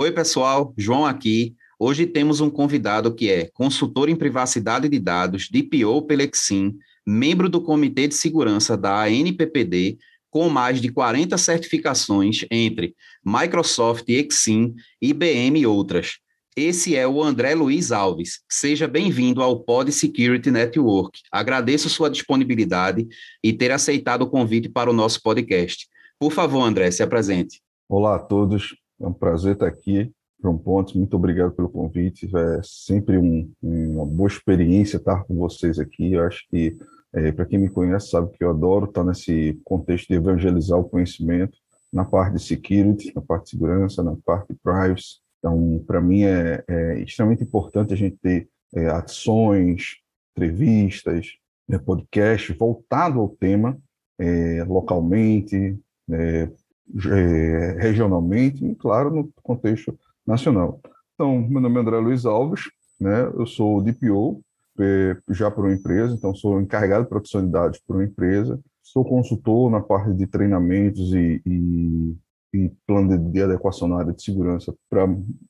Oi, 0.00 0.10
pessoal, 0.10 0.72
João 0.78 1.04
aqui. 1.04 1.54
Hoje 1.78 2.06
temos 2.06 2.40
um 2.40 2.48
convidado 2.48 3.14
que 3.14 3.30
é 3.30 3.50
consultor 3.52 4.08
em 4.08 4.16
privacidade 4.16 4.88
de 4.88 4.98
dados, 4.98 5.50
DPO 5.50 6.06
pela 6.06 6.22
Exim, 6.22 6.74
membro 7.06 7.50
do 7.50 7.60
Comitê 7.60 8.08
de 8.08 8.14
Segurança 8.14 8.78
da 8.78 9.02
ANPPD, 9.02 9.98
com 10.30 10.48
mais 10.48 10.80
de 10.80 10.90
40 10.90 11.36
certificações 11.36 12.46
entre 12.50 12.94
Microsoft, 13.22 14.08
Exim, 14.08 14.74
IBM 15.02 15.60
e 15.60 15.66
outras. 15.66 16.12
Esse 16.56 16.96
é 16.96 17.06
o 17.06 17.22
André 17.22 17.54
Luiz 17.54 17.92
Alves. 17.92 18.40
Seja 18.50 18.88
bem-vindo 18.88 19.42
ao 19.42 19.60
Pod 19.60 19.92
Security 19.92 20.50
Network. 20.50 21.20
Agradeço 21.30 21.90
sua 21.90 22.08
disponibilidade 22.08 23.06
e 23.44 23.52
ter 23.52 23.70
aceitado 23.70 24.22
o 24.22 24.30
convite 24.30 24.66
para 24.66 24.88
o 24.88 24.94
nosso 24.94 25.22
podcast. 25.22 25.86
Por 26.18 26.32
favor, 26.32 26.62
André, 26.62 26.90
se 26.90 27.02
apresente. 27.02 27.60
Olá 27.86 28.16
a 28.16 28.18
todos, 28.18 28.79
é 29.00 29.06
um 29.06 29.12
prazer 29.12 29.54
estar 29.54 29.66
aqui. 29.66 30.12
João 30.42 30.56
Pontes, 30.56 30.94
muito 30.94 31.14
obrigado 31.16 31.52
pelo 31.52 31.68
convite. 31.68 32.30
É 32.34 32.60
sempre 32.62 33.18
um, 33.18 33.50
uma 33.62 34.06
boa 34.06 34.28
experiência 34.28 34.96
estar 34.96 35.24
com 35.24 35.36
vocês 35.36 35.78
aqui. 35.78 36.12
Eu 36.12 36.24
acho 36.24 36.46
que, 36.48 36.76
é, 37.12 37.32
para 37.32 37.46
quem 37.46 37.58
me 37.58 37.68
conhece, 37.68 38.10
sabe 38.10 38.30
que 38.32 38.42
eu 38.42 38.50
adoro 38.50 38.86
estar 38.86 39.04
nesse 39.04 39.60
contexto 39.64 40.08
de 40.08 40.14
evangelizar 40.14 40.78
o 40.78 40.88
conhecimento 40.88 41.58
na 41.92 42.04
parte 42.04 42.36
de 42.36 42.42
security, 42.42 43.12
na 43.14 43.20
parte 43.20 43.44
de 43.44 43.50
segurança, 43.50 44.02
na 44.02 44.16
parte 44.24 44.48
de 44.52 44.58
privacy. 44.62 45.18
Então, 45.38 45.82
para 45.86 46.00
mim, 46.00 46.22
é, 46.22 46.62
é, 46.68 47.00
extremamente 47.00 47.42
importante 47.42 47.92
a 47.92 47.96
gente 47.96 48.16
ter 48.16 48.48
é, 48.74 48.86
ações, 48.86 49.96
entrevistas, 50.36 51.34
né, 51.68 51.78
podcast 51.78 52.52
voltado 52.52 53.20
ao 53.20 53.28
tema, 53.28 53.76
é, 54.18 54.62
localmente, 54.64 55.78
é, 57.10 57.76
regionalmente 57.78 58.64
e, 58.64 58.74
claro, 58.74 59.10
no 59.10 59.30
contexto 59.42 59.96
nacional. 60.26 60.80
Então, 61.14 61.40
meu 61.40 61.60
nome 61.60 61.76
é 61.76 61.80
André 61.80 61.98
Luiz 61.98 62.24
Alves, 62.24 62.70
né? 63.00 63.24
eu 63.34 63.46
sou 63.46 63.82
DPO 63.82 64.40
é, 64.78 65.16
já 65.30 65.50
por 65.50 65.64
uma 65.64 65.74
empresa, 65.74 66.14
então 66.14 66.34
sou 66.34 66.60
encarregado 66.60 67.04
de 67.04 67.10
proteção 67.10 67.44
de 67.44 67.52
dados 67.52 67.78
por 67.86 67.96
uma 67.96 68.04
empresa, 68.04 68.58
sou 68.82 69.04
consultor 69.04 69.70
na 69.70 69.80
parte 69.80 70.12
de 70.14 70.26
treinamentos 70.26 71.12
e, 71.12 71.42
e, 71.44 72.16
e 72.52 72.72
plano 72.86 73.16
de, 73.16 73.32
de, 73.32 73.42
adequação 73.42 73.86
na 73.88 73.98
área 73.98 74.12
de 74.12 74.22
segurança 74.22 74.74
para 74.88 75.06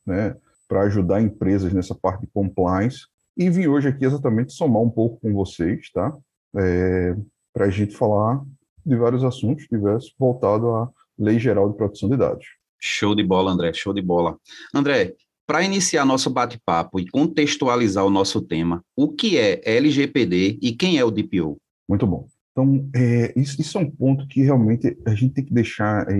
né, 0.06 0.36
ajudar 0.70 1.22
empresas 1.22 1.72
nessa 1.72 1.94
parte 1.94 2.22
de 2.22 2.26
compliance 2.28 3.06
e 3.36 3.48
vim 3.48 3.66
hoje 3.66 3.88
aqui 3.88 4.04
exatamente 4.04 4.52
somar 4.52 4.82
um 4.82 4.90
pouco 4.90 5.20
com 5.20 5.32
vocês, 5.32 5.90
tá? 5.92 6.14
É, 6.56 7.16
para 7.52 7.66
a 7.66 7.70
gente 7.70 7.96
falar 7.96 8.44
de 8.84 8.96
vários 8.96 9.24
assuntos 9.24 9.66
diversos 9.70 10.14
voltados 10.18 10.68
a 10.68 10.88
Lei 11.20 11.38
Geral 11.38 11.70
de 11.70 11.76
Proteção 11.76 12.08
de 12.08 12.16
Dados. 12.16 12.46
Show 12.80 13.14
de 13.14 13.22
bola, 13.22 13.52
André, 13.52 13.72
show 13.74 13.92
de 13.92 14.00
bola. 14.00 14.38
André, 14.74 15.14
para 15.46 15.62
iniciar 15.62 16.06
nosso 16.06 16.30
bate-papo 16.30 16.98
e 16.98 17.08
contextualizar 17.08 18.06
o 18.06 18.10
nosso 18.10 18.40
tema, 18.40 18.82
o 18.96 19.12
que 19.12 19.36
é 19.36 19.60
LGPD 19.64 20.58
e 20.62 20.72
quem 20.72 20.96
é 20.96 21.04
o 21.04 21.10
DPO? 21.10 21.58
Muito 21.86 22.06
bom. 22.06 22.26
Então, 22.52 22.88
é, 22.94 23.32
isso, 23.38 23.60
isso, 23.60 23.76
é 23.76 23.82
um 23.82 23.90
ponto 23.90 24.26
que 24.26 24.42
realmente 24.42 24.96
a 25.06 25.14
gente 25.14 25.34
tem 25.34 25.44
que 25.44 25.52
deixar, 25.52 26.08
é, 26.10 26.14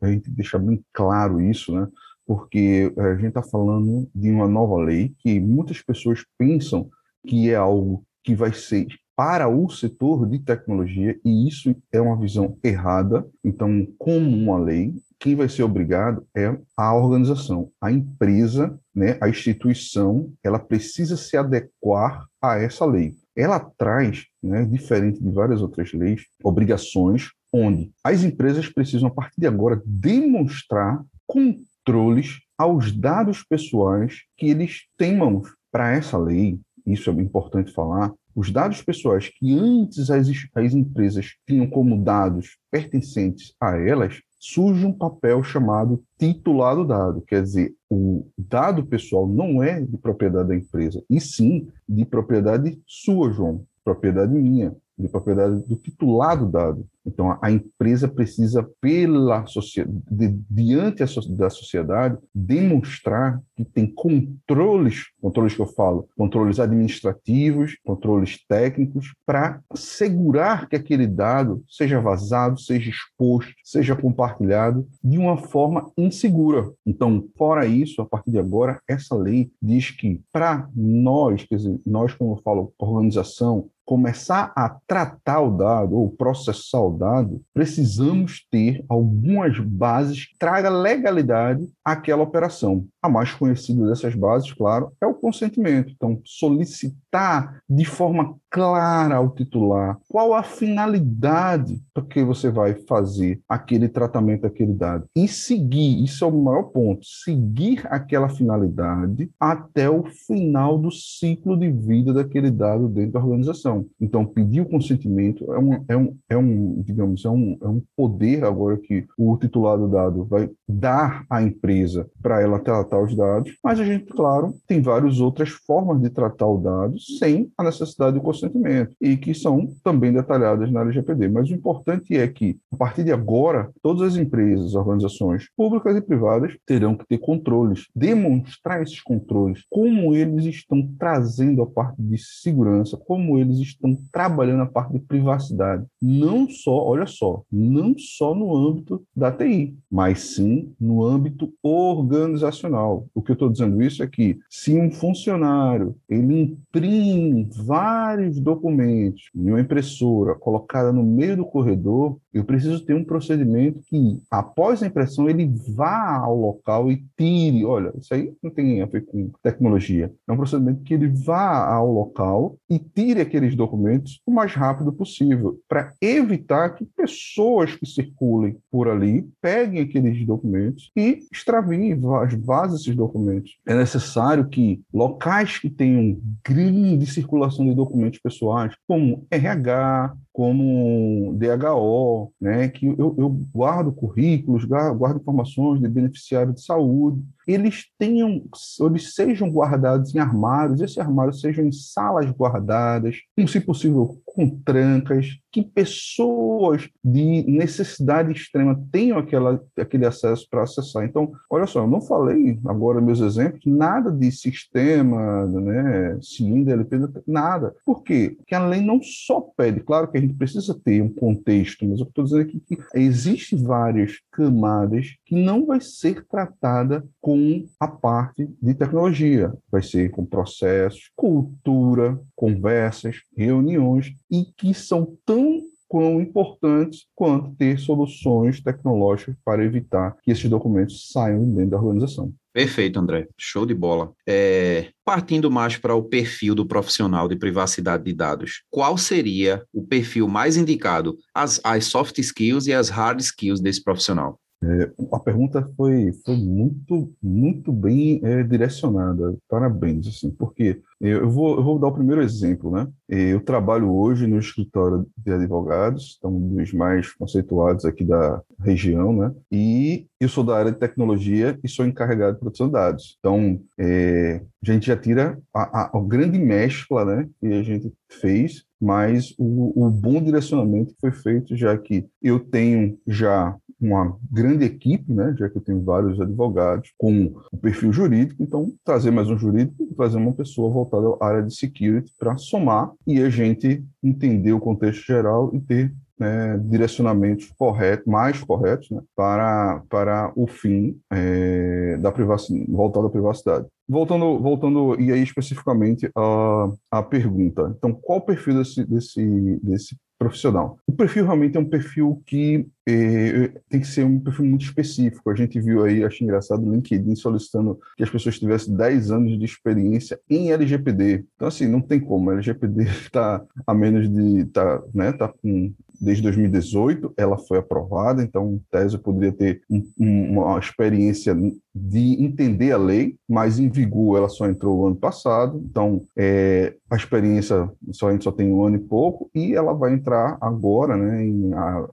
a 0.00 0.08
gente 0.08 0.20
tem 0.20 0.20
que 0.20 0.30
deixar 0.30 0.58
bem 0.58 0.80
claro 0.92 1.40
isso, 1.40 1.74
né? 1.74 1.88
Porque 2.26 2.92
a 2.96 3.14
gente 3.14 3.28
está 3.28 3.42
falando 3.42 4.08
de 4.14 4.30
uma 4.30 4.46
nova 4.46 4.76
lei 4.76 5.12
que 5.18 5.40
muitas 5.40 5.82
pessoas 5.82 6.24
pensam 6.38 6.88
que 7.26 7.50
é 7.50 7.56
algo 7.56 8.04
que 8.22 8.34
vai 8.34 8.52
ser 8.52 8.86
para 9.20 9.50
o 9.50 9.68
setor 9.68 10.26
de 10.26 10.38
tecnologia, 10.38 11.14
e 11.22 11.46
isso 11.46 11.76
é 11.92 12.00
uma 12.00 12.18
visão 12.18 12.56
errada. 12.64 13.22
Então, 13.44 13.86
como 13.98 14.34
uma 14.34 14.56
lei, 14.56 14.94
quem 15.18 15.36
vai 15.36 15.46
ser 15.46 15.62
obrigado 15.62 16.26
é 16.34 16.58
a 16.74 16.94
organização, 16.94 17.70
a 17.78 17.92
empresa, 17.92 18.80
né, 18.94 19.18
a 19.20 19.28
instituição, 19.28 20.32
ela 20.42 20.58
precisa 20.58 21.18
se 21.18 21.36
adequar 21.36 22.24
a 22.40 22.56
essa 22.56 22.86
lei. 22.86 23.14
Ela 23.36 23.60
traz, 23.60 24.24
né, 24.42 24.64
diferente 24.64 25.22
de 25.22 25.30
várias 25.30 25.60
outras 25.60 25.92
leis, 25.92 26.22
obrigações 26.42 27.28
onde 27.52 27.92
as 28.02 28.24
empresas 28.24 28.70
precisam, 28.70 29.08
a 29.08 29.12
partir 29.12 29.38
de 29.38 29.46
agora, 29.46 29.82
demonstrar 29.84 31.04
controles 31.26 32.38
aos 32.56 32.90
dados 32.90 33.42
pessoais 33.42 34.22
que 34.34 34.46
eles 34.46 34.86
têm 34.96 35.14
mãos. 35.14 35.46
Para 35.70 35.92
essa 35.92 36.16
lei, 36.16 36.58
isso 36.86 37.10
é 37.10 37.12
importante 37.12 37.70
falar, 37.70 38.14
os 38.34 38.50
dados 38.50 38.82
pessoais 38.82 39.28
que 39.28 39.58
antes 39.58 40.10
as, 40.10 40.28
as 40.54 40.74
empresas 40.74 41.34
tinham 41.46 41.66
como 41.66 42.02
dados 42.02 42.56
pertencentes 42.70 43.54
a 43.60 43.76
elas, 43.76 44.20
surge 44.38 44.86
um 44.86 44.92
papel 44.92 45.42
chamado 45.42 46.02
titular 46.18 46.74
do 46.74 46.86
dado, 46.86 47.20
quer 47.20 47.42
dizer, 47.42 47.74
o 47.90 48.26
dado 48.38 48.84
pessoal 48.86 49.26
não 49.26 49.62
é 49.62 49.80
de 49.80 49.98
propriedade 49.98 50.48
da 50.48 50.56
empresa, 50.56 51.04
e 51.10 51.20
sim 51.20 51.68
de 51.86 52.04
propriedade 52.06 52.80
sua, 52.86 53.30
João, 53.30 53.64
propriedade 53.84 54.32
minha, 54.32 54.74
de 54.98 55.08
propriedade 55.08 55.62
do 55.66 55.76
titular 55.76 56.38
do 56.38 56.46
dado. 56.46 56.86
Então, 57.06 57.38
a 57.40 57.50
empresa 57.50 58.06
precisa, 58.06 58.68
pela 58.80 59.46
sociedade, 59.46 60.38
diante 60.50 61.02
da 61.30 61.50
sociedade, 61.50 62.18
demonstrar 62.34 63.40
que 63.56 63.64
tem 63.64 63.86
controles, 63.86 65.06
controles 65.20 65.54
que 65.54 65.60
eu 65.60 65.66
falo, 65.66 66.08
controles 66.16 66.60
administrativos, 66.60 67.76
controles 67.84 68.44
técnicos, 68.46 69.14
para 69.26 69.60
assegurar 69.70 70.68
que 70.68 70.76
aquele 70.76 71.06
dado 71.06 71.64
seja 71.68 72.00
vazado, 72.00 72.60
seja 72.60 72.90
exposto, 72.90 73.52
seja 73.64 73.96
compartilhado 73.96 74.86
de 75.02 75.18
uma 75.18 75.36
forma 75.36 75.90
insegura. 75.96 76.70
Então, 76.86 77.24
fora 77.36 77.66
isso, 77.66 78.02
a 78.02 78.06
partir 78.06 78.30
de 78.30 78.38
agora, 78.38 78.80
essa 78.88 79.14
lei 79.14 79.50
diz 79.60 79.90
que 79.90 80.20
para 80.32 80.68
nós, 80.74 81.44
quer 81.44 81.56
dizer, 81.56 81.80
nós, 81.86 82.14
como 82.14 82.34
eu 82.34 82.42
falo, 82.42 82.72
organização, 82.78 83.68
começar 83.90 84.52
a 84.54 84.68
tratar 84.86 85.40
o 85.40 85.50
dado 85.50 85.96
ou 85.96 86.10
processar 86.10 86.80
o 86.80 86.89
dado, 86.96 87.42
precisamos 87.52 88.46
ter 88.50 88.84
algumas 88.88 89.58
bases 89.58 90.26
que 90.26 90.38
tragam 90.38 90.80
legalidade 90.80 91.68
àquela 91.84 92.22
operação. 92.22 92.86
A 93.02 93.08
mais 93.08 93.32
conhecida 93.32 93.86
dessas 93.86 94.14
bases, 94.14 94.52
claro, 94.52 94.92
é 95.00 95.06
o 95.06 95.14
consentimento. 95.14 95.92
Então, 95.94 96.20
solicitar 96.24 97.62
de 97.68 97.84
forma 97.84 98.36
clara 98.50 99.16
ao 99.16 99.30
titular 99.30 99.98
qual 100.08 100.34
a 100.34 100.42
finalidade 100.42 101.80
para 101.94 102.04
que 102.04 102.22
você 102.24 102.50
vai 102.50 102.74
fazer 102.88 103.40
aquele 103.48 103.88
tratamento 103.88 104.42
daquele 104.42 104.72
dado 104.72 105.04
e 105.14 105.28
seguir, 105.28 106.02
isso 106.02 106.24
é 106.24 106.26
o 106.26 106.32
maior 106.32 106.64
ponto, 106.64 107.04
seguir 107.04 107.86
aquela 107.86 108.28
finalidade 108.28 109.30
até 109.38 109.88
o 109.88 110.04
final 110.04 110.78
do 110.78 110.90
ciclo 110.90 111.56
de 111.56 111.70
vida 111.70 112.12
daquele 112.12 112.50
dado 112.50 112.88
dentro 112.88 113.12
da 113.12 113.20
organização. 113.20 113.86
Então, 114.00 114.24
pedir 114.24 114.60
o 114.60 114.68
consentimento 114.68 115.52
é 115.52 115.58
um, 115.58 115.84
é 115.88 115.96
um, 115.96 116.16
é 116.30 116.36
um 116.36 116.79
digamos, 116.82 117.24
é 117.24 117.30
um, 117.30 117.58
é 117.62 117.68
um 117.68 117.82
poder 117.96 118.44
agora 118.44 118.76
que 118.76 119.06
o 119.16 119.36
titular 119.36 119.78
do 119.78 119.88
dado 119.88 120.24
vai 120.24 120.50
dar 120.68 121.24
à 121.28 121.42
empresa 121.42 122.08
para 122.22 122.40
ela 122.40 122.58
tratar 122.58 123.02
os 123.02 123.14
dados, 123.14 123.56
mas 123.62 123.80
a 123.80 123.84
gente, 123.84 124.06
claro, 124.06 124.54
tem 124.66 124.80
várias 124.80 125.20
outras 125.20 125.50
formas 125.50 126.00
de 126.00 126.10
tratar 126.10 126.46
o 126.46 126.58
dado 126.58 126.98
sem 127.18 127.50
a 127.56 127.64
necessidade 127.64 128.14
do 128.14 128.22
consentimento 128.22 128.94
e 129.00 129.16
que 129.16 129.34
são 129.34 129.68
também 129.82 130.12
detalhadas 130.12 130.70
na 130.70 130.82
LGPD. 130.82 131.28
Mas 131.28 131.50
o 131.50 131.54
importante 131.54 132.16
é 132.16 132.26
que, 132.28 132.58
a 132.72 132.76
partir 132.76 133.04
de 133.04 133.12
agora, 133.12 133.70
todas 133.82 134.14
as 134.14 134.16
empresas, 134.16 134.74
organizações 134.74 135.48
públicas 135.56 135.96
e 135.96 136.00
privadas 136.00 136.56
terão 136.66 136.96
que 136.96 137.06
ter 137.06 137.18
controles, 137.18 137.86
demonstrar 137.94 138.82
esses 138.82 139.00
controles, 139.00 139.64
como 139.70 140.14
eles 140.14 140.44
estão 140.44 140.88
trazendo 140.98 141.62
a 141.62 141.66
parte 141.66 142.00
de 142.00 142.18
segurança, 142.18 142.96
como 142.96 143.38
eles 143.38 143.58
estão 143.58 143.96
trabalhando 144.12 144.62
a 144.62 144.66
parte 144.66 144.92
de 144.92 145.00
privacidade, 145.00 145.84
não 146.00 146.48
só, 146.48 146.69
olha 146.72 147.06
só, 147.06 147.42
não 147.50 147.94
só 147.98 148.34
no 148.34 148.56
âmbito 148.56 149.02
da 149.14 149.32
TI, 149.32 149.76
mas 149.90 150.20
sim 150.20 150.72
no 150.80 151.04
âmbito 151.04 151.52
organizacional. 151.62 153.06
O 153.14 153.22
que 153.22 153.30
eu 153.30 153.34
estou 153.34 153.50
dizendo 153.50 153.82
isso 153.82 154.02
é 154.02 154.06
que 154.06 154.38
se 154.48 154.76
um 154.76 154.90
funcionário 154.90 155.96
ele 156.08 156.42
imprime 156.42 157.48
vários 157.50 158.38
documentos 158.40 159.30
em 159.34 159.50
uma 159.50 159.60
impressora 159.60 160.34
colocada 160.34 160.92
no 160.92 161.02
meio 161.02 161.36
do 161.36 161.44
corredor, 161.44 162.18
eu 162.32 162.44
preciso 162.44 162.84
ter 162.84 162.94
um 162.94 163.04
procedimento 163.04 163.80
que, 163.86 164.20
após 164.30 164.82
a 164.82 164.86
impressão, 164.86 165.28
ele 165.28 165.50
vá 165.74 166.16
ao 166.16 166.36
local 166.36 166.90
e 166.90 167.04
tire. 167.16 167.64
Olha, 167.64 167.92
isso 167.98 168.14
aí 168.14 168.32
não 168.42 168.50
tem 168.50 168.80
a 168.82 168.86
ver 168.86 169.04
com 169.04 169.30
tecnologia. 169.42 170.12
É 170.28 170.32
um 170.32 170.36
procedimento 170.36 170.82
que 170.82 170.94
ele 170.94 171.08
vá 171.08 171.66
ao 171.66 171.92
local 171.92 172.56
e 172.68 172.78
tire 172.78 173.20
aqueles 173.20 173.56
documentos 173.56 174.20
o 174.26 174.30
mais 174.30 174.54
rápido 174.54 174.92
possível, 174.92 175.58
para 175.68 175.92
evitar 176.00 176.70
que 176.70 176.84
pessoas 176.84 177.74
que 177.74 177.86
circulem 177.86 178.56
por 178.70 178.88
ali 178.88 179.28
peguem 179.40 179.80
aqueles 179.82 180.24
documentos 180.26 180.90
e 180.96 181.20
extraviem, 181.32 181.98
vazem 182.44 182.76
esses 182.76 182.94
documentos. 182.94 183.56
É 183.66 183.74
necessário 183.74 184.48
que 184.48 184.80
locais 184.92 185.58
que 185.58 185.70
tenham 185.70 186.18
grande 186.46 187.06
circulação 187.06 187.64
de 187.64 187.74
documentos 187.74 188.18
pessoais, 188.18 188.74
como 188.86 189.26
RH, 189.30 190.16
como 190.32 191.34
DHO, 191.34 192.32
né, 192.40 192.68
que 192.68 192.86
eu, 192.86 193.14
eu 193.18 193.28
guardo 193.52 193.92
currículos, 193.92 194.64
guardo 194.64 195.20
informações 195.20 195.80
de 195.80 195.88
beneficiário 195.88 196.52
de 196.52 196.62
saúde, 196.62 197.22
eles 197.52 197.86
tenham, 197.98 198.42
eles 198.80 199.14
sejam 199.14 199.50
guardados 199.50 200.14
em 200.14 200.18
armários, 200.18 200.80
esses 200.80 200.98
armários 200.98 201.40
sejam 201.40 201.64
em 201.64 201.72
salas 201.72 202.30
guardadas, 202.30 203.16
com, 203.36 203.46
se 203.46 203.60
possível, 203.60 204.20
com 204.24 204.48
trancas, 204.48 205.26
que 205.52 205.62
pessoas 205.62 206.88
de 207.02 207.44
necessidade 207.48 208.32
extrema 208.32 208.80
tenham 208.92 209.18
aquela, 209.18 209.60
aquele 209.76 210.06
acesso 210.06 210.46
para 210.48 210.62
acessar. 210.62 211.04
Então, 211.04 211.32
olha 211.50 211.66
só, 211.66 211.80
eu 211.80 211.88
não 211.88 212.00
falei 212.00 212.58
agora 212.64 213.00
meus 213.00 213.20
exemplos, 213.20 213.62
nada 213.66 214.10
de 214.10 214.30
sistema, 214.30 215.46
né, 215.46 216.18
cilindro, 216.22 216.72
LP, 216.72 216.96
nada. 217.26 217.74
Por 217.84 218.02
quê? 218.02 218.34
Porque 218.36 218.54
a 218.54 218.64
lei 218.66 218.80
não 218.80 219.00
só 219.02 219.40
pede, 219.40 219.80
claro 219.80 220.08
que 220.08 220.18
a 220.18 220.20
gente 220.20 220.34
precisa 220.34 220.78
ter 220.84 221.02
um 221.02 221.12
contexto, 221.12 221.86
mas 221.86 222.00
eu 222.00 222.06
estou 222.06 222.24
dizendo 222.24 222.42
aqui 222.42 222.60
que 222.60 222.78
existem 222.94 223.62
várias 223.62 224.20
camadas 224.30 225.16
que 225.24 225.34
não 225.34 225.66
vai 225.66 225.80
ser 225.80 226.24
tratada 226.26 227.04
com 227.20 227.39
a 227.78 227.88
parte 227.88 228.48
de 228.60 228.74
tecnologia, 228.74 229.52
vai 229.70 229.82
ser 229.82 230.10
com 230.10 230.24
processos, 230.24 231.10
cultura, 231.16 232.20
conversas, 232.34 233.16
reuniões, 233.36 234.12
e 234.30 234.44
que 234.56 234.72
são 234.74 235.16
tão 235.24 235.62
quão 235.90 236.20
importantes 236.20 237.06
quanto 237.16 237.50
ter 237.56 237.76
soluções 237.76 238.60
tecnológicas 238.60 239.34
para 239.44 239.64
evitar 239.64 240.16
que 240.22 240.30
esses 240.30 240.48
documentos 240.48 241.10
saiam 241.10 241.44
dentro 241.52 241.70
da 241.70 241.78
organização. 241.78 242.32
Perfeito, 242.52 242.98
André. 242.98 243.26
Show 243.36 243.66
de 243.66 243.74
bola. 243.74 244.12
É, 244.26 244.90
partindo 245.04 245.50
mais 245.50 245.76
para 245.76 245.94
o 245.94 246.02
perfil 246.04 246.54
do 246.54 246.66
profissional 246.66 247.28
de 247.28 247.36
privacidade 247.36 248.04
de 248.04 248.12
dados, 248.12 248.62
qual 248.70 248.96
seria 248.96 249.64
o 249.72 249.84
perfil 249.84 250.28
mais 250.28 250.56
indicado, 250.56 251.16
as, 251.34 251.60
as 251.64 251.86
soft 251.86 252.18
skills 252.18 252.68
e 252.68 252.72
as 252.72 252.88
hard 252.88 253.20
skills 253.20 253.60
desse 253.60 253.82
profissional? 253.82 254.38
É, 254.62 254.90
a 255.12 255.18
pergunta 255.18 255.66
foi, 255.74 256.12
foi 256.24 256.36
muito, 256.36 257.10
muito 257.22 257.72
bem 257.72 258.20
é, 258.22 258.42
direcionada. 258.42 259.34
Parabéns, 259.48 260.06
assim, 260.06 260.30
porque 260.30 260.82
eu 261.00 261.30
vou, 261.30 261.56
eu 261.56 261.64
vou 261.64 261.78
dar 261.78 261.86
o 261.86 261.94
primeiro 261.94 262.22
exemplo, 262.22 262.70
né? 262.70 262.86
Eu 263.08 263.40
trabalho 263.40 263.90
hoje 263.90 264.26
no 264.26 264.38
escritório 264.38 265.06
de 265.16 265.32
advogados, 265.32 266.16
então 266.18 266.30
um 266.30 266.56
dos 266.56 266.74
mais 266.74 267.10
conceituados 267.14 267.86
aqui 267.86 268.04
da 268.04 268.42
região, 268.62 269.14
né? 269.14 269.32
E 269.50 270.06
eu 270.20 270.28
sou 270.28 270.44
da 270.44 270.58
área 270.58 270.72
de 270.72 270.78
tecnologia 270.78 271.58
e 271.64 271.68
sou 271.68 271.86
encarregado 271.86 272.34
de 272.34 272.40
proteção 272.40 272.66
de 272.66 272.74
dados. 272.74 273.16
Então, 273.18 273.58
é, 273.78 274.42
a 274.62 274.72
gente 274.72 274.86
já 274.88 274.96
tira 274.96 275.38
a, 275.54 275.84
a, 275.84 275.98
a 275.98 276.02
grande 276.02 276.38
mescla, 276.38 277.04
né? 277.06 277.28
Que 277.40 277.46
a 277.46 277.62
gente 277.62 277.90
fez 278.10 278.68
mas 278.82 279.34
o, 279.36 279.84
o, 279.84 279.90
bom 279.90 280.22
direcionamento 280.22 280.94
foi 280.98 281.12
feito, 281.12 281.54
já 281.54 281.76
que 281.76 282.06
eu 282.22 282.40
tenho 282.40 282.98
já 283.06 283.54
uma 283.80 284.16
grande 284.30 284.64
equipe, 284.64 285.10
né, 285.10 285.34
já 285.38 285.48
que 285.48 285.56
eu 285.56 285.62
tenho 285.62 285.82
vários 285.82 286.20
advogados 286.20 286.92
com 286.98 287.32
o 287.50 287.56
perfil 287.56 287.92
jurídico, 287.92 288.42
então 288.42 288.72
trazer 288.84 289.10
mais 289.10 289.28
um 289.30 289.38
jurídico, 289.38 289.86
trazer 289.96 290.18
uma 290.18 290.32
pessoa 290.32 290.70
voltada 290.70 291.06
à 291.20 291.26
área 291.26 291.42
de 291.42 291.54
security 291.54 292.12
para 292.18 292.36
somar 292.36 292.92
e 293.06 293.20
a 293.22 293.30
gente 293.30 293.82
entender 294.02 294.52
o 294.52 294.60
contexto 294.60 295.06
geral 295.06 295.50
e 295.54 295.60
ter 295.60 295.94
né, 296.20 296.58
direcionamentos 296.58 297.50
corretos, 297.58 298.06
mais 298.06 298.38
corretos, 298.44 298.90
né, 298.90 299.00
para, 299.16 299.82
para 299.88 300.30
o 300.36 300.46
fim 300.46 300.94
é, 301.10 301.96
da 301.96 302.12
privacidade, 302.12 302.70
voltado 302.70 303.06
à 303.06 303.10
privacidade. 303.10 303.66
Voltando, 303.88 304.38
voltando 304.38 305.00
e 305.00 305.10
aí 305.10 305.22
especificamente 305.22 306.10
a, 306.14 306.70
a 306.90 307.02
pergunta. 307.02 307.74
Então, 307.76 307.92
qual 307.92 308.18
o 308.18 308.22
perfil 308.22 308.58
desse, 308.58 308.84
desse, 308.84 309.60
desse 309.62 309.96
profissional. 310.20 310.78
O 310.86 310.92
perfil 310.92 311.24
realmente 311.24 311.56
é 311.56 311.60
um 311.60 311.64
perfil 311.64 312.22
que 312.26 312.66
é, 312.86 313.48
tem 313.70 313.80
que 313.80 313.86
ser 313.86 314.04
um 314.04 314.20
perfil 314.20 314.44
muito 314.44 314.66
específico. 314.66 315.30
A 315.30 315.34
gente 315.34 315.58
viu 315.58 315.82
aí, 315.82 316.04
acho 316.04 316.22
engraçado, 316.22 316.62
o 316.62 316.74
LinkedIn 316.74 317.14
solicitando 317.16 317.80
que 317.96 318.02
as 318.02 318.10
pessoas 318.10 318.38
tivessem 318.38 318.76
10 318.76 319.10
anos 319.10 319.38
de 319.38 319.44
experiência 319.46 320.20
em 320.28 320.52
LGPD. 320.52 321.24
Então, 321.34 321.48
assim, 321.48 321.66
não 321.66 321.80
tem 321.80 321.98
como. 321.98 322.30
LGPD 322.32 322.82
está 322.82 323.42
a 323.66 323.72
menos 323.72 324.10
de. 324.10 324.44
Tá, 324.46 324.82
né, 324.92 325.10
tá 325.10 325.28
com 325.28 325.72
desde 326.00 326.22
2018, 326.22 327.12
ela 327.16 327.36
foi 327.36 327.58
aprovada, 327.58 328.22
então, 328.22 328.60
eu 328.72 328.98
poderia 328.98 329.32
ter 329.32 329.62
um, 329.70 329.84
uma 329.98 330.58
experiência 330.58 331.36
de 331.72 332.24
entender 332.24 332.72
a 332.72 332.76
lei, 332.76 333.16
mas 333.28 333.58
em 333.58 333.68
vigor 333.68 334.18
ela 334.18 334.28
só 334.28 334.48
entrou 334.48 334.86
ano 334.86 334.96
passado, 334.96 335.62
então 335.70 336.02
é, 336.16 336.74
a 336.90 336.96
experiência 336.96 337.70
só, 337.92 338.08
a 338.08 338.12
gente 338.12 338.24
só 338.24 338.32
tem 338.32 338.50
um 338.50 338.64
ano 338.64 338.76
e 338.76 338.80
pouco, 338.80 339.30
e 339.34 339.54
ela 339.54 339.72
vai 339.72 339.92
entrar 339.92 340.36
agora, 340.40 340.96
né, 340.96 341.24
em 341.24 341.50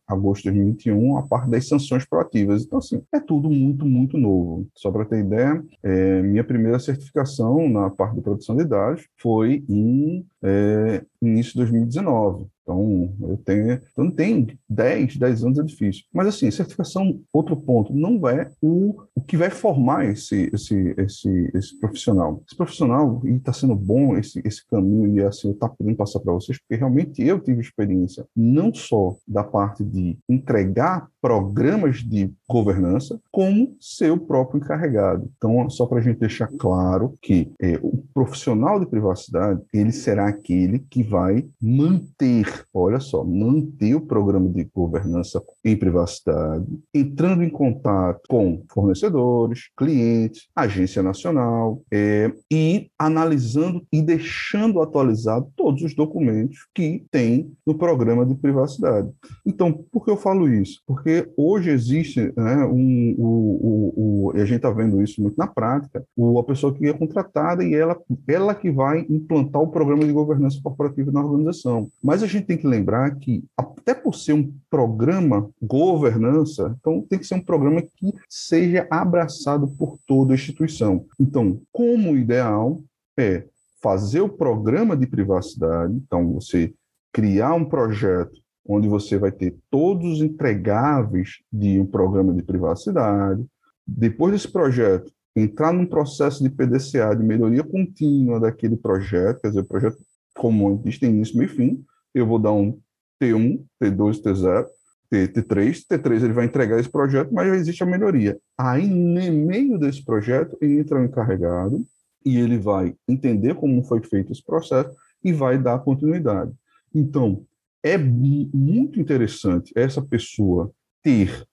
agosto 0.08 0.44
de 0.44 0.52
2021, 0.52 1.18
a 1.18 1.24
parte 1.24 1.50
das 1.50 1.68
sanções 1.68 2.06
proativas. 2.06 2.64
Então, 2.64 2.80
assim, 2.80 3.02
é 3.14 3.20
tudo 3.20 3.50
muito, 3.50 3.86
muito 3.86 4.18
novo. 4.18 4.68
Só 4.76 4.90
para 4.92 5.06
ter 5.06 5.20
ideia, 5.20 5.64
é, 5.84 6.22
minha 6.22 6.44
primeira 6.44 6.80
certificação 6.80 7.70
na 7.70 7.90
parte 7.90 8.16
de 8.16 8.22
produção 8.22 8.56
de 8.56 8.64
dados 8.64 9.08
foi 9.22 9.64
em 9.70 10.26
é, 10.44 11.04
início 11.22 11.54
de 11.54 11.60
2019. 11.60 12.48
Então, 12.68 13.16
eu 13.22 13.38
tenho, 13.38 13.80
então 13.94 14.12
tem 14.12 14.60
10, 14.70 15.16
10 15.16 15.44
anos 15.46 15.60
é 15.60 15.64
difícil. 15.64 16.04
Mas 16.14 16.28
assim, 16.28 16.52
certificação, 16.52 17.22
outro 17.32 17.56
ponto, 17.56 17.96
não 17.96 18.28
é 18.28 18.52
o, 18.62 19.02
o 19.16 19.22
que 19.22 19.38
vai 19.38 19.50
formar 19.50 20.06
esse, 20.06 20.50
esse, 20.54 20.94
esse, 20.98 21.52
esse 21.54 21.80
profissional. 21.80 22.44
Esse 22.46 22.58
profissional, 22.58 23.22
e 23.24 23.36
está 23.36 23.54
sendo 23.54 23.74
bom 23.74 24.18
esse, 24.18 24.42
esse 24.44 24.68
caminho, 24.68 25.16
e 25.16 25.24
assim, 25.24 25.48
eu 25.48 25.54
estou 25.54 25.70
podendo 25.70 25.96
passar 25.96 26.20
para 26.20 26.34
vocês, 26.34 26.60
porque 26.60 26.76
realmente 26.76 27.24
eu 27.24 27.40
tive 27.40 27.62
experiência, 27.62 28.26
não 28.36 28.74
só 28.74 29.16
da 29.26 29.46
parte 29.46 29.82
de 29.86 30.18
entregar 30.28 31.08
programas 31.22 31.98
de 31.98 32.34
governança, 32.50 33.20
como 33.32 33.76
ser 33.80 34.12
o 34.12 34.20
próprio 34.20 34.60
encarregado. 34.60 35.30
Então, 35.38 35.70
só 35.70 35.86
para 35.86 36.00
a 36.00 36.02
gente 36.02 36.20
deixar 36.20 36.48
claro 36.48 37.18
que 37.22 37.52
é, 37.62 37.80
o 37.82 38.04
profissional 38.14 38.80
de 38.80 38.86
privacidade, 38.86 39.62
ele 39.74 39.92
será 39.92 40.28
aquele 40.28 40.80
que 40.80 41.04
vai 41.04 41.46
manter, 41.62 42.57
olha 42.74 43.00
só, 43.00 43.24
manter 43.24 43.96
o 43.96 44.02
programa 44.02 44.50
de 44.50 44.64
governança 44.66 45.42
em 45.72 45.78
privacidade, 45.78 46.66
entrando 46.94 47.44
em 47.44 47.50
contato 47.50 48.22
com 48.30 48.64
fornecedores, 48.70 49.70
clientes, 49.78 50.48
agência 50.56 51.04
nacional, 51.04 51.82
é, 51.92 52.32
e 52.52 52.90
analisando 52.98 53.86
e 53.92 54.02
deixando 54.02 54.82
atualizado 54.82 55.52
todos 55.56 55.82
os 55.82 55.96
documentos 55.96 56.68
que 56.74 57.06
tem 57.12 57.52
no 57.66 57.76
programa 57.76 58.26
de 58.26 58.36
privacidade. 58.36 59.10
Então, 59.46 59.74
por 59.92 60.06
que 60.06 60.12
eu 60.12 60.18
falo 60.18 60.50
isso? 60.50 60.82
Porque 60.86 61.30
hoje 61.36 61.70
existe 61.70 62.32
né, 62.36 62.66
um, 62.66 63.16
o, 63.18 63.28
o, 63.28 64.30
o, 64.30 64.38
e 64.38 64.42
a 64.42 64.46
gente 64.46 64.58
está 64.58 64.72
vendo 64.72 65.02
isso 65.02 65.22
muito 65.22 65.38
na 65.38 65.48
prática, 65.48 66.04
o, 66.16 66.40
a 66.40 66.44
pessoa 66.44 66.74
que 66.74 66.86
é 66.88 66.94
contratada 66.94 67.64
e 67.64 67.74
ela, 67.74 67.98
ela 68.28 68.56
que 68.56 68.72
vai 68.72 69.06
implantar 69.10 69.62
o 69.62 69.68
programa 69.68 70.06
de 70.06 70.12
governança 70.12 70.60
corporativa 70.62 71.12
na 71.12 71.24
organização. 71.24 71.90
Mas 72.04 72.24
a 72.24 72.28
gente 72.28 72.46
tem 72.46 72.58
que 72.58 72.68
lembrar 72.68 73.16
que, 73.16 73.44
até 73.58 73.94
por 73.94 74.16
ser 74.16 74.34
um 74.34 74.52
programa 74.70 75.50
governança, 75.62 76.76
então 76.80 77.02
tem 77.02 77.18
que 77.18 77.26
ser 77.26 77.36
um 77.36 77.44
programa 77.44 77.82
que 77.82 78.14
seja 78.30 78.88
abraçado 78.90 79.68
por 79.68 79.98
toda 80.06 80.34
a 80.34 80.36
instituição. 80.36 81.06
Então, 81.20 81.60
como 81.72 82.16
ideal 82.16 82.82
é 83.18 83.46
fazer 83.82 84.22
o 84.22 84.30
programa 84.30 84.96
de 84.96 85.08
privacidade, 85.08 85.94
então 85.94 86.34
você 86.34 86.74
criar 87.12 87.54
um 87.54 87.66
projeto 87.66 88.40
onde 88.68 88.88
você 88.88 89.18
vai 89.18 89.32
ter 89.32 89.56
todos 89.72 90.14
os 90.14 90.22
entregáveis 90.22 91.40
de 91.52 91.80
um 91.80 91.86
programa 91.86 92.34
de 92.34 92.44
privacidade. 92.44 93.46
Depois 93.88 94.34
desse 94.34 94.52
projeto, 94.52 95.12
entrar 95.36 95.72
num 95.72 95.86
processo 95.86 96.44
de 96.44 96.50
PDCA, 96.50 97.16
de 97.16 97.24
melhoria 97.24 97.64
contínua 97.64 98.40
daquele 98.40 98.76
projeto, 98.76 99.42
quer 99.42 99.50
dizer, 99.50 99.64
projeto 99.64 99.98
comum 100.36 100.80
existe 100.80 101.06
início, 101.06 101.38
meio 101.38 101.50
e 101.50 101.56
fim. 101.56 101.86
Eu 102.14 102.28
vou 102.28 102.40
dar 102.40 102.52
um 102.52 102.78
T1, 103.22 103.64
T2, 103.82 104.22
T0, 104.22 104.68
T3. 105.12 105.86
T3 105.90 106.24
ele 106.24 106.34
vai 106.34 106.46
entregar 106.46 106.80
esse 106.80 106.90
projeto, 106.90 107.34
mas 107.34 107.48
já 107.48 107.56
existe 107.56 107.84
a 107.84 107.86
melhoria. 107.86 108.38
Aí, 108.58 108.88
no 108.88 109.46
meio 109.46 109.78
desse 109.78 110.04
projeto, 110.04 110.58
entra 110.62 111.00
o 111.00 111.06
encarregado 111.06 111.86
e 112.26 112.38
ele 112.38 112.58
vai 112.58 112.94
entender 113.08 113.56
como 113.56 113.84
foi 113.84 114.02
feito 114.04 114.32
esse 114.32 114.44
processo 114.44 114.96
e 115.24 115.32
vai 115.32 115.58
dar 115.58 115.80
continuidade. 115.80 116.52
Então, 116.94 117.46
é 117.84 117.98
muito 117.98 119.00
interessante 119.00 119.72
essa 119.76 120.02
pessoa 120.02 120.72
ter, 121.02 121.46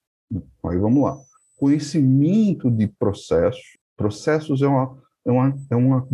aí 0.65 0.77
vamos 0.77 1.03
lá, 1.03 1.17
conhecimento 1.55 2.69
de 2.69 2.87
processos. 2.87 3.77
Processos 3.95 4.61
é 4.61 4.67
uma, 4.67 4.97
é 5.25 5.31
uma, 5.31 5.55
é 5.69 5.75
uma 5.75 6.07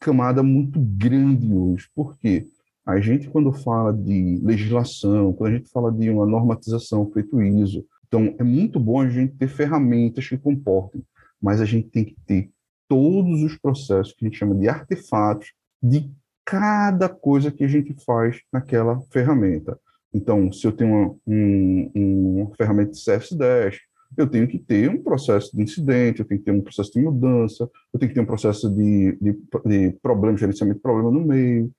camada 0.00 0.42
muito 0.42 0.80
grande 0.80 1.52
hoje. 1.52 1.88
Por 1.94 2.16
quê? 2.18 2.48
A 2.86 3.00
gente, 3.00 3.28
quando 3.28 3.52
fala 3.52 3.92
de 3.92 4.40
legislação, 4.44 5.32
quando 5.32 5.52
a 5.52 5.56
gente 5.56 5.68
fala 5.68 5.90
de 5.90 6.08
uma 6.08 6.24
normatização 6.24 7.10
feito 7.10 7.42
ISO, 7.42 7.84
então 8.06 8.32
é 8.38 8.44
muito 8.44 8.78
bom 8.78 9.00
a 9.00 9.08
gente 9.08 9.34
ter 9.34 9.48
ferramentas 9.48 10.28
que 10.28 10.38
comportem, 10.38 11.02
mas 11.42 11.60
a 11.60 11.64
gente 11.64 11.88
tem 11.88 12.04
que 12.04 12.16
ter 12.24 12.48
todos 12.88 13.42
os 13.42 13.58
processos 13.58 14.14
que 14.14 14.24
a 14.24 14.28
gente 14.28 14.38
chama 14.38 14.54
de 14.54 14.68
artefatos 14.68 15.52
de 15.82 16.08
cada 16.44 17.08
coisa 17.08 17.50
que 17.50 17.64
a 17.64 17.68
gente 17.68 17.92
faz 18.04 18.40
naquela 18.52 19.00
ferramenta. 19.10 19.76
Então, 20.14 20.52
se 20.52 20.64
eu 20.64 20.70
tenho 20.70 20.94
uma, 20.94 21.16
um, 21.26 21.90
uma 21.94 22.54
ferramenta 22.54 22.92
de 22.92 22.98
CS10, 22.98 23.78
eu 24.16 24.28
tenho 24.28 24.46
que 24.46 24.60
ter 24.60 24.88
um 24.88 25.02
processo 25.02 25.54
de 25.54 25.60
incidente, 25.60 26.20
eu 26.20 26.24
tenho 26.24 26.38
que 26.38 26.46
ter 26.46 26.52
um 26.52 26.60
processo 26.60 26.92
de 26.92 27.02
mudança, 27.02 27.68
eu 27.92 27.98
tenho 27.98 28.10
que 28.10 28.14
ter 28.14 28.20
um 28.20 28.26
processo 28.26 28.70
de, 28.70 29.18
de, 29.20 29.36
de 29.64 29.98
problema, 30.00 30.38
gerenciamento 30.38 30.78
de 30.78 30.82
problema 30.82 31.10
no 31.10 31.26
meio, 31.26 31.70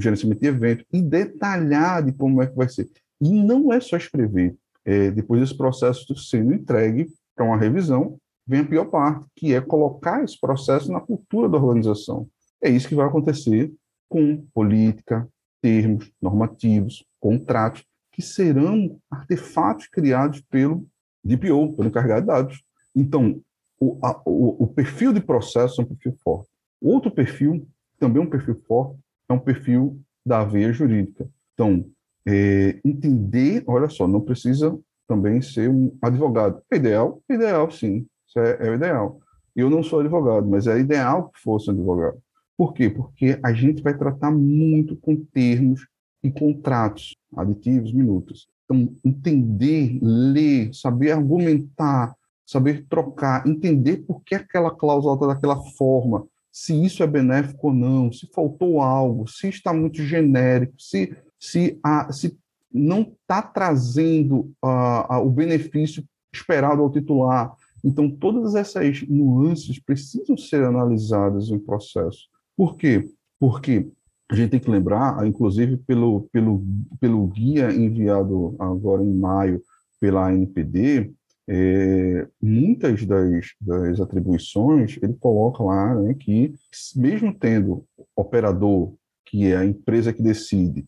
gerenciamento 0.00 0.40
de 0.40 0.46
evento, 0.46 0.84
e 0.92 1.00
detalhar 1.00 2.02
de 2.02 2.12
como 2.12 2.42
é 2.42 2.46
que 2.46 2.56
vai 2.56 2.68
ser. 2.68 2.88
E 3.20 3.30
não 3.30 3.72
é 3.72 3.80
só 3.80 3.96
escrever. 3.96 4.56
É, 4.84 5.10
depois 5.10 5.40
desse 5.40 5.56
processo 5.56 6.14
sendo 6.16 6.52
entregue 6.52 7.06
para 7.34 7.44
uma 7.44 7.56
revisão, 7.56 8.18
vem 8.46 8.60
a 8.60 8.66
pior 8.66 8.86
parte, 8.86 9.26
que 9.36 9.54
é 9.54 9.60
colocar 9.60 10.22
esse 10.24 10.38
processo 10.38 10.90
na 10.90 11.00
cultura 11.00 11.48
da 11.48 11.58
organização. 11.58 12.28
É 12.60 12.68
isso 12.68 12.88
que 12.88 12.94
vai 12.94 13.06
acontecer 13.06 13.72
com 14.08 14.44
política, 14.52 15.28
termos, 15.60 16.10
normativos, 16.20 17.04
contratos, 17.20 17.84
que 18.10 18.20
serão 18.20 18.98
artefatos 19.10 19.86
criados 19.86 20.40
pelo 20.42 20.86
DPO, 21.24 21.74
pelo 21.74 21.88
encarregado 21.88 22.20
de 22.20 22.26
dados. 22.26 22.64
Então, 22.94 23.40
o, 23.80 23.98
a, 24.04 24.20
o, 24.26 24.64
o 24.64 24.66
perfil 24.66 25.12
de 25.12 25.20
processo 25.20 25.80
é 25.80 25.84
um 25.84 25.86
perfil 25.88 26.14
forte. 26.22 26.50
Outro 26.80 27.10
perfil, 27.10 27.66
também 27.98 28.22
um 28.22 28.28
perfil 28.28 28.56
forte, 28.66 28.98
é 29.32 29.34
um 29.34 29.38
perfil 29.38 29.98
da 30.24 30.44
veia 30.44 30.72
jurídica. 30.72 31.28
Então, 31.54 31.84
é, 32.26 32.78
entender, 32.84 33.64
olha 33.66 33.88
só, 33.88 34.06
não 34.06 34.20
precisa 34.20 34.78
também 35.08 35.42
ser 35.42 35.68
um 35.68 35.96
advogado. 36.00 36.62
É 36.70 36.76
ideal? 36.76 37.22
É 37.28 37.34
ideal, 37.34 37.70
sim. 37.70 38.06
Isso 38.26 38.38
é, 38.38 38.68
é 38.68 38.74
ideal. 38.74 39.20
Eu 39.54 39.68
não 39.68 39.82
sou 39.82 40.00
advogado, 40.00 40.48
mas 40.48 40.66
é 40.66 40.78
ideal 40.78 41.28
que 41.30 41.40
fosse 41.40 41.68
um 41.70 41.74
advogado. 41.74 42.18
Por 42.56 42.72
quê? 42.72 42.88
Porque 42.88 43.38
a 43.42 43.52
gente 43.52 43.82
vai 43.82 43.96
tratar 43.96 44.30
muito 44.30 44.96
com 44.96 45.16
termos 45.16 45.86
e 46.22 46.30
contratos, 46.30 47.16
aditivos, 47.36 47.92
minutos. 47.92 48.46
Então, 48.64 48.94
entender, 49.04 49.98
ler, 50.00 50.72
saber 50.72 51.12
argumentar, 51.12 52.14
saber 52.46 52.86
trocar, 52.88 53.46
entender 53.46 53.98
por 53.98 54.22
que 54.22 54.34
aquela 54.34 54.70
cláusula 54.70 55.14
está 55.14 55.26
daquela 55.26 55.60
forma, 55.76 56.26
se 56.52 56.74
isso 56.84 57.02
é 57.02 57.06
benéfico 57.06 57.68
ou 57.68 57.74
não, 57.74 58.12
se 58.12 58.26
faltou 58.26 58.82
algo, 58.82 59.26
se 59.26 59.48
está 59.48 59.72
muito 59.72 60.02
genérico, 60.02 60.74
se, 60.78 61.16
se, 61.40 61.80
a, 61.82 62.12
se 62.12 62.38
não 62.72 63.00
está 63.00 63.40
trazendo 63.40 64.52
uh, 64.62 65.14
uh, 65.14 65.26
o 65.26 65.30
benefício 65.30 66.04
esperado 66.32 66.82
ao 66.82 66.90
titular. 66.90 67.54
Então, 67.82 68.10
todas 68.10 68.54
essas 68.54 69.02
nuances 69.08 69.78
precisam 69.78 70.36
ser 70.36 70.62
analisadas 70.64 71.48
em 71.48 71.58
processo. 71.58 72.28
Por 72.56 72.76
quê? 72.76 73.08
Porque 73.40 73.88
a 74.30 74.34
gente 74.34 74.50
tem 74.50 74.60
que 74.60 74.70
lembrar, 74.70 75.26
inclusive 75.26 75.78
pelo, 75.78 76.28
pelo, 76.32 76.62
pelo 77.00 77.26
guia 77.26 77.72
enviado 77.72 78.54
agora 78.58 79.02
em 79.02 79.12
maio 79.12 79.60
pela 79.98 80.28
ANPD, 80.28 81.12
é, 81.54 82.26
muitas 82.40 83.04
das, 83.04 83.54
das 83.60 84.00
atribuições 84.00 84.98
ele 85.02 85.12
coloca 85.14 85.62
lá 85.62 85.94
né, 85.94 86.14
que, 86.14 86.54
mesmo 86.96 87.34
tendo 87.34 87.84
operador, 88.16 88.94
que 89.26 89.46
é 89.46 89.56
a 89.56 89.64
empresa 89.64 90.12
que 90.12 90.22
decide, 90.22 90.86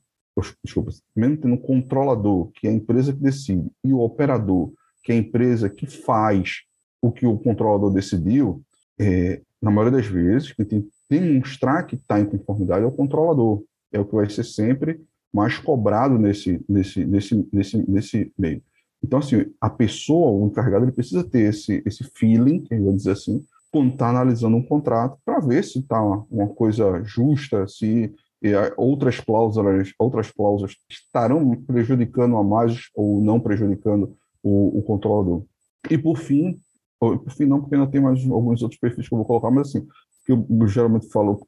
desculpa, 0.65 0.91
mesmo 1.15 1.37
tendo 1.37 1.59
controlador, 1.59 2.51
que 2.53 2.67
é 2.67 2.71
a 2.71 2.75
empresa 2.75 3.13
que 3.13 3.21
decide, 3.21 3.71
e 3.85 3.93
o 3.93 4.01
operador, 4.01 4.73
que 5.03 5.13
é 5.13 5.17
a 5.17 5.19
empresa 5.19 5.69
que 5.69 5.87
faz 5.87 6.63
o 7.03 7.13
que 7.13 7.27
o 7.27 7.37
controlador 7.37 7.93
decidiu, 7.93 8.63
é, 8.99 9.43
na 9.61 9.71
maioria 9.71 9.99
das 9.99 10.07
vezes, 10.07 10.53
quem 10.53 10.65
tem 10.65 10.89
demonstrar 11.09 11.87
que 11.87 11.97
está 11.97 12.19
em 12.19 12.25
conformidade 12.25 12.85
é 12.85 12.87
o 12.87 12.93
controlador. 12.93 13.63
É 13.93 14.01
o 14.01 14.05
que 14.05 14.15
vai 14.15 14.29
ser 14.29 14.45
sempre 14.45 15.01
mais 15.33 15.59
cobrado 15.59 16.19
nesse, 16.19 16.65
nesse, 16.69 17.05
nesse, 17.05 17.49
nesse, 17.53 17.91
nesse 17.91 18.33
meio. 18.39 18.63
Então, 19.05 19.19
assim, 19.19 19.45
a 19.61 19.69
pessoa, 19.69 20.31
o 20.31 20.47
encarregado, 20.47 20.87
ele 20.87 20.93
precisa 20.93 21.23
ter 21.23 21.51
esse, 21.51 21.83
esse 21.85 22.03
feeling, 22.05 22.65
eu 22.71 22.85
vou 22.85 22.95
dizer 22.95 23.13
assim, 23.13 23.45
quando 23.71 23.93
está 23.93 24.09
analisando 24.09 24.57
um 24.57 24.63
contrato, 24.63 25.19
para 25.23 25.41
ver 25.41 25.63
se 25.63 25.81
está 25.81 26.01
uma 26.03 26.49
coisa 26.49 27.03
justa, 27.05 27.69
se 27.69 28.15
outras 28.79 29.21
cláusulas, 29.21 29.93
outras 29.99 30.31
cláusulas 30.31 30.75
estarão 30.89 31.55
prejudicando 31.67 32.37
a 32.39 32.43
mais 32.43 32.89
ou 32.95 33.21
não 33.21 33.39
prejudicando 33.39 34.17
o, 34.43 34.79
o 34.79 34.83
controlador. 34.83 35.45
E 35.91 35.99
por 35.99 36.17
fim, 36.17 36.59
por 36.99 37.31
fim 37.31 37.45
não, 37.45 37.61
porque 37.61 37.75
ainda 37.75 37.91
tem 37.91 38.01
mais 38.01 38.25
alguns 38.31 38.63
outros 38.63 38.81
perfis 38.81 39.07
que 39.07 39.15
eu 39.15 39.19
vou 39.19 39.27
colocar, 39.27 39.51
mas 39.51 39.69
assim, 39.69 39.87
que 40.25 40.33
eu 40.33 40.47
geralmente 40.67 41.11
falo, 41.11 41.39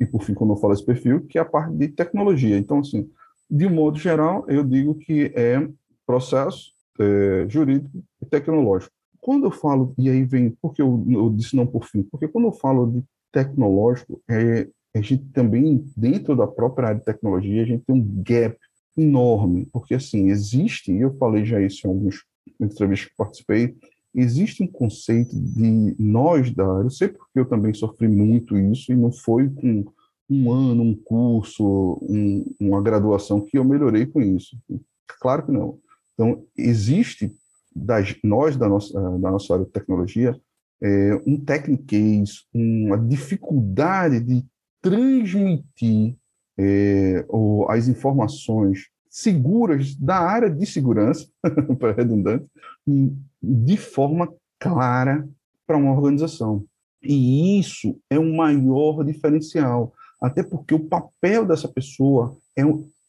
e 0.00 0.06
por 0.06 0.24
fim, 0.24 0.34
quando 0.34 0.54
eu 0.54 0.56
falo 0.56 0.72
esse 0.72 0.84
perfil, 0.84 1.24
que 1.26 1.38
é 1.38 1.40
a 1.40 1.44
parte 1.44 1.72
de 1.72 1.86
tecnologia. 1.86 2.58
Então, 2.58 2.80
assim, 2.80 3.08
de 3.48 3.64
um 3.64 3.74
modo 3.74 3.96
geral, 3.96 4.44
eu 4.48 4.64
digo 4.64 4.96
que 4.96 5.32
é 5.36 5.68
processo 6.04 6.75
é, 7.00 7.48
jurídico 7.48 8.02
e 8.22 8.26
tecnológico. 8.26 8.92
Quando 9.20 9.46
eu 9.46 9.50
falo, 9.50 9.94
e 9.98 10.08
aí 10.08 10.24
vem, 10.24 10.50
porque 10.62 10.80
eu, 10.80 11.04
eu 11.08 11.30
disse 11.30 11.56
não 11.56 11.66
por 11.66 11.84
fim, 11.84 12.02
porque 12.02 12.28
quando 12.28 12.46
eu 12.46 12.52
falo 12.52 12.86
de 12.86 13.04
tecnológico, 13.32 14.20
é, 14.28 14.68
a 14.94 15.00
gente 15.00 15.24
também, 15.32 15.84
dentro 15.96 16.36
da 16.36 16.46
própria 16.46 16.88
área 16.88 16.98
de 16.98 17.04
tecnologia, 17.04 17.62
a 17.62 17.66
gente 17.66 17.84
tem 17.84 17.96
um 17.96 18.22
gap 18.22 18.56
enorme, 18.96 19.66
porque, 19.72 19.94
assim, 19.94 20.28
existe, 20.28 20.90
e 20.92 21.00
eu 21.00 21.14
falei 21.18 21.44
já 21.44 21.60
isso 21.60 21.86
em 21.86 21.90
algumas 21.90 22.16
entrevistas 22.60 23.10
que 23.10 23.16
participei, 23.16 23.76
existe 24.14 24.62
um 24.62 24.66
conceito 24.66 25.38
de 25.38 25.94
nós 25.98 26.50
da 26.50 26.66
área, 26.66 26.86
eu 26.86 26.90
sei 26.90 27.08
porque 27.08 27.38
eu 27.38 27.44
também 27.44 27.74
sofri 27.74 28.08
muito 28.08 28.56
isso, 28.56 28.90
e 28.92 28.96
não 28.96 29.12
foi 29.12 29.50
com 29.50 29.84
um 30.28 30.50
ano, 30.50 30.82
um 30.82 30.94
curso, 30.94 31.98
um, 32.02 32.44
uma 32.58 32.82
graduação 32.82 33.40
que 33.40 33.58
eu 33.58 33.64
melhorei 33.64 34.06
com 34.06 34.20
isso. 34.20 34.56
Claro 35.20 35.46
que 35.46 35.52
não. 35.52 35.78
Então, 36.16 36.42
existe, 36.56 37.30
das, 37.74 38.16
nós 38.24 38.56
da 38.56 38.68
nossa, 38.68 38.98
da 38.98 39.30
nossa 39.30 39.52
área 39.52 39.66
de 39.66 39.70
tecnologia, 39.70 40.34
é, 40.82 41.20
um 41.26 41.38
techniquez, 41.38 42.46
uma 42.52 42.98
dificuldade 42.98 44.20
de 44.20 44.44
transmitir 44.80 46.16
é, 46.58 47.24
ou, 47.28 47.70
as 47.70 47.86
informações 47.86 48.88
seguras 49.10 49.94
da 49.94 50.18
área 50.18 50.50
de 50.50 50.64
segurança, 50.66 51.26
para 51.78 51.92
redundante, 51.92 52.46
de 53.42 53.76
forma 53.76 54.32
clara 54.58 55.28
para 55.66 55.76
uma 55.76 55.92
organização. 55.92 56.64
E 57.02 57.58
isso 57.58 57.98
é 58.10 58.18
um 58.18 58.36
maior 58.36 59.04
diferencial, 59.04 59.92
até 60.20 60.42
porque 60.42 60.74
o 60.74 60.84
papel 60.88 61.46
dessa 61.46 61.68
pessoa 61.68 62.36
é, 62.56 62.62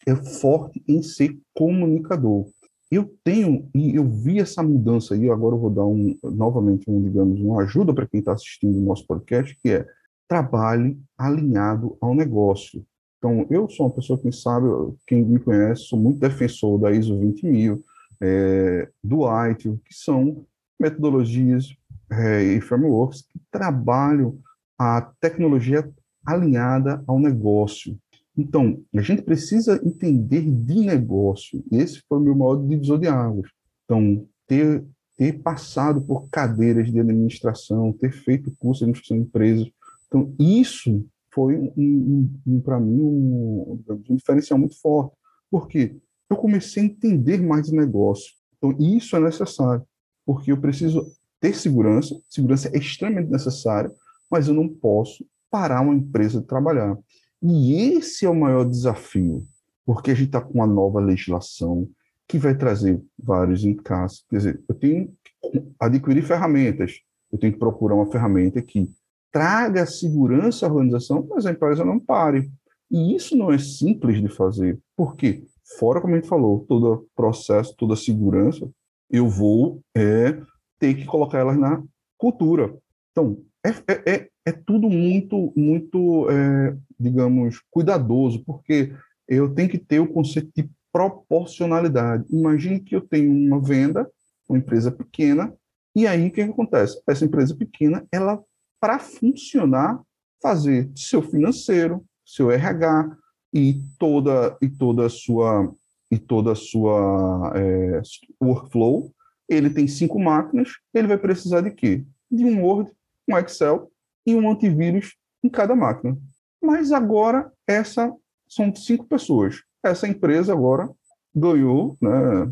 é 0.06 0.16
forte 0.16 0.84
em 0.88 1.02
ser 1.02 1.38
comunicador. 1.54 2.48
Eu 2.90 3.14
tenho, 3.24 3.70
e 3.76 3.96
eu 3.96 4.08
vi 4.08 4.40
essa 4.40 4.64
mudança 4.64 5.14
aí, 5.14 5.30
agora 5.30 5.56
eu 5.56 5.60
vou 5.60 5.70
dar 5.70 5.86
um, 5.86 6.18
novamente, 6.24 6.90
um, 6.90 7.02
digamos, 7.02 7.40
uma 7.42 7.64
ajuda 7.64 7.94
para 7.94 8.08
quem 8.08 8.20
está 8.20 8.34
assistindo 8.34 8.78
o 8.78 8.82
nosso 8.82 9.06
podcast, 9.06 9.56
que 9.62 9.70
é 9.70 9.86
trabalhe 10.28 10.98
alinhado 11.18 11.98
ao 12.00 12.16
negócio. 12.16 12.86
Então, 13.18 13.46
eu 13.50 13.68
sou 13.70 13.88
uma 13.88 13.96
pessoa, 13.96 14.20
quem 14.20 14.32
sabe, 14.32 14.68
quem 15.06 15.24
me 15.24 15.40
conhece, 15.40 15.84
sou 15.84 16.00
muito 16.00 16.20
defensor 16.20 16.80
da 16.80 16.92
ISO 16.92 17.16
20000, 17.16 17.84
é, 18.22 18.90
do 19.04 19.24
ITIL, 19.50 19.80
que 19.86 19.94
são 19.94 20.46
metodologias 20.80 21.76
é, 22.12 22.44
e 22.44 22.62
frameworks 22.62 23.22
que 23.22 23.40
trabalham 23.52 24.40
a 24.78 25.02
tecnologia 25.20 25.90
alinhada 26.26 27.04
ao 27.08 27.20
negócio. 27.20 27.98
Então, 28.38 28.82
a 28.96 29.02
gente 29.02 29.22
precisa 29.22 29.82
entender 29.84 30.42
de 30.42 30.82
negócio. 30.82 31.64
Esse 31.72 32.02
foi 32.08 32.20
o 32.20 32.22
meu 32.22 32.56
de 32.58 32.68
divisor 32.68 33.00
de 33.00 33.08
águas. 33.08 33.50
Então, 33.86 34.28
ter, 34.46 34.86
ter 35.16 35.42
passado 35.42 36.02
por 36.02 36.30
cadeiras 36.30 36.92
de 36.92 37.00
administração, 37.00 37.92
ter 37.94 38.12
feito 38.12 38.56
curso 38.60 38.80
de 38.80 38.86
administração 38.86 39.18
de 39.18 39.24
empresas. 39.24 39.72
Então, 40.08 40.36
isso 40.40 41.06
foi, 41.34 41.58
um, 41.58 41.74
um, 41.76 42.40
um 42.46 42.60
para 42.62 42.80
mim, 42.80 43.02
um, 43.02 43.84
um 44.10 44.16
diferencial 44.16 44.60
muito 44.60 44.80
forte. 44.80 45.16
Por 45.50 45.68
quê? 45.68 45.96
eu 46.30 46.38
comecei 46.38 46.84
a 46.84 46.86
entender 46.86 47.42
mais 47.42 47.68
de 47.68 47.76
negócio. 47.76 48.34
Então, 48.58 48.76
isso 48.80 49.16
é 49.16 49.20
necessário, 49.20 49.84
porque 50.26 50.52
eu 50.52 50.60
preciso 50.60 51.06
ter 51.40 51.56
segurança, 51.56 52.20
segurança 52.28 52.70
é 52.74 52.78
extremamente 52.78 53.30
necessária, 53.30 53.92
mas 54.30 54.48
eu 54.48 54.54
não 54.54 54.68
posso 54.68 55.26
parar 55.50 55.82
uma 55.82 55.94
empresa 55.94 56.42
de 56.42 56.48
trabalhar. 56.48 56.98
E 57.42 57.96
esse 57.96 58.26
é 58.26 58.30
o 58.30 58.36
maior 58.36 58.64
desafio, 58.64 59.46
porque 59.86 60.12
a 60.12 60.14
gente 60.14 60.28
está 60.28 60.42
com 60.42 60.54
uma 60.54 60.68
nova 60.68 61.00
legislação 61.00 61.88
que 62.28 62.38
vai 62.38 62.56
trazer 62.56 63.02
vários 63.18 63.64
encaixes. 63.64 64.26
Quer 64.30 64.38
dizer, 64.38 64.64
eu 64.68 64.76
tenho 64.76 65.14
que 65.42 65.64
adquirir 65.80 66.24
ferramentas, 66.24 67.00
eu 67.32 67.38
tenho 67.38 67.54
que 67.54 67.60
procurar 67.60 67.96
uma 67.96 68.12
ferramenta 68.12 68.62
que 68.62 68.90
traga 69.32 69.86
segurança 69.86 70.66
à 70.66 70.70
organização, 70.70 71.26
mas 71.30 71.46
a 71.46 71.52
empresa 71.52 71.86
não 71.86 72.00
pare. 72.00 72.50
E 72.90 73.16
isso 73.16 73.36
não 73.36 73.52
é 73.52 73.58
simples 73.58 74.22
de 74.22 74.30
fazer. 74.30 74.80
Por 74.96 75.16
quê? 75.16 75.44
Fora, 75.78 76.02
como 76.02 76.14
a 76.14 76.18
gente 76.18 76.30
falou, 76.30 76.66
todo 76.68 77.08
processo, 77.16 77.76
toda 77.78 77.96
segurança, 77.96 78.70
eu 79.10 79.28
vou 79.28 79.82
é, 79.96 80.42
ter 80.80 80.96
que 80.96 81.06
colocar 81.06 81.40
elas 81.40 81.58
na 81.58 81.84
cultura. 82.18 82.76
Então, 83.12 83.38
é, 83.68 83.94
é, 83.94 84.16
é, 84.16 84.30
é 84.46 84.52
tudo 84.52 84.90
muito, 84.90 85.52
muito 85.56 86.30
é, 86.30 86.76
digamos, 87.00 87.62
cuidadoso, 87.70 88.44
porque 88.46 88.94
eu 89.28 89.54
tenho 89.54 89.70
que 89.70 89.78
ter 89.78 90.00
o 90.00 90.08
conceito 90.08 90.50
de 90.56 90.70
proporcionalidade. 90.92 92.26
Imagine 92.30 92.80
que 92.80 92.96
eu 92.96 93.02
tenho 93.02 93.32
uma 93.32 93.62
venda, 93.62 94.10
uma 94.48 94.58
empresa 94.58 94.92
pequena, 94.92 95.54
E 95.96 96.06
aí, 96.06 96.28
o 96.28 96.32
que, 96.32 96.46
que 96.46 96.52
acontece? 96.52 97.02
Essa 97.08 97.26
empresa 97.26 97.56
pequena, 97.56 98.06
ela, 98.12 98.40
para 98.80 99.00
funcionar, 99.00 100.00
fazer 100.42 100.92
seu 100.96 101.24
financeiro, 101.24 102.06
seu 102.24 102.52
RH 102.52 103.18
e 103.52 103.82
toda, 103.98 104.56
e 104.62 104.70
toda 104.70 105.08
a 105.08 105.10
sua, 105.10 105.74
e 106.12 106.20
toda 106.20 106.54
sua 106.54 107.52
é, 107.56 108.02
workflow, 108.40 109.12
ele 109.50 109.70
tem 109.70 109.88
cinco 109.88 110.20
máquinas, 110.20 110.70
ele 110.94 111.08
vai 111.08 111.18
precisar 111.18 111.62
de 111.62 111.72
quê? 111.72 112.06
De 112.30 112.46
um 112.46 112.64
Word, 112.64 112.92
um 113.28 113.38
Excel 113.38 113.92
e 114.26 114.36
um 114.36 114.50
antivírus 114.50 115.16
em 115.44 115.50
cada 115.50 115.76
máquina. 115.76 116.18
Mas 116.62 116.92
agora, 116.92 117.52
essa 117.68 118.14
são 118.48 118.74
cinco 118.76 119.06
pessoas. 119.06 119.62
Essa 119.84 120.08
empresa 120.08 120.54
agora 120.54 120.90
ganhou 121.34 121.98
né, 122.02 122.52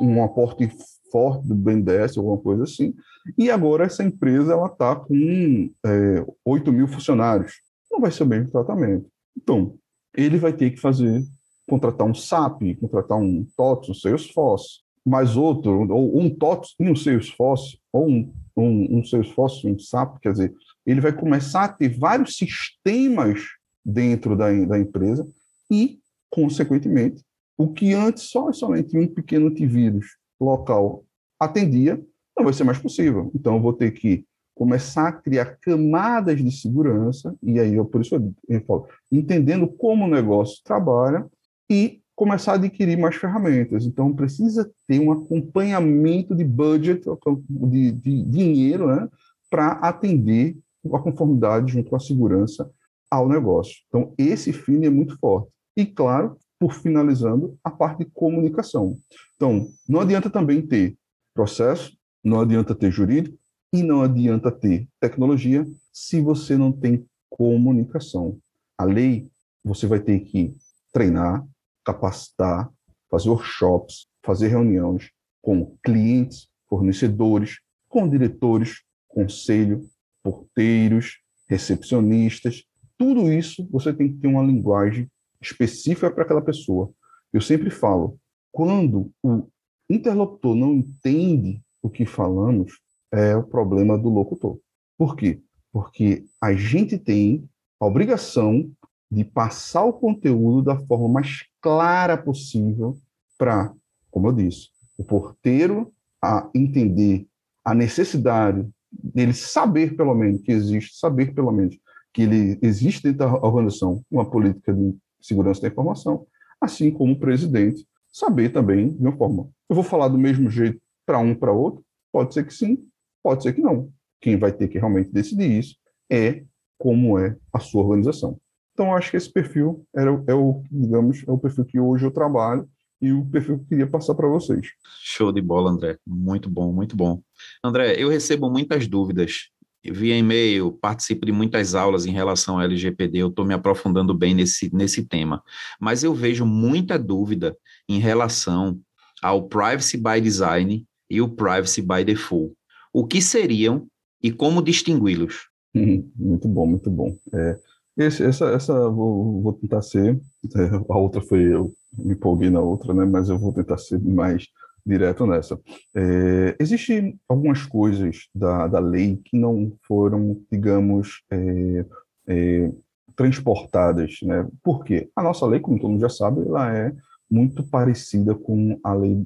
um 0.00 0.22
aporte 0.22 0.70
forte 1.10 1.46
do 1.46 1.54
BNDES, 1.54 2.16
alguma 2.16 2.38
coisa 2.38 2.64
assim, 2.64 2.94
e 3.38 3.50
agora 3.50 3.84
essa 3.84 4.02
empresa 4.02 4.54
está 4.64 4.96
com 4.96 5.70
é, 5.86 6.26
8 6.44 6.72
mil 6.72 6.88
funcionários. 6.88 7.52
Não 7.90 8.00
vai 8.00 8.10
ser 8.10 8.24
o 8.24 8.26
mesmo 8.26 8.50
tratamento. 8.50 9.08
Então, 9.36 9.76
ele 10.16 10.38
vai 10.38 10.52
ter 10.52 10.70
que 10.70 10.80
fazer, 10.80 11.22
contratar 11.68 12.06
um 12.06 12.14
SAP, 12.14 12.76
contratar 12.80 13.18
um 13.18 13.46
TOTS, 13.56 13.90
um 13.90 13.94
Salesforce, 13.94 14.80
mais 15.04 15.36
outro, 15.36 15.88
ou 15.92 16.18
um 16.18 16.30
TOTS 16.30 16.74
e 16.80 16.90
um 16.90 16.96
Salesforce, 16.96 17.78
ou 17.92 18.08
um, 18.08 18.32
um, 18.56 18.98
um 18.98 19.04
Salesforce, 19.04 19.66
um 19.66 19.78
SAP, 19.78 20.18
quer 20.20 20.32
dizer, 20.32 20.54
ele 20.86 21.00
vai 21.00 21.12
começar 21.12 21.64
a 21.64 21.68
ter 21.68 21.88
vários 21.88 22.36
sistemas 22.36 23.40
dentro 23.84 24.36
da, 24.36 24.52
da 24.64 24.78
empresa 24.78 25.26
e, 25.70 25.98
consequentemente, 26.30 27.22
o 27.56 27.72
que 27.72 27.92
antes 27.92 28.24
só 28.24 28.52
somente 28.52 28.96
um 28.96 29.06
pequeno 29.06 29.48
antivírus 29.48 30.16
local 30.40 31.04
atendia, 31.38 32.00
não 32.36 32.44
vai 32.44 32.52
ser 32.52 32.64
mais 32.64 32.78
possível. 32.78 33.30
Então, 33.34 33.56
eu 33.56 33.62
vou 33.62 33.72
ter 33.72 33.92
que 33.92 34.24
começar 34.54 35.08
a 35.08 35.12
criar 35.12 35.56
camadas 35.60 36.42
de 36.42 36.50
segurança, 36.50 37.34
e 37.42 37.58
aí 37.58 37.74
eu, 37.74 37.84
por 37.84 38.00
isso 38.00 38.14
eu 38.48 38.60
falo, 38.64 38.86
entendendo 39.10 39.66
como 39.66 40.04
o 40.04 40.10
negócio 40.10 40.62
trabalha 40.64 41.26
e 41.68 42.00
começar 42.14 42.52
a 42.52 42.54
adquirir 42.56 42.96
mais 42.96 43.16
ferramentas. 43.16 43.84
Então, 43.84 44.14
precisa 44.14 44.70
ter 44.86 45.00
um 45.00 45.10
acompanhamento 45.10 46.34
de 46.34 46.44
budget, 46.44 47.04
de, 47.48 47.92
de 47.92 48.22
dinheiro, 48.22 48.86
né, 48.86 49.08
para 49.50 49.72
atender 49.72 50.56
a 50.92 50.98
conformidade 50.98 51.72
junto 51.72 51.90
com 51.90 51.96
a 51.96 52.00
segurança 52.00 52.70
ao 53.10 53.28
negócio. 53.28 53.76
Então, 53.88 54.12
esse 54.18 54.52
fim 54.52 54.84
é 54.84 54.90
muito 54.90 55.18
forte. 55.18 55.48
E, 55.76 55.84
claro, 55.84 56.36
por 56.58 56.72
finalizando, 56.72 57.58
a 57.62 57.70
parte 57.70 58.04
de 58.04 58.10
comunicação. 58.10 58.96
Então, 59.36 59.68
não 59.88 60.00
adianta 60.00 60.30
também 60.30 60.62
ter 60.62 60.96
processo, 61.34 61.96
não 62.22 62.40
adianta 62.40 62.74
ter 62.74 62.90
jurídico 62.90 63.36
e 63.72 63.82
não 63.82 64.02
adianta 64.02 64.50
ter 64.50 64.88
tecnologia 65.00 65.66
se 65.92 66.20
você 66.20 66.56
não 66.56 66.72
tem 66.72 67.04
comunicação. 67.28 68.38
A 68.78 68.84
lei, 68.84 69.28
você 69.64 69.86
vai 69.86 70.00
ter 70.00 70.20
que 70.20 70.54
treinar, 70.92 71.44
capacitar, 71.84 72.70
fazer 73.10 73.28
workshops, 73.28 74.06
fazer 74.22 74.48
reuniões 74.48 75.10
com 75.42 75.76
clientes, 75.84 76.48
fornecedores, 76.68 77.60
com 77.88 78.08
diretores, 78.08 78.82
conselho, 79.08 79.86
porteiros, 80.22 81.18
recepcionistas. 81.46 82.64
Tudo 82.96 83.30
isso 83.32 83.68
você 83.70 83.92
tem 83.92 84.08
que 84.08 84.18
ter 84.18 84.26
uma 84.26 84.42
linguagem 84.42 85.10
específica 85.40 86.10
para 86.10 86.24
aquela 86.24 86.42
pessoa. 86.42 86.90
Eu 87.32 87.40
sempre 87.40 87.70
falo, 87.70 88.18
quando 88.50 89.12
o 89.22 89.48
interlocutor 89.90 90.54
não 90.54 90.74
entende 90.74 91.60
o 91.82 91.90
que 91.90 92.06
falamos, 92.06 92.80
é 93.12 93.36
o 93.36 93.44
problema 93.44 93.98
do 93.98 94.08
locutor. 94.08 94.58
Por 94.96 95.14
quê? 95.14 95.42
Porque 95.72 96.24
a 96.40 96.54
gente 96.54 96.98
tem 96.98 97.48
a 97.78 97.86
obrigação 97.86 98.70
de 99.10 99.24
passar 99.24 99.84
o 99.84 99.92
conteúdo 99.92 100.62
da 100.62 100.78
forma 100.86 101.08
mais 101.08 101.44
clara 101.64 102.18
possível 102.18 102.94
para, 103.38 103.72
como 104.10 104.28
eu 104.28 104.32
disse, 104.34 104.68
o 104.98 105.02
porteiro 105.02 105.90
a 106.22 106.50
entender 106.54 107.26
a 107.64 107.74
necessidade 107.74 108.68
dele 108.92 109.32
saber 109.32 109.96
pelo 109.96 110.14
menos 110.14 110.42
que 110.42 110.52
existe, 110.52 110.94
saber 110.98 111.32
pelo 111.32 111.50
menos 111.50 111.74
que 112.12 112.20
ele 112.20 112.58
existe 112.60 113.02
dentro 113.04 113.20
da 113.20 113.34
organização 113.34 114.04
uma 114.10 114.30
política 114.30 114.74
de 114.74 114.94
segurança 115.22 115.62
da 115.62 115.68
informação, 115.68 116.26
assim 116.60 116.90
como 116.90 117.14
o 117.14 117.18
presidente 117.18 117.88
saber 118.12 118.50
também 118.50 118.92
de 118.92 119.00
uma 119.00 119.16
forma. 119.16 119.48
Eu 119.66 119.74
vou 119.74 119.82
falar 119.82 120.08
do 120.08 120.18
mesmo 120.18 120.50
jeito 120.50 120.78
para 121.06 121.18
um 121.18 121.34
para 121.34 121.50
outro? 121.50 121.82
Pode 122.12 122.34
ser 122.34 122.44
que 122.46 122.52
sim, 122.52 122.86
pode 123.22 123.42
ser 123.42 123.54
que 123.54 123.62
não. 123.62 123.90
Quem 124.20 124.36
vai 124.36 124.52
ter 124.52 124.68
que 124.68 124.78
realmente 124.78 125.10
decidir 125.10 125.50
isso 125.60 125.76
é 126.12 126.44
como 126.76 127.18
é 127.18 127.38
a 127.50 127.58
sua 127.58 127.84
organização. 127.84 128.38
Então, 128.74 128.94
acho 128.94 129.12
que 129.12 129.16
esse 129.16 129.32
perfil 129.32 129.86
era, 129.94 130.10
é 130.26 130.34
o, 130.34 130.62
digamos, 130.70 131.22
é 131.26 131.30
o 131.30 131.38
perfil 131.38 131.64
que 131.64 131.78
hoje 131.78 132.04
eu 132.04 132.10
trabalho 132.10 132.68
e 133.00 133.12
o 133.12 133.24
perfil 133.24 133.58
que 133.58 133.62
eu 133.62 133.68
queria 133.68 133.86
passar 133.86 134.14
para 134.14 134.28
vocês. 134.28 134.66
Show 135.00 135.32
de 135.32 135.40
bola, 135.40 135.70
André. 135.70 135.96
Muito 136.04 136.50
bom, 136.50 136.72
muito 136.72 136.96
bom. 136.96 137.22
André, 137.62 137.94
eu 137.96 138.08
recebo 138.08 138.50
muitas 138.50 138.88
dúvidas 138.88 139.50
via 139.92 140.16
e-mail, 140.16 140.72
participo 140.72 141.26
de 141.26 141.32
muitas 141.32 141.74
aulas 141.74 142.06
em 142.06 142.10
relação 142.10 142.56
ao 142.56 142.62
LGPD, 142.62 143.18
eu 143.18 143.28
estou 143.28 143.44
me 143.44 143.54
aprofundando 143.54 144.14
bem 144.14 144.34
nesse, 144.34 144.74
nesse 144.74 145.04
tema. 145.04 145.42
Mas 145.78 146.02
eu 146.02 146.14
vejo 146.14 146.46
muita 146.46 146.98
dúvida 146.98 147.56
em 147.88 147.98
relação 147.98 148.80
ao 149.22 149.46
Privacy 149.46 149.96
by 149.96 150.20
Design 150.20 150.84
e 151.10 151.20
o 151.20 151.28
Privacy 151.28 151.82
by 151.82 152.04
Default. 152.04 152.54
O 152.92 153.06
que 153.06 153.20
seriam 153.20 153.86
e 154.22 154.32
como 154.32 154.62
distingui-los? 154.62 155.48
Uhum, 155.74 156.10
muito 156.16 156.48
bom, 156.48 156.66
muito 156.66 156.90
bom. 156.90 157.16
É, 157.32 157.58
esse, 157.96 158.24
essa, 158.24 158.46
essa 158.46 158.88
vou, 158.90 159.40
vou 159.42 159.52
tentar 159.52 159.82
ser. 159.82 160.20
É, 160.56 160.92
a 160.92 160.98
outra 160.98 161.20
foi 161.20 161.54
eu 161.54 161.72
me 161.96 162.14
empolguei 162.14 162.50
na 162.50 162.60
outra, 162.60 162.92
né? 162.92 163.04
Mas 163.04 163.28
eu 163.28 163.38
vou 163.38 163.52
tentar 163.52 163.78
ser 163.78 164.00
mais 164.00 164.46
direto 164.84 165.26
nessa. 165.26 165.58
É, 165.94 166.56
Existem 166.60 167.18
algumas 167.28 167.64
coisas 167.64 168.28
da, 168.34 168.66
da 168.66 168.78
lei 168.78 169.20
que 169.24 169.38
não 169.38 169.72
foram, 169.86 170.40
digamos, 170.50 171.22
é, 171.30 171.86
é, 172.26 172.72
transportadas, 173.16 174.18
né? 174.22 174.46
Por 174.62 174.84
quê? 174.84 175.08
A 175.16 175.22
nossa 175.22 175.46
lei, 175.46 175.60
como 175.60 175.78
todo 175.78 175.90
mundo 175.90 176.00
já 176.00 176.08
sabe, 176.08 176.46
ela 176.46 176.74
é 176.76 176.92
muito 177.30 177.64
parecida 177.64 178.34
com 178.34 178.78
a 178.82 178.92
lei 178.92 179.24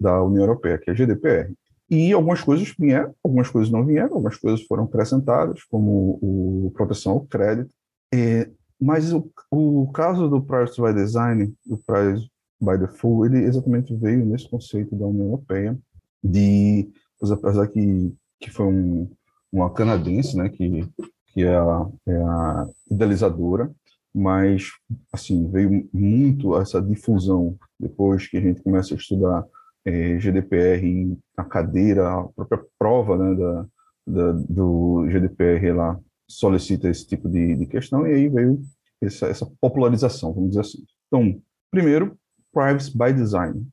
da 0.00 0.22
União 0.22 0.42
Europeia, 0.44 0.78
que 0.78 0.90
é 0.90 0.92
a 0.92 0.96
GDPR. 0.96 1.52
E 1.90 2.12
algumas 2.12 2.40
coisas 2.40 2.72
vieram, 2.78 3.14
algumas 3.22 3.48
coisas 3.48 3.70
não 3.70 3.84
vieram, 3.84 4.14
algumas 4.14 4.36
coisas 4.36 4.62
foram 4.62 4.84
acrescentadas, 4.84 5.62
como 5.64 6.18
o 6.22 6.72
proteção 6.74 7.12
ao 7.12 7.20
crédito. 7.26 7.70
É, 8.14 8.50
mas 8.80 9.12
o, 9.12 9.30
o 9.50 9.90
caso 9.92 10.28
do 10.28 10.42
Privacy 10.42 10.82
by 10.82 10.92
Design, 10.92 11.54
do 11.64 11.78
Privacy 11.78 12.28
by 12.60 12.78
Default, 12.78 13.26
ele 13.34 13.44
exatamente 13.44 13.94
veio 13.94 14.24
nesse 14.24 14.48
conceito 14.48 14.94
da 14.96 15.06
União 15.06 15.26
Europeia, 15.26 15.78
de, 16.22 16.90
apesar 17.22 17.66
que, 17.68 18.14
que 18.40 18.50
foi 18.50 18.66
um, 18.66 19.10
uma 19.52 19.70
canadense, 19.72 20.36
né, 20.36 20.48
que, 20.48 20.88
que 21.28 21.42
é 21.42 21.56
a, 21.56 21.88
é 22.06 22.16
a 22.16 22.68
idealizadora, 22.90 23.72
mas 24.14 24.70
assim 25.12 25.50
veio 25.50 25.88
muito 25.92 26.56
essa 26.58 26.80
difusão 26.82 27.56
depois 27.80 28.26
que 28.26 28.36
a 28.36 28.40
gente 28.40 28.62
começa 28.62 28.94
a 28.94 28.96
estudar 28.96 29.44
é, 29.84 30.18
GDPR 30.18 31.16
a 31.36 31.44
cadeira, 31.44 32.12
a 32.12 32.24
própria 32.28 32.62
prova 32.78 33.16
né, 33.16 33.34
da, 33.34 33.66
da, 34.06 34.32
do 34.32 35.06
GDPR 35.08 35.72
lá 35.74 35.98
solicita 36.32 36.88
esse 36.88 37.06
tipo 37.06 37.28
de, 37.28 37.56
de 37.56 37.66
questão 37.66 38.06
e 38.06 38.14
aí 38.14 38.28
veio 38.28 38.62
essa, 39.00 39.26
essa 39.26 39.46
popularização, 39.60 40.32
vamos 40.32 40.50
dizer 40.50 40.60
assim. 40.60 40.84
Então, 41.06 41.40
primeiro, 41.70 42.16
privacy 42.52 42.96
by 42.96 43.12
design. 43.12 43.66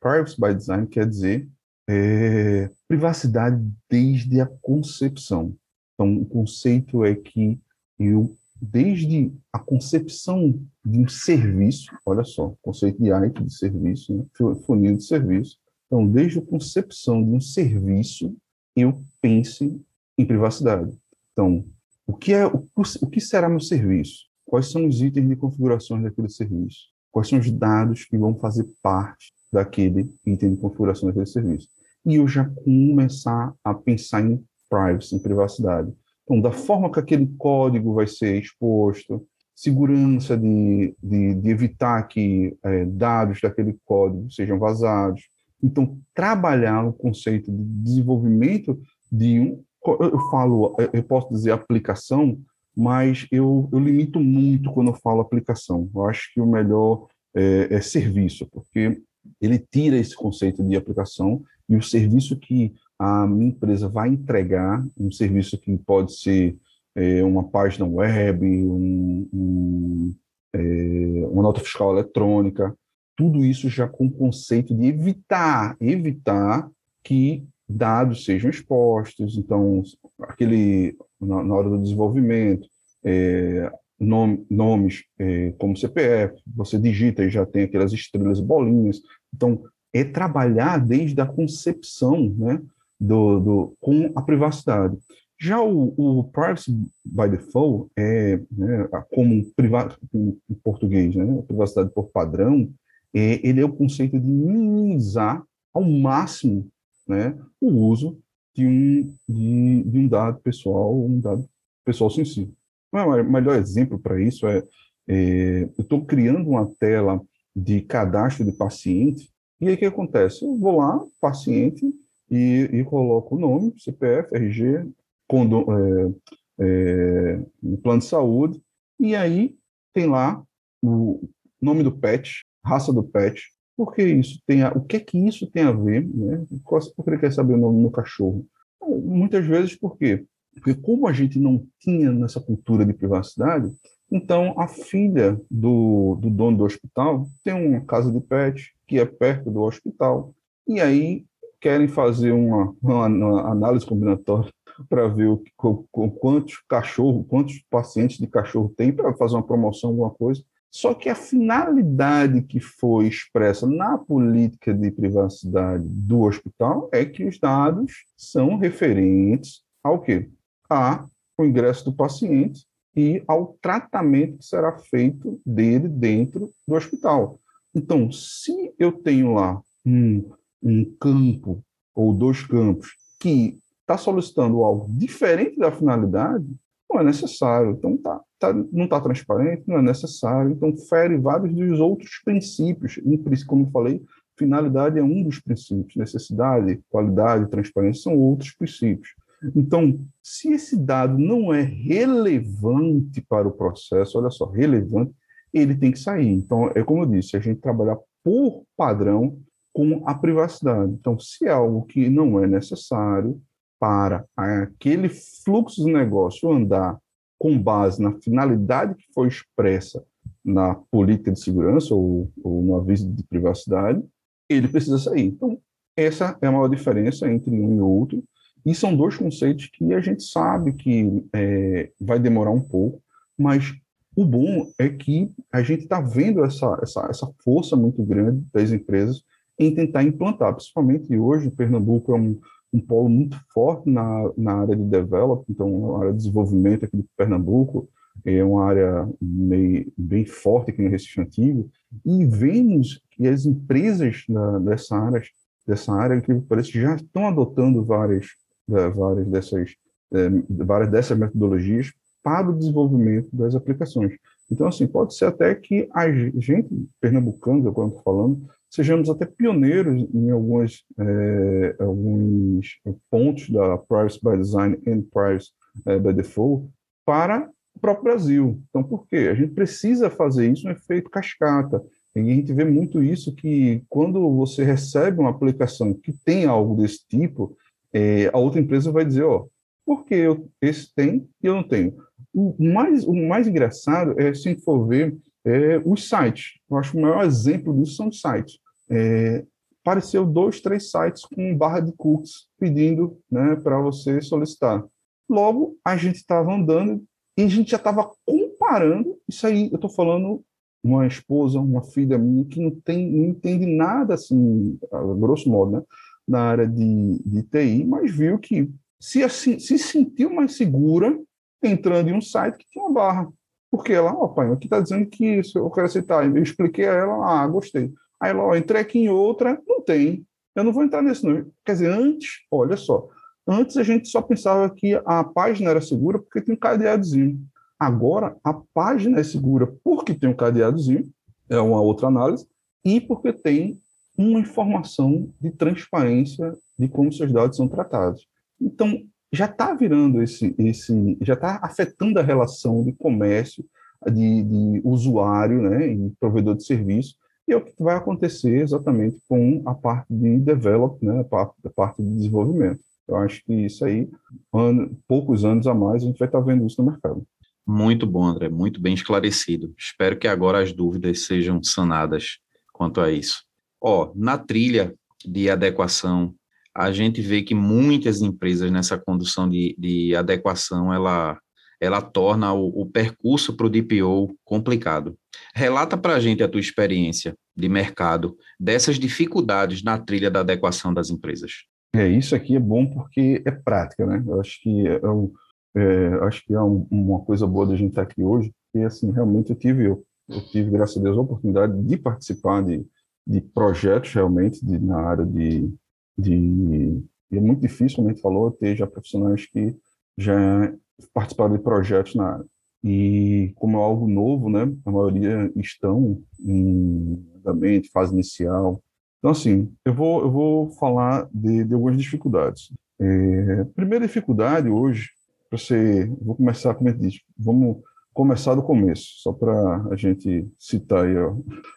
Privacy 0.00 0.40
by 0.40 0.54
design 0.54 0.86
quer 0.86 1.08
dizer 1.08 1.48
é, 1.88 2.70
privacidade 2.88 3.62
desde 3.88 4.40
a 4.40 4.46
concepção. 4.46 5.56
Então, 5.94 6.16
o 6.16 6.26
conceito 6.26 7.04
é 7.04 7.14
que 7.14 7.58
eu, 7.98 8.36
desde 8.60 9.32
a 9.52 9.58
concepção 9.58 10.60
de 10.84 10.98
um 10.98 11.08
serviço, 11.08 11.92
olha 12.04 12.24
só, 12.24 12.54
conceito 12.62 13.02
de 13.02 13.10
IT 13.10 13.42
de 13.42 13.52
serviço, 13.52 14.14
né, 14.14 14.24
funil 14.66 14.96
de 14.96 15.04
serviço. 15.04 15.58
Então, 15.86 16.06
desde 16.06 16.38
a 16.38 16.42
concepção 16.42 17.22
de 17.22 17.30
um 17.30 17.40
serviço, 17.40 18.34
eu 18.74 19.02
pense 19.20 19.80
em 20.18 20.26
privacidade. 20.26 20.92
Então, 21.32 21.64
o 22.06 22.14
que 22.14 22.32
é 22.32 22.46
o, 22.46 22.66
o 22.76 23.06
que 23.08 23.20
será 23.20 23.48
meu 23.48 23.60
serviço? 23.60 24.26
Quais 24.44 24.70
são 24.70 24.86
os 24.86 25.00
itens 25.00 25.28
de 25.28 25.36
configurações 25.36 26.02
daquele 26.02 26.28
serviço? 26.28 26.94
quais 27.14 27.28
são 27.28 27.38
os 27.38 27.48
dados 27.48 28.04
que 28.04 28.18
vão 28.18 28.34
fazer 28.34 28.66
parte 28.82 29.32
daquele 29.52 30.12
item 30.26 30.54
de 30.54 30.60
configuração 30.60 31.06
daquele 31.06 31.26
serviço. 31.26 31.68
E 32.04 32.16
eu 32.16 32.26
já 32.26 32.44
começar 32.44 33.54
a 33.62 33.72
pensar 33.72 34.20
em 34.20 34.44
privacy, 34.68 35.14
em 35.14 35.20
privacidade. 35.20 35.92
Então, 36.24 36.40
da 36.40 36.50
forma 36.50 36.90
que 36.90 36.98
aquele 36.98 37.28
código 37.38 37.94
vai 37.94 38.08
ser 38.08 38.36
exposto, 38.42 39.24
segurança 39.54 40.36
de, 40.36 40.96
de, 41.00 41.34
de 41.34 41.48
evitar 41.48 42.02
que 42.08 42.56
é, 42.64 42.84
dados 42.84 43.40
daquele 43.40 43.78
código 43.84 44.28
sejam 44.32 44.58
vazados. 44.58 45.22
Então, 45.62 45.96
trabalhar 46.12 46.84
o 46.84 46.92
conceito 46.92 47.52
de 47.52 47.62
desenvolvimento 47.62 48.76
de 49.10 49.38
um, 49.38 49.62
eu 49.86 50.18
falo, 50.30 50.76
eu 50.92 51.02
posso 51.02 51.28
dizer 51.30 51.50
aplicação, 51.52 52.38
mas 52.76 53.26
eu, 53.30 53.68
eu 53.72 53.78
limito 53.78 54.18
muito 54.18 54.72
quando 54.72 54.88
eu 54.88 54.94
falo 54.94 55.20
aplicação. 55.20 55.88
Eu 55.94 56.04
acho 56.06 56.32
que 56.32 56.40
o 56.40 56.46
melhor 56.46 57.06
é, 57.34 57.68
é 57.70 57.80
serviço, 57.80 58.46
porque 58.50 59.00
ele 59.40 59.58
tira 59.58 59.96
esse 59.96 60.14
conceito 60.14 60.62
de 60.62 60.76
aplicação 60.76 61.42
e 61.68 61.76
o 61.76 61.82
serviço 61.82 62.36
que 62.38 62.74
a 62.98 63.26
minha 63.26 63.48
empresa 63.48 63.88
vai 63.88 64.08
entregar, 64.08 64.84
um 64.98 65.10
serviço 65.10 65.58
que 65.58 65.76
pode 65.78 66.18
ser 66.18 66.56
é, 66.94 67.24
uma 67.24 67.44
página 67.44 67.86
web, 67.86 68.46
um, 68.46 69.28
um, 69.32 70.14
é, 70.54 71.26
uma 71.30 71.42
nota 71.42 71.60
fiscal 71.60 71.92
eletrônica, 71.92 72.74
tudo 73.16 73.44
isso 73.44 73.68
já 73.68 73.88
com 73.88 74.06
o 74.06 74.10
conceito 74.10 74.74
de 74.74 74.86
evitar, 74.86 75.76
evitar 75.80 76.68
que 77.02 77.44
dados 77.68 78.24
sejam 78.24 78.50
expostos, 78.50 79.36
então, 79.36 79.82
aquele, 80.22 80.96
na, 81.20 81.42
na 81.42 81.54
hora 81.54 81.70
do 81.70 81.82
desenvolvimento, 81.82 82.68
é, 83.04 83.70
nome, 83.98 84.44
nomes 84.50 85.04
é, 85.18 85.52
como 85.58 85.76
CPF, 85.76 86.40
você 86.54 86.78
digita 86.78 87.24
e 87.24 87.30
já 87.30 87.46
tem 87.46 87.64
aquelas 87.64 87.92
estrelas 87.92 88.40
bolinhas, 88.40 89.00
então, 89.34 89.62
é 89.92 90.04
trabalhar 90.04 90.78
desde 90.78 91.20
a 91.20 91.26
concepção, 91.26 92.34
né, 92.36 92.60
do, 93.00 93.40
do, 93.40 93.76
com 93.80 94.12
a 94.14 94.22
privacidade. 94.22 94.96
Já 95.40 95.60
o, 95.60 95.94
o 95.96 96.24
privacy 96.24 96.72
by 97.04 97.28
default, 97.28 97.90
é, 97.96 98.40
né, 98.50 98.88
como 99.12 99.44
privado, 99.54 99.96
em 100.12 100.54
português, 100.62 101.14
né, 101.14 101.42
privacidade 101.46 101.90
por 101.90 102.08
padrão, 102.10 102.72
é, 103.12 103.46
ele 103.46 103.60
é 103.60 103.64
o 103.64 103.72
conceito 103.72 104.18
de 104.18 104.26
minimizar 104.26 105.42
ao 105.72 105.84
máximo 105.84 106.68
né, 107.06 107.38
o 107.60 107.68
uso 107.68 108.18
de 108.54 108.66
um, 108.66 109.14
de, 109.28 109.82
de 109.82 109.98
um 109.98 110.08
dado 110.08 110.40
pessoal, 110.40 110.94
um 110.94 111.20
dado 111.20 111.48
pessoal 111.84 112.10
sensível. 112.10 112.54
O 112.92 113.22
melhor 113.24 113.56
exemplo 113.56 113.98
para 113.98 114.20
isso 114.20 114.46
é, 114.46 114.62
é 115.08 115.62
eu 115.64 115.82
estou 115.82 116.04
criando 116.04 116.48
uma 116.48 116.66
tela 116.78 117.20
de 117.54 117.80
cadastro 117.82 118.44
de 118.44 118.52
paciente, 118.52 119.28
e 119.60 119.68
aí 119.68 119.74
o 119.74 119.78
que 119.78 119.84
acontece? 119.84 120.44
Eu 120.44 120.56
vou 120.56 120.78
lá, 120.78 121.04
paciente, 121.20 121.84
e, 122.30 122.68
e 122.72 122.84
coloco 122.84 123.36
o 123.36 123.38
nome, 123.38 123.74
CPF, 123.78 124.34
RG, 124.34 124.88
condo, 125.26 125.66
é, 125.72 126.14
é, 126.60 127.42
plano 127.82 128.00
de 128.00 128.06
saúde, 128.06 128.62
e 128.98 129.14
aí 129.14 129.56
tem 129.92 130.06
lá 130.06 130.42
o 130.82 131.28
nome 131.60 131.82
do 131.82 131.92
pet, 131.92 132.44
raça 132.64 132.92
do 132.92 133.02
pet, 133.02 133.42
por 133.76 133.94
que 133.94 134.02
isso 134.02 134.40
tem 134.46 134.62
a, 134.62 134.70
o 134.72 134.80
que 134.80 134.96
é 134.96 135.00
que 135.00 135.18
isso 135.18 135.46
tem 135.50 135.64
a 135.64 135.72
ver, 135.72 136.06
né? 136.06 136.44
Por 136.64 137.04
que 137.04 137.10
ele 137.10 137.18
quer 137.18 137.32
saber 137.32 137.54
o 137.54 137.58
nome 137.58 137.76
do 137.76 137.80
meu 137.82 137.90
cachorro? 137.90 138.46
Muitas 138.80 139.44
vezes 139.46 139.76
por 139.76 139.96
quê? 139.96 140.24
Porque 140.54 140.74
como 140.74 141.08
a 141.08 141.12
gente 141.12 141.38
não 141.38 141.66
tinha 141.80 142.12
nessa 142.12 142.40
cultura 142.40 142.84
de 142.84 142.92
privacidade, 142.92 143.72
então 144.10 144.54
a 144.58 144.68
filha 144.68 145.40
do, 145.50 146.16
do 146.20 146.30
dono 146.30 146.58
do 146.58 146.64
hospital 146.64 147.26
tem 147.42 147.54
uma 147.54 147.80
casa 147.80 148.12
de 148.12 148.20
pet 148.20 148.72
que 148.86 148.98
é 148.98 149.04
perto 149.04 149.50
do 149.50 149.62
hospital, 149.62 150.32
e 150.66 150.80
aí 150.80 151.24
querem 151.60 151.88
fazer 151.88 152.32
uma, 152.32 152.74
uma, 152.82 153.06
uma 153.06 153.50
análise 153.50 153.86
combinatória 153.86 154.50
para 154.88 155.08
ver 155.08 155.28
o, 155.28 155.42
o, 155.62 156.10
quantos 156.10 156.62
cachorros, 156.68 157.26
quantos 157.26 157.64
pacientes 157.70 158.18
de 158.18 158.26
cachorro 158.26 158.72
tem 158.76 158.92
para 158.92 159.14
fazer 159.14 159.34
uma 159.34 159.46
promoção, 159.46 159.90
alguma 159.90 160.10
coisa. 160.10 160.42
Só 160.74 160.92
que 160.92 161.08
a 161.08 161.14
finalidade 161.14 162.42
que 162.42 162.58
foi 162.58 163.06
expressa 163.06 163.64
na 163.64 163.96
política 163.96 164.74
de 164.74 164.90
privacidade 164.90 165.84
do 165.86 166.22
hospital 166.22 166.88
é 166.92 167.04
que 167.04 167.24
os 167.24 167.38
dados 167.38 167.92
são 168.16 168.56
referentes 168.56 169.62
ao 169.84 170.00
quê? 170.00 170.28
A 170.68 171.06
o 171.38 171.44
ingresso 171.44 171.84
do 171.84 171.92
paciente 171.92 172.66
e 172.96 173.22
ao 173.28 173.56
tratamento 173.62 174.38
que 174.38 174.46
será 174.46 174.76
feito 174.76 175.40
dele 175.46 175.86
dentro 175.86 176.50
do 176.66 176.74
hospital. 176.74 177.38
Então, 177.72 178.10
se 178.10 178.74
eu 178.76 178.90
tenho 178.90 179.34
lá 179.34 179.62
um, 179.86 180.28
um 180.60 180.84
campo 180.98 181.64
ou 181.94 182.12
dois 182.12 182.44
campos 182.44 182.96
que 183.20 183.60
está 183.80 183.96
solicitando 183.96 184.64
algo 184.64 184.88
diferente 184.90 185.56
da 185.56 185.70
finalidade, 185.70 186.46
não 186.90 187.00
é 187.00 187.04
necessário. 187.04 187.70
Então, 187.70 187.96
tá, 187.96 188.20
tá 188.52 188.64
não 188.72 188.84
está 188.84 189.00
transparente, 189.00 189.64
não 189.66 189.78
é 189.78 189.82
necessário. 189.82 190.50
Então, 190.50 190.76
fere 190.76 191.16
vários 191.16 191.54
dos 191.54 191.80
outros 191.80 192.20
princípios. 192.24 193.00
Como 193.46 193.66
eu 193.66 193.70
falei, 193.70 194.02
finalidade 194.36 194.98
é 194.98 195.02
um 195.02 195.22
dos 195.22 195.40
princípios. 195.40 195.96
Necessidade, 195.96 196.80
qualidade, 196.90 197.50
transparência 197.50 198.02
são 198.02 198.18
outros 198.18 198.52
princípios. 198.52 199.10
Então, 199.54 200.00
se 200.22 200.52
esse 200.52 200.76
dado 200.76 201.18
não 201.18 201.52
é 201.52 201.60
relevante 201.60 203.20
para 203.20 203.46
o 203.46 203.52
processo, 203.52 204.18
olha 204.18 204.30
só, 204.30 204.46
relevante, 204.46 205.12
ele 205.52 205.74
tem 205.74 205.92
que 205.92 205.98
sair. 205.98 206.28
Então, 206.28 206.70
é 206.74 206.82
como 206.82 207.02
eu 207.02 207.06
disse, 207.06 207.36
a 207.36 207.40
gente 207.40 207.60
trabalhar 207.60 207.98
por 208.22 208.64
padrão 208.76 209.38
com 209.72 210.02
a 210.06 210.14
privacidade. 210.14 210.92
Então, 210.92 211.18
se 211.18 211.46
é 211.46 211.50
algo 211.50 211.82
que 211.84 212.08
não 212.08 212.42
é 212.42 212.46
necessário, 212.46 213.40
para 213.78 214.24
aquele 214.34 215.10
fluxo 215.10 215.84
de 215.84 215.92
negócio 215.92 216.50
andar 216.50 216.98
com 217.38 217.58
base 217.58 218.00
na 218.02 218.12
finalidade 218.20 218.94
que 218.94 219.06
foi 219.12 219.28
expressa 219.28 220.04
na 220.44 220.74
política 220.74 221.32
de 221.32 221.40
segurança 221.40 221.94
ou, 221.94 222.30
ou 222.42 222.62
no 222.62 222.76
aviso 222.76 223.10
de 223.10 223.22
privacidade, 223.24 224.02
ele 224.48 224.68
precisa 224.68 224.98
sair. 224.98 225.24
Então, 225.24 225.58
essa 225.96 226.36
é 226.40 226.46
a 226.46 226.52
maior 226.52 226.68
diferença 226.68 227.30
entre 227.30 227.50
um 227.50 227.76
e 227.76 227.80
outro, 227.80 228.22
e 228.64 228.74
são 228.74 228.96
dois 228.96 229.16
conceitos 229.16 229.68
que 229.72 229.92
a 229.92 230.00
gente 230.00 230.22
sabe 230.22 230.72
que 230.72 231.24
é, 231.32 231.90
vai 232.00 232.18
demorar 232.18 232.50
um 232.50 232.60
pouco, 232.60 233.02
mas 233.38 233.74
o 234.16 234.24
bom 234.24 234.66
é 234.78 234.88
que 234.88 235.30
a 235.52 235.62
gente 235.62 235.82
está 235.82 236.00
vendo 236.00 236.44
essa, 236.44 236.78
essa, 236.82 237.06
essa 237.10 237.30
força 237.42 237.76
muito 237.76 238.02
grande 238.02 238.44
das 238.52 238.70
empresas 238.70 239.22
em 239.58 239.74
tentar 239.74 240.02
implantar, 240.02 240.54
principalmente 240.54 241.16
hoje, 241.16 241.50
Pernambuco 241.50 242.12
é 242.12 242.16
um, 242.16 242.40
um 242.74 242.80
polo 242.80 243.08
muito 243.08 243.38
forte 243.52 243.88
na, 243.88 244.30
na 244.36 244.54
área 244.62 244.74
de 244.74 244.82
development, 244.82 245.44
então 245.48 245.96
a 245.96 246.00
área 246.00 246.12
de 246.12 246.18
desenvolvimento 246.18 246.84
aqui 246.84 246.96
de 246.96 247.04
Pernambuco 247.16 247.88
é 248.24 248.42
uma 248.42 248.64
área 248.64 249.08
meio, 249.20 249.92
bem 249.96 250.26
forte 250.26 250.70
aqui 250.70 250.82
no 250.82 250.90
Recife 250.90 251.20
Antigo, 251.20 251.70
e 252.04 252.24
vemos 252.24 253.00
que 253.10 253.28
as 253.28 253.46
empresas 253.46 254.24
da, 254.28 254.58
dessa 254.58 254.96
área, 254.96 255.22
dessa 255.66 255.92
área 255.92 256.20
que 256.20 256.34
parece 256.40 256.72
já 256.72 256.96
estão 256.96 257.28
adotando 257.28 257.84
várias, 257.84 258.26
é, 258.68 258.88
várias 258.88 259.26
dessas 259.28 259.74
é, 260.12 260.28
várias 260.64 260.90
dessas 260.90 261.18
metodologias 261.18 261.92
para 262.22 262.48
o 262.48 262.56
desenvolvimento 262.56 263.28
das 263.32 263.54
aplicações. 263.54 264.14
Então, 264.50 264.66
assim, 264.66 264.86
pode 264.86 265.14
ser 265.14 265.26
até 265.26 265.54
que 265.54 265.88
a 265.92 266.10
gente, 266.10 266.68
pernambucanos, 267.00 267.64
eu 267.64 267.70
estou 267.70 268.02
falando, 268.02 268.48
sejamos 268.74 269.08
até 269.08 269.24
pioneiros 269.24 270.04
em 270.12 270.30
algumas, 270.30 270.82
é, 270.98 271.76
alguns 271.78 272.80
pontos 273.08 273.48
da 273.48 273.78
Privacy 273.78 274.18
by 274.20 274.36
Design 274.36 274.78
e 274.84 275.02
Privacy 275.02 275.50
é, 275.86 275.96
by 275.96 276.12
Default 276.12 276.68
para 277.06 277.48
o 277.76 277.78
próprio 277.78 278.04
Brasil. 278.04 278.60
Então, 278.68 278.82
por 278.82 279.06
quê? 279.06 279.28
A 279.30 279.34
gente 279.34 279.52
precisa 279.52 280.10
fazer 280.10 280.50
isso 280.50 280.66
no 280.66 280.72
efeito 280.72 281.08
cascata. 281.08 281.84
E 282.16 282.20
a 282.20 282.22
gente 282.22 282.52
vê 282.52 282.64
muito 282.64 283.00
isso 283.00 283.34
que 283.34 283.84
quando 283.88 284.28
você 284.34 284.64
recebe 284.64 285.20
uma 285.20 285.30
aplicação 285.30 285.94
que 285.94 286.12
tem 286.24 286.44
algo 286.44 286.80
desse 286.80 287.06
tipo, 287.06 287.56
é, 287.92 288.28
a 288.32 288.38
outra 288.38 288.60
empresa 288.60 288.90
vai 288.90 289.04
dizer, 289.04 289.22
ó, 289.22 289.46
por 289.86 290.04
que 290.04 290.16
eu, 290.16 290.48
esse 290.60 290.92
tem 290.92 291.28
e 291.40 291.46
eu 291.46 291.54
não 291.54 291.62
tenho? 291.62 291.94
O 292.34 292.56
mais, 292.58 293.04
o 293.04 293.14
mais 293.14 293.46
engraçado 293.46 294.18
é, 294.18 294.34
se 294.34 294.56
for 294.56 294.84
ver, 294.88 295.16
é, 295.44 295.80
os 295.84 296.08
sites. 296.08 296.54
Eu 296.68 296.76
acho 296.78 296.92
que 296.92 296.98
o 296.98 297.02
maior 297.02 297.24
exemplo 297.24 297.72
disso 297.76 297.96
são 297.96 298.08
os 298.08 298.20
sites 298.20 298.63
é, 298.90 299.44
apareceu 299.84 300.24
dois, 300.24 300.60
três 300.60 300.90
sites 300.90 301.24
com 301.24 301.56
barra 301.56 301.80
de 301.80 301.92
cookies 301.92 302.48
pedindo 302.58 303.18
né, 303.30 303.56
para 303.56 303.78
você 303.80 304.20
solicitar. 304.20 304.84
Logo, 305.28 305.76
a 305.84 305.96
gente 305.96 306.16
estava 306.16 306.54
andando 306.54 307.04
e 307.36 307.42
a 307.42 307.48
gente 307.48 307.70
já 307.70 307.76
estava 307.76 308.10
comparando. 308.24 309.18
Isso 309.28 309.46
aí, 309.46 309.68
eu 309.70 309.76
estou 309.76 309.90
falando 309.90 310.42
uma 310.82 311.06
esposa, 311.06 311.58
uma 311.58 311.82
filha 311.82 312.18
minha 312.18 312.44
que 312.44 312.60
não, 312.60 312.70
tem, 312.70 313.10
não 313.10 313.24
entende 313.26 313.66
nada, 313.66 314.14
assim, 314.14 314.78
grosso 315.18 315.48
modo, 315.48 315.72
né, 315.72 315.82
na 316.28 316.40
área 316.40 316.66
de, 316.66 317.22
de 317.24 317.42
TI, 317.42 317.84
mas 317.84 318.14
viu 318.14 318.38
que 318.38 318.70
se, 319.00 319.22
assim, 319.22 319.58
se 319.58 319.78
sentiu 319.78 320.32
mais 320.32 320.56
segura 320.56 321.18
entrando 321.62 322.08
em 322.08 322.14
um 322.14 322.20
site 322.20 322.58
que 322.58 322.66
tinha 322.66 322.84
uma 322.84 322.92
barra. 322.92 323.28
Porque 323.70 323.92
ela, 323.92 324.14
ó, 324.14 324.24
oh, 324.24 324.28
pai, 324.28 324.50
aqui 324.52 324.66
está 324.66 324.80
dizendo 324.80 325.06
que 325.06 325.40
eu 325.54 325.70
quero 325.70 325.86
aceitar. 325.86 326.24
Eu 326.24 326.42
expliquei 326.42 326.86
a 326.86 326.92
ela, 326.92 327.42
ah, 327.42 327.46
gostei. 327.46 327.92
Aí 328.24 328.30
ela, 328.30 328.42
ó, 328.42 328.56
entrei 328.56 328.80
aqui 328.80 329.00
em 329.00 329.10
outra, 329.10 329.60
não 329.68 329.82
tem. 329.82 330.26
Eu 330.56 330.64
não 330.64 330.72
vou 330.72 330.82
entrar 330.82 331.02
nesse 331.02 331.26
não. 331.26 331.44
Quer 331.62 331.72
dizer, 331.72 331.90
antes, 331.90 332.38
olha 332.50 332.74
só, 332.74 333.06
antes 333.46 333.76
a 333.76 333.82
gente 333.82 334.08
só 334.08 334.22
pensava 334.22 334.70
que 334.70 334.98
a 335.04 335.22
página 335.22 335.68
era 335.68 335.80
segura 335.82 336.18
porque 336.18 336.40
tem 336.40 336.54
um 336.54 336.58
cadeadozinho. 336.58 337.38
Agora, 337.78 338.34
a 338.42 338.54
página 338.72 339.20
é 339.20 339.22
segura 339.22 339.70
porque 339.84 340.14
tem 340.14 340.30
um 340.30 340.34
cadeadozinho, 340.34 341.04
é 341.50 341.58
uma 341.58 341.82
outra 341.82 342.06
análise, 342.06 342.48
e 342.82 342.98
porque 342.98 343.30
tem 343.30 343.78
uma 344.16 344.40
informação 344.40 345.30
de 345.38 345.50
transparência 345.50 346.56
de 346.78 346.88
como 346.88 347.12
seus 347.12 347.30
dados 347.30 347.58
são 347.58 347.68
tratados. 347.68 348.26
Então, 348.58 349.02
já 349.30 349.44
está 349.44 349.74
virando 349.74 350.22
esse, 350.22 350.54
esse 350.56 351.18
já 351.20 351.34
está 351.34 351.60
afetando 351.62 352.18
a 352.18 352.22
relação 352.22 352.82
de 352.82 352.92
comércio, 352.94 353.62
de, 354.06 354.42
de 354.44 354.80
usuário 354.82 355.60
né, 355.60 355.88
e 355.88 356.10
provedor 356.18 356.56
de 356.56 356.64
serviço, 356.64 357.16
e 357.46 357.52
é 357.52 357.56
o 357.56 357.64
que 357.64 357.82
vai 357.82 357.96
acontecer 357.96 358.62
exatamente 358.62 359.18
com 359.28 359.62
a 359.66 359.74
parte 359.74 360.06
de 360.10 360.38
develop, 360.38 361.04
né, 361.04 361.20
a 361.20 361.24
parte, 361.70 362.02
de 362.02 362.14
desenvolvimento. 362.14 362.80
Eu 363.06 363.16
acho 363.16 363.44
que 363.44 363.52
isso 363.52 363.84
aí, 363.84 364.08
ano, 364.52 364.96
poucos 365.06 365.44
anos 365.44 365.66
a 365.66 365.74
mais, 365.74 366.02
a 366.02 366.06
gente 366.06 366.18
vai 366.18 366.28
estar 366.28 366.40
vendo 366.40 366.66
isso 366.66 366.82
no 366.82 366.90
mercado. 366.90 367.22
Muito 367.66 368.06
bom, 368.06 368.24
André, 368.24 368.48
muito 368.48 368.80
bem 368.80 368.94
esclarecido. 368.94 369.74
Espero 369.78 370.18
que 370.18 370.28
agora 370.28 370.62
as 370.62 370.72
dúvidas 370.72 371.26
sejam 371.26 371.62
sanadas 371.62 372.38
quanto 372.72 373.00
a 373.00 373.10
isso. 373.10 373.42
Ó, 373.80 374.12
na 374.14 374.38
trilha 374.38 374.94
de 375.24 375.50
adequação, 375.50 376.34
a 376.74 376.90
gente 376.90 377.22
vê 377.22 377.42
que 377.42 377.54
muitas 377.54 378.20
empresas 378.20 378.70
nessa 378.70 378.98
condução 378.98 379.48
de, 379.48 379.76
de 379.78 380.16
adequação, 380.16 380.92
ela, 380.92 381.38
ela 381.84 382.00
torna 382.00 382.52
o, 382.52 382.82
o 382.82 382.86
percurso 382.86 383.56
para 383.56 383.66
o 383.66 383.70
DPO 383.70 384.34
complicado. 384.44 385.16
Relata 385.54 385.96
para 385.96 386.14
a 386.14 386.20
gente 386.20 386.42
a 386.42 386.48
tua 386.48 386.60
experiência 386.60 387.34
de 387.56 387.68
mercado 387.68 388.36
dessas 388.58 388.98
dificuldades 388.98 389.82
na 389.82 389.98
trilha 389.98 390.30
da 390.30 390.40
adequação 390.40 390.92
das 390.92 391.10
empresas. 391.10 391.64
É, 391.94 392.08
isso 392.08 392.34
aqui 392.34 392.56
é 392.56 392.60
bom 392.60 392.86
porque 392.86 393.42
é 393.46 393.50
prática, 393.52 394.04
né? 394.04 394.22
Eu 394.26 394.40
acho 394.40 394.60
que 394.60 394.88
é, 394.88 395.08
um, 395.08 395.32
é 395.76 396.08
acho 396.22 396.44
que 396.44 396.52
é 396.52 396.60
um, 396.60 396.86
uma 396.90 397.20
coisa 397.20 397.46
boa 397.46 397.66
da 397.66 397.76
gente 397.76 397.90
estar 397.90 398.02
aqui 398.02 398.22
hoje, 398.22 398.52
e 398.74 398.82
assim, 398.82 399.12
realmente 399.12 399.50
eu 399.50 399.56
tive, 399.56 399.86
eu, 399.86 400.04
eu, 400.28 400.40
tive, 400.46 400.70
graças 400.70 400.96
a 400.96 401.00
Deus, 401.00 401.16
a 401.16 401.20
oportunidade 401.20 401.80
de 401.80 401.96
participar 401.96 402.64
de, 402.64 402.84
de 403.24 403.40
projetos 403.40 404.12
realmente 404.12 404.64
de, 404.64 404.78
na 404.80 405.00
área 405.00 405.24
de, 405.24 405.72
de... 406.18 407.00
É 407.30 407.40
muito 407.40 407.60
difícil, 407.60 407.96
como 407.96 408.08
a 408.08 408.12
gente 408.12 408.22
falou, 408.22 408.50
ter 408.50 408.76
já 408.76 408.86
profissionais 408.86 409.46
que 409.46 409.76
já 410.18 410.72
participaram 411.12 411.56
de 411.56 411.62
projetos 411.62 412.14
na 412.14 412.34
área. 412.34 412.46
E 412.82 413.52
como 413.56 413.78
é 413.78 413.82
algo 413.82 414.06
novo, 414.06 414.50
né, 414.50 414.70
a 414.84 414.90
maioria 414.90 415.50
estão 415.56 416.22
em 416.40 417.24
andamento, 417.38 417.90
fase 417.90 418.12
inicial, 418.12 418.82
então, 419.24 419.32
assim, 419.32 419.74
eu 419.86 419.94
vou, 419.94 420.20
eu 420.20 420.30
vou 420.30 420.70
falar 420.72 421.26
de, 421.32 421.64
de 421.64 421.72
algumas 421.72 421.96
dificuldades. 421.96 422.70
É, 423.00 423.64
primeira 423.74 424.06
dificuldade 424.06 424.68
hoje, 424.68 425.08
você, 425.50 426.04
vou 426.20 426.36
começar, 426.36 426.74
como 426.74 426.90
é 426.90 426.92
diz, 426.92 427.20
vamos 427.34 427.78
começar 428.12 428.54
do 428.54 428.62
começo, 428.62 429.06
só 429.22 429.32
para 429.32 429.88
a 429.90 429.96
gente 429.96 430.46
citar 430.58 431.06
aí 431.06 431.16
ó, 431.16 431.36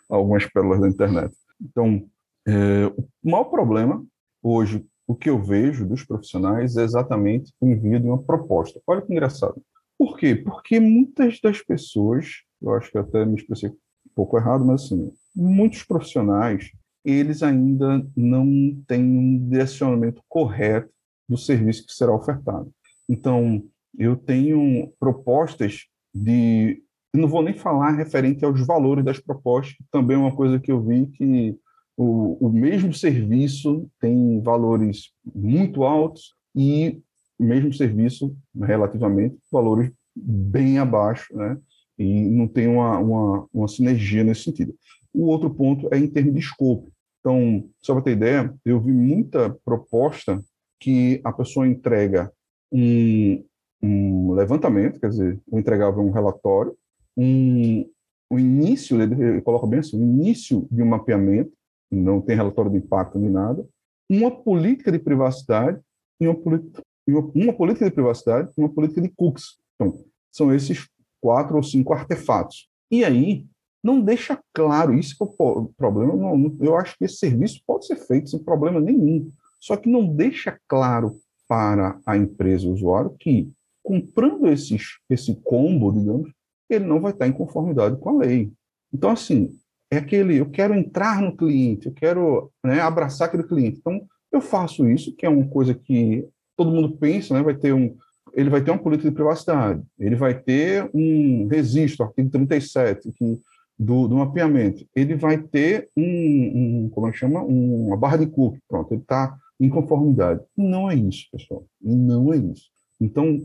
algumas 0.09 0.45
pérolas 0.45 0.81
da 0.81 0.89
internet. 0.89 1.33
Então, 1.61 2.05
é, 2.45 2.87
o 3.23 3.31
maior 3.31 3.45
problema 3.45 4.05
hoje, 4.43 4.85
o 5.07 5.15
que 5.15 5.29
eu 5.29 5.41
vejo 5.41 5.87
dos 5.87 6.03
profissionais 6.03 6.75
é 6.75 6.83
exatamente 6.83 7.53
o 7.61 7.67
envio 7.67 7.99
de 7.99 8.05
uma 8.05 8.21
proposta. 8.21 8.81
Olha 8.85 9.01
que 9.01 9.11
engraçado. 9.11 9.61
Por 9.97 10.17
quê? 10.17 10.35
Porque 10.35 10.79
muitas 10.79 11.39
das 11.41 11.61
pessoas, 11.61 12.43
eu 12.61 12.73
acho 12.73 12.91
que 12.91 12.97
até 12.97 13.25
me 13.25 13.35
expressei 13.35 13.69
um 13.69 13.75
pouco 14.13 14.37
errado, 14.37 14.65
mas 14.65 14.83
assim, 14.83 15.09
muitos 15.35 15.83
profissionais 15.83 16.71
eles 17.05 17.41
ainda 17.41 18.05
não 18.15 18.45
têm 18.85 19.01
um 19.01 19.47
direcionamento 19.47 20.21
correto 20.27 20.91
do 21.27 21.37
serviço 21.37 21.85
que 21.85 21.93
será 21.93 22.13
ofertado. 22.13 22.69
Então, 23.07 23.63
eu 23.97 24.17
tenho 24.17 24.91
propostas 24.99 25.85
de. 26.13 26.83
Eu 27.13 27.21
não 27.21 27.29
vou 27.29 27.41
nem 27.41 27.53
falar 27.53 27.91
referente 27.91 28.43
aos 28.43 28.65
valores 28.67 29.05
das 29.05 29.19
propostas, 29.19 29.77
também 29.89 30.17
é 30.17 30.19
uma 30.19 30.35
coisa 30.35 30.59
que 30.59 30.71
eu 30.71 30.83
vi 30.83 31.07
que 31.07 31.57
o, 31.97 32.47
o 32.47 32.49
mesmo 32.49 32.93
serviço 32.93 33.89
tem 33.99 34.39
valores 34.41 35.11
muito 35.35 35.83
altos 35.83 36.35
e 36.55 37.01
o 37.39 37.43
mesmo 37.43 37.73
serviço, 37.73 38.35
relativamente, 38.55 39.37
valores 39.51 39.91
bem 40.15 40.77
abaixo, 40.77 41.35
né? 41.35 41.57
E 41.97 42.29
não 42.29 42.47
tem 42.47 42.67
uma, 42.67 42.99
uma, 42.99 43.47
uma 43.51 43.67
sinergia 43.67 44.23
nesse 44.23 44.43
sentido. 44.43 44.75
O 45.13 45.25
outro 45.25 45.49
ponto 45.49 45.91
é 45.91 45.97
em 45.97 46.07
termos 46.07 46.33
de 46.33 46.39
escopo. 46.39 46.91
Então, 47.19 47.67
só 47.79 47.93
para 47.93 48.03
ter 48.03 48.11
ideia, 48.11 48.53
eu 48.63 48.79
vi 48.79 48.91
muita 48.91 49.49
proposta 49.65 50.39
que 50.79 51.19
a 51.23 51.33
pessoa 51.33 51.67
entrega 51.67 52.31
um, 52.71 53.43
um 53.81 54.33
levantamento, 54.33 54.99
quer 54.99 55.09
dizer, 55.09 55.39
eu 55.51 55.59
entregava 55.59 55.99
um 55.99 56.11
relatório, 56.11 56.75
um, 57.15 57.89
o 58.29 58.37
início, 58.37 59.01
ele 59.01 59.41
coloca 59.41 59.65
bem 59.65 59.79
assim, 59.79 59.99
o 59.99 60.03
início 60.03 60.67
de 60.69 60.83
um 60.83 60.85
mapeamento, 60.85 61.51
não 61.91 62.21
tem 62.21 62.35
relatório 62.35 62.71
de 62.71 62.77
impacto 62.77 63.17
nem 63.17 63.29
nada, 63.29 63.67
uma 64.09 64.31
política 64.31 64.91
de 64.91 64.99
privacidade 64.99 65.79
e 66.19 66.27
uma, 66.27 66.35
política, 66.35 66.81
uma 67.07 67.53
política 67.53 67.85
de 67.85 67.91
privacidade 67.91 68.51
e 68.57 68.61
uma 68.61 68.69
política 68.69 69.01
de 69.01 69.09
cookies. 69.09 69.57
Então, 69.75 70.03
são 70.31 70.53
esses 70.53 70.87
quatro 71.21 71.55
ou 71.55 71.63
cinco 71.63 71.93
artefatos. 71.93 72.69
E 72.91 73.03
aí, 73.03 73.45
não 73.83 74.01
deixa 74.01 74.39
claro, 74.53 74.93
isso 74.97 75.15
é 75.19 75.23
o 75.23 75.71
problema, 75.77 76.15
não, 76.15 76.57
eu 76.59 76.75
acho 76.75 76.97
que 76.97 77.05
esse 77.05 77.17
serviço 77.17 77.61
pode 77.65 77.85
ser 77.85 77.95
feito 77.95 78.29
sem 78.29 78.43
problema 78.43 78.79
nenhum, 78.79 79.31
só 79.59 79.75
que 79.75 79.89
não 79.89 80.07
deixa 80.07 80.59
claro 80.67 81.17
para 81.47 81.99
a 82.05 82.17
empresa, 82.17 82.67
o 82.67 82.73
usuário, 82.73 83.15
que 83.19 83.49
comprando 83.83 84.47
esses, 84.47 84.99
esse 85.09 85.35
combo, 85.43 85.91
digamos, 85.91 86.29
ele 86.69 86.85
não 86.85 86.99
vai 86.99 87.13
estar 87.13 87.27
em 87.27 87.31
conformidade 87.31 87.97
com 87.97 88.09
a 88.09 88.17
lei. 88.17 88.51
Então, 88.93 89.09
assim, 89.09 89.57
é 89.91 89.97
aquele, 89.97 90.37
eu 90.37 90.49
quero 90.49 90.73
entrar 90.73 91.21
no 91.21 91.35
cliente, 91.35 91.87
eu 91.87 91.93
quero 91.93 92.51
né, 92.63 92.79
abraçar 92.81 93.27
aquele 93.27 93.43
cliente. 93.43 93.79
Então, 93.79 94.01
eu 94.31 94.41
faço 94.41 94.87
isso, 94.87 95.15
que 95.15 95.25
é 95.25 95.29
uma 95.29 95.47
coisa 95.47 95.73
que 95.73 96.27
todo 96.55 96.71
mundo 96.71 96.97
pensa, 96.97 97.33
né, 97.33 97.41
vai 97.41 97.55
ter 97.55 97.73
um, 97.73 97.95
ele 98.33 98.49
vai 98.49 98.61
ter 98.61 98.71
uma 98.71 98.81
política 98.81 99.09
de 99.09 99.15
privacidade, 99.15 99.81
ele 99.99 100.15
vai 100.15 100.33
ter 100.33 100.89
um 100.93 101.47
registro, 101.47 102.05
artigo 102.05 102.29
37, 102.29 103.11
que 103.13 103.39
do, 103.79 104.07
do 104.07 104.17
mapeamento, 104.17 104.85
ele 104.95 105.15
vai 105.15 105.37
ter 105.37 105.89
um, 105.95 106.03
um 106.03 106.89
como 106.89 107.07
é 107.07 107.11
que 107.11 107.17
chama? 107.17 107.43
Um, 107.43 107.87
uma 107.87 107.97
barra 107.97 108.17
de 108.17 108.27
cookie, 108.27 108.59
pronto, 108.67 108.91
ele 108.91 109.01
está 109.01 109.37
em 109.59 109.69
conformidade. 109.69 110.41
Não 110.55 110.89
é 110.89 110.95
isso, 110.95 111.27
pessoal, 111.31 111.65
não 111.79 112.33
é 112.33 112.37
isso. 112.37 112.69
Então, 112.99 113.37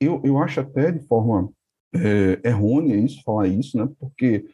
eu, 0.00 0.20
eu 0.24 0.38
acho 0.38 0.60
até 0.60 0.92
de 0.92 1.00
forma 1.06 1.50
é, 1.94 2.40
errônea 2.44 2.96
isso, 2.96 3.22
falar 3.24 3.48
isso, 3.48 3.76
né? 3.76 3.88
Porque 3.98 4.44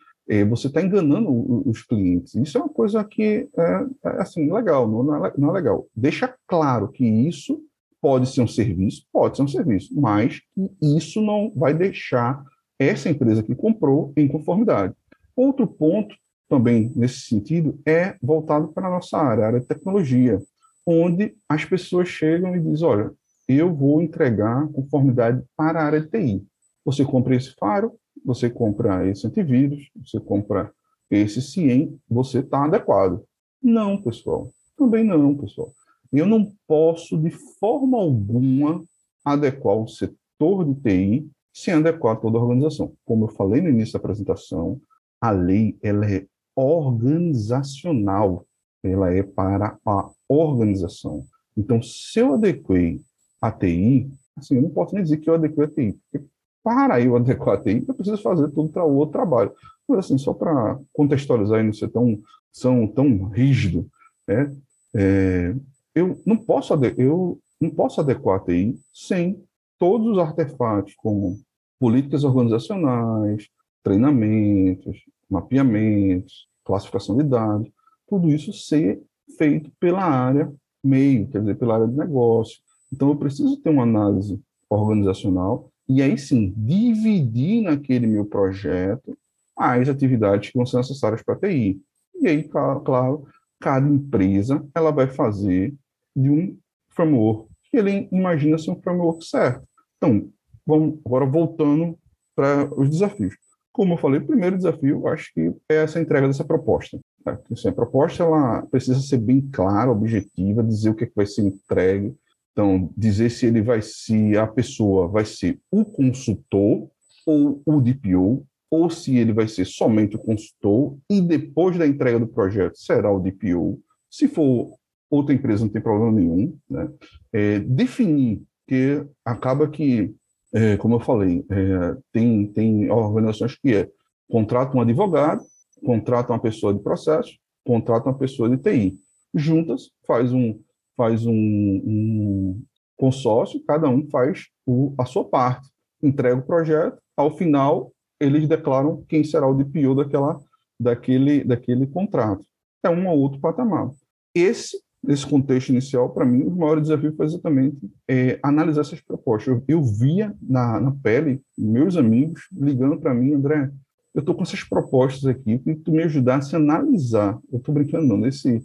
você 0.48 0.66
está 0.66 0.82
enganando 0.82 1.30
os 1.68 1.82
clientes. 1.82 2.34
Isso 2.34 2.58
é 2.58 2.60
uma 2.60 2.68
coisa 2.68 3.04
que 3.04 3.48
é, 3.56 3.86
é 4.04 4.08
assim 4.20 4.52
legal, 4.52 4.88
não 4.88 5.24
é, 5.24 5.32
não 5.38 5.50
é 5.50 5.52
legal. 5.52 5.86
Deixa 5.94 6.34
claro 6.46 6.88
que 6.88 7.04
isso 7.04 7.60
pode 8.00 8.28
ser 8.28 8.40
um 8.40 8.48
serviço, 8.48 9.04
pode 9.12 9.36
ser 9.36 9.42
um 9.42 9.48
serviço, 9.48 9.98
mas 9.98 10.40
isso 10.82 11.20
não 11.20 11.52
vai 11.54 11.74
deixar 11.74 12.44
essa 12.78 13.08
empresa 13.08 13.42
que 13.42 13.54
comprou 13.54 14.12
em 14.16 14.28
conformidade. 14.28 14.94
Outro 15.34 15.66
ponto, 15.66 16.14
também 16.48 16.92
nesse 16.94 17.20
sentido, 17.20 17.78
é 17.86 18.16
voltado 18.22 18.68
para 18.68 18.88
a 18.88 18.90
nossa 18.90 19.18
área, 19.18 19.44
a 19.44 19.46
área 19.48 19.60
de 19.60 19.66
tecnologia, 19.66 20.38
onde 20.86 21.34
as 21.48 21.64
pessoas 21.64 22.08
chegam 22.08 22.54
e 22.54 22.60
dizem: 22.60 22.86
olha, 22.86 23.10
eu 23.48 23.74
vou 23.74 24.02
entregar 24.02 24.68
conformidade 24.68 25.42
para 25.56 25.80
a 25.80 25.84
área 25.84 26.00
de 26.00 26.08
TI. 26.08 26.44
Você 26.84 27.04
compra 27.04 27.34
esse 27.34 27.54
faro, 27.58 27.92
você 28.26 28.50
compra 28.50 29.06
esse 29.08 29.24
antivírus, 29.26 29.88
você 30.04 30.18
compra 30.18 30.72
esse 31.08 31.40
CIEM, 31.40 31.96
você 32.10 32.40
está 32.40 32.64
adequado. 32.64 33.22
Não, 33.62 34.02
pessoal. 34.02 34.50
Também 34.76 35.04
não, 35.04 35.36
pessoal. 35.36 35.72
Eu 36.12 36.26
não 36.26 36.52
posso, 36.66 37.16
de 37.16 37.30
forma 37.30 37.96
alguma, 37.96 38.82
adequar 39.24 39.76
o 39.76 39.86
setor 39.86 40.64
de 40.64 40.74
TI 40.80 41.30
sem 41.52 41.74
adequar 41.74 42.20
toda 42.20 42.36
a 42.36 42.42
organização. 42.42 42.92
Como 43.04 43.26
eu 43.26 43.28
falei 43.28 43.62
no 43.62 43.68
início 43.68 43.94
da 43.94 43.98
apresentação, 44.00 44.80
a 45.20 45.30
lei 45.30 45.78
ela 45.80 46.04
é 46.10 46.26
organizacional, 46.54 48.44
ela 48.82 49.12
é 49.12 49.22
para 49.22 49.78
a 49.84 50.10
organização. 50.28 51.24
Então, 51.56 51.80
se 51.82 52.18
eu 52.18 52.34
adequei 52.34 53.00
a 53.40 53.52
TI, 53.52 54.10
assim, 54.36 54.56
eu 54.56 54.62
não 54.62 54.70
posso 54.70 54.94
nem 54.94 55.02
dizer 55.02 55.18
que 55.18 55.30
eu 55.30 55.34
adequei 55.34 55.64
a 55.64 55.68
TI, 55.68 55.98
porque 56.10 56.26
para 56.66 57.00
eu 57.00 57.14
adequar 57.14 57.60
a 57.60 57.62
TI, 57.62 57.84
eu 57.86 57.94
preciso 57.94 58.20
fazer 58.20 58.48
tudo 58.48 58.68
para 58.70 58.82
outro 58.82 59.12
trabalho. 59.12 59.52
Mas, 59.86 60.00
assim, 60.00 60.18
só 60.18 60.34
para 60.34 60.76
contextualizar 60.92 61.60
e 61.60 61.62
não 61.62 61.72
ser 61.72 61.86
tão, 61.90 62.20
são, 62.50 62.88
tão 62.88 63.28
rígido, 63.28 63.88
né? 64.26 64.52
É, 64.92 65.54
eu, 65.94 66.20
não 66.26 66.36
posso 66.36 66.74
eu 66.98 67.38
não 67.60 67.70
posso 67.70 68.00
adequar 68.00 68.40
a 68.40 68.44
TI 68.44 68.76
sem 68.92 69.40
todos 69.78 70.08
os 70.08 70.18
artefatos, 70.18 70.92
como 70.96 71.38
políticas 71.78 72.24
organizacionais, 72.24 73.48
treinamentos, 73.84 75.04
mapeamentos, 75.30 76.48
classificação 76.64 77.16
de 77.16 77.22
dados, 77.22 77.70
tudo 78.08 78.28
isso 78.28 78.52
ser 78.52 79.00
feito 79.38 79.70
pela 79.78 80.02
área 80.02 80.52
meio, 80.82 81.28
quer 81.28 81.42
dizer, 81.42 81.58
pela 81.58 81.74
área 81.76 81.86
de 81.86 81.96
negócio. 81.96 82.58
Então, 82.92 83.10
eu 83.10 83.16
preciso 83.16 83.56
ter 83.58 83.70
uma 83.70 83.84
análise 83.84 84.42
organizacional 84.68 85.70
e 85.88 86.02
aí 86.02 86.18
sim 86.18 86.52
dividir 86.56 87.62
naquele 87.62 88.06
meu 88.06 88.24
projeto 88.24 89.16
as 89.56 89.88
atividades 89.88 90.50
que 90.50 90.56
vão 90.56 90.66
ser 90.66 90.76
necessárias 90.78 91.22
para 91.22 91.34
a 91.34 91.38
TI. 91.38 91.80
E 92.20 92.28
aí, 92.28 92.44
claro, 92.44 93.26
cada 93.60 93.88
empresa 93.88 94.66
ela 94.74 94.90
vai 94.90 95.06
fazer 95.06 95.74
de 96.14 96.30
um 96.30 96.56
framework 96.90 97.48
que 97.70 97.76
ele 97.76 98.08
imagina 98.10 98.58
ser 98.58 98.70
um 98.70 98.80
framework 98.80 99.24
certo. 99.24 99.66
Então, 99.96 100.28
vamos 100.66 100.98
agora 101.04 101.26
voltando 101.26 101.98
para 102.34 102.68
os 102.78 102.88
desafios. 102.88 103.34
Como 103.72 103.94
eu 103.94 103.98
falei, 103.98 104.20
o 104.20 104.26
primeiro 104.26 104.56
desafio, 104.56 105.06
acho 105.08 105.32
que 105.34 105.52
é 105.68 105.76
essa 105.76 106.00
entrega 106.00 106.26
dessa 106.26 106.44
proposta. 106.44 106.98
Tá? 107.22 107.38
Assim, 107.52 107.68
a 107.68 107.72
proposta 107.72 108.22
ela 108.22 108.62
precisa 108.66 109.00
ser 109.00 109.18
bem 109.18 109.40
clara, 109.52 109.90
objetiva, 109.90 110.62
dizer 110.62 110.90
o 110.90 110.94
que, 110.94 111.04
é 111.04 111.06
que 111.06 111.16
vai 111.16 111.26
ser 111.26 111.42
entregue. 111.42 112.14
Então, 112.56 112.90
dizer 112.96 113.28
se 113.28 113.44
ele 113.44 113.60
vai 113.60 113.82
se 113.82 114.34
a 114.34 114.46
pessoa 114.46 115.06
vai 115.08 115.26
ser 115.26 115.60
o 115.70 115.84
consultor 115.84 116.88
ou 117.26 117.60
o 117.66 117.82
DPO, 117.82 118.46
ou 118.70 118.88
se 118.88 119.14
ele 119.18 119.34
vai 119.34 119.46
ser 119.46 119.66
somente 119.66 120.16
o 120.16 120.18
consultor 120.18 120.96
e 121.10 121.20
depois 121.20 121.76
da 121.76 121.86
entrega 121.86 122.18
do 122.18 122.26
projeto 122.26 122.78
será 122.78 123.12
o 123.12 123.20
DPO. 123.20 123.78
Se 124.10 124.26
for 124.26 124.74
outra 125.10 125.34
empresa, 125.34 125.66
não 125.66 125.70
tem 125.70 125.82
problema 125.82 126.12
nenhum. 126.12 126.56
Né? 126.68 126.90
É, 127.30 127.58
definir 127.58 128.42
que 128.66 129.04
acaba 129.22 129.68
que, 129.68 130.14
é, 130.54 130.78
como 130.78 130.94
eu 130.94 131.00
falei, 131.00 131.44
é, 131.50 131.96
tem, 132.10 132.46
tem 132.46 132.90
organizações 132.90 133.54
que 133.54 133.74
é, 133.74 133.90
contratam 134.30 134.78
um 134.78 134.82
advogado, 134.82 135.44
contratam 135.84 136.34
uma 136.34 136.42
pessoa 136.42 136.72
de 136.72 136.80
processo, 136.80 137.36
contratam 137.66 138.12
uma 138.12 138.18
pessoa 138.18 138.48
de 138.48 138.56
TI. 138.56 138.98
Juntas, 139.34 139.90
faz 140.06 140.32
um, 140.32 140.58
faz 140.96 141.26
um, 141.26 141.32
um 141.32 142.62
consórcio, 142.96 143.62
cada 143.66 143.88
um 143.88 144.08
faz 144.08 144.46
o, 144.64 144.94
a 144.98 145.04
sua 145.04 145.24
parte, 145.24 145.68
entrega 146.02 146.36
o 146.36 146.46
projeto, 146.46 146.98
ao 147.16 147.36
final 147.36 147.92
eles 148.20 148.48
declaram 148.48 149.04
quem 149.08 149.22
será 149.22 149.46
o 149.46 149.54
DPO 149.54 149.94
daquela, 149.94 150.40
daquele, 150.80 151.44
daquele 151.44 151.86
contrato. 151.86 152.44
É 152.82 152.90
um 152.90 153.06
ou 153.08 153.18
outro 153.18 153.40
patamar. 153.40 153.90
Esse, 154.34 154.78
nesse 155.02 155.26
contexto 155.26 155.68
inicial, 155.70 156.10
para 156.10 156.24
mim, 156.24 156.44
o 156.44 156.56
maior 156.56 156.80
desafio 156.80 157.14
foi 157.14 157.26
exatamente 157.26 157.78
é, 158.08 158.38
analisar 158.42 158.82
essas 158.82 159.00
propostas. 159.00 159.48
Eu, 159.48 159.62
eu 159.68 159.82
via 159.82 160.34
na, 160.40 160.80
na 160.80 160.92
pele 160.92 161.42
meus 161.58 161.96
amigos 161.96 162.48
ligando 162.52 162.98
para 162.98 163.14
mim, 163.14 163.34
André, 163.34 163.70
eu 164.14 164.20
estou 164.20 164.34
com 164.34 164.42
essas 164.42 164.64
propostas 164.64 165.26
aqui, 165.26 165.58
que 165.58 165.74
tu 165.74 165.92
me 165.92 166.02
ajudasse 166.02 166.56
a 166.56 166.58
analisar. 166.58 167.38
Eu 167.52 167.58
estou 167.58 167.74
brincando, 167.74 168.06
não, 168.06 168.16
nesse, 168.16 168.64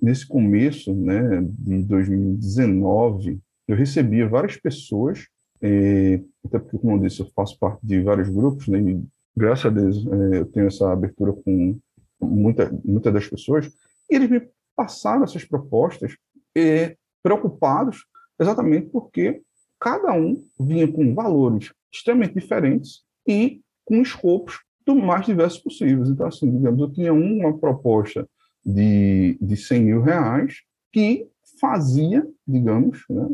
nesse 0.00 0.26
começo 0.26 0.94
né, 0.94 1.40
de 1.42 1.82
2019, 1.82 3.40
eu 3.66 3.76
recebia 3.76 4.28
várias 4.28 4.56
pessoas 4.56 5.26
é, 5.66 6.20
até 6.44 6.58
porque, 6.58 6.78
como 6.78 6.96
eu 6.96 7.00
disse, 7.00 7.20
eu 7.20 7.30
faço 7.34 7.58
parte 7.58 7.80
de 7.82 8.02
vários 8.02 8.28
grupos, 8.28 8.68
né, 8.68 8.78
e 8.80 9.02
graças 9.34 9.66
a 9.66 9.70
Deus 9.70 10.06
é, 10.06 10.38
eu 10.40 10.46
tenho 10.46 10.66
essa 10.66 10.92
abertura 10.92 11.32
com 11.32 11.78
muita, 12.20 12.70
muitas 12.84 13.12
das 13.12 13.26
pessoas, 13.26 13.66
e 14.10 14.14
eles 14.14 14.28
me 14.28 14.42
passaram 14.76 15.24
essas 15.24 15.44
propostas 15.44 16.16
é, 16.54 16.96
preocupados 17.22 18.04
exatamente 18.38 18.88
porque 18.88 19.42
cada 19.80 20.12
um 20.12 20.44
vinha 20.60 20.90
com 20.90 21.14
valores 21.14 21.72
extremamente 21.92 22.34
diferentes 22.34 23.02
e 23.26 23.62
com 23.84 24.02
escopos 24.02 24.60
do 24.84 24.94
mais 24.94 25.24
diversos 25.24 25.60
possíveis. 25.60 26.10
Então, 26.10 26.26
assim, 26.26 26.50
digamos, 26.50 26.80
eu 26.80 26.92
tinha 26.92 27.12
uma 27.12 27.56
proposta 27.56 28.28
de, 28.64 29.36
de 29.40 29.56
100 29.56 29.82
mil 29.82 30.02
reais 30.02 30.62
que 30.92 31.28
fazia, 31.60 32.26
digamos, 32.46 33.04
né, 33.08 33.26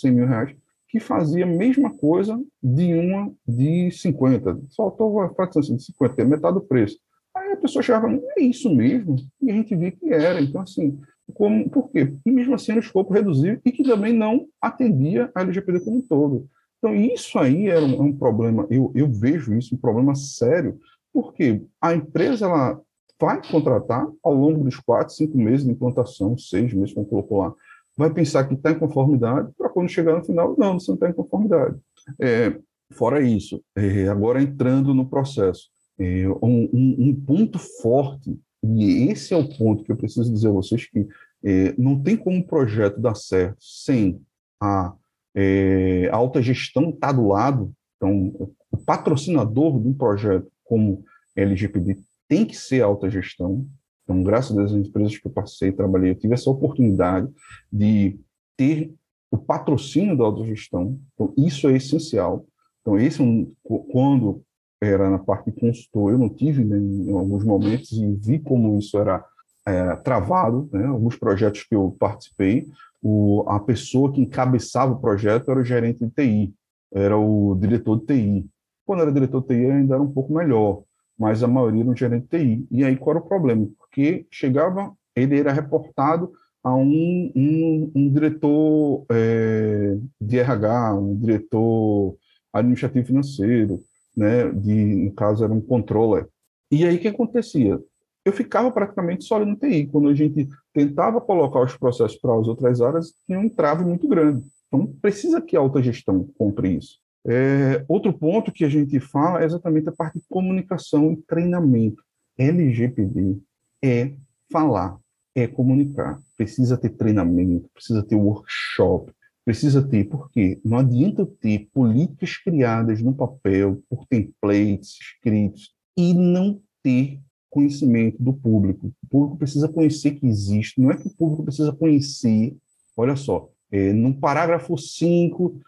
100 0.00 0.10
mil 0.12 0.26
reais, 0.26 0.54
que 0.88 1.00
fazia 1.00 1.44
a 1.44 1.48
mesma 1.48 1.90
coisa 1.90 2.40
de 2.62 2.94
uma 2.94 3.32
de 3.46 3.90
50. 3.90 4.60
Faltou 4.76 5.20
a 5.20 5.34
fração 5.34 5.60
de 5.60 5.82
50, 5.82 6.22
é 6.22 6.24
metade 6.24 6.54
do 6.54 6.62
preço. 6.62 6.98
Aí 7.36 7.52
a 7.52 7.56
pessoa 7.56 7.82
chegava, 7.82 8.08
é 8.36 8.42
isso 8.42 8.74
mesmo? 8.74 9.16
E 9.40 9.50
a 9.50 9.54
gente 9.54 9.76
via 9.76 9.90
que 9.92 10.12
era. 10.12 10.40
Então, 10.40 10.62
assim, 10.62 10.98
como, 11.34 11.68
por 11.68 11.90
quê? 11.90 12.14
E 12.24 12.30
mesmo 12.30 12.54
assim 12.54 12.72
era 12.72 12.80
o 12.80 12.84
escopo 12.84 13.12
reduzido 13.12 13.60
e 13.64 13.70
que 13.70 13.82
também 13.82 14.12
não 14.12 14.46
atendia 14.60 15.30
a 15.34 15.42
LGPD 15.42 15.80
como 15.80 15.98
um 15.98 16.02
todo. 16.02 16.48
Então, 16.78 16.94
isso 16.94 17.38
aí 17.38 17.68
era 17.68 17.84
um, 17.84 18.02
um 18.02 18.16
problema, 18.16 18.66
eu, 18.70 18.92
eu 18.94 19.10
vejo 19.10 19.54
isso 19.54 19.74
um 19.74 19.78
problema 19.78 20.14
sério, 20.14 20.78
porque 21.12 21.62
a 21.80 21.92
empresa 21.92 22.46
ela 22.46 22.80
vai 23.20 23.40
contratar 23.46 24.06
ao 24.22 24.34
longo 24.34 24.64
dos 24.64 24.76
quatro, 24.76 25.14
cinco 25.14 25.36
meses 25.36 25.64
de 25.64 25.72
implantação, 25.72 26.36
seis 26.38 26.72
meses, 26.72 26.94
como 26.94 27.06
colocou 27.06 27.38
lá, 27.38 27.54
vai 27.96 28.12
pensar 28.12 28.44
que 28.44 28.54
está 28.54 28.70
em 28.70 28.78
conformidade, 28.78 29.50
para 29.58 29.68
quando 29.68 29.88
chegar 29.88 30.16
no 30.16 30.24
final, 30.24 30.54
não, 30.56 30.78
você 30.78 30.90
não 30.90 30.94
está 30.94 31.10
em 31.10 31.12
conformidade. 31.12 31.76
É, 32.20 32.56
fora 32.92 33.20
isso, 33.20 33.62
é, 33.76 34.08
agora 34.08 34.40
entrando 34.40 34.94
no 34.94 35.08
processo, 35.08 35.68
é, 35.98 36.28
um, 36.42 36.68
um, 36.72 36.96
um, 36.98 37.14
ponto 37.14 37.58
forte, 37.58 38.38
e 38.62 39.08
esse 39.08 39.34
é 39.34 39.36
o 39.36 39.48
ponto 39.48 39.82
que 39.82 39.90
eu 39.90 39.96
preciso 39.96 40.32
dizer 40.32 40.48
a 40.48 40.52
vocês, 40.52 40.88
que 40.88 41.06
é, 41.42 41.74
não 41.76 42.00
tem 42.00 42.16
como 42.16 42.36
um 42.36 42.42
projeto 42.42 43.00
dar 43.00 43.16
certo 43.16 43.56
sem 43.60 44.20
a, 44.60 44.94
é, 45.34 46.08
alta 46.12 46.40
gestão 46.40 46.90
estar 46.90 47.08
tá 47.08 47.12
do 47.12 47.26
lado, 47.26 47.72
então, 47.96 48.32
o 48.70 48.76
patrocinador 48.76 49.80
de 49.80 49.88
um 49.88 49.94
projeto 49.94 50.46
como 50.64 51.02
LGPD 51.34 51.98
tem 52.28 52.44
que 52.44 52.56
ser 52.56 52.82
a 52.82 52.86
alta 52.86 53.10
gestão, 53.10 53.66
então, 54.08 54.22
graças 54.22 54.52
a 54.52 54.54
Deus, 54.54 54.72
as 54.72 54.78
empresas 54.78 55.18
que 55.18 55.26
eu 55.26 55.30
passei, 55.30 55.70
trabalhei, 55.70 56.12
eu 56.12 56.14
tive 56.14 56.32
essa 56.32 56.48
oportunidade 56.48 57.28
de 57.70 58.18
ter 58.56 58.90
o 59.30 59.36
patrocínio 59.36 60.16
da 60.16 60.24
autogestão. 60.24 60.98
Então, 61.12 61.34
isso 61.36 61.68
é 61.68 61.76
essencial. 61.76 62.46
Então, 62.80 62.98
esse 62.98 63.22
é 63.22 63.46
quando 63.92 64.42
era 64.80 65.10
na 65.10 65.18
parte 65.18 65.50
de 65.50 65.60
consultor, 65.60 66.12
eu 66.12 66.18
não 66.18 66.30
tive 66.30 66.64
né, 66.64 66.78
em 66.78 67.12
alguns 67.12 67.44
momentos 67.44 67.92
e 67.92 68.14
vi 68.14 68.38
como 68.38 68.78
isso 68.78 68.96
era 68.96 69.22
é, 69.66 69.94
travado, 69.96 70.70
né, 70.72 70.86
alguns 70.86 71.16
projetos 71.16 71.64
que 71.64 71.74
eu 71.74 71.94
participei, 71.98 72.66
o, 73.02 73.44
a 73.46 73.60
pessoa 73.60 74.10
que 74.10 74.22
encabeçava 74.22 74.92
o 74.92 75.00
projeto 75.00 75.50
era 75.50 75.60
o 75.60 75.64
gerente 75.64 76.02
de 76.02 76.10
TI, 76.10 76.54
era 76.90 77.18
o 77.18 77.54
diretor 77.60 77.98
de 77.98 78.06
TI. 78.06 78.46
Quando 78.86 79.02
era 79.02 79.12
diretor 79.12 79.42
de 79.42 79.48
TI 79.48 79.70
ainda 79.70 79.96
era 79.96 80.02
um 80.02 80.10
pouco 80.10 80.32
melhor, 80.32 80.84
mas 81.18 81.42
a 81.42 81.48
maioria 81.48 81.82
era 81.82 81.90
um 81.90 81.96
gerente 81.96 82.28
de 82.30 82.38
TI. 82.38 82.66
E 82.70 82.84
aí 82.84 82.96
qual 82.96 83.16
era 83.16 83.24
o 83.24 83.28
problema? 83.28 83.66
Porque 83.78 84.26
chegava, 84.30 84.92
ele 85.16 85.38
era 85.38 85.52
reportado 85.52 86.32
a 86.62 86.74
um, 86.74 87.32
um, 87.34 87.92
um 87.94 88.12
diretor 88.12 89.04
é, 89.10 89.96
de 90.20 90.38
RH, 90.38 90.94
um 90.94 91.16
diretor 91.16 92.16
administrativo 92.52 93.06
financeiro, 93.06 93.82
né, 94.16 94.50
de, 94.50 94.74
no 94.74 95.12
caso 95.12 95.44
era 95.44 95.52
um 95.52 95.60
controller. 95.60 96.28
E 96.70 96.84
aí 96.84 96.96
o 96.96 97.00
que 97.00 97.08
acontecia? 97.08 97.80
Eu 98.24 98.32
ficava 98.32 98.70
praticamente 98.70 99.24
só 99.24 99.42
no 99.42 99.56
TI. 99.56 99.86
Quando 99.86 100.08
a 100.08 100.14
gente 100.14 100.48
tentava 100.72 101.20
colocar 101.20 101.62
os 101.62 101.76
processos 101.76 102.18
para 102.18 102.38
as 102.38 102.46
outras 102.46 102.80
áreas, 102.80 103.14
tinha 103.26 103.38
um 103.38 103.44
entrave 103.44 103.84
muito 103.84 104.06
grande. 104.06 104.44
Então, 104.66 104.86
precisa 105.00 105.40
que 105.40 105.56
a 105.56 105.60
alta 105.60 105.82
gestão 105.82 106.28
compre 106.36 106.76
isso. 106.76 106.98
É, 107.26 107.84
outro 107.88 108.12
ponto 108.12 108.52
que 108.52 108.64
a 108.64 108.68
gente 108.68 108.98
fala 109.00 109.42
é 109.42 109.44
exatamente 109.44 109.88
a 109.88 109.92
parte 109.92 110.18
de 110.18 110.24
comunicação 110.28 111.12
e 111.12 111.16
treinamento. 111.16 112.02
LGPD 112.38 113.38
é 113.82 114.14
falar, 114.50 114.98
é 115.34 115.46
comunicar. 115.46 116.20
Precisa 116.36 116.76
ter 116.76 116.90
treinamento, 116.90 117.68
precisa 117.74 118.02
ter 118.02 118.14
workshop, 118.14 119.12
precisa 119.44 119.82
ter, 119.82 120.04
porque 120.04 120.60
não 120.64 120.78
adianta 120.78 121.26
ter 121.26 121.68
políticas 121.72 122.36
criadas 122.36 123.02
no 123.02 123.14
papel, 123.14 123.82
por 123.88 124.06
templates 124.06 124.98
escritos, 125.00 125.74
e 125.96 126.14
não 126.14 126.60
ter 126.82 127.20
conhecimento 127.50 128.22
do 128.22 128.32
público. 128.32 128.92
O 129.02 129.08
público 129.08 129.36
precisa 129.38 129.68
conhecer 129.68 130.12
que 130.12 130.26
existe, 130.26 130.80
não 130.80 130.90
é 130.90 130.96
que 130.96 131.08
o 131.08 131.14
público 131.14 131.44
precisa 131.44 131.72
conhecer, 131.72 132.56
olha 132.96 133.16
só, 133.16 133.48
é, 133.70 133.92
no 133.92 134.14
parágrafo 134.14 134.76
5, 134.76 135.60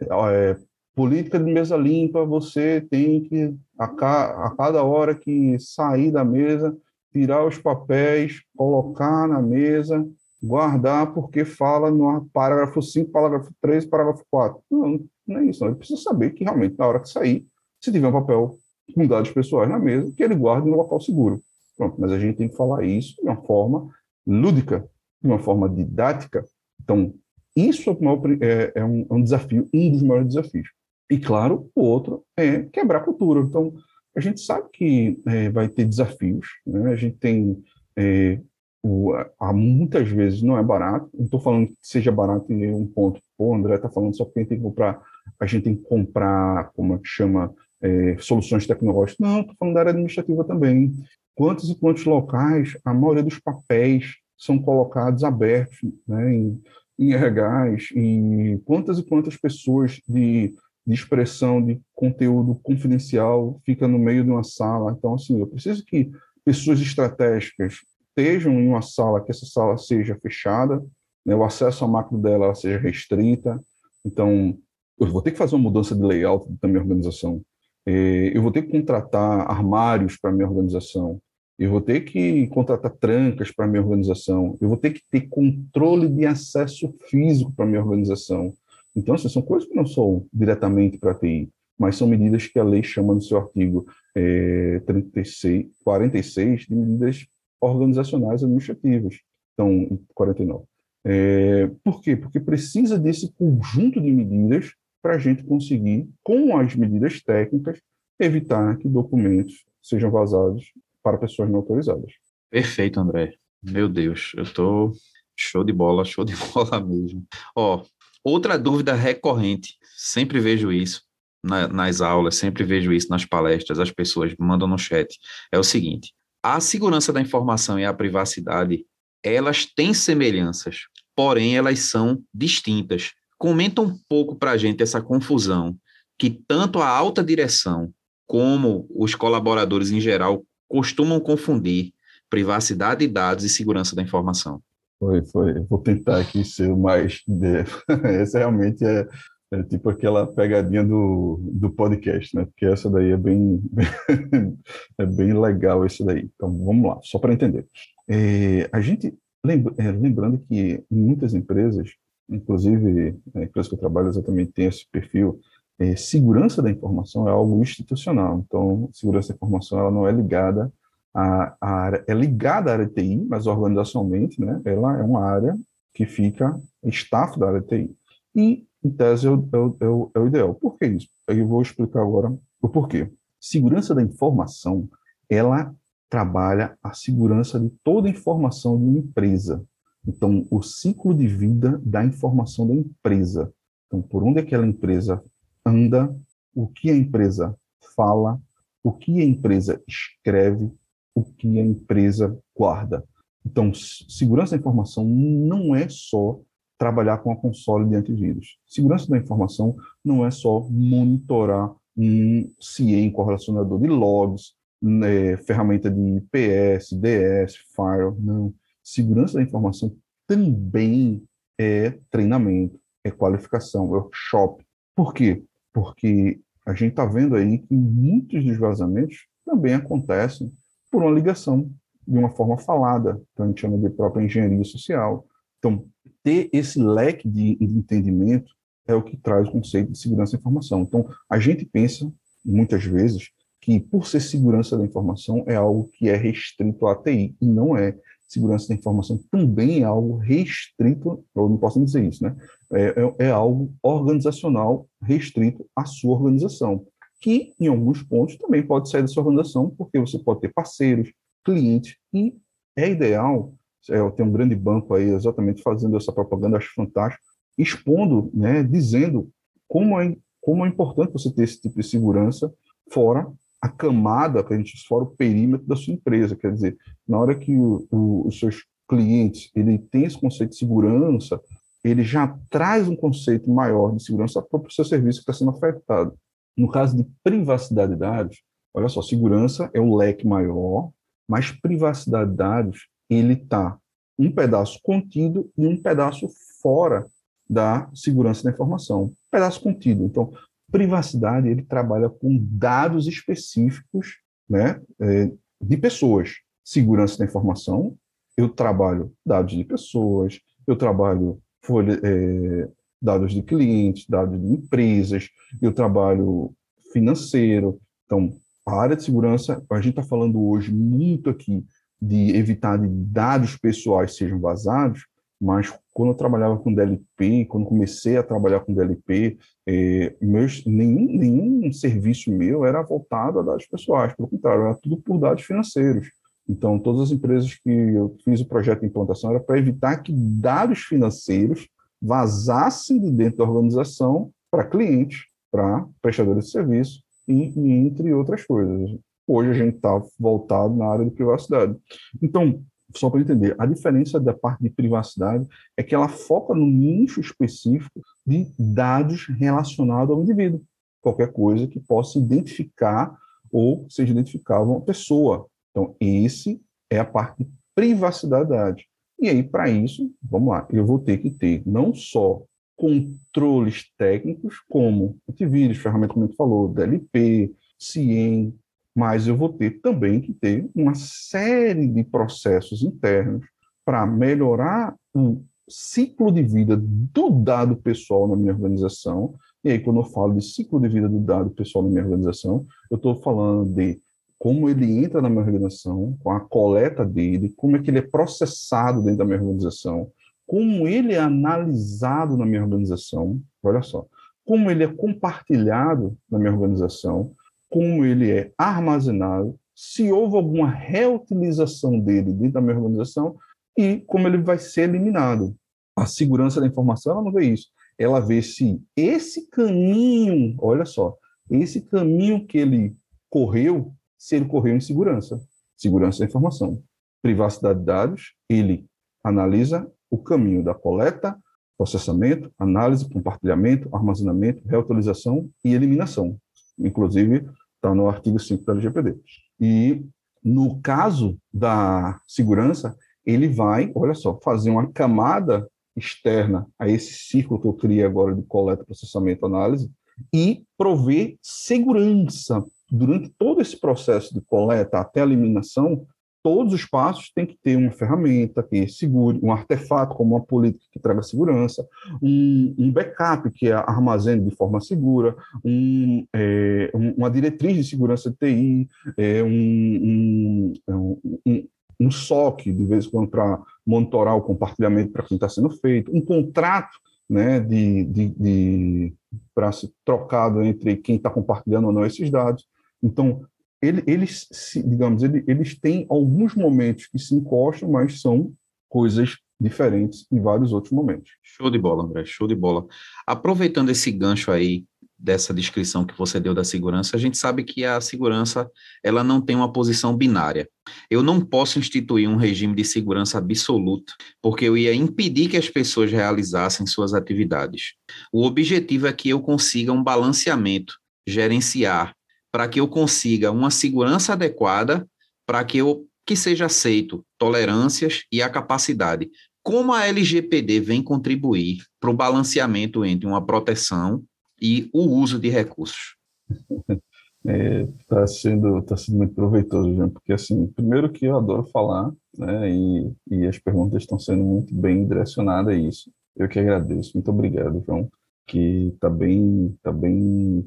é, 0.00 0.56
política 0.94 1.38
de 1.38 1.52
mesa 1.52 1.76
limpa, 1.76 2.24
você 2.24 2.80
tem 2.80 3.22
que, 3.24 3.54
a, 3.78 3.88
ca, 3.88 4.46
a 4.46 4.56
cada 4.56 4.82
hora 4.82 5.14
que 5.14 5.58
sair 5.58 6.10
da 6.10 6.24
mesa, 6.24 6.76
tirar 7.12 7.44
os 7.46 7.58
papéis, 7.58 8.42
colocar 8.56 9.28
na 9.28 9.42
mesa, 9.42 10.06
guardar, 10.42 11.12
porque 11.12 11.44
fala 11.44 11.90
no 11.90 12.26
parágrafo 12.32 12.80
5, 12.80 13.10
parágrafo 13.10 13.52
3, 13.60 13.86
parágrafo 13.86 14.24
4. 14.30 14.60
Não, 14.70 15.00
não 15.26 15.38
é 15.40 15.46
isso. 15.46 15.60
Não. 15.60 15.68
Ele 15.68 15.78
precisa 15.78 16.00
saber 16.00 16.30
que 16.30 16.44
realmente, 16.44 16.76
na 16.78 16.86
hora 16.86 17.00
que 17.00 17.08
sair, 17.08 17.46
se 17.80 17.90
tiver 17.90 18.08
um 18.08 18.12
papel 18.12 18.56
com 18.94 19.06
dados 19.06 19.30
pessoais 19.30 19.68
na 19.68 19.78
mesa, 19.78 20.12
que 20.12 20.22
ele 20.22 20.34
guarde 20.34 20.68
no 20.68 20.76
local 20.76 21.00
seguro. 21.00 21.42
Pronto, 21.76 22.00
mas 22.00 22.12
a 22.12 22.18
gente 22.18 22.36
tem 22.36 22.48
que 22.48 22.56
falar 22.56 22.84
isso 22.84 23.16
de 23.16 23.22
uma 23.22 23.36
forma 23.42 23.88
lúdica, 24.26 24.88
de 25.20 25.28
uma 25.28 25.38
forma 25.38 25.68
didática. 25.68 26.44
Então, 26.82 27.14
isso 27.56 27.90
é, 27.90 28.46
é, 28.46 28.72
é, 28.76 28.84
um, 28.84 29.06
é 29.10 29.14
um 29.14 29.22
desafio, 29.22 29.68
um 29.72 29.90
dos 29.90 30.02
maiores 30.02 30.28
desafios. 30.28 30.68
E, 31.10 31.18
claro, 31.18 31.70
o 31.74 31.82
outro 31.82 32.24
é 32.36 32.62
quebrar 32.62 32.98
a 32.98 33.04
cultura. 33.04 33.40
Então, 33.40 33.74
a 34.16 34.20
gente 34.20 34.40
sabe 34.40 34.68
que 34.72 35.20
é, 35.26 35.50
vai 35.50 35.68
ter 35.68 35.84
desafios, 35.84 36.46
né? 36.66 36.92
a 36.92 36.96
gente 36.96 37.16
tem. 37.16 37.62
É, 37.96 38.40
o, 38.82 39.14
há 39.40 39.52
muitas 39.52 40.08
vezes 40.08 40.42
não 40.42 40.58
é 40.58 40.62
barato, 40.62 41.08
não 41.14 41.24
estou 41.24 41.40
falando 41.40 41.68
que 41.68 41.76
seja 41.80 42.12
barato 42.12 42.52
em 42.52 42.70
um 42.72 42.86
ponto. 42.86 43.20
Pô, 43.36 43.54
André 43.54 43.76
está 43.76 43.88
falando 43.88 44.14
só 44.14 44.24
que 44.26 44.38
a 44.38 44.42
gente 44.42 44.48
tem 44.50 44.58
que 44.58 44.64
comprar, 44.64 45.00
a 45.40 45.46
gente 45.46 45.64
tem 45.64 45.74
que 45.74 45.82
comprar, 45.82 46.70
como 46.74 46.94
é 46.94 46.98
que 46.98 47.08
chama, 47.08 47.52
é, 47.80 48.16
soluções 48.18 48.66
tecnológicas. 48.66 49.18
Não, 49.18 49.40
estou 49.40 49.56
falando 49.58 49.74
da 49.74 49.80
área 49.80 49.90
administrativa 49.90 50.44
também. 50.44 50.92
quantos 51.34 51.70
e 51.70 51.74
quantos 51.74 52.04
locais 52.04 52.76
a 52.84 52.92
maioria 52.92 53.22
dos 53.22 53.38
papéis 53.38 54.16
são 54.36 54.58
colocados 54.58 55.24
abertos 55.24 55.78
né, 56.06 56.34
em, 56.34 56.62
em 56.98 57.14
RHs, 57.14 57.90
em 57.96 58.58
quantas 58.66 58.98
e 58.98 59.02
quantas 59.02 59.36
pessoas 59.36 60.00
de, 60.06 60.54
de 60.86 60.94
expressão 60.94 61.64
de 61.64 61.80
conteúdo 61.94 62.54
confidencial 62.62 63.60
fica 63.64 63.88
no 63.88 63.98
meio 63.98 64.24
de 64.24 64.30
uma 64.30 64.44
sala. 64.44 64.94
Então, 64.96 65.14
assim, 65.14 65.40
eu 65.40 65.46
preciso 65.46 65.84
que 65.84 66.10
pessoas 66.44 66.80
estratégicas 66.80 67.78
estejam 68.08 68.52
em 68.60 68.68
uma 68.68 68.82
sala, 68.82 69.22
que 69.22 69.30
essa 69.30 69.46
sala 69.46 69.76
seja 69.78 70.18
fechada, 70.20 70.84
né, 71.24 71.34
o 71.34 71.42
acesso 71.42 71.84
à 71.84 71.88
máquina 71.88 72.20
dela 72.20 72.54
seja 72.54 72.78
restrita. 72.78 73.60
Então, 74.04 74.56
eu 75.00 75.06
vou 75.08 75.22
ter 75.22 75.32
que 75.32 75.38
fazer 75.38 75.56
uma 75.56 75.64
mudança 75.64 75.94
de 75.94 76.02
layout 76.02 76.46
da 76.60 76.68
minha 76.68 76.80
organização. 76.80 77.40
É, 77.86 78.36
eu 78.36 78.42
vou 78.42 78.52
ter 78.52 78.62
que 78.62 78.70
contratar 78.70 79.50
armários 79.50 80.16
para 80.16 80.32
minha 80.32 80.48
organização. 80.48 81.20
Eu 81.58 81.70
vou 81.70 81.80
ter 81.80 82.00
que 82.00 82.46
contratar 82.48 82.90
trancas 82.92 83.50
para 83.50 83.66
minha 83.66 83.82
organização. 83.82 84.56
Eu 84.60 84.68
vou 84.68 84.76
ter 84.76 84.92
que 84.92 85.02
ter 85.10 85.28
controle 85.28 86.08
de 86.08 86.26
acesso 86.26 86.92
físico 87.08 87.52
para 87.52 87.66
minha 87.66 87.82
organização. 87.82 88.52
Então, 88.94 89.14
assim, 89.14 89.28
são 89.28 89.42
coisas 89.42 89.68
que 89.68 89.74
não 89.74 89.86
são 89.86 90.26
diretamente 90.32 90.98
para 90.98 91.12
a 91.12 91.18
TI, 91.18 91.50
mas 91.78 91.96
são 91.96 92.06
medidas 92.06 92.46
que 92.46 92.58
a 92.58 92.64
lei 92.64 92.82
chama 92.82 93.14
no 93.14 93.20
seu 93.20 93.38
artigo 93.38 93.86
é, 94.14 94.80
36, 94.86 95.66
46 95.82 96.62
de 96.62 96.74
medidas 96.74 97.26
organizacionais 97.60 98.44
administrativas. 98.44 99.16
Então, 99.54 99.98
49. 100.14 100.64
É, 101.06 101.70
por 101.82 102.00
quê? 102.00 102.16
Porque 102.16 102.40
precisa 102.40 102.98
desse 102.98 103.32
conjunto 103.32 104.00
de 104.00 104.10
medidas 104.10 104.72
para 105.02 105.16
a 105.16 105.18
gente 105.18 105.42
conseguir, 105.42 106.08
com 106.22 106.56
as 106.56 106.74
medidas 106.74 107.20
técnicas, 107.22 107.80
evitar 108.18 108.76
que 108.78 108.88
documentos 108.88 109.64
sejam 109.82 110.10
vazados 110.10 110.72
para 111.02 111.18
pessoas 111.18 111.50
não 111.50 111.58
autorizadas. 111.58 112.12
Perfeito, 112.50 112.98
André. 112.98 113.34
Meu 113.62 113.88
Deus, 113.88 114.32
eu 114.36 114.44
estou 114.44 114.92
show 115.36 115.64
de 115.64 115.72
bola, 115.72 116.04
show 116.04 116.24
de 116.24 116.34
bola 116.54 116.80
mesmo. 116.80 117.22
Ó, 117.54 117.84
outra 118.24 118.58
dúvida 118.58 118.94
recorrente, 118.94 119.76
sempre 119.96 120.40
vejo 120.40 120.72
isso 120.72 121.02
na, 121.44 121.68
nas 121.68 122.00
aulas, 122.00 122.36
sempre 122.36 122.64
vejo 122.64 122.92
isso 122.92 123.10
nas 123.10 123.26
palestras, 123.26 123.78
as 123.78 123.90
pessoas 123.90 124.34
mandam 124.38 124.66
no 124.66 124.78
chat, 124.78 125.18
é 125.52 125.58
o 125.58 125.62
seguinte: 125.62 126.14
a 126.42 126.58
segurança 126.58 127.12
da 127.12 127.20
informação 127.20 127.78
e 127.78 127.84
a 127.84 127.92
privacidade, 127.92 128.86
elas 129.22 129.66
têm 129.66 129.92
semelhanças, 129.92 130.86
porém 131.14 131.56
elas 131.56 131.80
são 131.80 132.22
distintas. 132.32 133.12
Comenta 133.36 133.82
um 133.82 133.98
pouco 134.08 134.36
para 134.36 134.52
a 134.52 134.56
gente 134.56 134.82
essa 134.82 135.02
confusão 135.02 135.76
que 136.18 136.30
tanto 136.30 136.80
a 136.80 136.88
alta 136.88 137.22
direção 137.22 137.92
como 138.26 138.86
os 138.90 139.14
colaboradores 139.14 139.90
em 139.90 140.00
geral 140.00 140.44
costumam 140.68 141.20
confundir 141.20 141.92
privacidade 142.30 143.06
de 143.06 143.12
dados 143.12 143.44
e 143.44 143.48
segurança 143.48 143.94
da 143.94 144.02
informação. 144.02 144.62
Foi, 145.04 145.24
foi. 145.26 145.60
vou 145.68 145.78
tentar 145.80 146.18
aqui 146.18 146.42
ser 146.44 146.70
o 146.70 146.76
mais. 146.78 147.22
Essa 148.04 148.38
realmente 148.38 148.82
é, 148.84 149.06
é, 149.52 149.62
tipo 149.64 149.90
aquela 149.90 150.26
pegadinha 150.26 150.82
do, 150.82 151.38
do 151.42 151.70
podcast, 151.70 152.34
né? 152.34 152.46
Porque 152.46 152.64
essa 152.64 152.88
daí 152.88 153.10
é 153.10 153.16
bem, 153.16 153.60
é 154.98 155.04
bem 155.04 155.38
legal, 155.38 155.84
esse 155.84 156.02
daí. 156.02 156.30
Então, 156.34 156.56
vamos 156.64 156.88
lá, 156.88 156.98
só 157.02 157.18
para 157.18 157.34
entender. 157.34 157.66
É, 158.08 158.68
a 158.72 158.80
gente, 158.80 159.14
lembra, 159.44 159.74
é, 159.76 159.90
lembrando 159.90 160.38
que 160.38 160.82
muitas 160.90 161.34
empresas 161.34 161.90
inclusive 162.26 163.18
a 163.34 163.42
empresa 163.42 163.68
que 163.68 163.74
eu 163.74 163.78
trabalho 163.80 164.08
exatamente 164.08 164.52
tem 164.52 164.64
esse 164.64 164.86
perfil, 164.90 165.38
é, 165.78 165.94
segurança 165.94 166.62
da 166.62 166.70
informação 166.70 167.28
é 167.28 167.30
algo 167.30 167.60
institucional. 167.60 168.42
Então, 168.46 168.88
segurança 168.92 169.28
da 169.28 169.34
informação 169.34 169.78
ela 169.78 169.90
não 169.90 170.08
é 170.08 170.12
ligada 170.12 170.72
à, 171.14 171.56
à 171.60 171.70
área, 171.70 172.04
é 172.08 172.14
ligada 172.14 172.70
à 172.70 172.74
área 172.74 172.86
de 172.86 172.92
TI, 172.92 173.24
mas 173.28 173.46
organizacionalmente, 173.46 174.40
né, 174.40 174.60
ela 174.64 174.98
é 174.98 175.02
uma 175.02 175.24
área 175.24 175.56
que 175.92 176.04
fica 176.06 176.60
staff 176.84 177.38
da 177.38 177.48
área 177.48 177.60
de 177.60 177.68
TI. 177.68 177.96
E, 178.34 178.66
em 178.82 178.90
tese, 178.90 179.26
é 179.26 179.30
o, 179.30 179.48
é 179.80 179.86
o, 179.86 180.10
é 180.14 180.18
o 180.18 180.26
ideal. 180.26 180.54
Por 180.54 180.76
que 180.76 180.86
isso? 180.86 181.08
Eu 181.28 181.46
vou 181.46 181.62
explicar 181.62 182.02
agora 182.02 182.36
o 182.60 182.68
porquê. 182.68 183.10
Segurança 183.40 183.94
da 183.94 184.02
informação, 184.02 184.88
ela 185.30 185.74
trabalha 186.10 186.76
a 186.82 186.92
segurança 186.92 187.58
de 187.58 187.70
toda 187.82 188.08
a 188.08 188.10
informação 188.10 188.76
de 188.76 188.84
uma 188.84 188.98
empresa. 188.98 189.64
Então, 190.06 190.46
o 190.50 190.62
ciclo 190.62 191.14
de 191.14 191.26
vida 191.26 191.80
da 191.84 192.04
informação 192.04 192.66
da 192.66 192.74
empresa. 192.74 193.52
Então, 193.86 194.02
por 194.02 194.22
onde 194.22 194.40
aquela 194.40 194.66
empresa 194.66 195.22
anda, 195.64 196.14
o 196.54 196.68
que 196.68 196.90
a 196.90 196.96
empresa 196.96 197.56
fala, 197.96 198.40
o 198.82 198.92
que 198.92 199.20
a 199.20 199.24
empresa 199.24 199.82
escreve, 199.88 200.70
o 201.14 201.22
que 201.22 201.58
a 201.58 201.64
empresa 201.64 202.36
guarda. 202.56 203.04
Então, 203.44 203.72
segurança 203.74 204.52
da 204.52 204.60
informação 204.60 205.04
não 205.04 205.74
é 205.74 205.88
só 205.88 206.40
trabalhar 206.78 207.18
com 207.18 207.30
a 207.30 207.36
console 207.36 207.88
de 207.88 207.94
antivírus. 207.94 208.58
Segurança 208.66 209.08
da 209.08 209.18
informação 209.18 209.76
não 210.04 210.26
é 210.26 210.30
só 210.30 210.60
monitorar 210.68 211.74
um 211.96 212.50
CIEM, 212.60 213.12
correlacionador 213.12 213.80
de 213.80 213.86
logs, 213.86 214.54
né, 214.82 215.36
ferramenta 215.38 215.90
de 215.90 216.00
IPS, 216.00 216.92
DS, 216.92 217.56
Firewall, 217.74 218.16
não 218.18 218.54
segurança 218.84 219.38
da 219.38 219.42
informação 219.42 219.96
também 220.26 221.22
é 221.58 221.98
treinamento, 222.10 222.78
é 223.02 223.10
qualificação, 223.10 223.86
é 223.86 223.88
workshop. 223.88 224.64
Por 224.94 225.14
quê? 225.14 225.42
Porque 225.72 226.40
a 226.66 226.74
gente 226.74 226.90
está 226.90 227.06
vendo 227.06 227.34
aí 227.34 227.58
que 227.58 227.74
muitos 227.74 228.44
dos 228.44 228.58
vazamentos 228.58 229.26
também 229.44 229.74
acontecem 229.74 230.52
por 230.94 231.02
uma 231.02 231.10
ligação 231.10 231.68
de 232.06 232.16
uma 232.16 232.30
forma 232.30 232.56
falada, 232.56 233.20
que 233.34 233.42
a 233.42 233.46
gente 233.46 233.60
chama 233.60 233.76
de 233.76 233.90
própria 233.90 234.22
engenharia 234.22 234.62
social. 234.62 235.26
Então, 235.58 235.84
ter 236.22 236.48
esse 236.52 236.78
leque 236.78 237.28
de, 237.28 237.58
entendimento 237.60 238.52
é 238.86 238.94
o 238.94 239.02
que 239.02 239.16
traz 239.16 239.48
o 239.48 239.50
conceito 239.50 239.90
de 239.90 239.98
segurança 239.98 240.36
da 240.36 240.38
informação. 240.38 240.82
Então, 240.82 241.04
a 241.28 241.40
gente 241.40 241.64
pensa, 241.64 242.08
muitas 242.44 242.84
vezes, 242.84 243.30
que 243.60 243.80
por 243.80 244.06
ser 244.06 244.20
segurança 244.20 244.78
da 244.78 244.84
informação 244.84 245.42
é 245.48 245.56
algo 245.56 245.90
que 245.94 246.08
é 246.08 246.14
restrito 246.14 246.86
à 246.86 246.94
TI, 246.94 247.34
e 247.40 247.46
não 247.46 247.76
é 247.76 247.98
segurança 248.28 248.68
da 248.68 248.74
informação 248.74 249.18
também 249.30 249.80
é 249.80 249.84
algo 249.84 250.16
restrito, 250.16 251.24
ou 251.34 251.48
não 251.48 251.56
posso 251.56 251.82
dizer 251.84 252.04
isso, 252.04 252.22
né? 252.22 252.36
É, 252.72 252.86
é, 252.86 253.26
é, 253.26 253.30
algo 253.30 253.72
organizacional 253.82 254.88
restrito 255.02 255.66
à 255.76 255.84
sua 255.84 256.16
organização, 256.16 256.84
que 257.24 257.54
em 257.58 257.68
alguns 257.68 258.02
pontos 258.02 258.36
também 258.36 258.62
pode 258.62 258.90
sair 258.90 259.00
da 259.00 259.08
sua 259.08 259.22
organização, 259.22 259.70
porque 259.70 259.98
você 259.98 260.18
pode 260.18 260.42
ter 260.42 260.52
parceiros, 260.52 261.10
clientes, 261.42 261.96
e 262.12 262.34
é 262.76 262.90
ideal, 262.90 263.54
é, 263.88 264.10
tenho 264.10 264.28
um 264.28 264.32
grande 264.32 264.54
banco 264.54 264.92
aí 264.92 265.08
exatamente 265.08 265.62
fazendo 265.62 265.96
essa 265.96 266.12
propaganda, 266.12 266.58
acho 266.58 266.74
fantástico, 266.74 267.24
expondo, 267.56 268.30
né, 268.34 268.62
dizendo 268.62 269.30
como 269.66 269.98
é, 269.98 270.14
como 270.38 270.66
é 270.66 270.68
importante 270.68 271.14
você 271.14 271.32
ter 271.32 271.44
esse 271.44 271.62
tipo 271.62 271.80
de 271.80 271.86
segurança 271.86 272.52
fora 272.92 273.26
a 273.58 273.70
camada, 273.70 274.44
para 274.44 274.54
a 274.54 274.58
gente 274.58 274.86
fora 274.86 275.04
o 275.04 275.16
perímetro 275.16 275.66
da 275.66 275.76
sua 275.76 275.94
empresa. 275.94 276.36
Quer 276.36 276.52
dizer, 276.52 276.76
na 277.08 277.18
hora 277.18 277.34
que 277.34 277.56
o, 277.56 277.86
o, 277.90 278.28
os 278.28 278.38
seus 278.38 278.66
clientes 278.86 279.50
ele 279.56 279.78
tem 279.78 280.04
esse 280.04 280.20
conceito 280.20 280.50
de 280.50 280.58
segurança, 280.58 281.40
ele 281.82 282.02
já 282.02 282.38
traz 282.50 282.86
um 282.86 282.94
conceito 282.94 283.50
maior 283.50 283.96
de 283.96 284.04
segurança 284.04 284.42
para 284.42 284.60
o 284.60 284.70
seu 284.70 284.84
serviço 284.84 285.20
que 285.20 285.22
está 285.22 285.32
sendo 285.32 285.50
ofertado. 285.52 286.14
No 286.56 286.68
caso 286.68 286.96
de 286.96 287.06
privacidade 287.22 287.92
de 287.92 287.98
dados, 287.98 288.42
olha 288.72 288.88
só, 288.88 289.02
segurança 289.02 289.70
é 289.74 289.80
um 289.80 289.94
leque 289.94 290.26
maior, 290.26 290.90
mas 291.28 291.50
privacidade 291.50 292.30
de 292.30 292.36
dados, 292.36 292.88
ele 293.08 293.34
está 293.34 293.78
um 294.18 294.30
pedaço 294.30 294.78
contido 294.82 295.50
e 295.56 295.66
um 295.66 295.80
pedaço 295.80 296.28
fora 296.62 297.06
da 297.48 297.90
segurança 297.94 298.44
da 298.44 298.50
informação. 298.50 299.04
Um 299.04 299.14
pedaço 299.30 299.60
contido. 299.60 300.04
Então, 300.04 300.32
Privacidade, 300.70 301.48
ele 301.48 301.62
trabalha 301.62 302.08
com 302.08 302.36
dados 302.36 303.06
específicos 303.06 304.18
né, 304.48 304.82
é, 305.00 305.30
de 305.60 305.76
pessoas. 305.76 306.32
Segurança 306.64 307.18
da 307.18 307.24
informação, 307.24 307.96
eu 308.36 308.48
trabalho 308.48 309.12
dados 309.24 309.54
de 309.54 309.62
pessoas, 309.62 310.40
eu 310.66 310.74
trabalho 310.74 311.40
folha, 311.62 312.00
é, 312.02 312.68
dados 313.04 313.34
de 313.34 313.42
clientes, 313.42 314.06
dados 314.08 314.40
de 314.40 314.46
empresas, 314.46 315.28
eu 315.60 315.72
trabalho 315.72 316.54
financeiro. 316.92 317.78
Então, 318.06 318.32
a 318.66 318.80
área 318.80 318.96
de 318.96 319.04
segurança, 319.04 319.62
a 319.70 319.76
gente 319.76 319.90
está 319.90 320.02
falando 320.02 320.42
hoje 320.42 320.72
muito 320.72 321.28
aqui 321.28 321.62
de 322.00 322.34
evitar 322.34 322.80
que 322.80 322.88
dados 322.88 323.56
pessoais 323.56 324.16
sejam 324.16 324.40
vazados, 324.40 325.06
mas 325.40 325.72
quando 325.92 326.10
eu 326.10 326.16
trabalhava 326.16 326.56
com 326.56 326.72
DLP, 326.72 327.44
quando 327.44 327.66
comecei 327.66 328.16
a 328.16 328.22
trabalhar 328.22 328.60
com 328.60 328.72
DLP, 328.72 329.38
eh, 329.66 330.14
meus, 330.20 330.64
nenhum, 330.64 331.06
nenhum 331.06 331.72
serviço 331.72 332.30
meu 332.32 332.64
era 332.64 332.82
voltado 332.82 333.38
a 333.40 333.42
dados 333.42 333.66
pessoais, 333.66 334.14
pelo 334.14 334.28
contrário, 334.28 334.64
era 334.64 334.74
tudo 334.74 334.96
por 334.96 335.18
dados 335.18 335.44
financeiros. 335.44 336.08
Então, 336.48 336.78
todas 336.78 337.02
as 337.02 337.10
empresas 337.10 337.54
que 337.54 337.70
eu 337.70 338.16
fiz 338.24 338.40
o 338.40 338.48
projeto 338.48 338.80
de 338.80 338.86
implantação 338.86 339.30
era 339.30 339.40
para 339.40 339.58
evitar 339.58 339.96
que 340.02 340.12
dados 340.12 340.80
financeiros 340.80 341.68
vazassem 342.04 343.00
de 343.00 343.10
dentro 343.10 343.38
da 343.38 343.44
organização 343.44 344.30
para 344.50 344.64
clientes, 344.64 345.24
para 345.50 345.86
prestadores 346.02 346.44
de 346.44 346.50
serviço, 346.50 347.02
e, 347.26 347.52
e, 347.58 347.72
entre 347.72 348.12
outras 348.12 348.44
coisas. 348.44 348.98
Hoje 349.26 349.50
a 349.50 349.54
gente 349.54 349.76
está 349.76 350.02
voltado 350.18 350.76
na 350.76 350.86
área 350.86 351.04
de 351.04 351.10
privacidade. 351.10 351.74
Então, 352.22 352.62
só 352.94 353.08
para 353.08 353.20
entender, 353.20 353.56
a 353.58 353.64
diferença 353.64 354.20
da 354.20 354.34
parte 354.34 354.62
de 354.62 354.68
privacidade 354.68 355.48
é 355.76 355.82
que 355.82 355.94
ela 355.94 356.08
foca 356.08 356.54
no 356.54 356.66
nicho 356.66 357.20
específico 357.20 358.02
de 358.26 358.46
dados 358.58 359.26
relacionados 359.28 360.14
ao 360.14 360.22
indivíduo. 360.22 360.62
Qualquer 361.00 361.32
coisa 361.32 361.66
que 361.66 361.80
possa 361.80 362.18
identificar 362.18 363.16
ou 363.50 363.86
seja 363.88 364.12
identificável 364.12 364.70
uma 364.70 364.80
pessoa. 364.80 365.46
Então, 365.70 365.96
esse 365.98 366.60
é 366.90 366.98
a 366.98 367.04
parte 367.04 367.44
de 367.44 367.50
privacidade. 367.74 368.86
E 369.24 369.28
aí, 369.30 369.42
para 369.42 369.70
isso, 369.70 370.12
vamos 370.22 370.50
lá, 370.50 370.68
eu 370.70 370.84
vou 370.84 370.98
ter 370.98 371.16
que 371.16 371.30
ter 371.30 371.62
não 371.64 371.94
só 371.94 372.42
controles 372.76 373.90
técnicos, 373.96 374.60
como 374.68 375.16
antivírus, 375.26 375.78
ferramenta 375.78 376.12
como 376.12 376.26
a 376.26 376.28
gente 376.28 376.36
falou, 376.36 376.68
DLP, 376.68 377.50
CIEM, 377.78 378.54
mas 378.94 379.26
eu 379.26 379.34
vou 379.34 379.48
ter 379.48 379.80
também 379.80 380.20
que 380.20 380.34
ter 380.34 380.68
uma 380.74 380.94
série 380.94 381.88
de 381.88 382.04
processos 382.04 382.82
internos 382.82 383.46
para 383.82 384.06
melhorar 384.06 384.94
o 385.14 385.42
ciclo 385.66 386.30
de 386.30 386.42
vida 386.42 386.76
do 386.76 387.30
dado 387.30 387.76
pessoal 387.76 388.28
na 388.28 388.36
minha 388.36 388.52
organização. 388.52 389.36
E 389.64 389.70
aí, 389.70 389.78
quando 389.78 390.00
eu 390.00 390.04
falo 390.04 390.34
de 390.34 390.44
ciclo 390.44 390.78
de 390.78 390.88
vida 390.88 391.08
do 391.08 391.18
dado 391.18 391.48
pessoal 391.48 391.82
na 391.82 391.88
minha 391.88 392.04
organização, 392.04 392.66
eu 392.90 392.98
estou 392.98 393.22
falando 393.22 393.72
de 393.72 394.02
como 394.44 394.68
ele 394.68 394.98
entra 394.98 395.22
na 395.22 395.30
minha 395.30 395.40
organização, 395.40 396.18
com 396.22 396.30
a 396.30 396.38
coleta 396.38 397.02
dele, 397.02 397.54
como 397.56 397.78
é 397.78 397.82
que 397.82 397.90
ele 397.90 398.00
é 398.00 398.02
processado 398.02 399.00
dentro 399.00 399.16
da 399.16 399.24
minha 399.24 399.38
organização, 399.38 400.12
como 400.46 400.86
ele 400.86 401.14
é 401.14 401.18
analisado 401.18 402.36
na 402.36 402.44
minha 402.44 402.62
organização, 402.62 403.40
olha 403.62 403.80
só, 403.80 404.04
como 404.44 404.70
ele 404.70 404.84
é 404.84 404.86
compartilhado 404.86 406.14
na 406.30 406.38
minha 406.38 406.52
organização, 406.52 407.32
como 407.70 408.04
ele 408.04 408.30
é 408.30 408.52
armazenado, 408.58 409.58
se 409.74 410.12
houve 410.12 410.36
alguma 410.36 410.68
reutilização 410.68 411.98
dele 411.98 412.30
dentro 412.30 412.52
da 412.52 412.60
minha 412.60 412.76
organização 412.76 413.36
e 413.78 414.02
como 414.06 414.28
ele 414.28 414.42
vai 414.42 414.58
ser 414.58 414.90
eliminado. 414.90 415.56
A 415.96 416.04
segurança 416.04 416.60
da 416.60 416.66
informação 416.66 417.14
ela 417.14 417.22
não 417.22 417.32
vê 417.32 417.46
isso. 417.46 417.68
Ela 417.98 418.20
vê 418.20 418.42
se 418.42 418.78
esse 418.94 419.48
caminho, 419.48 420.54
olha 420.58 420.84
só, 420.84 421.16
esse 421.50 421.80
caminho 421.80 422.46
que 422.46 422.58
ele 422.58 422.94
correu, 423.30 423.94
se 424.24 424.36
ele 424.36 424.46
correu 424.46 424.74
em 424.74 424.80
segurança. 424.80 425.38
Segurança 425.76 426.20
da 426.20 426.24
informação. 426.24 426.82
Privacidade 427.20 427.80
de 427.80 427.84
dados, 427.84 428.32
ele 428.48 428.86
analisa 429.22 429.86
o 430.10 430.16
caminho 430.16 430.64
da 430.64 430.72
coleta, 430.72 431.38
processamento, 431.76 432.50
análise, 432.58 433.06
compartilhamento, 433.06 433.94
armazenamento, 433.94 434.66
reutilização 434.66 435.50
e 435.62 435.74
eliminação. 435.74 436.38
Inclusive, 436.78 437.46
está 437.74 437.94
no 437.94 438.08
artigo 438.08 438.38
5 438.38 438.64
da 438.64 438.72
LGPD. 438.72 439.14
E, 439.60 440.02
no 440.42 440.80
caso 440.80 441.36
da 441.52 442.18
segurança, 442.26 442.96
ele 443.26 443.46
vai, 443.46 443.92
olha 443.94 444.14
só, 444.14 444.40
fazer 444.42 444.70
uma 444.70 444.90
camada 444.90 445.68
externa 445.94 446.66
a 446.78 446.88
esse 446.88 447.12
ciclo 447.12 447.60
que 447.60 447.68
eu 447.68 447.74
criei 447.74 448.04
agora 448.04 448.34
de 448.34 448.42
coleta, 448.44 448.86
processamento, 448.86 449.44
análise, 449.44 449.92
e 450.32 450.64
prover 450.78 451.36
segurança 451.42 452.64
durante 452.94 453.28
todo 453.30 453.60
esse 453.60 453.78
processo 453.78 454.32
de 454.32 454.40
coleta 454.40 454.98
até 454.98 455.20
a 455.20 455.24
eliminação, 455.24 456.06
todos 456.42 456.74
os 456.74 456.84
passos 456.84 457.32
têm 457.34 457.46
que 457.46 457.56
ter 457.56 457.74
uma 457.74 457.90
ferramenta 457.90 458.62
que 458.62 458.86
segure, 458.86 459.40
um 459.42 459.50
artefato 459.50 460.14
como 460.14 460.34
uma 460.36 460.44
política 460.44 460.84
que 460.92 461.00
traga 461.00 461.22
segurança, 461.22 461.88
um, 462.22 462.74
um 462.78 462.92
backup 462.92 463.50
que 463.50 463.72
armazene 463.72 464.44
de 464.44 464.54
forma 464.54 464.78
segura, 464.80 465.34
um, 465.64 466.26
é, 466.34 466.90
uma 467.16 467.30
diretriz 467.30 467.76
de 467.76 467.84
segurança 467.84 468.30
de 468.30 468.36
TI, 468.36 468.88
é, 469.16 469.42
um, 469.42 470.74
um, 470.86 471.68
um 471.98 472.10
SOC, 472.10 472.70
de 472.72 472.84
vez 472.84 473.06
em 473.06 473.10
quando, 473.10 473.28
para 473.28 473.60
monitorar 473.86 474.36
o 474.36 474.42
compartilhamento 474.42 475.12
para 475.12 475.24
quem 475.24 475.36
está 475.36 475.48
sendo 475.48 475.70
feito, 475.70 476.14
um 476.14 476.20
contrato 476.20 476.98
né, 477.28 477.58
de, 477.58 478.04
de, 478.04 478.28
de 478.28 479.14
para 479.54 479.72
ser 479.72 479.90
trocado 480.04 480.62
entre 480.62 480.96
quem 480.96 481.16
está 481.16 481.30
compartilhando 481.30 481.86
ou 481.86 481.92
não 481.92 482.04
esses 482.04 482.30
dados. 482.30 482.66
Então, 483.04 483.42
ele, 483.82 484.02
eles, 484.06 484.48
digamos, 484.76 485.22
ele, 485.22 485.44
eles 485.46 485.78
têm 485.78 486.06
alguns 486.08 486.54
momentos 486.54 487.06
que 487.06 487.18
se 487.18 487.34
encostam, 487.34 487.90
mas 487.90 488.22
são 488.22 488.52
coisas 488.88 489.36
diferentes 489.60 490.26
em 490.32 490.40
vários 490.40 490.72
outros 490.72 490.92
momentos. 490.92 491.32
Show 491.42 491.70
de 491.70 491.78
bola, 491.78 492.04
André, 492.04 492.24
show 492.24 492.48
de 492.48 492.54
bola. 492.54 492.86
Aproveitando 493.26 493.90
esse 493.90 494.10
gancho 494.10 494.50
aí 494.50 494.84
dessa 495.18 495.54
descrição 495.54 496.04
que 496.04 496.16
você 496.16 496.40
deu 496.40 496.52
da 496.52 496.64
segurança, 496.64 497.16
a 497.16 497.20
gente 497.20 497.38
sabe 497.38 497.62
que 497.62 497.84
a 497.84 498.00
segurança 498.00 498.70
ela 499.02 499.22
não 499.22 499.40
tem 499.40 499.54
uma 499.54 499.72
posição 499.72 500.16
binária. 500.16 500.68
Eu 501.10 501.22
não 501.22 501.40
posso 501.40 501.78
instituir 501.78 502.28
um 502.28 502.36
regime 502.36 502.74
de 502.74 502.84
segurança 502.84 503.38
absoluto, 503.38 504.14
porque 504.42 504.64
eu 504.64 504.76
ia 504.76 504.94
impedir 504.94 505.48
que 505.48 505.56
as 505.56 505.68
pessoas 505.68 506.10
realizassem 506.10 506.86
suas 506.86 507.14
atividades. 507.14 507.94
O 508.32 508.44
objetivo 508.44 509.06
é 509.06 509.12
que 509.12 509.28
eu 509.28 509.40
consiga 509.40 509.92
um 509.92 510.02
balanceamento, 510.02 510.94
gerenciar 511.26 512.14
para 512.54 512.68
que 512.68 512.78
eu 512.78 512.86
consiga 512.86 513.50
uma 513.50 513.68
segurança 513.68 514.32
adequada, 514.32 515.04
para 515.44 515.64
que 515.64 515.78
eu 515.78 516.06
que 516.24 516.36
seja 516.36 516.66
aceito 516.66 517.26
tolerâncias 517.36 518.22
e 518.30 518.40
a 518.40 518.48
capacidade. 518.48 519.28
Como 519.60 519.92
a 519.92 520.06
LGPD 520.06 520.78
vem 520.78 521.02
contribuir 521.02 521.78
para 521.98 522.10
o 522.10 522.14
balanceamento 522.14 523.04
entre 523.04 523.26
uma 523.26 523.44
proteção 523.44 524.22
e 524.62 524.88
o 524.92 525.00
uso 525.00 525.36
de 525.36 525.48
recursos? 525.48 526.14
Está 526.48 526.94
é, 527.44 527.88
tá 528.06 528.24
sendo, 528.28 528.80
tá 528.82 528.96
sendo 528.96 529.18
muito 529.18 529.34
proveitoso, 529.34 529.92
Jean, 529.92 530.10
porque, 530.10 530.32
assim, 530.32 530.68
primeiro 530.68 531.10
que 531.10 531.26
eu 531.26 531.36
adoro 531.36 531.66
falar, 531.72 532.12
né, 532.38 532.70
e, 532.70 533.12
e 533.32 533.46
as 533.48 533.58
perguntas 533.58 534.04
estão 534.04 534.16
sendo 534.16 534.44
muito 534.44 534.72
bem 534.72 535.08
direcionadas 535.08 535.74
a 535.74 535.76
isso. 535.76 536.08
Eu 536.36 536.48
que 536.48 536.60
agradeço. 536.60 537.10
Muito 537.14 537.32
obrigado, 537.32 537.82
João, 537.84 538.08
que 538.46 538.92
está 538.94 539.10
bem, 539.10 539.76
tá 539.82 539.90
bem 539.90 540.64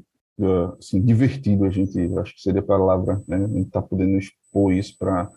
assim, 0.78 1.00
divertido 1.00 1.64
a 1.64 1.70
gente, 1.70 1.98
acho 2.18 2.34
que 2.34 2.42
seria 2.42 2.60
a 2.60 2.64
palavra, 2.64 3.22
né? 3.26 3.36
A 3.36 3.48
gente 3.48 3.66
está 3.66 3.82
podendo 3.82 4.18
expor 4.18 4.72
isso 4.72 4.96
para 4.98 5.28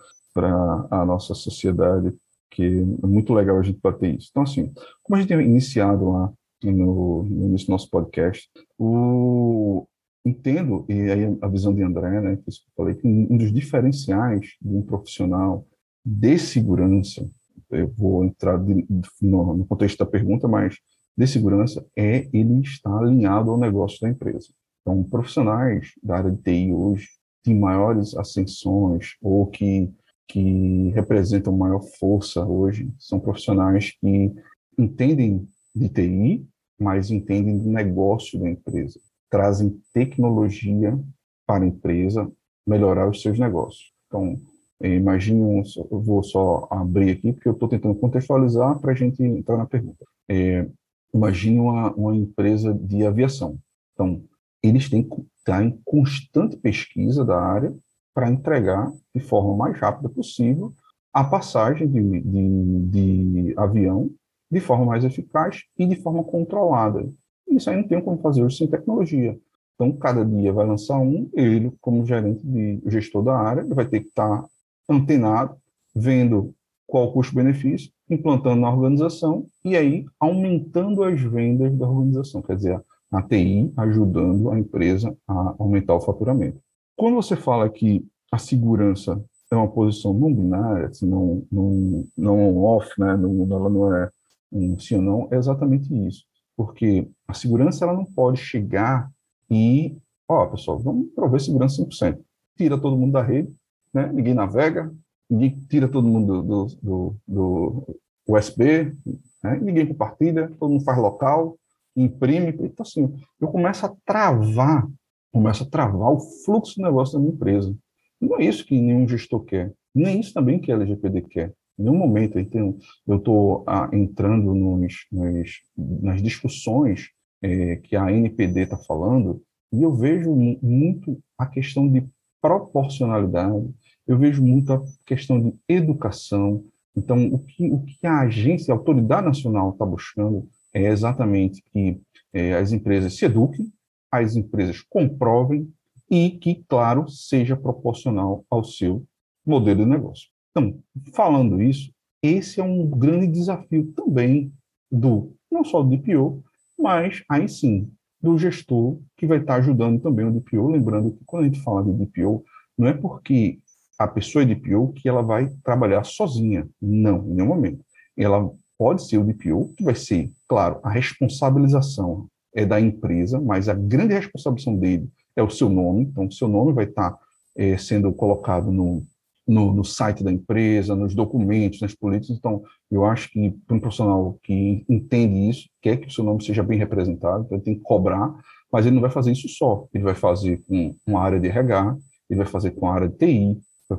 a 0.92 1.06
nossa 1.06 1.34
sociedade, 1.34 2.16
que 2.50 2.64
é 2.64 3.08
muito 3.08 3.34
legal 3.34 3.58
a 3.58 3.64
gente 3.64 3.80
bater 3.82 4.16
isso. 4.16 4.28
Então, 4.32 4.44
assim, 4.44 4.72
como 5.04 5.18
a 5.18 5.20
gente 5.20 5.30
tem 5.30 5.42
iniciado 5.42 6.12
lá 6.12 6.32
no, 6.64 7.24
no 7.24 7.46
início 7.48 7.68
do 7.68 7.72
nosso 7.72 7.90
podcast, 7.90 8.50
o, 8.78 9.88
entendo, 10.26 10.86
e 10.88 11.12
aí 11.12 11.38
a 11.42 11.48
visão 11.48 11.74
de 11.74 11.82
André, 11.82 12.22
né, 12.22 12.36
que 12.36 12.50
eu 12.50 12.54
falei, 12.76 12.96
que 12.96 13.08
um 13.08 13.38
dos 13.38 13.52
diferenciais 13.52 14.56
de 14.62 14.76
um 14.76 14.82
profissional 14.82 15.66
de 16.06 16.38
segurança, 16.38 17.28
eu 17.72 17.88
vou 17.88 18.26
entrar 18.26 18.58
de, 18.58 18.86
no, 19.22 19.58
no 19.58 19.66
contexto 19.66 20.00
da 20.00 20.06
pergunta, 20.06 20.48
mas 20.48 20.78
de 21.18 21.28
segurança, 21.28 21.86
é 21.96 22.28
ele 22.34 22.62
estar 22.62 22.98
alinhado 22.98 23.52
ao 23.52 23.58
negócio 23.58 24.00
da 24.02 24.10
empresa. 24.10 24.50
Então, 24.82 25.04
profissionais 25.04 25.92
da 26.02 26.18
área 26.18 26.32
de 26.32 26.42
TI 26.42 26.74
hoje 26.74 27.08
têm 27.44 27.58
maiores 27.58 28.16
ascensões 28.16 29.16
ou 29.22 29.48
que, 29.48 29.92
que 30.28 30.90
representam 30.90 31.56
maior 31.56 31.82
força 32.00 32.46
hoje 32.46 32.92
são 33.00 33.20
profissionais 33.20 33.92
que 34.00 34.34
entendem 34.78 35.48
de 35.76 35.90
TI, 35.90 36.46
mas 36.80 37.12
entendem 37.12 37.58
do 37.58 37.70
negócio 37.70 38.40
da 38.40 38.50
empresa, 38.50 39.00
trazem 39.30 39.80
tecnologia 39.94 41.00
para 41.46 41.64
a 41.64 41.68
empresa 41.68 42.30
melhorar 42.66 43.10
os 43.10 43.22
seus 43.22 43.38
negócios. 43.38 43.92
Então, 44.08 44.36
imagine, 44.82 45.64
eu 45.92 46.02
vou 46.02 46.24
só 46.24 46.68
abrir 46.72 47.12
aqui, 47.12 47.34
porque 47.34 47.48
eu 47.48 47.54
estou 47.54 47.70
tentando 47.70 47.96
contextualizar 47.96 48.80
para 48.80 48.92
a 48.92 48.96
gente 48.96 49.22
entrar 49.22 49.58
na 49.58 49.66
pergunta. 49.66 50.06
É, 50.30 50.68
imagine 51.14 51.60
uma, 51.60 51.94
uma 51.94 52.16
empresa 52.16 52.74
de 52.74 53.06
aviação. 53.06 53.58
Então, 53.94 54.24
eles 54.64 54.90
têm 54.90 55.04
que 55.04 55.16
estar 55.38 55.64
em 55.64 55.80
constante 55.84 56.58
pesquisa 56.58 57.26
da 57.26 57.40
área 57.40 57.74
para 58.14 58.30
entregar 58.30 58.92
de 59.14 59.22
forma 59.22 59.56
mais 59.56 59.80
rápida 59.80 60.10
possível 60.10 60.74
a 61.14 61.24
passagem 61.24 61.88
de, 61.88 62.22
de, 62.22 62.80
de, 62.90 63.54
avião 63.58 64.10
de 64.50 64.60
forma 64.60 64.86
mais 64.86 65.04
eficaz 65.04 65.64
e 65.78 65.86
de 65.86 65.96
forma 65.96 66.24
controlada. 66.24 67.10
Isso 67.50 67.70
aí 67.70 67.78
não 67.78 67.88
tem 67.88 68.02
como 68.02 68.22
fazer 68.22 68.44
hoje 68.44 68.58
sem 68.58 68.68
tecnologia. 68.68 69.38
Então, 69.76 69.92
cada 69.94 70.24
dia 70.24 70.54
vai 70.54 70.66
lançar 70.66 71.00
um, 71.00 71.30
ele, 71.34 71.72
como 71.82 72.06
gerente 72.06 72.46
de 72.46 72.82
gestor 72.86 73.24
da 73.24 73.36
área, 73.36 73.64
vai 73.66 73.86
ter 73.86 74.02
que 74.02 74.08
estar 74.10 74.46
antenado, 74.88 75.56
vendo 75.96 76.54
qual 76.86 77.12
custo-benefício, 77.14 77.92
implantando 78.10 78.62
na 78.62 78.70
organização 78.70 79.46
e 79.64 79.76
aí 79.76 80.06
aumentando 80.20 81.04
as 81.04 81.20
vendas 81.22 81.74
da 81.78 81.88
organização. 81.88 82.42
Quer 82.42 82.58
dizer, 82.58 82.82
a 83.12 83.22
TI 83.22 83.72
ajudando 83.78 84.52
a 84.52 84.60
empresa 84.60 85.16
a 85.28 85.56
aumentar 85.60 85.96
o 85.96 86.02
faturamento. 86.02 86.60
Quando 86.96 87.16
você 87.16 87.36
fala 87.36 87.70
que 87.70 88.06
a 88.32 88.38
segurança 88.38 89.22
é 89.52 89.56
uma 89.56 89.70
posição 89.70 90.14
não 90.14 90.34
binária, 90.34 90.88
assim, 90.88 91.06
não, 91.06 91.46
não, 91.52 92.08
não 92.18 92.58
off, 92.64 92.90
né, 92.98 93.18
não, 93.18 93.44
ela 93.52 93.70
não 93.70 93.94
é 93.94 94.10
um 94.52 94.80
sim 94.80 94.96
ou 94.96 95.02
não, 95.02 95.28
é 95.32 95.36
exatamente 95.36 95.94
isso. 96.08 96.26
Porque 96.56 97.10
a 97.28 97.34
segurança 97.34 97.84
ela 97.84 97.94
não 97.94 98.06
pode 98.06 98.40
chegar 98.40 99.10
e, 99.50 99.98
ó, 100.28 100.46
pessoal, 100.48 100.80
vamos 100.80 101.12
prover 101.14 101.42
segurança 101.42 101.84
100%. 101.84 102.20
tira 102.58 102.80
todo 102.80 102.98
mundo 102.98 103.14
da 103.14 103.22
rede, 103.22 103.54
né? 103.94 104.10
ninguém 104.14 104.34
navega, 104.34 104.94
ninguém 105.30 105.60
tira 105.70 105.88
todo 105.88 106.08
mundo 106.08 106.42
do, 106.42 106.66
do, 106.82 107.16
do 107.28 108.00
USB, 108.28 108.96
né? 109.44 109.60
ninguém 109.62 109.88
compartilha, 109.88 110.50
todo 110.60 110.72
mundo 110.72 110.84
faz 110.84 110.98
local, 110.98 111.58
imprime. 111.96 112.50
Então, 112.50 112.84
assim, 112.84 113.14
eu 113.40 113.48
começo 113.48 113.86
a 113.86 113.94
travar, 114.06 114.88
começo 115.32 115.64
a 115.64 115.70
travar 115.70 116.12
o 116.12 116.20
fluxo 116.20 116.78
do 116.78 116.84
negócio 116.84 117.14
da 117.14 117.20
minha 117.20 117.34
empresa. 117.34 117.76
Não 118.20 118.40
é 118.40 118.46
isso 118.46 118.66
que 118.66 118.80
nenhum 118.80 119.08
gestor 119.08 119.44
quer, 119.44 119.74
nem 119.94 120.20
isso 120.20 120.34
também 120.34 120.60
que 120.60 120.72
a 120.72 120.76
LGPD 120.76 121.22
quer. 121.24 121.54
Em 121.78 121.84
nenhum 121.84 121.98
momento 121.98 122.38
eu 122.38 123.18
estou 123.18 123.64
ah, 123.66 123.90
entrando 123.92 124.54
nos, 124.54 124.94
nos, 125.12 125.62
nas 125.76 126.22
discussões 126.22 127.10
é, 127.42 127.78
que 127.78 127.96
a 127.96 128.12
NPD 128.12 128.62
está 128.62 128.78
falando, 128.78 129.42
e 129.74 129.82
eu 129.82 129.94
vejo 129.94 130.32
muito 130.62 131.20
a 131.38 131.46
questão 131.48 131.90
de 131.90 132.06
proporcionalidade, 132.42 133.70
eu 134.06 134.18
vejo 134.18 134.44
muito 134.44 134.74
a 134.74 134.84
questão 135.06 135.42
de 135.42 135.56
educação. 135.68 136.64
Então, 136.96 137.26
o 137.28 137.40
que, 137.40 137.72
o 137.72 137.84
que 137.84 138.06
a 138.06 138.22
agência, 138.22 138.74
a 138.74 138.78
autoridade 138.78 139.26
nacional 139.26 139.72
está 139.72 139.86
buscando 139.86 140.48
é 140.74 140.84
exatamente 140.86 141.62
que 141.72 142.00
é, 142.34 142.54
as 142.54 142.72
empresas 142.72 143.16
se 143.16 143.26
eduquem, 143.26 143.72
as 144.12 144.36
empresas 144.36 144.82
comprovem 144.82 145.72
e 146.10 146.32
que, 146.32 146.64
claro, 146.68 147.10
seja 147.10 147.56
proporcional 147.56 148.46
ao 148.50 148.64
seu 148.64 149.06
modelo 149.46 149.84
de 149.84 149.90
negócio. 149.90 150.30
Então, 150.52 150.80
falando 151.14 151.62
isso, 151.62 151.92
esse 152.22 152.60
é 152.60 152.64
um 152.64 152.90
grande 152.90 153.28
desafio 153.28 153.92
também 153.94 154.52
do 154.92 155.34
não 155.52 155.64
só 155.64 155.82
do 155.82 155.96
DPO, 155.96 156.44
mas 156.78 157.24
aí 157.30 157.48
sim 157.48 157.92
do 158.22 158.38
gestor 158.38 159.00
que 159.18 159.26
vai 159.26 159.40
estar 159.40 159.56
ajudando 159.56 160.00
também 160.00 160.26
o 160.26 160.32
DPO. 160.32 160.70
Lembrando 160.70 161.12
que 161.12 161.26
quando 161.26 161.44
a 161.44 161.46
gente 161.48 161.62
fala 161.62 161.84
de 161.84 161.94
DPO, 161.94 162.44
não 162.78 162.88
é 162.88 162.94
porque 162.94 163.60
a 163.98 164.08
pessoa 164.08 164.44
é 164.44 164.46
DPO 164.46 164.94
que 164.94 165.10
ela 165.10 165.22
vai 165.22 165.50
trabalhar 165.64 166.04
sozinha. 166.04 166.68
Não, 166.82 167.26
em 167.28 167.34
nenhum 167.34 167.48
momento. 167.48 167.84
Ela 168.16 168.52
pode 168.78 169.08
ser 169.08 169.18
o 169.18 169.24
DPO, 169.24 169.74
que 169.76 169.84
vai 169.84 169.96
ser, 169.96 170.32
claro, 170.52 170.82
a 170.84 170.90
responsabilização 170.90 172.28
é 172.54 172.66
da 172.66 172.78
empresa, 172.78 173.40
mas 173.40 173.70
a 173.70 173.74
grande 173.74 174.14
responsabilização 174.14 174.76
dele 174.76 175.08
é 175.34 175.42
o 175.42 175.50
seu 175.50 175.70
nome. 175.70 176.02
Então, 176.02 176.28
o 176.28 176.32
seu 176.34 176.50
nome 176.50 176.74
vai 176.74 176.84
estar 176.84 177.18
é, 177.56 177.78
sendo 177.78 178.12
colocado 178.12 178.70
no, 178.70 179.02
no, 179.48 179.72
no, 179.72 179.86
site 179.86 180.26
da 180.26 180.30
empresa, 180.30 180.94
nos 180.94 181.16
documentos, 181.16 181.80
nas 181.80 181.96
políticas. 181.96 182.38
Então, 182.38 182.62
eu 182.92 183.06
acho 183.06 183.32
que 183.32 183.52
para 183.66 183.78
um 183.78 183.80
profissional 183.80 184.38
que 184.44 184.84
entende 184.90 185.50
isso, 185.50 185.70
quer 185.82 185.96
que 185.96 186.10
o 186.10 186.12
seu 186.12 186.26
nome 186.26 186.44
seja 186.44 186.62
bem 186.62 186.78
representado, 186.78 187.46
então 187.46 187.58
ele 187.58 187.64
tem 187.64 187.76
que 187.76 187.82
cobrar, 187.82 188.36
mas 188.70 188.86
ele 188.86 188.96
não 188.96 189.02
vai 189.02 189.10
fazer 189.10 189.32
isso 189.32 189.48
só. 189.48 189.88
Ele 189.94 190.04
vai 190.04 190.16
fazer 190.16 190.62
com 190.68 190.94
uma 191.08 191.22
área 191.22 191.40
de 191.40 191.48
RH, 191.48 191.96
ele 192.30 192.40
vai 192.40 192.46
fazer 192.46 192.72
com 192.72 192.90
a 192.90 192.94
área 192.94 193.08
de 193.08 193.16
TI, 193.16 193.58
vai 193.88 193.98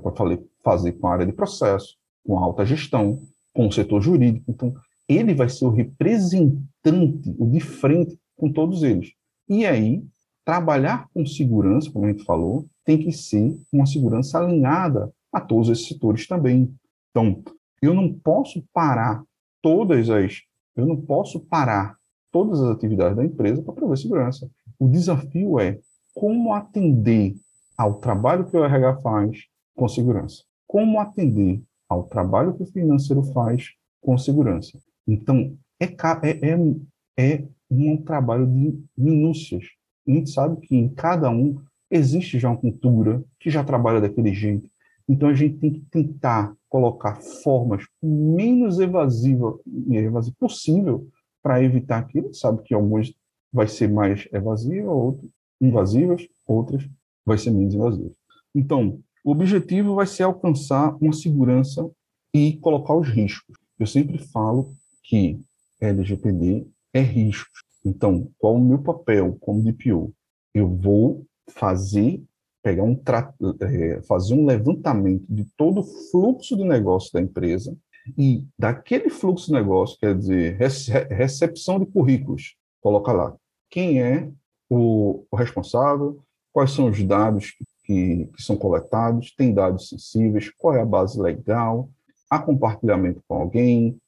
fazer 0.62 0.92
com 0.92 1.06
a 1.06 1.12
área 1.14 1.24
de 1.24 1.32
processo, 1.32 1.96
com 2.26 2.38
a 2.38 2.42
alta 2.42 2.66
gestão, 2.66 3.22
com 3.54 3.68
o 3.68 3.72
setor 3.72 4.02
jurídico. 4.02 4.44
Então, 4.50 4.74
ele 5.16 5.34
vai 5.34 5.48
ser 5.48 5.64
o 5.64 5.70
representante, 5.70 7.34
o 7.38 7.46
de 7.46 7.60
frente 7.60 8.18
com 8.36 8.52
todos 8.52 8.82
eles. 8.82 9.12
E 9.48 9.66
aí, 9.66 10.04
trabalhar 10.44 11.08
com 11.12 11.24
segurança, 11.26 11.90
como 11.90 12.06
a 12.06 12.10
gente 12.10 12.24
falou, 12.24 12.66
tem 12.84 12.98
que 12.98 13.12
ser 13.12 13.56
uma 13.72 13.86
segurança 13.86 14.38
alinhada 14.38 15.12
a 15.32 15.40
todos 15.40 15.68
esses 15.68 15.86
setores 15.86 16.26
também. 16.26 16.74
Então, 17.10 17.42
eu 17.80 17.94
não 17.94 18.12
posso 18.12 18.64
parar 18.72 19.24
todas 19.60 20.10
as, 20.10 20.40
eu 20.76 20.86
não 20.86 20.96
posso 20.96 21.40
parar 21.40 21.96
todas 22.30 22.60
as 22.60 22.70
atividades 22.70 23.16
da 23.16 23.24
empresa 23.24 23.62
para 23.62 23.74
prover 23.74 23.98
segurança. 23.98 24.50
O 24.78 24.88
desafio 24.88 25.60
é 25.60 25.78
como 26.14 26.52
atender 26.52 27.34
ao 27.76 27.94
trabalho 27.94 28.44
que 28.44 28.56
o 28.56 28.64
RH 28.64 28.96
faz 28.98 29.38
com 29.74 29.88
segurança, 29.88 30.42
como 30.66 31.00
atender 31.00 31.62
ao 31.88 32.04
trabalho 32.04 32.54
que 32.54 32.62
o 32.62 32.66
financeiro 32.66 33.22
faz 33.22 33.70
com 34.00 34.16
segurança. 34.18 34.78
Então, 35.06 35.56
é, 35.80 35.86
é, 35.86 36.52
é, 37.16 37.34
é 37.34 37.44
um 37.70 37.96
trabalho 37.96 38.46
de 38.46 38.78
minúcias. 38.96 39.64
A 40.06 40.10
gente 40.10 40.30
sabe 40.30 40.60
que 40.66 40.76
em 40.76 40.88
cada 40.88 41.30
um 41.30 41.60
existe 41.90 42.38
já 42.38 42.48
uma 42.48 42.56
cultura 42.56 43.22
que 43.38 43.50
já 43.50 43.62
trabalha 43.62 44.00
daquele 44.00 44.32
jeito, 44.32 44.68
então, 45.08 45.28
a 45.28 45.34
gente 45.34 45.58
tem 45.58 45.72
que 45.72 45.80
tentar 45.90 46.54
colocar 46.68 47.16
formas 47.16 47.84
menos 48.02 48.78
evasivas 48.78 49.56
evasiva 49.90 50.36
possível 50.38 51.06
para 51.42 51.62
evitar 51.62 51.98
aquilo. 51.98 52.32
Sabe 52.32 52.62
que 52.62 52.72
algumas 52.72 53.12
vai 53.52 53.68
ser 53.68 53.88
mais 53.88 54.26
evasiva, 54.32 54.90
outras 54.90 55.30
invasivas, 55.60 56.26
outras 56.46 56.88
vai 57.26 57.36
ser 57.36 57.50
menos 57.50 57.74
invasivas. 57.74 58.16
Então, 58.54 59.00
o 59.24 59.32
objetivo 59.32 59.94
vai 59.94 60.06
ser 60.06 60.22
alcançar 60.22 60.96
uma 61.00 61.12
segurança 61.12 61.88
e 62.34 62.56
colocar 62.56 62.94
os 62.94 63.08
riscos. 63.08 63.56
Eu 63.78 63.86
sempre 63.86 64.18
falo 64.18 64.74
que 65.02 65.40
LGPD 65.80 66.66
é 66.92 67.00
risco. 67.00 67.50
Então, 67.84 68.30
qual 68.38 68.54
o 68.54 68.60
meu 68.60 68.78
papel 68.78 69.36
como 69.40 69.62
DPO? 69.62 70.12
Eu 70.54 70.68
vou 70.68 71.26
fazer 71.48 72.22
pegar 72.62 72.84
um 72.84 73.00
é, 73.60 74.00
fazer 74.02 74.34
um 74.34 74.46
levantamento 74.46 75.26
de 75.28 75.44
todo 75.56 75.80
o 75.80 75.84
fluxo 75.84 76.56
de 76.56 76.64
negócio 76.64 77.12
da 77.12 77.20
empresa 77.20 77.76
e 78.16 78.46
daquele 78.58 79.10
fluxo 79.10 79.46
de 79.46 79.52
negócio, 79.52 79.98
quer 79.98 80.16
dizer, 80.16 80.56
recepção 81.10 81.80
de 81.80 81.86
currículos, 81.86 82.56
coloca 82.80 83.12
lá 83.12 83.36
quem 83.68 84.00
é 84.00 84.30
o, 84.70 85.24
responsável, 85.34 86.22
quais 86.52 86.70
são 86.72 86.88
os 86.88 87.02
dados 87.02 87.52
que, 87.84 88.28
que, 88.34 88.42
são 88.42 88.56
coletados, 88.56 89.34
tem 89.34 89.52
dados 89.52 89.88
sensíveis, 89.88 90.50
qual 90.50 90.74
é 90.74 90.82
a 90.82 90.86
base 90.86 91.20
legal, 91.20 91.88
há 92.30 92.38
compartilhamento 92.38 93.22
com 93.26 93.34
alguém, 93.34 93.98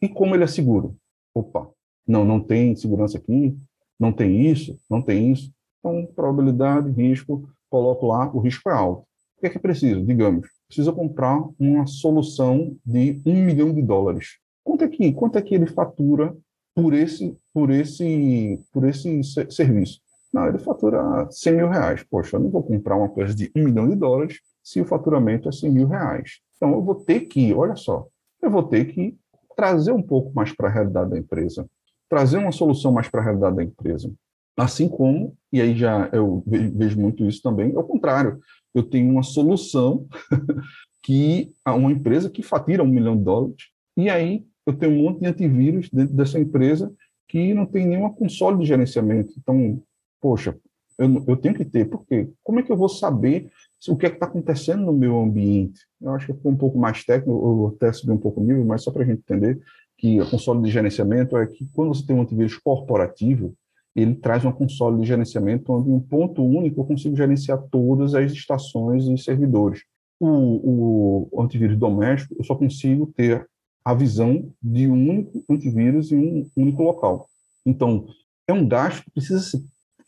e 0.00 0.08
como 0.08 0.34
ele 0.34 0.44
é 0.44 0.46
seguro. 0.46 0.96
Opa, 1.34 1.68
não, 2.06 2.24
não 2.24 2.40
tem 2.40 2.74
segurança 2.74 3.18
aqui, 3.18 3.56
não 3.98 4.12
tem 4.12 4.46
isso, 4.50 4.76
não 4.88 5.02
tem 5.02 5.32
isso. 5.32 5.52
Então, 5.78 6.06
probabilidade, 6.14 6.90
risco, 6.90 7.48
coloco 7.68 8.06
lá, 8.06 8.30
o 8.34 8.40
risco 8.40 8.68
é 8.68 8.72
alto. 8.72 9.02
O 9.36 9.40
que 9.40 9.46
é 9.46 9.50
que 9.50 9.58
preciso? 9.58 10.04
Digamos, 10.04 10.48
precisa 10.66 10.92
comprar 10.92 11.42
uma 11.58 11.86
solução 11.86 12.76
de 12.84 13.20
um 13.24 13.44
milhão 13.44 13.72
de 13.72 13.80
dólares. 13.80 14.38
Quanto 14.62 14.84
é 14.84 14.88
que, 14.88 15.12
quanto 15.12 15.38
é 15.38 15.42
que 15.42 15.54
ele 15.54 15.66
fatura 15.66 16.36
por 16.74 16.92
esse, 16.92 17.36
por 17.52 17.70
esse, 17.70 18.60
por 18.72 18.86
esse 18.86 19.22
serviço? 19.50 20.00
Não, 20.32 20.46
ele 20.46 20.58
fatura 20.58 21.26
100 21.30 21.52
mil 21.54 21.68
reais. 21.68 22.04
Poxa, 22.04 22.36
eu 22.36 22.40
não 22.40 22.50
vou 22.50 22.62
comprar 22.62 22.96
uma 22.96 23.08
coisa 23.08 23.34
de 23.34 23.50
um 23.56 23.64
milhão 23.64 23.88
de 23.88 23.96
dólares 23.96 24.40
se 24.62 24.80
o 24.80 24.84
faturamento 24.84 25.48
é 25.48 25.52
100 25.52 25.70
mil 25.70 25.88
reais. 25.88 26.40
Então, 26.56 26.72
eu 26.72 26.82
vou 26.82 26.94
ter 26.94 27.20
que, 27.20 27.52
olha 27.54 27.74
só, 27.74 28.06
eu 28.42 28.50
vou 28.50 28.62
ter 28.62 28.86
que 28.86 29.16
trazer 29.60 29.92
um 29.92 30.02
pouco 30.02 30.32
mais 30.34 30.54
para 30.54 30.68
a 30.68 30.72
realidade 30.72 31.10
da 31.10 31.18
empresa, 31.18 31.68
trazer 32.08 32.38
uma 32.38 32.50
solução 32.50 32.90
mais 32.90 33.10
para 33.10 33.20
a 33.20 33.24
realidade 33.24 33.56
da 33.56 33.62
empresa. 33.62 34.10
Assim 34.56 34.88
como, 34.88 35.36
e 35.52 35.60
aí 35.60 35.76
já 35.76 36.08
eu 36.14 36.42
vejo 36.46 36.98
muito 36.98 37.26
isso 37.26 37.42
também, 37.42 37.70
é 37.74 37.78
o 37.78 37.84
contrário. 37.84 38.40
Eu 38.74 38.82
tenho 38.82 39.12
uma 39.12 39.22
solução 39.22 40.06
que 41.04 41.52
uma 41.66 41.92
empresa 41.92 42.30
que 42.30 42.42
fatira 42.42 42.82
um 42.82 42.86
milhão 42.86 43.18
de 43.18 43.22
dólares, 43.22 43.64
e 43.98 44.08
aí 44.08 44.46
eu 44.64 44.72
tenho 44.72 44.92
um 44.92 45.02
monte 45.02 45.20
de 45.20 45.26
antivírus 45.26 45.90
dentro 45.90 46.14
dessa 46.14 46.40
empresa 46.40 46.90
que 47.28 47.52
não 47.52 47.66
tem 47.66 47.86
nenhuma 47.86 48.14
console 48.14 48.60
de 48.60 48.64
gerenciamento. 48.64 49.34
Então, 49.36 49.82
poxa, 50.22 50.56
eu, 50.98 51.22
eu 51.28 51.36
tenho 51.36 51.54
que 51.54 51.66
ter, 51.66 51.84
porque 51.84 52.30
como 52.42 52.60
é 52.60 52.62
que 52.62 52.72
eu 52.72 52.78
vou 52.78 52.88
saber 52.88 53.50
o 53.88 53.96
que 53.96 54.06
é 54.06 54.08
está 54.08 54.26
acontecendo 54.26 54.84
no 54.84 54.92
meu 54.92 55.18
ambiente? 55.20 55.80
Eu 56.00 56.10
acho 56.10 56.26
que 56.26 56.34
ficou 56.34 56.52
um 56.52 56.56
pouco 56.56 56.78
mais 56.78 57.04
técnico, 57.04 57.30
eu 57.30 57.74
até 57.74 57.92
subi 57.92 58.12
um 58.12 58.18
pouco 58.18 58.40
o 58.40 58.44
nível, 58.44 58.64
mas 58.64 58.82
só 58.82 58.90
para 58.90 59.02
a 59.02 59.06
gente 59.06 59.20
entender 59.20 59.60
que 59.96 60.18
a 60.20 60.26
console 60.26 60.62
de 60.62 60.70
gerenciamento 60.70 61.36
é 61.36 61.46
que 61.46 61.66
quando 61.72 61.94
você 61.94 62.06
tem 62.06 62.16
um 62.16 62.22
antivírus 62.22 62.56
corporativo, 62.56 63.54
ele 63.94 64.14
traz 64.14 64.44
uma 64.44 64.52
console 64.52 65.00
de 65.00 65.06
gerenciamento 65.06 65.72
onde, 65.72 65.90
em 65.90 65.94
um 65.94 66.00
ponto 66.00 66.42
único, 66.42 66.80
eu 66.80 66.84
consigo 66.84 67.16
gerenciar 67.16 67.62
todas 67.70 68.14
as 68.14 68.32
estações 68.32 69.06
e 69.06 69.18
servidores. 69.18 69.82
O, 70.18 71.28
o 71.32 71.42
antivírus 71.42 71.78
doméstico, 71.78 72.34
eu 72.38 72.44
só 72.44 72.54
consigo 72.54 73.06
ter 73.16 73.46
a 73.84 73.94
visão 73.94 74.50
de 74.62 74.86
um 74.86 75.10
único 75.10 75.44
antivírus 75.48 76.12
em 76.12 76.18
um 76.18 76.50
único 76.56 76.82
local. 76.82 77.26
Então, 77.64 78.06
é 78.46 78.52
um 78.52 78.66
gasto 78.66 79.04
que 79.04 79.10
precisa 79.10 79.62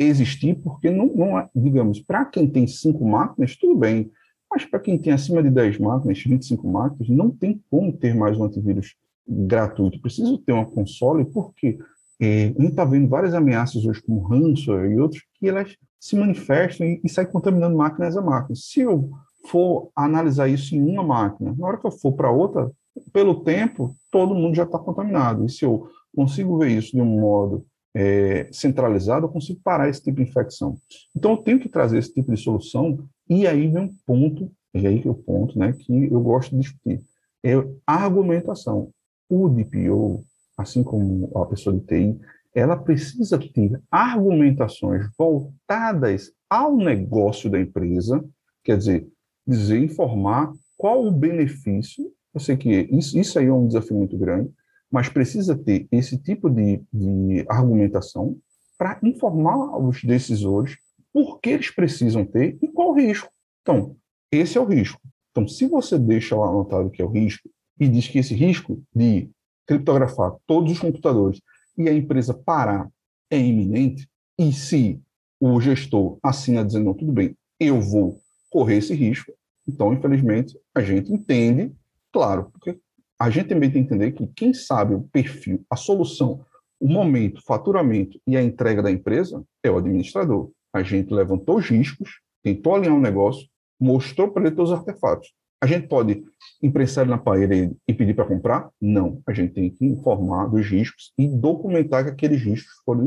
existir, 0.05 0.55
porque 0.63 0.91
não, 0.91 1.07
não 1.07 1.49
digamos, 1.55 2.01
para 2.01 2.25
quem 2.25 2.49
tem 2.49 2.67
cinco 2.67 3.07
máquinas, 3.07 3.57
tudo 3.57 3.77
bem, 3.77 4.11
mas 4.51 4.67
para 4.67 4.81
quem 4.81 4.99
tem 4.99 5.13
acima 5.13 5.43
de 5.43 5.49
10 5.49 5.79
máquinas, 5.79 6.23
25 6.23 6.69
máquinas, 6.69 7.09
não 7.09 7.31
tem 7.31 7.63
como 7.71 7.93
ter 7.93 8.15
mais 8.15 8.39
um 8.39 8.45
antivírus 8.45 8.95
gratuito. 9.27 10.01
Preciso 10.01 10.37
ter 10.39 10.53
uma 10.53 10.67
console, 10.67 11.25
porque 11.25 11.79
é, 12.21 12.45
a 12.45 12.47
gente 12.49 12.67
está 12.67 12.85
vendo 12.85 13.09
várias 13.09 13.33
ameaças 13.33 13.85
hoje, 13.87 14.03
como 14.03 14.23
ransomware 14.23 14.93
e 14.93 15.01
outros, 15.01 15.23
que 15.39 15.49
elas 15.49 15.75
se 15.99 16.17
manifestam 16.17 16.87
e, 16.87 17.01
e 17.03 17.09
saem 17.09 17.31
contaminando 17.31 17.77
máquinas 17.77 18.17
a 18.17 18.21
máquinas. 18.21 18.67
Se 18.67 18.81
eu 18.81 19.11
for 19.47 19.91
analisar 19.97 20.49
isso 20.49 20.75
em 20.75 20.83
uma 20.83 21.03
máquina, 21.03 21.55
na 21.57 21.67
hora 21.67 21.79
que 21.79 21.87
eu 21.87 21.91
for 21.91 22.13
para 22.13 22.31
outra, 22.31 22.71
pelo 23.13 23.43
tempo, 23.43 23.97
todo 24.11 24.35
mundo 24.35 24.55
já 24.55 24.65
está 24.65 24.79
contaminado. 24.79 25.47
E 25.47 25.49
se 25.49 25.65
eu 25.65 25.89
consigo 26.15 26.59
ver 26.59 26.73
isso 26.73 26.93
de 26.93 27.01
um 27.01 27.21
modo 27.21 27.65
é, 27.95 28.49
centralizado, 28.53 29.27
eu 29.27 29.31
consigo 29.31 29.61
parar 29.63 29.89
esse 29.89 30.03
tipo 30.03 30.17
de 30.17 30.29
infecção. 30.29 30.77
Então, 31.15 31.33
eu 31.33 31.37
tenho 31.39 31.61
que 31.61 31.69
trazer 31.69 31.99
esse 31.99 32.13
tipo 32.13 32.33
de 32.33 32.41
solução 32.41 32.99
E 33.29 33.47
aí 33.47 33.69
vem 33.69 33.85
um 33.85 33.95
ponto, 34.07 34.51
e 34.75 34.87
aí 34.87 35.01
que 35.01 35.09
é 35.09 35.11
o 35.11 35.15
ponto 35.15 35.59
né, 35.59 35.73
que 35.73 36.13
eu 36.13 36.21
gosto 36.21 36.51
de 36.51 36.63
discutir, 36.63 37.01
é 37.45 37.55
a 37.87 38.05
argumentação. 38.05 38.91
O 39.29 39.49
DPO, 39.49 40.25
assim 40.57 40.83
como 40.83 41.31
a 41.37 41.47
pessoa 41.47 41.77
de 41.77 41.85
TI, 41.87 42.19
ela 42.55 42.77
precisa 42.77 43.39
ter 43.39 43.81
argumentações 43.91 45.07
voltadas 45.17 46.33
ao 46.49 46.77
negócio 46.77 47.49
da 47.51 47.59
empresa, 47.59 48.23
quer 48.63 48.77
dizer, 48.77 49.09
dizer, 49.47 49.83
informar 49.83 50.53
qual 50.77 51.07
o 51.07 51.11
benefício. 51.11 52.13
Eu 52.35 52.41
sei 52.41 52.57
que 52.57 52.89
isso, 52.91 53.19
isso 53.19 53.39
aí 53.39 53.47
é 53.47 53.53
um 53.53 53.67
desafio 53.67 53.97
muito 53.97 54.17
grande, 54.19 54.51
mas 54.93 55.09
precisa 55.09 55.57
ter 55.57 55.89
esse 55.91 56.19
tipo 56.19 56.51
de, 56.51 56.83
de 56.93 57.47
argumentação 57.49 58.37
para 58.77 59.01
informar 59.03 59.79
os 59.79 60.05
decisores 60.05 60.77
por 61.11 61.41
que 61.41 61.51
eles 61.51 61.71
precisam 61.71 62.25
ter 62.27 62.59
e 62.61 62.69
qual 62.69 62.91
o 62.91 62.95
risco. 62.95 63.31
Então, 63.63 63.97
esse 64.31 64.59
é 64.59 64.61
o 64.61 64.67
risco. 64.67 65.01
Então, 65.31 65.49
se 65.49 65.67
você 65.67 65.99
deixa 65.99 66.37
lá 66.37 66.49
anotado 66.49 66.91
que 66.91 67.01
é 67.01 67.05
o 67.05 67.11
risco 67.11 67.49
e 67.81 67.89
diz 67.89 68.07
que 68.07 68.19
esse 68.19 68.35
risco 68.35 68.83
de 68.95 69.31
criptografar 69.67 70.37
todos 70.47 70.73
os 70.73 70.79
computadores 70.79 71.41
e 71.79 71.89
a 71.89 71.93
empresa 71.95 72.35
parar 72.35 72.89
é 73.31 73.39
iminente, 73.39 74.07
e 74.39 74.53
se 74.53 75.01
o 75.41 75.59
gestor 75.61 76.19
assina 76.23 76.65
dizendo, 76.65 76.87
não, 76.87 76.95
tudo 76.95 77.13
bem, 77.13 77.35
eu 77.59 77.81
vou 77.81 78.21
correr 78.51 78.77
esse 78.77 78.95
risco, 78.95 79.33
então, 79.67 79.93
infelizmente, 79.93 80.59
a 80.75 80.83
gente 80.83 81.13
entende, 81.13 81.73
claro, 82.13 82.51
porque 82.53 82.79
a 83.23 83.31
gente 83.31 83.51
também 83.51 83.71
tem 83.71 83.87
que 83.87 83.95
entender 83.95 84.11
que 84.11 84.27
quem 84.27 84.53
sabe 84.53 84.97
o 84.97 85.03
perfil, 85.03 85.65
a 85.71 85.77
solução, 85.77 86.45
o 86.81 86.89
momento, 86.89 87.39
o 87.39 87.45
faturamento 87.45 88.21
e 88.27 88.37
a 88.37 88.43
entrega 88.43 88.83
da 88.83 88.91
empresa 88.91 89.45
é 89.63 89.71
o 89.71 89.79
administrador. 89.79 90.51
A 90.73 90.83
gente 90.83 91.15
levantou 91.15 91.59
os 91.59 91.69
riscos, 91.69 92.19
tentou 92.43 92.75
alinhar 92.75 92.97
o 92.97 92.99
um 92.99 93.01
negócio, 93.01 93.47
mostrou 93.79 94.33
para 94.33 94.43
ele 94.43 94.57
todos 94.57 94.73
os 94.73 94.77
artefatos. 94.77 95.33
A 95.63 95.69
gente 95.69 95.87
pode 95.87 96.25
imprensar 96.61 97.07
na 97.07 97.17
parede 97.17 97.77
e 97.87 97.95
pedir 97.95 98.13
para 98.13 98.25
comprar? 98.25 98.69
Não. 98.81 99.23
A 99.25 99.33
gente 99.33 99.55
tem 99.55 99.71
que 99.71 99.87
informar 99.87 100.49
dos 100.49 100.67
riscos 100.67 101.13
e 101.17 101.29
documentar 101.29 102.03
que 102.03 102.11
aqueles 102.11 102.43
riscos 102.43 102.73
foram 102.85 103.07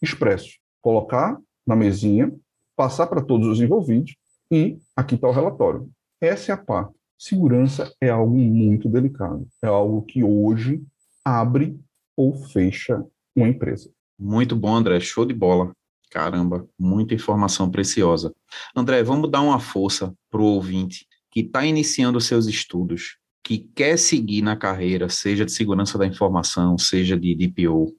expressos. 0.00 0.60
Colocar 0.80 1.36
na 1.66 1.74
mesinha, 1.74 2.32
passar 2.76 3.08
para 3.08 3.20
todos 3.20 3.48
os 3.48 3.60
envolvidos 3.60 4.14
e 4.48 4.78
aqui 4.94 5.16
está 5.16 5.26
o 5.26 5.32
relatório. 5.32 5.90
Essa 6.20 6.52
é 6.52 6.54
a 6.54 6.56
parte. 6.56 6.95
Segurança 7.18 7.92
é 8.00 8.10
algo 8.10 8.36
muito 8.36 8.88
delicado. 8.88 9.46
É 9.62 9.66
algo 9.66 10.02
que 10.02 10.22
hoje 10.22 10.82
abre 11.24 11.78
ou 12.16 12.34
fecha 12.34 13.02
uma 13.34 13.48
empresa. 13.48 13.90
Muito 14.18 14.54
bom, 14.56 14.74
André. 14.74 15.00
Show 15.00 15.24
de 15.24 15.34
bola. 15.34 15.72
Caramba, 16.10 16.66
muita 16.78 17.14
informação 17.14 17.70
preciosa. 17.70 18.32
André, 18.74 19.02
vamos 19.02 19.30
dar 19.30 19.40
uma 19.40 19.58
força 19.58 20.14
para 20.30 20.40
o 20.40 20.44
ouvinte 20.44 21.06
que 21.30 21.40
está 21.40 21.66
iniciando 21.66 22.20
seus 22.20 22.46
estudos, 22.46 23.18
que 23.42 23.58
quer 23.74 23.98
seguir 23.98 24.40
na 24.40 24.56
carreira, 24.56 25.08
seja 25.08 25.44
de 25.44 25.52
segurança 25.52 25.98
da 25.98 26.06
informação, 26.06 26.78
seja 26.78 27.18
de 27.18 27.34
DPO, 27.34 27.94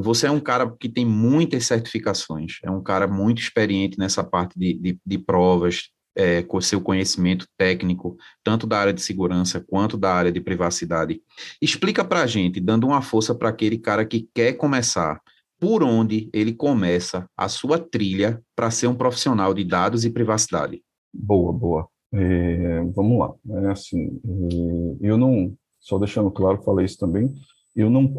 você 0.00 0.28
é 0.28 0.30
um 0.30 0.38
cara 0.38 0.70
que 0.78 0.88
tem 0.88 1.04
muitas 1.04 1.66
certificações, 1.66 2.58
é 2.62 2.70
um 2.70 2.80
cara 2.80 3.08
muito 3.08 3.42
experiente 3.42 3.98
nessa 3.98 4.22
parte 4.22 4.56
de, 4.56 4.74
de, 4.74 5.00
de 5.04 5.18
provas, 5.18 5.90
é, 6.18 6.42
com 6.42 6.60
seu 6.60 6.80
conhecimento 6.80 7.46
técnico, 7.56 8.16
tanto 8.42 8.66
da 8.66 8.76
área 8.76 8.92
de 8.92 9.00
segurança 9.00 9.64
quanto 9.64 9.96
da 9.96 10.12
área 10.12 10.32
de 10.32 10.40
privacidade. 10.40 11.22
Explica 11.62 12.04
para 12.04 12.22
a 12.22 12.26
gente, 12.26 12.60
dando 12.60 12.88
uma 12.88 13.00
força 13.00 13.32
para 13.32 13.50
aquele 13.50 13.78
cara 13.78 14.04
que 14.04 14.28
quer 14.34 14.54
começar, 14.54 15.20
por 15.60 15.84
onde 15.84 16.28
ele 16.32 16.52
começa 16.52 17.28
a 17.36 17.48
sua 17.48 17.78
trilha 17.78 18.42
para 18.56 18.70
ser 18.70 18.88
um 18.88 18.96
profissional 18.96 19.54
de 19.54 19.62
dados 19.62 20.04
e 20.04 20.10
privacidade. 20.10 20.82
Boa, 21.14 21.52
boa. 21.52 21.88
É, 22.12 22.82
vamos 22.94 23.18
lá. 23.18 23.34
É 23.62 23.70
assim, 23.70 24.20
é, 24.24 25.08
eu 25.08 25.16
não, 25.16 25.54
só 25.78 25.98
deixando 25.98 26.32
claro, 26.32 26.62
falei 26.64 26.84
isso 26.84 26.98
também, 26.98 27.32
eu 27.76 27.88
não, 27.88 28.12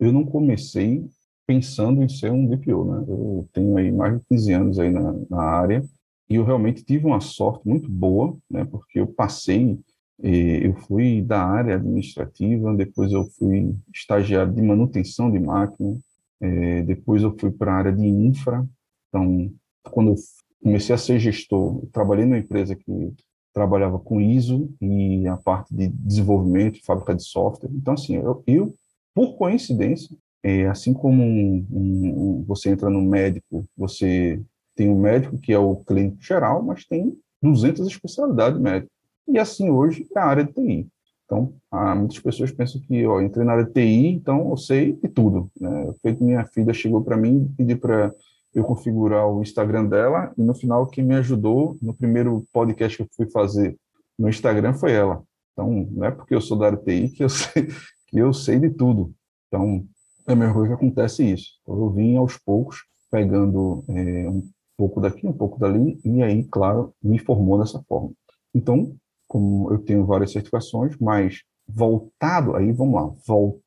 eu 0.00 0.12
não 0.12 0.24
comecei 0.24 1.04
pensando 1.46 2.02
em 2.02 2.08
ser 2.08 2.32
um 2.32 2.46
DPO, 2.46 2.84
né? 2.84 3.04
Eu 3.08 3.48
tenho 3.52 3.76
aí 3.76 3.92
mais 3.92 4.18
de 4.18 4.24
15 4.28 4.52
anos 4.52 4.78
aí 4.78 4.90
na, 4.90 5.14
na 5.30 5.40
área 5.40 5.84
e 6.28 6.34
eu 6.36 6.44
realmente 6.44 6.84
tive 6.84 7.06
uma 7.06 7.20
sorte 7.20 7.66
muito 7.66 7.88
boa, 7.88 8.36
né? 8.50 8.64
Porque 8.64 9.00
eu 9.00 9.06
passei, 9.06 9.78
eh, 10.22 10.66
eu 10.66 10.74
fui 10.74 11.22
da 11.22 11.42
área 11.42 11.76
administrativa, 11.76 12.74
depois 12.74 13.12
eu 13.12 13.24
fui 13.24 13.74
estagiário 13.94 14.52
de 14.52 14.62
manutenção 14.62 15.30
de 15.30 15.38
máquina, 15.38 15.96
eh, 16.40 16.82
depois 16.82 17.22
eu 17.22 17.36
fui 17.38 17.50
para 17.50 17.72
a 17.72 17.76
área 17.76 17.92
de 17.92 18.06
infra. 18.06 18.66
Então, 19.08 19.50
quando 19.90 20.10
eu 20.10 20.16
comecei 20.62 20.94
a 20.94 20.98
ser 20.98 21.18
gestor, 21.18 21.86
trabalhei 21.92 22.24
numa 22.26 22.38
empresa 22.38 22.76
que 22.76 23.12
trabalhava 23.54 23.98
com 23.98 24.20
ISO 24.20 24.70
e 24.80 25.26
a 25.26 25.36
parte 25.36 25.74
de 25.74 25.88
desenvolvimento, 25.88 26.84
fábrica 26.84 27.14
de 27.14 27.24
software. 27.24 27.70
Então, 27.72 27.94
assim, 27.94 28.16
eu, 28.16 28.42
eu 28.46 28.74
por 29.14 29.36
coincidência, 29.36 30.16
é, 30.42 30.66
assim 30.68 30.92
como 30.92 31.22
um, 31.22 31.66
um, 31.72 32.44
você 32.46 32.70
entra 32.70 32.88
no 32.88 33.02
médico, 33.02 33.66
você 33.76 34.40
tem 34.78 34.88
um 34.88 35.00
médico 35.00 35.36
que 35.36 35.52
é 35.52 35.58
o 35.58 35.74
clínico 35.74 36.22
geral, 36.22 36.62
mas 36.62 36.84
tem 36.84 37.12
200 37.42 37.84
especialidades 37.88 38.60
médicas. 38.60 38.96
E 39.26 39.36
assim 39.36 39.68
hoje 39.70 40.06
é 40.14 40.18
a 40.20 40.24
área 40.24 40.44
de 40.44 40.52
TI. 40.52 40.88
Então, 41.24 41.52
muitas 41.96 42.20
pessoas 42.20 42.52
pensam 42.52 42.80
que, 42.80 43.04
ó, 43.04 43.20
entrei 43.20 43.44
na 43.44 43.52
área 43.54 43.64
de 43.64 43.72
TI, 43.72 44.06
então 44.06 44.48
eu 44.48 44.56
sei 44.56 44.92
de 44.92 45.08
tudo. 45.08 45.50
Né? 45.60 45.92
Feito 46.00 46.22
minha 46.22 46.46
filha 46.46 46.72
chegou 46.72 47.02
para 47.02 47.16
mim 47.16 47.50
e 47.50 47.56
pediu 47.56 47.78
para 47.78 48.14
eu 48.54 48.62
configurar 48.62 49.28
o 49.28 49.42
Instagram 49.42 49.84
dela, 49.84 50.32
e 50.38 50.42
no 50.42 50.54
final 50.54 50.86
quem 50.86 51.04
me 51.04 51.16
ajudou 51.16 51.76
no 51.82 51.92
primeiro 51.92 52.46
podcast 52.52 52.96
que 52.96 53.02
eu 53.02 53.08
fui 53.14 53.28
fazer 53.30 53.76
no 54.16 54.28
Instagram 54.28 54.74
foi 54.74 54.92
ela. 54.92 55.22
Então, 55.52 55.88
não 55.90 56.04
é 56.04 56.12
porque 56.12 56.36
eu 56.36 56.40
sou 56.40 56.56
da 56.56 56.66
área 56.66 56.78
de 56.78 56.84
TI 56.84 57.16
que 57.16 57.24
eu 57.24 57.28
sei, 57.28 57.66
que 58.06 58.16
eu 58.16 58.32
sei 58.32 58.60
de 58.60 58.70
tudo. 58.70 59.12
Então, 59.48 59.84
é 60.24 60.32
a 60.32 60.36
mesma 60.36 60.54
coisa 60.54 60.68
que 60.68 60.74
acontece 60.74 61.24
isso. 61.24 61.48
Então, 61.62 61.76
eu 61.76 61.90
vim 61.90 62.16
aos 62.16 62.38
poucos 62.38 62.84
pegando 63.10 63.84
é, 63.88 64.28
um 64.28 64.42
pouco 64.78 65.00
daqui, 65.00 65.26
um 65.26 65.32
pouco 65.32 65.58
dali, 65.58 66.00
e 66.04 66.22
aí, 66.22 66.44
claro, 66.44 66.94
me 67.02 67.18
formou 67.18 67.58
dessa 67.58 67.82
forma. 67.82 68.12
Então, 68.54 68.94
como 69.26 69.70
eu 69.72 69.78
tenho 69.78 70.06
várias 70.06 70.30
certificações, 70.30 70.96
mas 71.00 71.42
voltado, 71.68 72.54
aí 72.54 72.72
vamos 72.72 72.94
lá, 72.94 73.12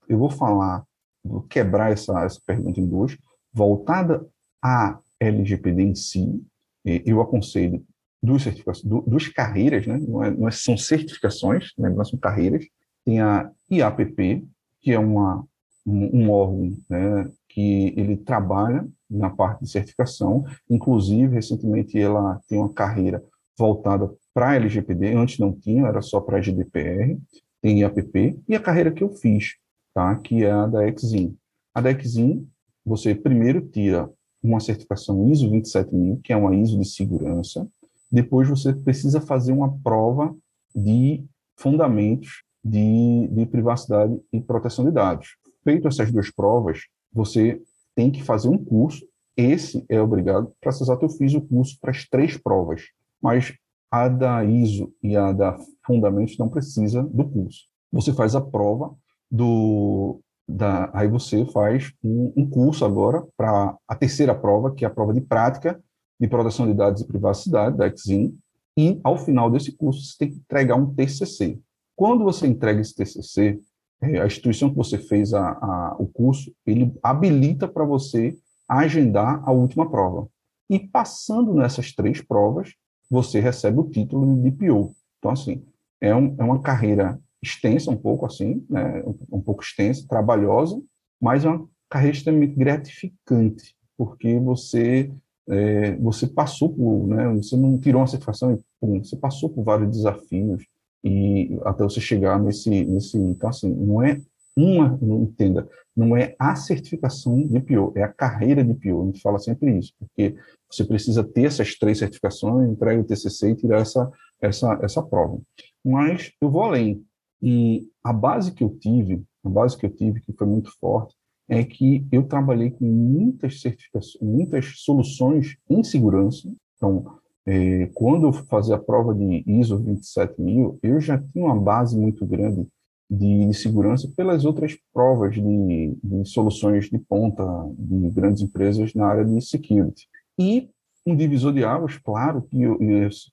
eu 0.07 0.17
vou 0.17 0.31
falar, 0.31 0.83
vou 1.23 1.41
quebrar 1.43 1.91
essa, 1.91 2.23
essa 2.23 2.39
pergunta 2.45 2.79
em 2.79 2.87
duas, 2.87 3.15
voltada 3.53 4.25
a 4.63 4.97
LGPD 5.19 5.83
em 5.83 5.93
si, 5.93 6.41
eu 6.83 7.21
aconselho 7.21 7.85
duas 8.23 8.43
certificações, 8.43 8.85
duas 9.05 9.27
carreiras, 9.27 9.85
né? 9.85 9.99
não, 9.99 10.23
é, 10.23 10.31
não 10.31 10.47
é, 10.47 10.51
são 10.51 10.77
certificações, 10.77 11.71
né? 11.77 11.93
são 12.05 12.17
carreiras, 12.17 12.65
tem 13.03 13.19
a 13.19 13.51
IAPP, 13.69 14.47
que 14.79 14.91
é 14.91 14.97
uma, 14.97 15.45
um, 15.85 16.29
órgão 16.29 16.73
né, 16.89 17.29
que 17.49 17.93
ele 17.97 18.17
trabalha 18.17 18.87
na 19.09 19.29
parte 19.29 19.61
de 19.61 19.69
certificação, 19.69 20.45
inclusive, 20.69 21.33
recentemente 21.33 21.99
ela 21.99 22.39
tem 22.47 22.59
uma 22.59 22.71
carreira 22.71 23.23
voltada 23.57 24.11
para 24.33 24.55
LGPD, 24.55 25.13
antes 25.13 25.39
não 25.39 25.53
tinha, 25.53 25.87
era 25.87 26.01
só 26.01 26.21
para 26.21 26.41
GDPR, 26.41 27.17
tem 27.61 27.81
IAPP, 27.81 28.39
e 28.47 28.55
a 28.55 28.59
carreira 28.59 28.91
que 28.91 29.03
eu 29.03 29.09
fiz, 29.09 29.55
tá, 29.93 30.15
que 30.15 30.43
é 30.43 30.51
a 30.51 30.65
da 30.65 30.87
Exim. 30.87 31.35
A 31.73 31.81
da 31.81 31.91
Exim, 31.91 32.47
você 32.85 33.13
primeiro 33.13 33.61
tira 33.61 34.09
uma 34.41 34.59
certificação 34.59 35.27
ISO 35.29 35.49
27000, 35.49 36.19
que 36.23 36.33
é 36.33 36.35
uma 36.35 36.55
ISO 36.55 36.79
de 36.79 36.87
segurança, 36.87 37.67
depois 38.11 38.47
você 38.47 38.73
precisa 38.73 39.21
fazer 39.21 39.51
uma 39.51 39.77
prova 39.79 40.35
de 40.75 41.23
fundamentos 41.57 42.43
de, 42.63 43.27
de 43.31 43.45
privacidade 43.45 44.19
e 44.31 44.41
proteção 44.41 44.85
de 44.85 44.91
dados. 44.91 45.37
Feito 45.63 45.87
essas 45.87 46.11
duas 46.11 46.31
provas, 46.31 46.81
você 47.13 47.61
tem 47.95 48.11
que 48.11 48.23
fazer 48.23 48.49
um 48.49 48.57
curso. 48.57 49.05
Esse 49.35 49.85
é 49.89 50.01
obrigado. 50.01 50.53
Para 50.59 50.69
essa 50.69 50.83
exato, 50.83 51.05
eu 51.05 51.09
fiz 51.09 51.33
o 51.33 51.41
curso 51.41 51.77
para 51.79 51.91
as 51.91 52.07
três 52.07 52.37
provas, 52.37 52.83
mas 53.21 53.53
a 53.89 54.07
da 54.07 54.43
ISO 54.43 54.93
e 55.03 55.15
a 55.15 55.31
da 55.31 55.57
Fundamentos 55.85 56.37
não 56.37 56.47
precisa 56.47 57.03
do 57.03 57.27
curso. 57.27 57.65
Você 57.91 58.13
faz 58.13 58.35
a 58.35 58.41
prova 58.41 58.95
do 59.29 60.19
da, 60.47 60.89
aí 60.93 61.07
você 61.07 61.45
faz 61.45 61.93
um, 62.03 62.33
um 62.35 62.49
curso 62.49 62.83
agora 62.83 63.25
para 63.37 63.75
a 63.87 63.95
terceira 63.95 64.35
prova, 64.35 64.73
que 64.73 64.83
é 64.83 64.87
a 64.87 64.91
prova 64.91 65.13
de 65.13 65.21
prática 65.21 65.81
de 66.19 66.27
proteção 66.27 66.67
de 66.67 66.75
dados 66.75 67.01
e 67.01 67.07
privacidade 67.07 67.75
da 67.75 67.87
Exim, 67.87 68.37
e 68.77 68.99
ao 69.03 69.17
final 69.17 69.49
desse 69.49 69.71
curso 69.71 70.03
você 70.03 70.15
tem 70.19 70.29
que 70.29 70.37
entregar 70.37 70.75
um 70.75 70.93
TCC. 70.93 71.59
Quando 71.95 72.23
você 72.23 72.45
entrega 72.45 72.79
esse 72.79 72.93
TCC, 72.93 73.59
a 74.01 74.25
instituição 74.25 74.69
que 74.69 74.75
você 74.75 74.97
fez 74.97 75.33
a, 75.33 75.51
a, 75.51 75.95
o 75.99 76.07
curso, 76.07 76.51
ele 76.65 76.93
habilita 77.03 77.67
para 77.67 77.85
você 77.85 78.35
agendar 78.67 79.41
a 79.47 79.51
última 79.51 79.89
prova. 79.89 80.27
E 80.69 80.79
passando 80.79 81.53
nessas 81.53 81.93
três 81.93 82.21
provas, 82.21 82.73
você 83.09 83.39
recebe 83.39 83.79
o 83.79 83.89
título 83.89 84.41
de 84.41 84.49
DPO. 84.49 84.95
Então, 85.19 85.31
assim, 85.31 85.63
é, 85.99 86.15
um, 86.15 86.35
é 86.37 86.43
uma 86.43 86.61
carreira 86.61 87.19
extensa, 87.43 87.91
um 87.91 87.97
pouco 87.97 88.25
assim, 88.25 88.65
né, 88.69 89.03
um, 89.05 89.37
um 89.37 89.41
pouco 89.41 89.61
extensa, 89.61 90.07
trabalhosa, 90.07 90.81
mas 91.19 91.43
é 91.43 91.49
uma 91.49 91.67
carreira 91.89 92.15
extremamente 92.15 92.55
gratificante, 92.55 93.75
porque 93.97 94.39
você 94.39 95.11
é, 95.49 95.95
você 95.97 96.27
passou 96.27 96.69
por, 96.69 97.07
né, 97.07 97.27
você 97.29 97.57
não 97.57 97.77
tirou 97.77 98.01
uma 98.01 98.07
certificação, 98.07 98.57
pum, 98.79 99.03
você 99.03 99.17
passou 99.17 99.49
por 99.49 99.63
vários 99.63 99.89
desafios 99.89 100.65
e 101.03 101.57
até 101.63 101.83
você 101.83 101.99
chegar 101.99 102.39
nesse, 102.39 102.69
nesse, 102.69 103.17
então 103.17 103.49
assim, 103.49 103.73
não 103.73 104.01
é 104.01 104.21
uma, 104.55 104.97
não 105.01 105.23
entenda, 105.23 105.67
não 105.95 106.15
é 106.15 106.35
a 106.37 106.55
certificação 106.55 107.47
de 107.47 107.59
PO, 107.59 107.93
é 107.95 108.03
a 108.03 108.11
carreira 108.11 108.63
de 108.63 108.73
PO, 108.73 109.01
a 109.01 109.05
gente 109.05 109.21
fala 109.21 109.39
sempre 109.39 109.77
isso, 109.77 109.93
porque 109.97 110.35
você 110.69 110.83
precisa 110.83 111.23
ter 111.23 111.45
essas 111.45 111.75
três 111.75 111.99
certificações, 111.99 112.69
entrega 112.69 113.01
o 113.01 113.03
TCC 113.03 113.51
e 113.51 113.55
tirar 113.55 113.79
essa, 113.79 114.11
essa, 114.41 114.79
essa 114.81 115.01
prova. 115.01 115.39
Mas 115.83 116.31
eu 116.41 116.49
vou 116.49 116.63
além, 116.63 117.03
e 117.41 117.87
a 118.03 118.13
base 118.13 118.53
que 118.53 118.63
eu 118.63 118.69
tive, 118.77 119.23
a 119.43 119.49
base 119.49 119.77
que 119.77 119.85
eu 119.85 119.89
tive, 119.89 120.21
que 120.21 120.33
foi 120.33 120.45
muito 120.45 120.71
forte, 120.79 121.15
é 121.49 121.63
que 121.63 122.05
eu 122.11 122.23
trabalhei 122.23 122.71
com 122.71 122.85
muitas 122.85 123.59
certificações, 123.59 124.21
muitas 124.21 124.79
soluções 124.79 125.57
em 125.69 125.83
segurança. 125.83 126.49
Então, 126.77 127.19
é, 127.45 127.87
quando 127.93 128.27
eu 128.27 128.33
fazia 128.33 128.75
a 128.75 128.79
prova 128.79 129.13
de 129.13 129.43
ISO 129.47 129.77
27000, 129.77 130.79
eu 130.83 130.99
já 130.99 131.17
tinha 131.17 131.45
uma 131.45 131.59
base 131.59 131.97
muito 131.97 132.25
grande 132.25 132.67
de, 133.09 133.47
de 133.47 133.53
segurança 133.53 134.09
pelas 134.15 134.45
outras 134.45 134.77
provas 134.93 135.35
de, 135.35 135.97
de, 136.01 136.25
soluções 136.29 136.89
de 136.89 136.97
ponta 136.97 137.43
de 137.77 138.09
grandes 138.09 138.41
empresas 138.41 138.93
na 138.93 139.07
área 139.07 139.25
de 139.25 139.41
security. 139.41 140.07
E 140.39 140.69
um 141.05 141.15
divisor 141.15 141.51
de 141.51 141.63
águas, 141.63 141.97
claro, 141.97 142.43
que 142.43 142.61
eu, 142.61 142.77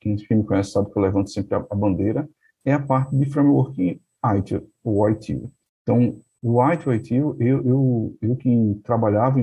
quem 0.00 0.16
me 0.30 0.44
conhece 0.44 0.72
sabe 0.72 0.90
que 0.90 0.98
eu 0.98 1.02
levanto 1.02 1.30
sempre 1.30 1.54
a, 1.54 1.64
a 1.70 1.74
bandeira, 1.74 2.28
é 2.64 2.72
a 2.72 2.80
parte 2.80 3.14
de 3.14 3.26
framework 3.26 4.00
ITIL, 4.36 4.68
o 4.82 5.08
ITIL. 5.08 5.50
Então, 5.82 6.18
o 6.42 6.62
ITIL, 6.92 7.36
eu, 7.38 7.62
eu, 7.64 8.16
eu 8.20 8.36
que 8.36 8.80
trabalhava 8.82 9.38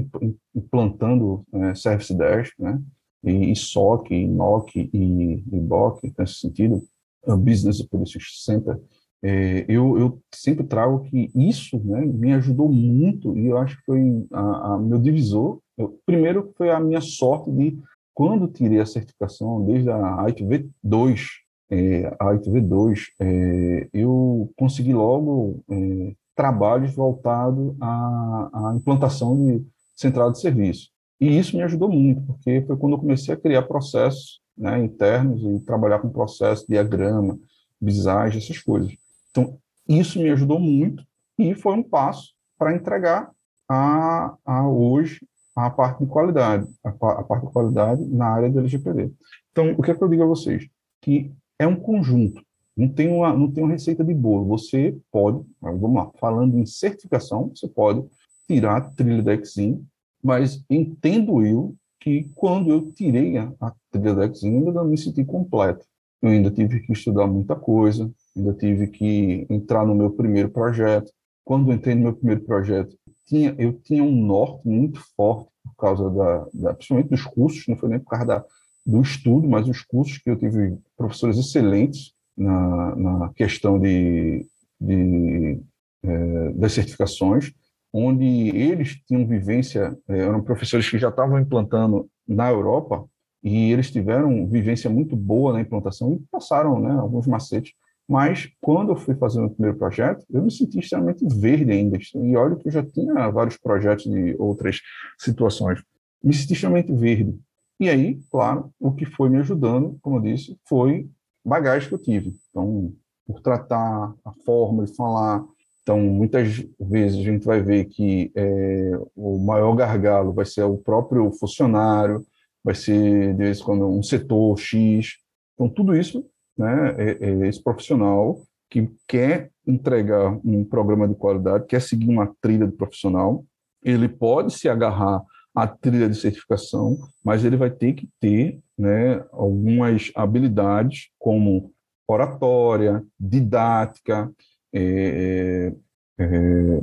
implantando 0.54 1.46
é, 1.54 1.76
Service 1.76 2.14
Dash, 2.16 2.52
né, 2.60 2.82
e, 3.26 3.56
SOC, 3.56 4.12
e 4.12 4.28
NOC, 4.28 4.90
e, 4.94 5.44
e 5.52 5.60
BOC, 5.60 6.14
nesse 6.18 6.36
sentido, 6.36 6.82
Business 7.28 7.80
Operations 7.80 8.44
Center, 8.44 8.80
é, 9.24 9.66
eu, 9.68 9.98
eu, 9.98 10.22
sempre 10.32 10.64
trago 10.64 11.02
que 11.02 11.32
isso 11.34 11.80
né, 11.84 12.06
me 12.06 12.32
ajudou 12.34 12.70
muito 12.70 13.36
e 13.36 13.48
eu 13.48 13.58
acho 13.58 13.76
que 13.78 13.86
foi 13.86 14.28
a, 14.32 14.74
a 14.74 14.78
meu 14.78 15.00
divisor. 15.00 15.60
Eu, 15.76 16.00
primeiro 16.06 16.54
foi 16.56 16.70
a 16.70 16.80
minha 16.80 17.02
sorte 17.02 17.52
de, 17.52 17.76
quando 18.14 18.48
tirei 18.48 18.80
a 18.80 18.86
certificação, 18.86 19.66
desde 19.66 19.90
a 19.90 20.26
ITV 20.30 20.70
2, 20.84 21.28
é, 21.72 22.16
a 22.20 22.36
ITV 22.36 22.62
2, 22.62 23.06
é, 23.20 23.90
eu 23.92 24.52
consegui 24.56 24.94
logo 24.94 25.64
é, 25.72 26.14
trabalhos 26.36 26.94
voltados 26.94 27.76
à, 27.82 28.50
à 28.54 28.76
implantação 28.76 29.36
de 29.44 29.66
central 29.96 30.32
de 30.32 30.40
serviço. 30.40 30.90
E 31.20 31.38
isso 31.38 31.56
me 31.56 31.64
ajudou 31.64 31.90
muito, 31.90 32.22
porque 32.24 32.62
foi 32.68 32.78
quando 32.78 32.94
eu 32.94 33.00
comecei 33.00 33.34
a 33.34 33.38
criar 33.38 33.64
processos 33.64 34.42
né, 34.58 34.80
internos 34.84 35.42
e 35.44 35.66
trabalhar 35.66 36.00
com 36.00 36.10
processo, 36.10 36.66
diagrama, 36.68 37.38
visagem, 37.82 38.42
essas 38.42 38.60
coisas. 38.60 38.94
Então, 39.32 39.58
isso 39.88 40.20
me 40.20 40.30
ajudou 40.30 40.60
muito 40.60 41.04
e 41.38 41.54
foi 41.54 41.74
um 41.74 41.84
passo 41.84 42.34
para 42.58 42.76
entregar 42.76 43.32
a, 43.70 44.36
a, 44.46 44.68
hoje 44.68 45.26
a 45.56 45.70
parte 45.70 46.04
de 46.04 46.10
qualidade, 46.10 46.68
a, 46.84 46.90
a, 46.90 47.24
parte 47.24 47.46
de 47.46 47.52
qualidade 47.52 48.04
na 48.06 48.28
área 48.28 48.50
do 48.50 48.60
LGPD. 48.60 49.12
Então, 49.52 49.72
o 49.78 49.82
que, 49.82 49.92
é 49.92 49.96
que 49.96 50.04
eu 50.04 50.10
digo 50.10 50.24
a 50.24 50.28
vocês? 50.28 50.68
Que 51.02 51.32
é 51.58 51.66
um 51.66 51.76
conjunto, 51.76 52.42
não 52.76 52.90
tem 52.90 53.08
uma, 53.08 53.34
não 53.34 53.50
tem 53.50 53.64
uma 53.64 53.72
receita 53.72 54.04
de 54.04 54.14
bolo. 54.14 54.46
Você 54.48 54.98
pode, 55.12 55.42
vamos 55.62 55.96
lá, 55.96 56.12
falando 56.20 56.58
em 56.58 56.66
certificação, 56.66 57.50
você 57.56 57.68
pode 57.68 58.06
tirar 58.48 58.78
a 58.78 58.82
trilha 58.82 59.24
da 59.24 59.34
Exim, 59.34 59.86
mas 60.26 60.66
entendo 60.68 61.46
eu 61.46 61.76
que 62.00 62.28
quando 62.34 62.72
eu 62.72 62.92
tirei 62.92 63.38
a, 63.38 63.54
a 63.62 63.72
ainda 63.94 64.72
não 64.72 64.86
me 64.86 64.98
senti 64.98 65.24
completo. 65.24 65.86
Eu 66.20 66.30
ainda 66.30 66.50
tive 66.50 66.80
que 66.80 66.94
estudar 66.94 67.28
muita 67.28 67.56
coisa, 67.56 68.12
ainda 68.36 68.52
tive 68.54 68.88
que 68.88 69.46
entrar 69.52 69.86
no 69.86 69.94
meu 69.94 70.10
primeiro 70.10 70.50
projeto. 70.50 71.12
Quando 71.44 71.72
entrei 71.72 71.94
no 71.94 72.02
meu 72.02 72.14
primeiro 72.16 72.42
projeto, 72.42 72.98
tinha, 73.28 73.56
eu 73.60 73.74
tinha 73.74 74.04
um 74.04 74.26
norte 74.26 74.68
muito 74.68 75.00
forte 75.16 75.48
por 75.64 75.76
causa 75.76 76.10
da, 76.10 76.48
da 76.52 76.74
principalmente 76.74 77.10
dos 77.10 77.24
cursos, 77.24 77.68
não 77.68 77.78
foi 77.78 77.90
nem 77.90 78.00
por 78.00 78.10
causa 78.10 78.26
da, 78.26 78.46
do 78.84 79.02
estudo, 79.02 79.48
mas 79.48 79.68
os 79.68 79.84
cursos 79.84 80.18
que 80.18 80.32
eu 80.32 80.36
tive 80.36 80.76
professores 80.98 81.38
excelentes 81.38 82.14
na, 82.36 82.96
na 82.96 83.30
questão 83.36 83.80
de, 83.80 84.44
de 84.82 85.62
é, 86.02 86.50
das 86.54 86.74
certificações, 86.74 87.54
onde 87.98 88.26
eles 88.26 88.96
tinham 89.08 89.26
vivência, 89.28 89.98
é, 90.08 90.20
eram 90.20 90.44
professores 90.44 90.90
que 90.90 90.98
já 90.98 91.10
estavam 91.10 91.40
implantando 91.40 92.10
na 92.28 92.50
Europa 92.50 93.06
e 93.44 93.72
eles 93.72 93.92
tiveram 93.92 94.48
vivência 94.48 94.90
muito 94.90 95.16
boa 95.16 95.54
na 95.54 95.62
implantação 95.62 96.14
e 96.14 96.20
passaram 96.32 96.80
né, 96.80 96.92
alguns 96.92 97.28
macetes 97.28 97.74
mas, 98.08 98.50
quando 98.62 98.92
eu 98.92 98.96
fui 98.96 99.16
fazer 99.16 99.40
o 99.40 99.42
meu 99.42 99.50
primeiro 99.50 99.78
projeto, 99.78 100.24
eu 100.30 100.44
me 100.44 100.52
senti 100.52 100.80
extremamente 100.80 101.26
verde 101.26 101.72
ainda. 101.72 101.98
E 101.98 102.36
olha 102.36 102.56
que 102.56 102.68
eu 102.68 102.72
já 102.72 102.86
tinha 102.86 103.30
vários 103.32 103.58
projetos 103.58 104.06
de 104.06 104.36
outras 104.38 104.80
situações. 105.18 105.82
Me 106.24 106.34
senti 106.34 106.54
extremamente 106.54 106.94
verde. 106.94 107.38
E 107.80 107.90
aí, 107.90 108.20
claro, 108.30 108.72
o 108.80 108.92
que 108.94 109.06
foi 109.06 109.30
me 109.30 109.40
ajudando, 109.40 109.98
como 110.02 110.18
eu 110.18 110.22
disse, 110.22 110.58
foi 110.68 111.10
bagagem 111.44 111.90
que 111.90 111.96
eu 111.96 112.00
tive. 112.00 112.34
Então, 112.50 112.94
por 113.26 113.42
tratar 113.42 114.14
a 114.24 114.32
forma 114.46 114.86
de 114.86 114.96
falar. 114.96 115.44
Então, 115.86 116.00
muitas 116.00 116.66
vezes 116.80 117.20
a 117.20 117.22
gente 117.22 117.46
vai 117.46 117.62
ver 117.62 117.86
que 117.86 118.32
é, 118.36 118.92
o 119.16 119.38
maior 119.38 119.76
gargalo 119.76 120.34
vai 120.34 120.44
ser 120.44 120.64
o 120.64 120.80
próprio 120.80 121.32
funcionário, 121.34 122.26
vai 122.64 122.74
ser, 122.74 123.36
de 123.36 123.44
vez 123.44 123.60
em 123.60 123.64
quando, 123.64 123.88
um 123.88 124.02
setor 124.02 124.58
X. 124.58 125.18
Então, 125.54 125.70
tudo 125.70 125.96
isso 125.96 126.26
né, 126.58 126.96
é, 126.98 127.30
é 127.30 127.48
esse 127.48 127.62
profissional 127.62 128.42
que 128.68 128.90
quer 129.08 129.52
entregar 129.68 130.36
um 130.44 130.66
programa 130.66 131.08
de 131.08 131.14
qualidade, 131.14 131.68
quer 131.68 131.84
seguir 131.84 132.10
uma 132.10 132.34
trilha 132.42 132.66
do 132.66 132.74
profissional, 132.74 133.46
ele 133.84 134.10
pode 134.10 134.58
se 134.58 134.68
agarrar 134.68 135.22
à 135.54 135.68
trilha 135.68 136.10
de 136.10 136.16
certificação, 136.16 136.98
mas 137.24 137.46
ele 137.46 137.58
vai 137.58 137.70
ter 137.70 137.94
que 137.94 138.10
ter 138.20 138.60
né, 138.76 139.24
algumas 139.32 140.12
habilidades 140.16 141.10
como 141.20 141.72
oratória, 142.08 143.06
didática, 143.20 144.32
é, 144.76 145.72
é, 146.20 146.24
é, 146.24 146.80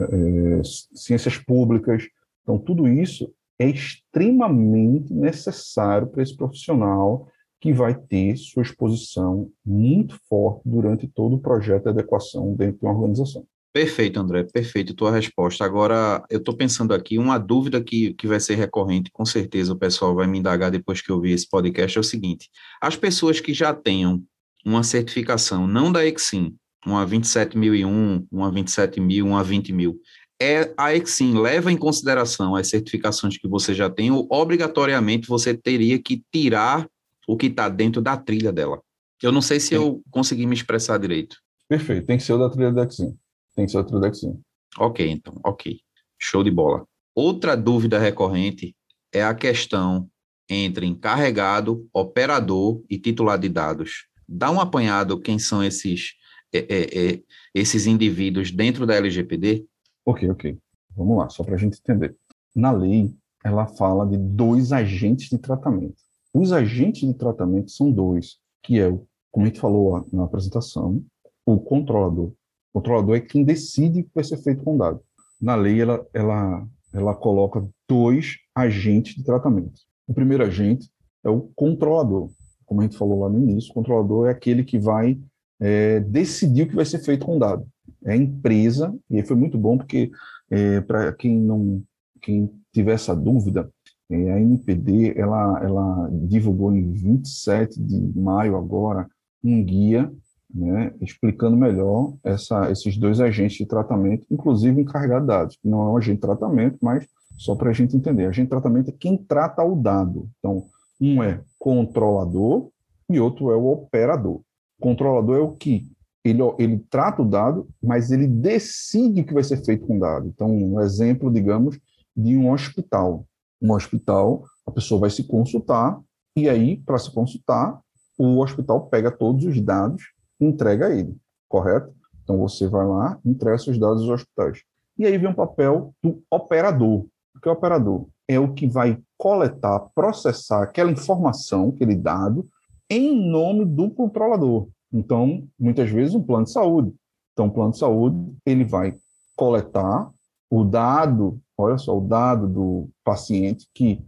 é 0.00 0.62
ciências 0.94 1.36
públicas. 1.36 2.04
Então, 2.42 2.58
tudo 2.58 2.88
isso 2.88 3.32
é 3.58 3.68
extremamente 3.68 5.12
necessário 5.12 6.08
para 6.08 6.22
esse 6.22 6.36
profissional 6.36 7.28
que 7.60 7.72
vai 7.72 7.94
ter 7.94 8.36
sua 8.36 8.62
exposição 8.62 9.50
muito 9.64 10.18
forte 10.28 10.62
durante 10.64 11.06
todo 11.06 11.36
o 11.36 11.40
projeto 11.40 11.84
de 11.84 11.90
adequação 11.90 12.54
dentro 12.54 12.80
de 12.80 12.84
uma 12.84 12.92
organização. 12.92 13.46
Perfeito, 13.72 14.20
André, 14.20 14.42
perfeito 14.44 14.94
tua 14.94 15.12
resposta. 15.12 15.64
Agora, 15.64 16.22
eu 16.28 16.38
estou 16.38 16.54
pensando 16.54 16.92
aqui, 16.92 17.16
uma 17.18 17.38
dúvida 17.38 17.82
que, 17.82 18.12
que 18.14 18.26
vai 18.26 18.38
ser 18.38 18.56
recorrente, 18.56 19.10
com 19.12 19.24
certeza 19.24 19.72
o 19.72 19.78
pessoal 19.78 20.14
vai 20.14 20.26
me 20.26 20.38
indagar 20.38 20.70
depois 20.70 21.00
que 21.00 21.10
eu 21.10 21.16
ouvir 21.16 21.32
esse 21.32 21.48
podcast, 21.48 21.96
é 21.96 22.00
o 22.00 22.04
seguinte, 22.04 22.50
as 22.80 22.96
pessoas 22.96 23.40
que 23.40 23.54
já 23.54 23.72
tenham 23.72 24.22
uma 24.64 24.82
certificação, 24.82 25.66
não 25.66 25.90
da 25.90 26.04
Exim, 26.04 26.54
uma 26.84 27.04
27001, 27.04 28.26
uma 28.30 28.50
27000, 28.50 29.26
uma 29.26 29.42
20000, 29.42 29.98
é, 30.40 30.74
a 30.76 30.94
Exim 30.94 31.38
leva 31.38 31.70
em 31.70 31.76
consideração 31.76 32.56
as 32.56 32.68
certificações 32.68 33.38
que 33.38 33.46
você 33.46 33.72
já 33.72 33.88
tem 33.88 34.10
ou 34.10 34.26
obrigatoriamente 34.28 35.28
você 35.28 35.54
teria 35.54 36.00
que 36.02 36.24
tirar 36.32 36.88
o 37.28 37.36
que 37.36 37.46
está 37.46 37.68
dentro 37.68 38.02
da 38.02 38.16
trilha 38.16 38.52
dela. 38.52 38.82
Eu 39.22 39.30
não 39.30 39.40
sei 39.40 39.60
se 39.60 39.72
eu 39.72 40.02
consegui 40.10 40.46
me 40.46 40.54
expressar 40.54 40.98
direito. 40.98 41.36
Perfeito, 41.68 42.06
tem 42.06 42.18
que 42.18 42.24
ser 42.24 42.32
o 42.32 42.38
da 42.38 42.50
trilha 42.50 42.72
da 42.72 42.90
Xim. 42.90 43.16
Tem 43.54 43.66
que 43.66 43.70
ser 43.70 43.78
o 43.78 43.82
da 43.82 43.88
trilha 43.88 44.00
da 44.00 44.12
Xim. 44.12 44.40
Ok, 44.78 45.08
então, 45.08 45.40
ok. 45.44 45.78
Show 46.18 46.42
de 46.42 46.50
bola. 46.50 46.84
Outra 47.14 47.56
dúvida 47.56 47.98
recorrente 47.98 48.74
é 49.12 49.22
a 49.22 49.34
questão 49.34 50.08
entre 50.48 50.86
encarregado, 50.86 51.88
operador 51.92 52.82
e 52.90 52.98
titular 52.98 53.38
de 53.38 53.48
dados. 53.48 54.06
Dá 54.28 54.50
um 54.50 54.60
apanhado 54.60 55.20
quem 55.20 55.38
são 55.38 55.62
esses, 55.62 56.14
é, 56.52 56.58
é, 56.58 57.12
é, 57.12 57.22
esses 57.54 57.86
indivíduos 57.86 58.50
dentro 58.50 58.86
da 58.86 58.94
LGPD? 58.94 59.64
Ok, 60.04 60.28
ok. 60.30 60.58
Vamos 60.96 61.18
lá, 61.18 61.28
só 61.28 61.42
para 61.42 61.54
a 61.54 61.58
gente 61.58 61.78
entender. 61.78 62.14
Na 62.54 62.70
lei, 62.70 63.14
ela 63.44 63.66
fala 63.66 64.06
de 64.06 64.16
dois 64.16 64.72
agentes 64.72 65.30
de 65.30 65.38
tratamento. 65.38 65.96
Os 66.34 66.52
agentes 66.52 67.08
de 67.08 67.14
tratamento 67.14 67.70
são 67.70 67.90
dois, 67.90 68.38
que 68.62 68.80
é, 68.80 68.90
como 69.30 69.44
a 69.44 69.48
gente 69.48 69.60
falou 69.60 70.06
na 70.12 70.24
apresentação, 70.24 71.02
o 71.44 71.58
controlador. 71.58 72.32
O 72.72 72.80
controlador 72.80 73.16
é 73.16 73.20
quem 73.20 73.44
decide 73.44 74.00
o 74.00 74.04
que 74.04 74.10
vai 74.14 74.24
ser 74.24 74.38
feito 74.38 74.62
com 74.62 74.74
o 74.76 74.78
dado. 74.78 75.00
Na 75.40 75.54
lei, 75.54 75.80
ela, 75.80 76.06
ela, 76.14 76.66
ela 76.92 77.14
coloca 77.14 77.66
dois 77.88 78.36
agentes 78.54 79.14
de 79.14 79.24
tratamento. 79.24 79.80
O 80.06 80.14
primeiro 80.14 80.44
agente 80.44 80.88
é 81.24 81.30
o 81.30 81.50
controlador. 81.54 82.30
Como 82.64 82.80
a 82.80 82.84
gente 82.84 82.96
falou 82.96 83.20
lá 83.20 83.28
no 83.28 83.38
início, 83.38 83.70
o 83.70 83.74
controlador 83.74 84.28
é 84.28 84.30
aquele 84.30 84.64
que 84.64 84.78
vai 84.78 85.18
é, 85.62 86.00
decidir 86.00 86.64
o 86.64 86.68
que 86.68 86.74
vai 86.74 86.84
ser 86.84 86.98
feito 86.98 87.24
com 87.24 87.36
o 87.36 87.38
dado. 87.38 87.64
É 88.04 88.12
a 88.12 88.16
empresa, 88.16 88.92
e 89.08 89.22
foi 89.22 89.36
muito 89.36 89.56
bom 89.56 89.78
porque, 89.78 90.10
é, 90.50 90.80
para 90.80 91.12
quem 91.12 91.38
não 91.38 91.82
quem 92.20 92.50
tiver 92.72 92.92
essa 92.94 93.14
dúvida, 93.14 93.70
É, 94.10 94.32
a 94.32 94.38
NPD, 94.38 95.14
ela, 95.16 95.60
ela 95.64 96.10
divulgou 96.28 96.70
em 96.74 96.92
27 96.92 97.80
de 97.80 98.18
maio 98.18 98.56
agora 98.56 99.08
um 99.42 99.64
guia 99.64 100.12
né, 100.54 100.92
explicando 101.00 101.56
melhor 101.56 102.12
essa, 102.22 102.70
esses 102.70 102.98
dois 102.98 103.20
agentes 103.20 103.56
de 103.56 103.64
tratamento, 103.64 104.26
inclusive 104.30 104.82
encarregado 104.82 105.22
de 105.22 105.28
dados, 105.28 105.58
não 105.64 105.82
é 105.82 105.90
um 105.92 105.96
agente 105.96 106.16
de 106.16 106.20
tratamento, 106.20 106.78
mas 106.82 107.06
só 107.38 107.54
para 107.54 107.70
a 107.70 107.72
gente 107.72 107.96
entender. 107.96 108.26
Agente 108.26 108.46
de 108.46 108.50
tratamento 108.50 108.90
é 108.90 108.94
quem 108.98 109.16
trata 109.16 109.64
o 109.64 109.74
dado. 109.74 110.28
Então, 110.38 110.66
um 111.00 111.22
é 111.22 111.40
controlador 111.58 112.68
e 113.08 113.18
outro 113.18 113.50
é 113.50 113.56
o 113.56 113.66
operador. 113.66 114.42
Controlador 114.82 115.36
é 115.36 115.40
o 115.40 115.52
que 115.52 115.88
ele, 116.24 116.40
ele 116.58 116.84
trata 116.90 117.22
o 117.22 117.28
dado, 117.28 117.68
mas 117.82 118.10
ele 118.10 118.26
decide 118.26 119.20
o 119.20 119.24
que 119.24 119.32
vai 119.32 119.44
ser 119.44 119.64
feito 119.64 119.86
com 119.86 119.96
o 119.96 120.00
dado. 120.00 120.26
Então, 120.26 120.50
um 120.50 120.80
exemplo, 120.80 121.32
digamos, 121.32 121.78
de 122.16 122.36
um 122.36 122.50
hospital. 122.50 123.24
Um 123.60 123.72
hospital, 123.72 124.44
a 124.66 124.72
pessoa 124.72 125.00
vai 125.00 125.10
se 125.10 125.22
consultar, 125.24 126.00
e 126.36 126.48
aí, 126.48 126.78
para 126.78 126.98
se 126.98 127.12
consultar, 127.12 127.80
o 128.18 128.40
hospital 128.40 128.86
pega 128.88 129.10
todos 129.10 129.44
os 129.44 129.60
dados 129.60 130.02
e 130.40 130.44
entrega 130.44 130.88
a 130.88 130.94
ele, 130.94 131.16
correto? 131.48 131.92
Então, 132.22 132.38
você 132.38 132.66
vai 132.66 132.86
lá, 132.86 133.18
entrega 133.24 133.58
seus 133.58 133.78
dados 133.78 134.02
aos 134.02 134.10
hospitais. 134.10 134.62
E 134.98 135.06
aí 135.06 135.16
vem 135.16 135.30
o 135.30 135.34
papel 135.34 135.94
do 136.02 136.22
operador. 136.30 137.06
O 137.34 137.40
que 137.40 137.48
é 137.48 137.52
o 137.52 137.54
operador? 137.54 138.06
É 138.28 138.38
o 138.38 138.52
que 138.52 138.66
vai 138.66 138.98
coletar, 139.16 139.78
processar 139.94 140.62
aquela 140.62 140.90
informação, 140.90 141.68
aquele 141.68 141.94
dado, 141.94 142.48
em 142.92 143.28
nome 143.28 143.64
do 143.64 143.90
controlador. 143.90 144.68
Então, 144.92 145.48
muitas 145.58 145.90
vezes, 145.90 146.14
um 146.14 146.22
plano 146.22 146.44
de 146.44 146.52
saúde. 146.52 146.94
Então, 147.32 147.46
o 147.46 147.50
plano 147.50 147.72
de 147.72 147.78
saúde, 147.78 148.34
ele 148.44 148.64
vai 148.64 148.94
coletar 149.34 150.10
o 150.50 150.64
dado, 150.64 151.40
olha 151.56 151.78
só, 151.78 151.96
o 151.96 152.06
dado 152.06 152.46
do 152.46 152.88
paciente 153.02 153.66
que 153.74 154.04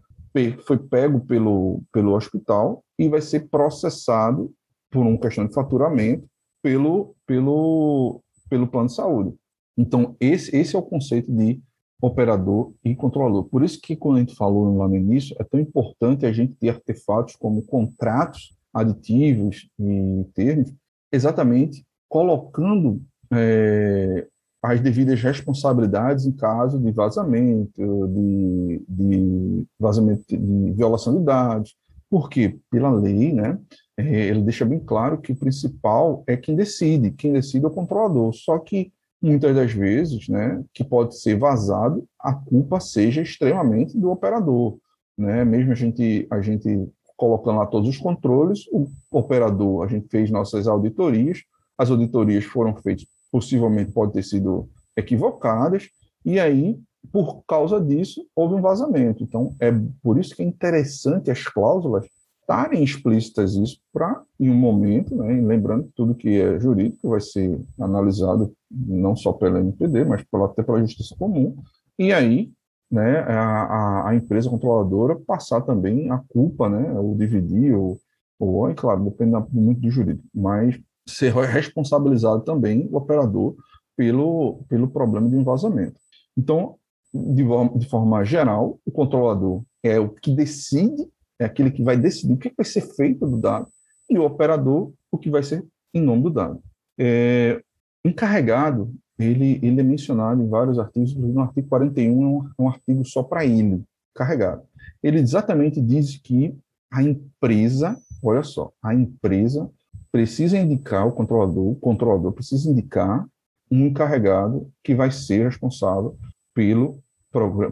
foi 0.67 0.77
pego 0.77 1.21
pelo, 1.21 1.81
pelo 1.93 2.15
hospital 2.15 2.85
e 2.99 3.09
vai 3.09 3.21
ser 3.21 3.49
processado 3.49 4.53
por 4.91 5.07
uma 5.07 5.19
questão 5.19 5.47
de 5.47 5.55
faturamento 5.55 6.29
pelo, 6.63 7.15
pelo, 7.27 8.21
pelo 8.51 8.67
plano 8.67 8.89
de 8.89 8.95
saúde. 8.95 9.35
Então, 9.79 10.17
esse, 10.21 10.55
esse 10.55 10.77
é 10.77 10.79
o 10.79 10.83
conceito 10.83 11.33
de 11.33 11.61
operador 12.03 12.73
e 12.85 12.95
controlador. 12.95 13.45
Por 13.45 13.65
isso 13.65 13.81
que, 13.81 13.97
quando 13.97 14.17
a 14.17 14.21
gente 14.21 14.35
falou 14.35 14.77
lá 14.77 14.89
no 14.89 14.97
início, 14.97 15.35
é 15.39 15.45
tão 15.45 15.59
importante 15.59 16.27
a 16.27 16.33
gente 16.33 16.55
ter 16.55 16.69
artefatos 16.69 17.37
como 17.37 17.63
contratos 17.63 18.55
aditivos 18.75 19.69
e 19.79 20.27
termos, 20.35 20.73
exatamente 21.13 21.85
colocando 22.09 23.01
é, 23.33 24.27
as 24.63 24.81
devidas 24.81 25.21
responsabilidades 25.21 26.25
em 26.25 26.33
caso 26.33 26.79
de 26.79 26.91
vazamento, 26.91 28.09
de, 28.09 28.85
de 28.89 29.67
vazamento 29.79 30.25
de 30.29 30.73
violação 30.73 31.19
de 31.19 31.25
dados. 31.25 31.77
Porque, 32.09 32.59
pela 32.71 32.91
lei, 32.91 33.33
né, 33.33 33.59
é, 33.97 34.29
ele 34.29 34.43
deixa 34.43 34.65
bem 34.65 34.79
claro 34.79 35.19
que 35.19 35.33
o 35.33 35.37
principal 35.37 36.23
é 36.27 36.37
quem 36.37 36.55
decide, 36.55 37.11
quem 37.11 37.33
decide 37.33 37.65
é 37.65 37.69
o 37.69 37.73
controlador. 37.73 38.33
Só 38.33 38.59
que, 38.59 38.93
muitas 39.21 39.55
das 39.55 39.73
vezes, 39.73 40.29
né, 40.29 40.63
que 40.73 40.85
pode 40.85 41.19
ser 41.19 41.37
vazado, 41.39 42.07
a 42.21 42.33
culpa 42.33 42.81
seja 42.81 43.21
extremamente 43.21 43.99
do 43.99 44.11
operador. 44.11 44.79
Né? 45.19 45.45
Mesmo 45.45 45.73
a 45.73 45.75
gente, 45.75 46.27
a 46.31 46.41
gente 46.41 46.89
colocando 47.17 47.59
lá 47.59 47.67
todos 47.67 47.89
os 47.89 47.99
controles, 47.99 48.67
o 48.73 48.89
operador, 49.11 49.85
a 49.85 49.89
gente 49.89 50.09
fez 50.09 50.31
nossas 50.31 50.67
auditorias, 50.67 51.43
as 51.77 51.91
auditorias 51.91 52.45
foram 52.45 52.75
feitas, 52.77 53.07
possivelmente 53.31 53.93
pode 53.93 54.13
ter 54.13 54.23
sido 54.23 54.69
equivocadas, 54.97 55.89
e 56.25 56.39
aí, 56.39 56.79
por 57.13 57.43
causa 57.47 57.81
disso, 57.81 58.27
houve 58.35 58.55
um 58.55 58.63
vazamento. 58.63 59.23
Então, 59.23 59.55
é 59.61 59.71
por 60.03 60.19
isso 60.19 60.35
que 60.35 60.43
é 60.43 60.47
interessante 60.47 61.31
as 61.31 61.45
cláusulas 61.45 62.07
estarem 62.41 62.85
explícitas 62.85 63.55
isso 63.55 63.79
para, 63.93 64.23
em 64.39 64.51
um 64.51 64.55
momento, 64.55 65.15
né, 65.17 65.41
lembrando 65.41 65.85
que 65.85 65.93
tudo 65.95 66.15
que 66.15 66.41
é 66.41 66.61
jurídico 66.61 67.09
vai 67.09 67.21
ser 67.21 67.59
analisado 67.81 68.53
não 68.71 69.17
só 69.17 69.33
pela 69.33 69.61
NPD, 69.61 70.05
mas 70.05 70.23
pela, 70.25 70.47
até 70.47 70.63
pela 70.63 70.81
Justiça 70.81 71.17
Comum, 71.19 71.57
e 71.99 72.13
aí 72.13 72.51
né, 72.91 73.19
a, 73.21 74.09
a, 74.09 74.15
empresa 74.15 74.51
controladora 74.51 75.17
passar 75.17 75.63
também 75.63 76.11
a 76.11 76.19
culpa, 76.29 76.69
né, 76.69 76.93
ou 76.99 77.15
dividir, 77.17 77.75
ou, 77.75 77.99
ou 78.39 78.69
é 78.69 78.75
claro, 78.75 79.05
depende 79.05 79.37
muito 79.53 79.81
do 79.81 79.91
jurídico, 79.91 80.29
mas 80.35 80.79
ser 81.07 81.33
responsabilizado 81.35 82.43
também 82.43 82.89
o 82.91 82.97
operador 82.97 83.57
pelo, 83.97 84.65
pelo 84.69 84.89
problema 84.89 85.29
de 85.29 85.43
vazamento. 85.43 85.99
Então, 86.37 86.77
de, 87.13 87.45
de 87.79 87.89
forma 87.89 88.25
geral, 88.25 88.79
o 88.85 88.91
controlador 88.91 89.63
é 89.83 89.99
o 89.99 90.09
que 90.09 90.35
decide, 90.35 91.09
é 91.39 91.45
aquele 91.45 91.71
que 91.71 91.83
vai 91.83 91.97
decidir 91.97 92.35
o 92.35 92.39
que 92.39 92.53
vai 92.57 92.65
ser 92.65 92.83
feito 92.95 93.27
do 93.27 93.39
dado, 93.39 93.69
e 94.11 94.19
o 94.19 94.25
operador, 94.25 94.93
o 95.11 95.19
que 95.19 95.31
vai 95.31 95.43
ser 95.43 95.65
em 95.93 96.03
nome 96.03 96.25
do 96.25 96.31
dado. 96.31 96.61
É, 96.99 97.61
encarregado 98.05 98.93
ele, 99.19 99.61
ele 99.63 99.81
é 99.81 99.85
mencionado 99.85 100.43
em 100.43 100.49
vários 100.49 100.79
artigos, 100.79 101.15
no 101.15 101.41
artigo 101.41 101.69
41 101.69 102.23
é 102.23 102.27
um, 102.27 102.47
é 102.47 102.63
um 102.63 102.69
artigo 102.69 103.05
só 103.05 103.23
para 103.23 103.45
ele, 103.45 103.83
carregado. 104.15 104.63
Ele 105.03 105.21
exatamente 105.21 105.81
diz 105.81 106.17
que 106.17 106.57
a 106.91 107.03
empresa, 107.03 107.97
olha 108.23 108.43
só, 108.43 108.73
a 108.83 108.95
empresa 108.95 109.71
precisa 110.11 110.59
indicar 110.59 111.07
o 111.07 111.13
controlador, 111.13 111.73
o 111.73 111.77
controlador 111.77 112.33
precisa 112.33 112.71
indicar 112.71 113.27
um 113.71 113.87
encarregado 113.87 114.71
que 114.83 114.95
vai 114.95 115.11
ser 115.11 115.45
responsável 115.45 116.17
pelo 116.55 117.03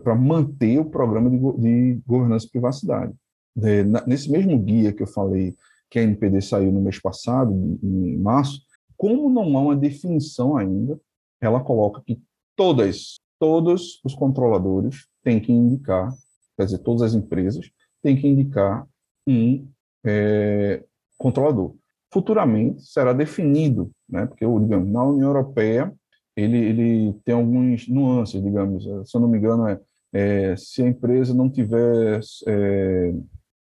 para 0.03 0.17
manter 0.17 0.81
o 0.81 0.85
programa 0.85 1.31
de, 1.31 1.39
de 1.39 2.03
governança 2.05 2.47
e 2.47 2.51
privacidade. 2.51 3.13
De, 3.55 3.85
na, 3.85 4.05
nesse 4.05 4.29
mesmo 4.29 4.59
guia 4.59 4.93
que 4.93 5.05
eu 5.05 5.07
falei 5.07 5.55
que 5.89 6.01
a 6.01 6.03
NPD 6.03 6.41
saiu 6.41 6.73
no 6.73 6.81
mês 6.81 7.01
passado, 7.01 7.53
em 7.81 8.19
março, 8.19 8.61
como 8.97 9.31
não 9.31 9.57
há 9.57 9.61
uma 9.61 9.77
definição 9.77 10.57
ainda 10.57 10.99
ela 11.43 11.61
coloca 11.61 12.01
que 12.07 12.23
todas, 12.57 13.19
todos 13.39 14.01
os 14.05 14.15
controladores 14.15 15.09
têm 15.23 15.41
que 15.41 15.53
indicar, 15.53 16.11
quer 16.57 16.65
dizer, 16.65 16.79
todas 16.79 17.03
as 17.03 17.15
empresas 17.15 17.69
têm 18.01 18.17
que 18.17 18.29
indicar 18.29 18.87
um 19.27 19.69
é, 20.05 20.85
controlador. 21.19 21.75
Futuramente 22.13 22.83
será 22.83 23.13
definido, 23.13 23.91
né, 24.09 24.27
porque, 24.27 24.47
digamos, 24.47 24.91
na 24.91 25.05
União 25.05 25.29
Europeia 25.29 25.93
ele, 26.37 26.59
ele 26.59 27.13
tem 27.25 27.35
alguns 27.35 27.89
nuances, 27.89 28.43
digamos, 28.43 28.85
se 28.85 29.17
eu 29.17 29.21
não 29.21 29.29
me 29.29 29.39
engano, 29.39 29.69
é, 29.69 29.81
é 30.13 30.57
se 30.57 30.83
a 30.83 30.87
empresa 30.87 31.35
não 31.35 31.51
tiver 31.51 32.21
é, 32.47 33.15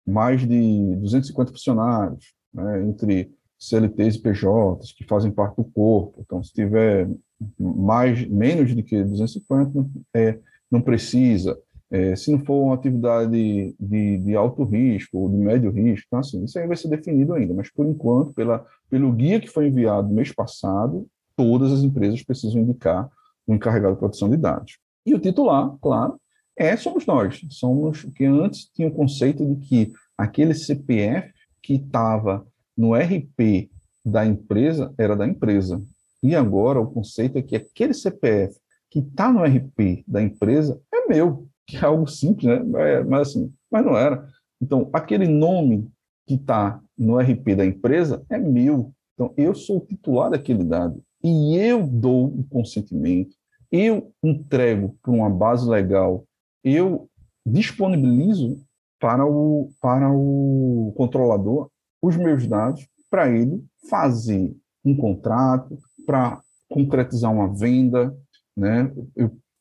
mais 0.05 0.47
de 0.47 0.95
250 0.97 1.51
funcionários, 1.51 2.33
né, 2.53 2.83
entre 2.83 3.31
CLTs 3.61 4.15
e 4.15 4.21
PJs, 4.21 4.91
que 4.93 5.05
fazem 5.05 5.31
parte 5.31 5.57
do 5.57 5.63
corpo, 5.63 6.19
então, 6.19 6.41
se 6.41 6.51
tiver 6.51 7.07
mais 7.59 8.27
menos 8.27 8.73
do 8.73 8.81
que 8.81 9.03
250 9.03 9.85
é, 10.15 10.39
não 10.69 10.81
precisa. 10.81 11.57
É, 11.91 12.15
se 12.15 12.31
não 12.31 12.39
for 12.39 12.63
uma 12.63 12.73
atividade 12.73 13.75
de, 13.79 14.17
de 14.17 14.35
alto 14.35 14.63
risco 14.63 15.19
ou 15.19 15.29
de 15.29 15.35
médio 15.35 15.69
risco, 15.69 16.05
então 16.07 16.19
assim, 16.19 16.43
isso 16.43 16.57
aí 16.57 16.65
vai 16.65 16.75
ser 16.75 16.87
definido 16.87 17.33
ainda, 17.33 17.53
mas 17.53 17.69
por 17.69 17.85
enquanto, 17.85 18.33
pela, 18.33 18.65
pelo 18.89 19.11
guia 19.11 19.39
que 19.39 19.49
foi 19.49 19.67
enviado 19.67 20.11
mês 20.11 20.31
passado, 20.31 21.05
todas 21.35 21.71
as 21.71 21.83
empresas 21.83 22.23
precisam 22.23 22.61
indicar 22.61 23.09
o 23.45 23.51
um 23.51 23.55
encarregado 23.55 23.93
de 23.93 23.99
proteção 23.99 24.29
de 24.29 24.37
dados. 24.37 24.79
E 25.05 25.13
o 25.13 25.19
titular, 25.19 25.75
claro, 25.81 26.19
é 26.57 26.75
somos 26.77 27.05
nós. 27.05 27.41
Somos 27.49 28.03
que 28.15 28.25
antes 28.25 28.65
tinha 28.73 28.87
o 28.87 28.93
conceito 28.93 29.45
de 29.45 29.55
que 29.67 29.91
aquele 30.17 30.53
CPF 30.53 31.31
que 31.61 31.75
estava 31.75 32.45
no 32.77 32.93
RP 32.95 33.69
da 34.05 34.25
empresa 34.25 34.93
era 34.97 35.15
da 35.15 35.27
empresa. 35.27 35.81
E 36.23 36.35
agora 36.35 36.79
o 36.79 36.91
conceito 36.91 37.37
é 37.37 37.41
que 37.41 37.55
aquele 37.55 37.93
CPF 37.93 38.55
que 38.89 38.99
está 38.99 39.31
no 39.31 39.43
RP 39.43 40.03
da 40.07 40.21
empresa 40.21 40.79
é 40.93 41.07
meu, 41.07 41.47
que 41.65 41.77
é 41.77 41.85
algo 41.85 42.07
simples, 42.07 42.45
né? 42.45 42.97
É, 42.97 43.03
mas 43.03 43.29
assim, 43.29 43.51
mas 43.71 43.85
não 43.85 43.97
era. 43.97 44.27
Então, 44.61 44.89
aquele 44.93 45.27
nome 45.27 45.89
que 46.27 46.35
está 46.35 46.79
no 46.97 47.17
RP 47.17 47.55
da 47.55 47.65
empresa 47.65 48.23
é 48.29 48.37
meu. 48.37 48.91
Então, 49.13 49.33
eu 49.37 49.55
sou 49.55 49.77
o 49.77 49.85
titular 49.85 50.29
daquele 50.29 50.63
dado 50.63 51.01
e 51.23 51.55
eu 51.55 51.85
dou 51.87 52.27
o 52.27 52.43
consentimento, 52.49 53.35
eu 53.71 54.11
entrego 54.21 54.97
para 55.01 55.11
uma 55.11 55.29
base 55.29 55.67
legal, 55.67 56.25
eu 56.63 57.07
disponibilizo 57.45 58.59
para 58.99 59.25
o, 59.25 59.71
para 59.81 60.11
o 60.11 60.93
controlador 60.95 61.70
os 62.01 62.17
meus 62.17 62.47
dados 62.47 62.87
para 63.09 63.29
ele 63.29 63.63
fazer 63.89 64.55
um 64.83 64.95
contrato, 64.95 65.77
para 66.05 66.41
concretizar 66.69 67.31
uma 67.31 67.53
venda, 67.53 68.15
né, 68.55 68.91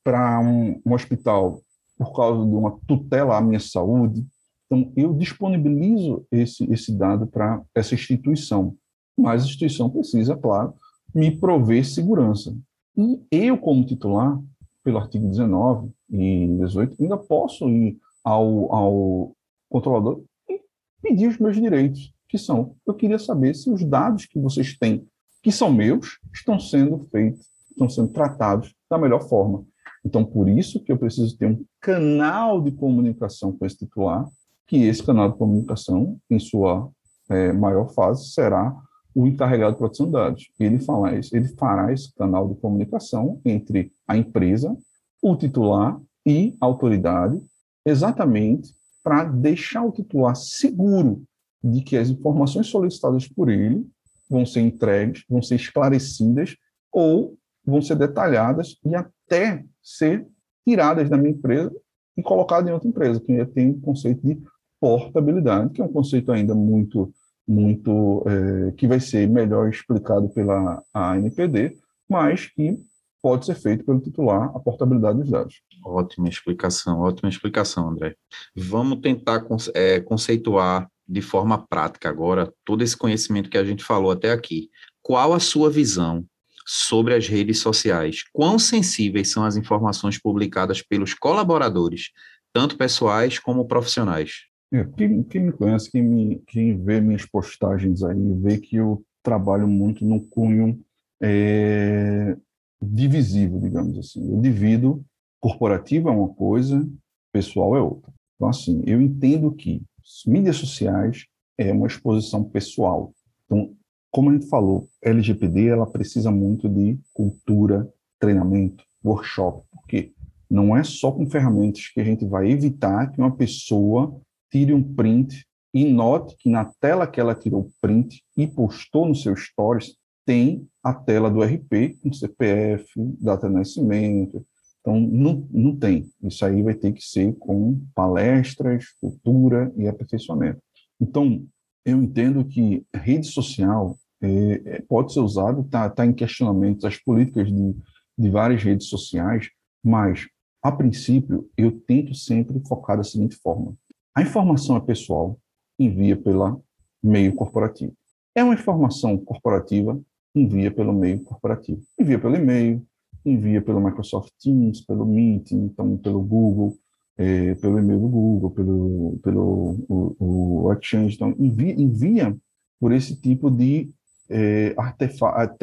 para 0.03 0.41
um, 0.41 0.81
um 0.85 0.95
hospital 0.95 1.61
por 1.99 2.15
causa 2.15 2.47
de 2.47 2.55
uma 2.55 2.79
tutela 2.87 3.37
à 3.37 3.41
minha 3.41 3.61
saúde. 3.61 4.27
Então, 4.67 4.91
eu 4.97 5.13
disponibilizo 5.13 6.25
esse, 6.31 6.65
esse 6.73 6.97
dado 6.97 7.27
para 7.27 7.63
essa 7.75 7.95
instituição, 7.95 8.75
mas 9.19 9.43
a 9.43 9.47
instituição 9.47 9.91
precisa, 9.91 10.37
claro, 10.37 10.73
me 11.15 11.37
prover 11.37 11.85
segurança. 11.85 12.57
E 12.97 13.21
eu, 13.31 13.59
como 13.59 13.85
titular, 13.85 14.41
pelo 14.83 14.99
artigo 14.99 15.29
19 15.29 15.91
e 16.09 16.47
18, 16.59 16.97
ainda 17.03 17.19
posso 17.19 17.69
ir 17.69 17.99
ao, 18.25 18.75
ao 18.75 19.37
controlador 19.69 20.23
e 20.49 20.61
pedir 21.03 21.29
os 21.29 21.39
meus 21.39 21.57
direitos, 21.57 22.13
que 22.31 22.39
são, 22.39 22.77
eu 22.87 22.95
queria 22.95 23.19
saber 23.19 23.55
se 23.55 23.69
os 23.69 23.85
dados 23.85 24.25
que 24.25 24.39
vocês 24.39 24.79
têm, 24.79 25.05
que 25.43 25.51
são 25.51 25.73
meus, 25.73 26.21
estão 26.33 26.61
sendo 26.61 27.01
feitos, 27.11 27.45
estão 27.69 27.89
sendo 27.89 28.09
tratados 28.09 28.73
da 28.89 28.97
melhor 28.97 29.29
forma. 29.29 29.65
Então, 30.05 30.25
por 30.25 30.49
isso 30.49 30.79
que 30.81 30.93
eu 30.93 30.97
preciso 30.97 31.37
ter 31.37 31.47
um 31.47 31.65
canal 31.81 32.63
de 32.63 32.71
comunicação 32.71 33.51
com 33.51 33.67
esse 33.67 33.79
titular, 33.79 34.25
que 34.65 34.85
esse 34.85 35.03
canal 35.03 35.33
de 35.33 35.39
comunicação, 35.39 36.19
em 36.31 36.39
sua 36.39 36.89
é, 37.29 37.53
maior 37.53 37.93
fase, 37.93 38.31
será 38.31 38.77
o 39.13 39.27
encarregado 39.27 39.73
de 39.73 39.79
proteção 39.79 40.07
de 40.07 40.13
dados. 40.13 40.49
Ele, 40.59 40.79
fala, 40.79 41.13
ele 41.13 41.49
fará 41.59 41.93
esse 41.93 42.15
canal 42.15 42.49
de 42.49 42.55
comunicação 42.61 43.41
entre 43.45 43.93
a 44.07 44.17
empresa, 44.17 44.77
o 45.21 45.35
titular 45.35 46.01
e 46.25 46.57
a 46.61 46.67
autoridade, 46.67 47.43
exatamente 47.85 48.73
para 49.03 49.25
deixar 49.25 49.83
o 49.83 49.91
titular 49.91 50.37
seguro 50.37 51.25
de 51.63 51.83
que 51.83 51.97
as 51.97 52.09
informações 52.09 52.67
solicitadas 52.67 53.29
por 53.29 53.51
ele 53.51 53.87
vão 54.29 54.47
ser 54.47 54.61
entregues, 54.61 55.25
vão 55.29 55.43
ser 55.43 55.57
esclarecidas 55.57 56.57
ou 56.93 57.37
vão 57.65 57.83
ser 57.83 57.97
detalhadas 57.97 58.77
e 58.85 58.95
até 58.95 59.65
ser 59.83 60.27
tiradas 60.67 61.09
da 61.09 61.17
minha 61.17 61.33
empresa 61.33 61.75
e 62.17 62.23
colocadas 62.23 62.69
em 62.69 62.73
outra 62.73 62.89
empresa, 62.89 63.21
que 63.21 63.45
tem 63.47 63.71
o 63.71 63.81
conceito 63.81 64.27
de 64.27 64.41
portabilidade, 64.81 65.73
que 65.73 65.81
é 65.81 65.85
um 65.85 65.93
conceito 65.93 66.33
ainda 66.33 66.55
muito, 66.55 67.13
muito 67.47 68.25
é, 68.27 68.73
que 68.73 68.87
vai 68.87 69.01
ser 69.01 69.29
melhor 69.29 69.69
explicado 69.69 70.29
pela 70.31 70.83
ANPD, 70.95 71.77
mas 72.09 72.47
que 72.47 72.79
pode 73.23 73.47
ser 73.47 73.55
feito 73.55 73.85
pelo 73.85 74.01
titular 74.01 74.51
a 74.55 74.61
portabilidade 74.61 75.19
dos 75.19 75.31
dados. 75.31 75.63
Ótima 75.85 76.29
explicação, 76.29 77.01
ótima 77.01 77.29
explicação, 77.29 77.91
André. 77.91 78.15
Vamos 78.57 79.01
tentar 79.01 79.47
é, 79.75 80.01
conceituar 80.01 80.89
de 81.11 81.21
forma 81.21 81.67
prática 81.67 82.09
agora 82.09 82.53
todo 82.65 82.83
esse 82.83 82.97
conhecimento 82.97 83.51
que 83.51 83.59
a 83.59 83.65
gente 83.65 83.83
falou 83.83 84.13
até 84.13 84.31
aqui. 84.31 84.71
Qual 85.03 85.35
a 85.35 85.41
sua 85.41 85.69
visão 85.69 86.25
sobre 86.65 87.15
as 87.15 87.27
redes 87.27 87.59
sociais? 87.59 88.23
Quão 88.33 88.61
sensíveis 88.61 89.31
são 89.31 89.45
as 89.45 89.57
informações 89.57 90.19
publicadas 90.19 90.83
pelos 90.83 91.13
colaboradores, 91.13 92.11
tanto 92.53 92.79
pessoais 92.79 93.41
como 93.41 93.67
profissionais? 93.67 94.45
É, 94.73 94.85
quem, 94.97 95.25
quem, 95.25 95.41
me 95.47 95.53
conhece, 95.53 95.91
quem, 95.91 96.03
me, 96.03 96.43
quem 96.47 96.81
vê 96.81 97.01
minhas 97.01 97.27
postagens 97.27 98.05
aí, 98.05 98.33
vê 98.35 98.59
que 98.59 98.77
eu 98.77 99.05
trabalho 99.21 99.67
muito 99.67 100.05
no 100.05 100.21
cunho 100.21 100.81
é, 101.21 102.37
divisivo, 102.81 103.61
digamos 103.61 103.99
assim. 103.99 104.31
Eu 104.31 104.41
divido, 104.41 105.05
corporativo 105.41 106.09
é 106.09 106.13
uma 106.13 106.29
coisa, 106.29 106.89
pessoal 107.33 107.77
é 107.77 107.81
outra. 107.81 108.13
Então, 108.37 108.49
assim, 108.49 108.81
eu 108.87 109.03
entendo 109.03 109.53
que 109.53 109.83
mídias 110.27 110.57
sociais 110.57 111.27
é 111.59 111.73
uma 111.73 111.87
exposição 111.87 112.45
pessoal. 112.45 113.13
Então, 113.45 113.75
como 114.11 114.31
a 114.31 114.33
gente 114.33 114.49
falou, 114.49 114.89
LGPD 115.03 115.69
ela 115.69 115.87
precisa 115.87 116.31
muito 116.31 116.69
de 116.69 116.99
cultura, 117.13 117.89
treinamento, 118.19 118.85
workshop, 119.05 119.65
porque 119.71 120.13
não 120.51 120.77
é 120.77 120.83
só 120.83 121.13
com 121.13 121.31
ferramentas 121.31 121.89
que 121.89 122.01
a 122.01 122.05
gente 122.05 122.25
vai 122.27 122.51
evitar 122.51 123.11
que 123.11 123.21
uma 123.21 123.35
pessoa 123.35 124.21
tire 124.51 124.75
um 124.75 124.83
print 124.83 125.47
e 125.73 125.85
note 125.85 126.37
que 126.37 126.51
na 126.51 126.65
tela 126.65 127.07
que 127.07 127.21
ela 127.21 127.35
tirou 127.35 127.61
o 127.61 127.73
print 127.81 128.23
e 128.37 128.47
postou 128.47 129.07
no 129.07 129.15
seu 129.15 129.37
stories 129.37 129.95
tem 130.27 130.69
a 130.83 130.93
tela 130.93 131.31
do 131.31 131.43
RP 131.43 131.97
com 132.03 132.13
CPF, 132.13 132.87
data 133.21 133.49
de 133.49 133.55
nascimento. 133.55 134.45
Então, 134.81 134.99
não, 134.99 135.47
não 135.51 135.77
tem. 135.77 136.09
Isso 136.23 136.45
aí 136.45 136.63
vai 136.63 136.75
ter 136.75 136.93
que 136.93 137.03
ser 137.03 137.35
com 137.35 137.81
palestras, 137.95 138.87
cultura 139.01 139.73
e 139.77 139.87
aperfeiçoamento. 139.87 140.61
Então, 141.01 141.47
eu 141.85 142.03
entendo 142.03 142.45
que 142.45 142.85
rede 142.95 143.27
social 143.27 143.97
é, 144.23 144.63
é 144.65 144.83
pode 144.83 145.13
ser 145.13 145.21
usado, 145.21 145.63
está 145.63 145.89
tá 145.89 146.05
em 146.05 146.13
questionamento 146.13 146.87
as 146.87 146.97
políticas 146.97 147.49
de, 147.49 147.77
de 148.19 148.31
várias 148.31 148.63
redes 148.63 148.89
sociais, 148.89 149.49
mas, 149.83 150.27
a 150.63 150.71
princípio, 150.71 151.49
eu 151.57 151.73
tento 151.73 152.15
sempre 152.15 152.61
focar 152.67 152.97
da 152.97 153.05
seguinte 153.05 153.37
forma. 153.37 153.75
A 154.15 154.23
informação 154.23 154.77
é 154.77 154.81
pessoal, 154.81 155.39
envia 155.79 156.17
pelo 156.17 156.63
meio 157.03 157.35
corporativo. 157.35 157.95
É 158.35 158.45
uma 158.45 158.55
informação 158.55 159.17
corporativa, 159.19 160.01
envia 160.35 160.71
pelo 160.71 160.93
meio 160.93 161.21
corporativo. 161.23 161.83
Envia 161.99 162.19
pelo 162.19 162.37
e-mail, 162.37 162.87
envia 163.25 163.61
pelo 163.61 163.81
Microsoft 163.81 164.33
Teams, 164.41 164.81
pelo 164.81 165.05
Meet, 165.07 165.53
então 165.53 165.97
pelo 165.97 166.23
Google, 166.23 166.77
é, 167.17 167.55
pelo 167.57 167.79
e-mail 167.79 168.01
do 168.01 168.09
Google, 168.09 168.51
pelo, 168.51 169.19
pelo 169.23 169.77
o, 169.89 170.65
o 170.67 170.73
Exchange, 170.73 171.15
então 171.15 171.35
envia, 171.39 171.73
envia 171.73 172.37
por 172.81 172.93
esse 172.93 173.15
tipo 173.15 173.51
de 173.51 173.91
é, 174.31 174.75
artefato, 174.77 175.59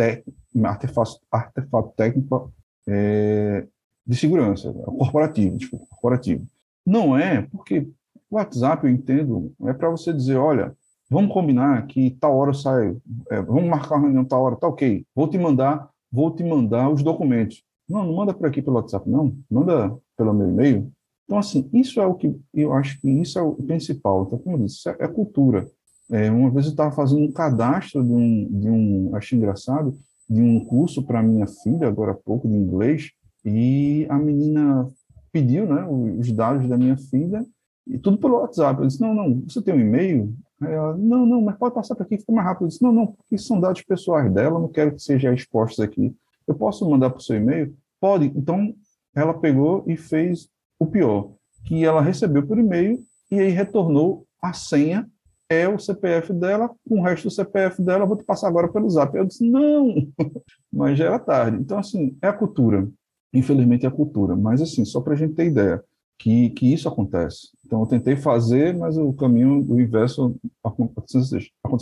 artefato, 0.63 1.19
artefato 1.31 1.93
técnico 1.95 2.53
é, 2.87 3.65
de 4.05 4.15
segurança, 4.15 4.71
corporativo, 4.71 5.57
desculpa, 5.57 5.85
corporativo. 5.89 6.45
Não 6.85 7.17
é, 7.17 7.41
porque 7.41 7.89
o 8.29 8.35
WhatsApp, 8.35 8.85
eu 8.85 8.91
entendo, 8.91 9.53
é 9.65 9.73
para 9.73 9.89
você 9.89 10.13
dizer, 10.13 10.35
olha, 10.35 10.75
vamos 11.09 11.33
combinar 11.33 11.85
que 11.87 12.11
tal 12.19 12.37
hora 12.37 12.53
sai, 12.53 12.95
é, 13.31 13.41
vamos 13.41 13.69
marcar 13.69 13.95
uma 13.95 14.03
reunião 14.03 14.25
tal 14.25 14.43
hora, 14.43 14.55
tá 14.55 14.67
ok, 14.67 15.05
vou 15.15 15.29
te 15.29 15.37
mandar, 15.37 15.89
vou 16.11 16.31
te 16.31 16.43
mandar 16.43 16.89
os 16.89 17.03
documentos. 17.03 17.63
Não, 17.89 18.05
não 18.05 18.15
manda 18.15 18.33
por 18.33 18.47
aqui 18.47 18.61
pelo 18.61 18.77
WhatsApp, 18.77 19.09
não, 19.09 19.35
manda 19.49 19.95
pelo 20.17 20.33
meu 20.33 20.49
e-mail. 20.49 20.91
Então, 21.25 21.37
assim, 21.37 21.69
isso 21.73 21.99
é 21.99 22.05
o 22.05 22.15
que 22.15 22.35
eu 22.53 22.73
acho 22.73 22.99
que 23.01 23.09
isso 23.09 23.37
é 23.37 23.41
o 23.41 23.53
principal. 23.53 24.23
Então, 24.23 24.39
como 24.39 24.57
eu 24.57 24.65
disse, 24.65 24.89
é, 24.89 24.95
é 24.99 25.07
cultura. 25.07 25.69
É, 26.09 26.31
uma 26.31 26.49
vez 26.49 26.65
eu 26.65 26.71
estava 26.71 26.91
fazendo 26.91 27.21
um 27.21 27.31
cadastro 27.31 28.03
de 28.03 28.11
um, 28.11 28.47
de 28.49 28.69
um, 28.69 29.15
acho 29.15 29.35
engraçado, 29.35 29.97
de 30.29 30.41
um 30.41 30.63
curso 30.63 31.03
para 31.03 31.23
minha 31.23 31.47
filha, 31.47 31.87
agora 31.87 32.11
há 32.11 32.15
pouco, 32.15 32.47
de 32.47 32.53
inglês, 32.53 33.11
e 33.43 34.05
a 34.09 34.17
menina 34.17 34.87
pediu 35.31 35.65
né, 35.65 35.85
os 36.17 36.31
dados 36.31 36.67
da 36.67 36.77
minha 36.77 36.97
filha, 36.97 37.45
e 37.85 37.97
tudo 37.97 38.17
pelo 38.17 38.39
WhatsApp. 38.39 38.79
Eu 38.79 38.87
disse, 38.87 39.01
não, 39.01 39.13
não, 39.13 39.41
você 39.41 39.61
tem 39.61 39.73
um 39.73 39.79
e-mail? 39.79 40.33
Ela, 40.61 40.97
não, 40.97 41.25
não, 41.25 41.41
mas 41.41 41.57
pode 41.57 41.75
passar 41.75 41.95
para 41.95 42.05
aqui, 42.05 42.17
fica 42.17 42.31
mais 42.31 42.47
rápido. 42.47 42.67
Disse, 42.67 42.81
não, 42.81 42.91
não, 42.91 43.07
porque 43.07 43.37
são 43.37 43.59
dados 43.59 43.81
pessoais 43.83 44.31
dela, 44.33 44.59
não 44.59 44.67
quero 44.67 44.93
que 44.93 45.01
sejam 45.01 45.33
expostos 45.33 45.79
aqui. 45.79 46.15
Eu 46.47 46.55
posso 46.55 46.89
mandar 46.89 47.09
para 47.09 47.19
o 47.19 47.21
seu 47.21 47.35
e-mail? 47.35 47.75
Pode. 47.99 48.31
Então, 48.35 48.73
ela 49.15 49.33
pegou 49.33 49.83
e 49.87 49.95
fez 49.97 50.49
o 50.79 50.85
pior, 50.85 51.31
que 51.65 51.83
ela 51.83 52.01
recebeu 52.01 52.45
por 52.45 52.57
e-mail 52.57 53.03
e 53.29 53.39
aí 53.39 53.49
retornou 53.49 54.25
a 54.41 54.53
senha 54.53 55.07
é 55.49 55.67
o 55.67 55.79
CPF 55.79 56.33
dela, 56.33 56.69
com 56.87 56.99
o 56.99 57.03
resto 57.03 57.25
do 57.25 57.31
CPF 57.31 57.81
dela, 57.81 58.05
vou 58.05 58.17
te 58.17 58.23
passar 58.23 58.47
agora 58.47 58.67
pelo 58.67 58.89
zap. 58.89 59.15
Eu 59.15 59.25
disse, 59.25 59.49
não, 59.49 59.95
mas 60.71 60.97
já 60.97 61.05
era 61.05 61.19
tarde. 61.19 61.57
Então, 61.57 61.79
assim, 61.79 62.17
é 62.21 62.27
a 62.27 62.33
cultura. 62.33 62.87
Infelizmente 63.33 63.85
é 63.85 63.89
a 63.89 63.91
cultura. 63.91 64.35
Mas, 64.35 64.61
assim, 64.61 64.83
só 64.83 64.99
para 64.99 65.13
a 65.13 65.15
gente 65.15 65.35
ter 65.35 65.45
ideia 65.45 65.81
que, 66.17 66.49
que 66.51 66.73
isso 66.73 66.87
acontece. 66.87 67.49
Então, 67.65 67.81
eu 67.81 67.85
tentei 67.85 68.15
fazer, 68.15 68.75
mas 68.75 68.97
o 68.97 69.13
caminho, 69.13 69.65
o 69.69 69.79
inverso 69.79 70.35
aconteceu 70.63 71.21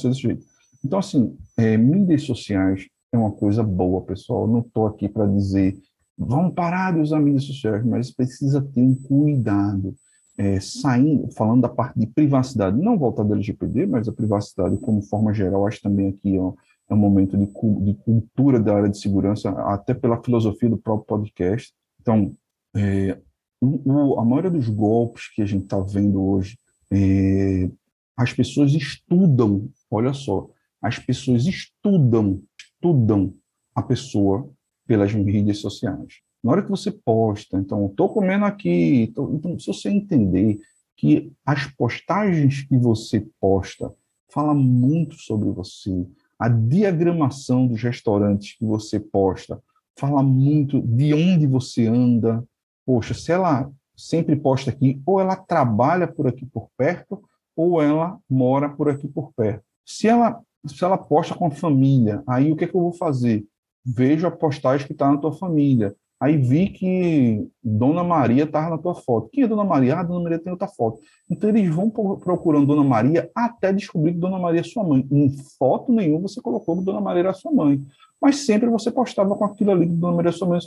desse, 0.09 0.21
jeito. 0.21 0.45
Então, 0.83 0.99
assim, 0.99 1.35
é, 1.57 1.77
mídias 1.77 2.23
sociais 2.23 2.87
é 3.11 3.17
uma 3.17 3.31
coisa 3.31 3.63
boa, 3.63 4.01
pessoal. 4.01 4.43
Eu 4.43 4.47
não 4.47 4.59
estou 4.59 4.87
aqui 4.87 5.07
para 5.07 5.25
dizer, 5.27 5.77
vamos 6.17 6.53
parar 6.53 6.93
de 6.93 6.99
usar 6.99 7.19
mídias 7.19 7.45
sociais, 7.45 7.85
mas 7.85 8.11
precisa 8.11 8.61
ter 8.61 8.81
um 8.81 8.95
cuidado 8.95 9.95
é, 10.37 10.59
saindo, 10.59 11.31
falando 11.31 11.61
da 11.61 11.69
parte 11.69 11.97
de 11.99 12.07
privacidade, 12.07 12.77
não 12.77 12.97
voltada 12.97 13.29
ao 13.29 13.35
LGPD, 13.35 13.85
mas 13.85 14.07
a 14.07 14.13
privacidade 14.13 14.77
como 14.77 15.01
forma 15.01 15.33
geral, 15.33 15.65
acho 15.65 15.81
também 15.81 16.09
aqui 16.09 16.37
ó, 16.37 16.53
é 16.89 16.93
um 16.93 16.97
momento 16.97 17.37
de, 17.37 17.45
de, 17.45 17.93
cultura 18.03 18.59
da 18.59 18.75
área 18.75 18.89
de 18.89 18.99
segurança, 18.99 19.49
até 19.49 19.93
pela 19.93 20.21
filosofia 20.21 20.69
do 20.69 20.77
próprio 20.77 21.07
podcast. 21.07 21.73
Então, 22.01 22.31
é, 22.75 23.17
o, 23.61 24.19
a 24.19 24.25
maioria 24.25 24.51
dos 24.51 24.69
golpes 24.69 25.27
que 25.33 25.41
a 25.41 25.45
gente 25.45 25.63
está 25.63 25.79
vendo 25.79 26.21
hoje, 26.21 26.57
é, 26.91 27.69
as 28.17 28.33
pessoas 28.33 28.73
estudam, 28.73 29.69
olha 29.89 30.13
só, 30.13 30.47
as 30.81 30.99
pessoas 30.99 31.45
estudam, 31.45 32.41
estudam 32.57 33.33
a 33.73 33.81
pessoa 33.81 34.49
pelas 34.87 35.13
mídias 35.13 35.57
sociais. 35.57 36.21
Na 36.43 36.51
hora 36.51 36.63
que 36.63 36.69
você 36.69 36.91
posta, 36.91 37.57
então, 37.57 37.87
estou 37.87 38.09
comendo 38.09 38.45
aqui, 38.45 39.11
tô, 39.15 39.33
então, 39.33 39.57
se 39.57 39.67
você 39.67 39.89
entender 39.89 40.59
que 40.95 41.33
as 41.45 41.67
postagens 41.73 42.63
que 42.63 42.77
você 42.77 43.25
posta 43.39 43.93
fala 44.31 44.53
muito 44.53 45.15
sobre 45.15 45.49
você, 45.49 46.05
a 46.37 46.47
diagramação 46.47 47.67
dos 47.67 47.81
restaurantes 47.81 48.57
que 48.57 48.65
você 48.65 48.99
posta 48.99 49.61
fala 49.97 50.21
muito 50.21 50.81
de 50.81 51.13
onde 51.13 51.47
você 51.47 51.87
anda. 51.87 52.43
Poxa, 52.85 53.13
se 53.13 53.31
ela 53.31 53.71
sempre 53.95 54.35
posta 54.35 54.69
aqui, 54.69 55.01
ou 55.05 55.19
ela 55.19 55.35
trabalha 55.35 56.07
por 56.07 56.27
aqui 56.27 56.45
por 56.45 56.69
perto, 56.77 57.21
ou 57.55 57.81
ela 57.81 58.19
mora 58.29 58.69
por 58.69 58.89
aqui 58.89 59.07
por 59.07 59.31
perto. 59.33 59.63
Se 59.85 60.07
ela, 60.07 60.41
se 60.65 60.83
ela 60.83 60.97
posta 60.97 61.33
com 61.33 61.47
a 61.47 61.51
família, 61.51 62.21
aí 62.27 62.51
o 62.51 62.55
que, 62.55 62.65
é 62.65 62.67
que 62.67 62.75
eu 62.75 62.81
vou 62.81 62.93
fazer? 62.93 63.45
Vejo 63.85 64.27
a 64.27 64.31
postagem 64.31 64.85
que 64.85 64.93
está 64.93 65.11
na 65.11 65.17
tua 65.17 65.31
família 65.31 65.95
Aí 66.19 66.37
vi 66.37 66.69
que 66.69 67.47
Dona 67.61 68.03
Maria 68.03 68.45
estava 68.45 68.69
na 68.69 68.77
tua 68.77 68.95
foto. 68.95 69.29
Quem 69.31 69.43
é 69.43 69.47
Dona 69.47 69.65
Maria? 69.65 69.99
Ah, 69.99 70.03
Dona 70.03 70.23
Maria 70.23 70.39
tem 70.39 70.51
outra 70.51 70.67
foto. 70.67 70.99
Então 71.29 71.49
eles 71.49 71.73
vão 71.73 71.89
procurando 71.89 72.65
Dona 72.65 72.83
Maria 72.83 73.29
até 73.35 73.73
descobrir 73.73 74.13
que 74.13 74.19
Dona 74.19 74.39
Maria 74.39 74.61
é 74.61 74.63
sua 74.63 74.83
mãe. 74.83 75.05
Em 75.11 75.29
foto 75.59 75.91
nenhuma 75.91 76.27
você 76.27 76.41
colocou 76.41 76.77
que 76.77 76.85
Dona 76.85 77.01
Maria 77.01 77.19
era 77.19 77.33
sua 77.33 77.51
mãe. 77.51 77.83
Mas 78.21 78.45
sempre 78.45 78.69
você 78.69 78.89
postava 78.91 79.35
com 79.35 79.45
aquilo 79.45 79.71
ali 79.71 79.89
é 80.25 80.31
sua 80.31 80.47
mãe. 80.47 80.59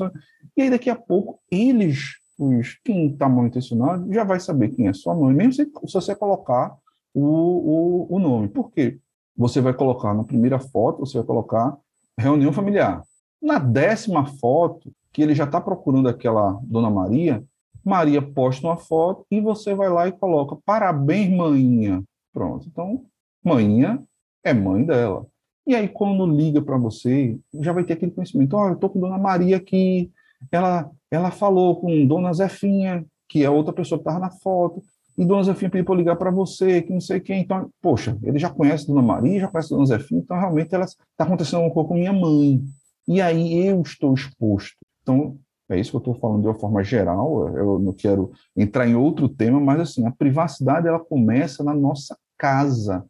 E 0.57 0.63
aí 0.63 0.71
daqui 0.71 0.91
a 0.91 0.97
pouco 0.97 1.41
eles, 1.51 2.17
os, 2.39 2.79
quem 2.85 3.09
está 3.09 3.29
mal 3.29 3.47
intencionado, 3.47 4.13
já 4.13 4.25
vai 4.25 4.39
saber 4.39 4.71
quem 4.71 4.89
é 4.89 4.93
sua 4.93 5.15
mãe, 5.15 5.35
mesmo 5.35 5.53
se, 5.53 5.65
se 5.65 5.95
você 5.95 6.15
colocar 6.15 6.77
o, 7.15 8.07
o, 8.11 8.17
o 8.17 8.19
nome. 8.19 8.49
Por 8.49 8.71
quê? 8.71 8.99
Você 9.37 9.61
vai 9.61 9.73
colocar 9.73 10.15
na 10.15 10.25
primeira 10.25 10.59
foto, 10.59 11.01
você 11.01 11.19
vai 11.19 11.27
colocar 11.27 11.77
reunião 12.19 12.53
familiar. 12.53 13.03
Na 13.41 13.59
décima 13.59 14.27
foto, 14.27 14.93
que 15.13 15.23
ele 15.23 15.35
já 15.35 15.45
está 15.45 15.61
procurando 15.61 16.09
aquela 16.09 16.59
Dona 16.63 16.91
Maria, 16.91 17.45
Maria 17.85 18.21
posta 18.21 18.67
uma 18.67 18.77
foto 18.77 19.25
e 19.31 19.41
você 19.41 19.75
vai 19.75 19.89
lá 19.89 20.07
e 20.09 20.13
coloca 20.13 20.57
parabéns, 20.65 21.35
maninha. 21.35 22.03
Pronto. 22.33 22.67
Então, 22.69 23.05
maninha 23.43 24.03
é 24.45 24.53
mãe 24.53 24.85
dela. 24.85 25.27
E 25.69 25.75
aí, 25.75 25.87
quando 25.87 26.25
liga 26.25 26.63
para 26.63 26.79
você, 26.79 27.39
já 27.61 27.75
vai 27.75 27.85
ter 27.85 27.93
aquele 27.93 28.11
conhecimento. 28.11 28.57
Olha, 28.57 28.71
eu 28.71 28.75
estou 28.77 28.89
com 28.89 28.99
Dona 28.99 29.19
Maria 29.19 29.59
aqui, 29.59 30.11
ela, 30.51 30.91
ela 31.11 31.31
falou 31.31 31.79
com 31.79 32.07
Dona 32.07 32.33
Zefinha, 32.33 33.05
que 33.29 33.45
é 33.45 33.51
outra 33.51 33.75
pessoa 33.75 33.99
que 33.99 34.09
estava 34.09 34.19
na 34.19 34.31
foto, 34.31 34.83
e 35.19 35.27
Dona 35.27 35.43
Zefinha 35.43 35.71
pediu 35.71 35.85
para 35.85 35.97
ligar 35.97 36.17
para 36.17 36.31
você, 36.31 36.81
que 36.81 36.91
não 36.91 37.03
sei 37.03 37.21
quem. 37.21 37.43
Então, 37.43 37.69
poxa, 37.83 38.17
ele 38.23 38.39
já 38.39 38.49
conhece 38.49 38.87
Dona 38.87 39.03
Maria, 39.03 39.41
já 39.41 39.49
conhece 39.49 39.69
Dona 39.69 39.85
Zefinha, 39.85 40.23
então 40.23 40.39
realmente 40.39 40.75
está 40.75 41.25
acontecendo 41.25 41.61
uma 41.61 41.71
coisa 41.71 41.87
com 41.87 41.95
minha 41.97 42.15
mãe. 42.15 42.63
E 43.07 43.21
aí 43.21 43.67
eu 43.67 43.83
estou 43.83 44.15
exposto. 44.15 44.75
Então, 45.03 45.37
é 45.69 45.79
isso 45.79 45.91
que 45.91 45.97
eu 45.97 46.01
estou 46.01 46.15
falando 46.15 46.41
de 46.41 46.49
uma 46.49 46.59
forma 46.59 46.83
geral, 46.83 47.55
eu 47.55 47.79
não 47.79 47.93
quero 47.93 48.33
entrar 48.57 48.89
em 48.89 48.95
outro 48.95 49.29
tema, 49.29 49.61
mas 49.61 49.81
assim, 49.81 50.07
a 50.07 50.11
privacidade 50.11 50.89
ela 50.89 50.99
começa 50.99 51.63
na 51.63 51.75
nossa 51.75 52.17
casa, 52.39 53.05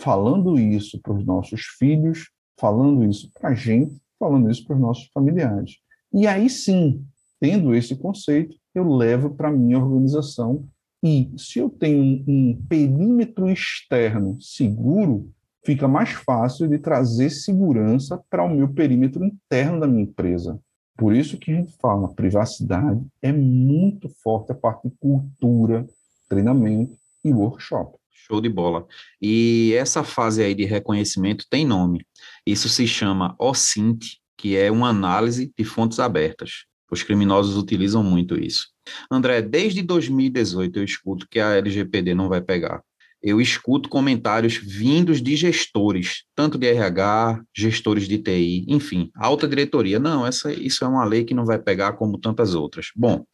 falando 0.00 0.58
isso 0.58 1.00
para 1.00 1.14
os 1.14 1.24
nossos 1.24 1.62
filhos, 1.78 2.30
falando 2.58 3.04
isso 3.04 3.30
para 3.34 3.50
a 3.50 3.54
gente, 3.54 4.00
falando 4.18 4.50
isso 4.50 4.64
para 4.66 4.76
os 4.76 4.80
nossos 4.80 5.08
familiares. 5.12 5.76
E 6.12 6.26
aí 6.26 6.48
sim, 6.48 7.04
tendo 7.40 7.74
esse 7.74 7.96
conceito, 7.96 8.56
eu 8.74 8.88
levo 8.88 9.30
para 9.34 9.48
a 9.48 9.52
minha 9.52 9.78
organização 9.78 10.66
e 11.02 11.30
se 11.36 11.58
eu 11.58 11.68
tenho 11.68 12.02
um, 12.02 12.24
um 12.26 12.62
perímetro 12.66 13.50
externo 13.50 14.40
seguro, 14.40 15.30
fica 15.64 15.86
mais 15.86 16.10
fácil 16.10 16.66
de 16.66 16.78
trazer 16.78 17.28
segurança 17.28 18.22
para 18.30 18.42
o 18.42 18.48
meu 18.48 18.72
perímetro 18.72 19.24
interno 19.24 19.80
da 19.80 19.86
minha 19.86 20.04
empresa. 20.04 20.58
Por 20.96 21.14
isso 21.14 21.36
que 21.38 21.50
a 21.50 21.56
gente 21.56 21.76
fala, 21.78 22.14
privacidade 22.14 23.04
é 23.20 23.32
muito 23.32 24.08
forte 24.22 24.52
a 24.52 24.54
parte 24.54 24.88
de 24.88 24.94
cultura, 24.96 25.86
treinamento 26.28 26.96
e 27.22 27.32
workshop. 27.32 27.98
Show 28.14 28.40
de 28.40 28.48
bola. 28.48 28.86
E 29.20 29.74
essa 29.76 30.04
fase 30.04 30.42
aí 30.42 30.54
de 30.54 30.64
reconhecimento 30.64 31.44
tem 31.50 31.66
nome. 31.66 32.06
Isso 32.46 32.68
se 32.68 32.86
chama 32.86 33.34
OSINT, 33.38 34.18
que 34.38 34.56
é 34.56 34.70
uma 34.70 34.88
análise 34.88 35.52
de 35.58 35.64
fontes 35.64 35.98
abertas. 35.98 36.64
Os 36.90 37.02
criminosos 37.02 37.56
utilizam 37.56 38.02
muito 38.02 38.40
isso. 38.40 38.68
André, 39.10 39.42
desde 39.42 39.82
2018 39.82 40.78
eu 40.78 40.84
escuto 40.84 41.26
que 41.28 41.40
a 41.40 41.56
LGPD 41.56 42.14
não 42.14 42.28
vai 42.28 42.40
pegar. 42.40 42.82
Eu 43.22 43.40
escuto 43.40 43.88
comentários 43.88 44.54
vindos 44.54 45.22
de 45.22 45.34
gestores, 45.34 46.24
tanto 46.34 46.58
de 46.58 46.66
RH, 46.66 47.42
gestores 47.56 48.06
de 48.06 48.18
TI, 48.18 48.66
enfim, 48.68 49.10
alta 49.16 49.48
diretoria. 49.48 49.98
Não, 49.98 50.26
essa, 50.26 50.52
isso 50.52 50.84
é 50.84 50.88
uma 50.88 51.04
lei 51.04 51.24
que 51.24 51.32
não 51.32 51.46
vai 51.46 51.58
pegar 51.58 51.94
como 51.94 52.18
tantas 52.18 52.54
outras. 52.54 52.88
Bom, 52.94 53.24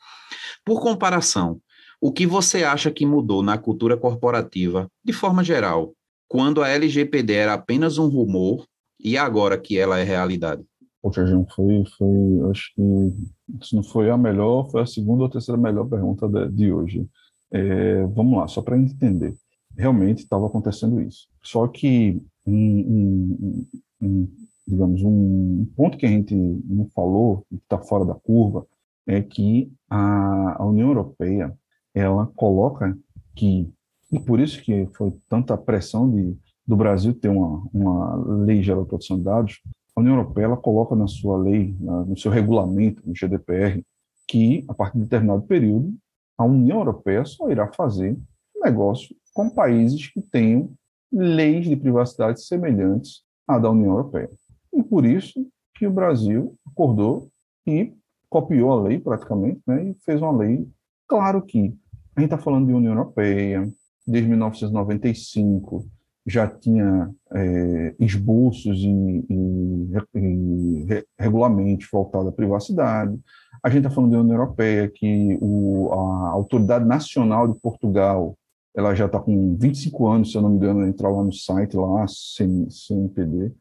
por 0.65 0.81
comparação, 0.81 1.61
o 2.01 2.10
que 2.10 2.27
você 2.27 2.64
acha 2.64 2.90
que 2.90 3.05
mudou 3.05 3.43
na 3.43 3.59
cultura 3.59 3.97
corporativa, 3.97 4.89
de 5.05 5.12
forma 5.12 5.44
geral, 5.44 5.93
quando 6.27 6.62
a 6.62 6.68
LGPD 6.68 7.35
era 7.35 7.55
apenas 7.55 7.98
um 7.98 8.09
rumor 8.09 8.64
e 8.98 9.18
agora 9.18 9.59
que 9.59 9.78
ela 9.78 9.98
é 9.98 10.05
realidade? 10.05 10.62
Poxa, 11.02 11.27
João, 11.27 11.47
foi, 11.47 11.85
foi, 11.97 12.51
acho 12.51 12.72
que 12.74 13.64
se 13.66 13.74
não 13.74 13.82
foi 13.82 14.10
a 14.10 14.18
melhor, 14.18 14.70
foi 14.70 14.82
a 14.82 14.86
segunda 14.86 15.24
ou 15.24 15.31
terceira 15.31 15.60
melhor 15.60 15.89
pergunta 15.89 16.28
de, 16.28 16.48
de 16.51 16.72
hoje. 16.72 17.06
É, 17.51 18.05
vamos 18.06 18.39
lá, 18.39 18.47
só 18.47 18.62
para 18.62 18.78
entender. 18.78 19.35
Realmente 19.77 20.18
estava 20.18 20.47
acontecendo 20.47 21.01
isso. 21.01 21.27
Só 21.43 21.66
que, 21.66 22.20
um, 22.47 22.55
um, 22.55 23.66
um, 24.02 24.28
digamos, 24.66 25.02
um 25.02 25.66
ponto 25.74 25.97
que 25.97 26.06
a 26.06 26.10
gente 26.10 26.35
não 26.35 26.86
falou, 26.94 27.44
que 27.48 27.56
está 27.56 27.78
fora 27.78 28.05
da 28.05 28.14
curva, 28.14 28.66
é 29.06 29.22
que 29.22 29.72
a, 29.89 30.62
a 30.62 30.66
União 30.66 30.89
Europeia, 30.89 31.56
ela 31.94 32.30
coloca 32.36 32.96
que, 33.34 33.72
e 34.12 34.18
por 34.18 34.40
isso 34.40 34.62
que 34.62 34.86
foi 34.94 35.12
tanta 35.28 35.56
pressão 35.56 36.10
de, 36.10 36.36
do 36.66 36.76
Brasil 36.76 37.14
ter 37.14 37.28
uma, 37.28 37.66
uma 37.72 38.16
lei 38.44 38.62
geral 38.62 38.82
de 38.82 38.88
proteção 38.88 39.18
de 39.18 39.24
dados, 39.24 39.60
a 39.94 40.00
União 40.00 40.16
Europeia 40.16 40.44
ela 40.44 40.56
coloca 40.56 40.94
na 40.94 41.06
sua 41.06 41.36
lei, 41.36 41.76
na, 41.80 42.04
no 42.04 42.16
seu 42.16 42.30
regulamento, 42.30 43.02
no 43.04 43.14
GDPR, 43.14 43.84
que 44.26 44.64
a 44.68 44.74
partir 44.74 44.98
de 44.98 45.04
determinado 45.04 45.42
período 45.42 45.94
a 46.38 46.44
União 46.44 46.78
Europeia 46.78 47.24
só 47.24 47.50
irá 47.50 47.70
fazer 47.72 48.16
negócio 48.62 49.14
com 49.34 49.50
países 49.50 50.06
que 50.10 50.22
tenham 50.22 50.72
leis 51.12 51.66
de 51.66 51.76
privacidade 51.76 52.44
semelhantes 52.44 53.22
à 53.46 53.58
da 53.58 53.70
União 53.70 53.92
Europeia. 53.92 54.30
E 54.72 54.82
por 54.82 55.04
isso 55.04 55.46
que 55.74 55.86
o 55.86 55.90
Brasil 55.90 56.54
acordou 56.66 57.28
e 57.66 57.92
copiou 58.28 58.72
a 58.72 58.82
lei 58.82 58.98
praticamente, 58.98 59.60
né, 59.66 59.90
e 59.90 59.94
fez 60.04 60.22
uma 60.22 60.30
lei. 60.30 60.66
Claro 61.11 61.43
que 61.43 61.74
a 62.15 62.20
gente 62.20 62.32
está 62.32 62.39
falando 62.39 62.69
de 62.69 62.73
União 62.73 62.93
Europeia, 62.93 63.69
desde 64.07 64.28
1995 64.28 65.85
já 66.24 66.47
tinha 66.47 67.11
é, 67.35 67.97
esboços 67.99 68.78
e, 68.78 69.27
e, 69.28 69.89
e, 70.15 70.87
regulamentos 71.19 71.89
voltados 71.91 72.28
à 72.28 72.32
privacidade. 72.32 73.19
A 73.61 73.69
gente 73.69 73.78
está 73.78 73.91
falando 73.91 74.12
da 74.12 74.20
União 74.20 74.37
Europeia, 74.37 74.89
que 74.89 75.37
o, 75.41 75.93
a 75.93 76.28
Autoridade 76.28 76.85
Nacional 76.85 77.49
de 77.49 77.59
Portugal 77.59 78.39
ela 78.73 78.95
já 78.95 79.07
está 79.07 79.19
com 79.19 79.57
25 79.57 80.07
anos, 80.07 80.31
se 80.31 80.39
eu 80.39 80.43
não 80.43 80.51
me 80.51 80.59
engano, 80.59 80.87
entrar 80.87 81.09
lá 81.09 81.24
no 81.24 81.32
site, 81.32 81.74
lá, 81.74 82.07
CNPD, 82.07 83.53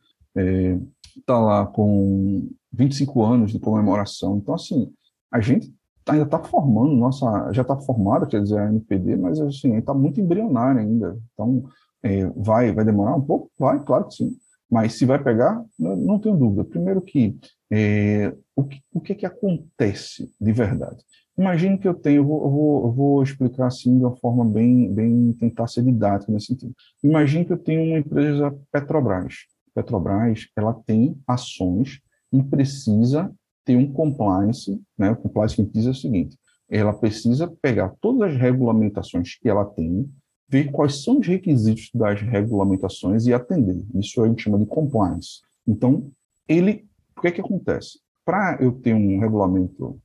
está 1.17 1.33
é, 1.33 1.37
lá 1.39 1.65
com 1.65 2.47
25 2.71 3.25
anos 3.25 3.51
de 3.51 3.57
comemoração. 3.57 4.37
Então, 4.37 4.53
assim, 4.53 4.93
a 5.31 5.41
gente 5.41 5.73
ainda 6.11 6.25
está 6.25 6.39
formando, 6.39 6.95
nossa, 6.95 7.51
já 7.51 7.61
está 7.61 7.77
formada, 7.77 8.25
quer 8.25 8.41
dizer, 8.41 8.59
a 8.59 8.69
NPD, 8.69 9.15
mas 9.15 9.39
assim, 9.39 9.75
está 9.75 9.93
muito 9.93 10.19
embrionária 10.19 10.81
ainda. 10.81 11.17
Então, 11.33 11.63
é, 12.03 12.25
vai, 12.35 12.71
vai 12.71 12.85
demorar 12.85 13.15
um 13.15 13.21
pouco? 13.21 13.51
Vai, 13.57 13.83
claro 13.83 14.05
que 14.05 14.15
sim. 14.15 14.31
Mas 14.69 14.93
se 14.93 15.05
vai 15.05 15.21
pegar, 15.21 15.63
não, 15.77 16.19
tenho 16.19 16.37
dúvida. 16.37 16.63
Primeiro 16.63 17.01
que, 17.01 17.37
é, 17.71 18.33
o 18.55 18.63
que 18.63 18.79
o 18.93 19.01
que, 19.01 19.15
que 19.15 19.25
acontece 19.25 20.31
de 20.39 20.51
verdade? 20.51 21.03
Imagine 21.37 21.77
que 21.77 21.87
eu 21.87 21.93
tenho, 21.93 22.17
eu 22.17 22.25
vou, 22.25 22.43
eu 22.43 22.51
vou, 22.51 22.85
eu 22.85 22.91
vou, 22.91 23.23
explicar 23.23 23.67
assim 23.67 23.97
de 23.97 24.03
uma 24.03 24.15
forma 24.17 24.45
bem, 24.45 24.93
bem, 24.93 25.33
tentar 25.39 25.67
ser 25.67 25.83
didática 25.83 26.31
nesse 26.31 26.47
sentido. 26.47 26.73
Imagine 27.01 27.45
que 27.45 27.53
eu 27.53 27.57
tenho 27.57 27.81
uma 27.81 27.97
empresa 27.97 28.55
Petrobras. 28.71 29.35
Petrobras, 29.73 30.47
ela 30.55 30.73
tem 30.85 31.17
ações 31.25 32.01
e 32.31 32.43
precisa 32.43 33.31
ter 33.65 33.75
um 33.75 33.91
compliance, 33.91 34.81
né? 34.97 35.11
O 35.11 35.15
compliance 35.15 35.55
que 35.55 35.63
diz 35.63 35.85
é 35.85 35.89
o 35.89 35.95
seguinte, 35.95 36.37
ela 36.69 36.93
precisa 36.93 37.47
pegar 37.61 37.93
todas 37.99 38.31
as 38.31 38.39
regulamentações 38.39 39.37
que 39.39 39.49
ela 39.49 39.65
tem, 39.65 40.09
ver 40.47 40.71
quais 40.71 41.03
são 41.03 41.19
os 41.19 41.27
requisitos 41.27 41.89
das 41.93 42.21
regulamentações 42.21 43.25
e 43.25 43.33
atender. 43.33 43.83
Isso 43.95 44.21
a 44.23 44.27
gente 44.27 44.43
chama 44.43 44.59
de 44.59 44.65
compliance. 44.65 45.41
Então, 45.67 46.11
ele, 46.47 46.85
o 47.15 47.21
que 47.21 47.27
é 47.27 47.31
que 47.31 47.41
acontece? 47.41 47.99
Para 48.25 48.57
eu 48.61 48.71
ter 48.71 48.93
um 48.93 49.19
regulamento 49.19 49.99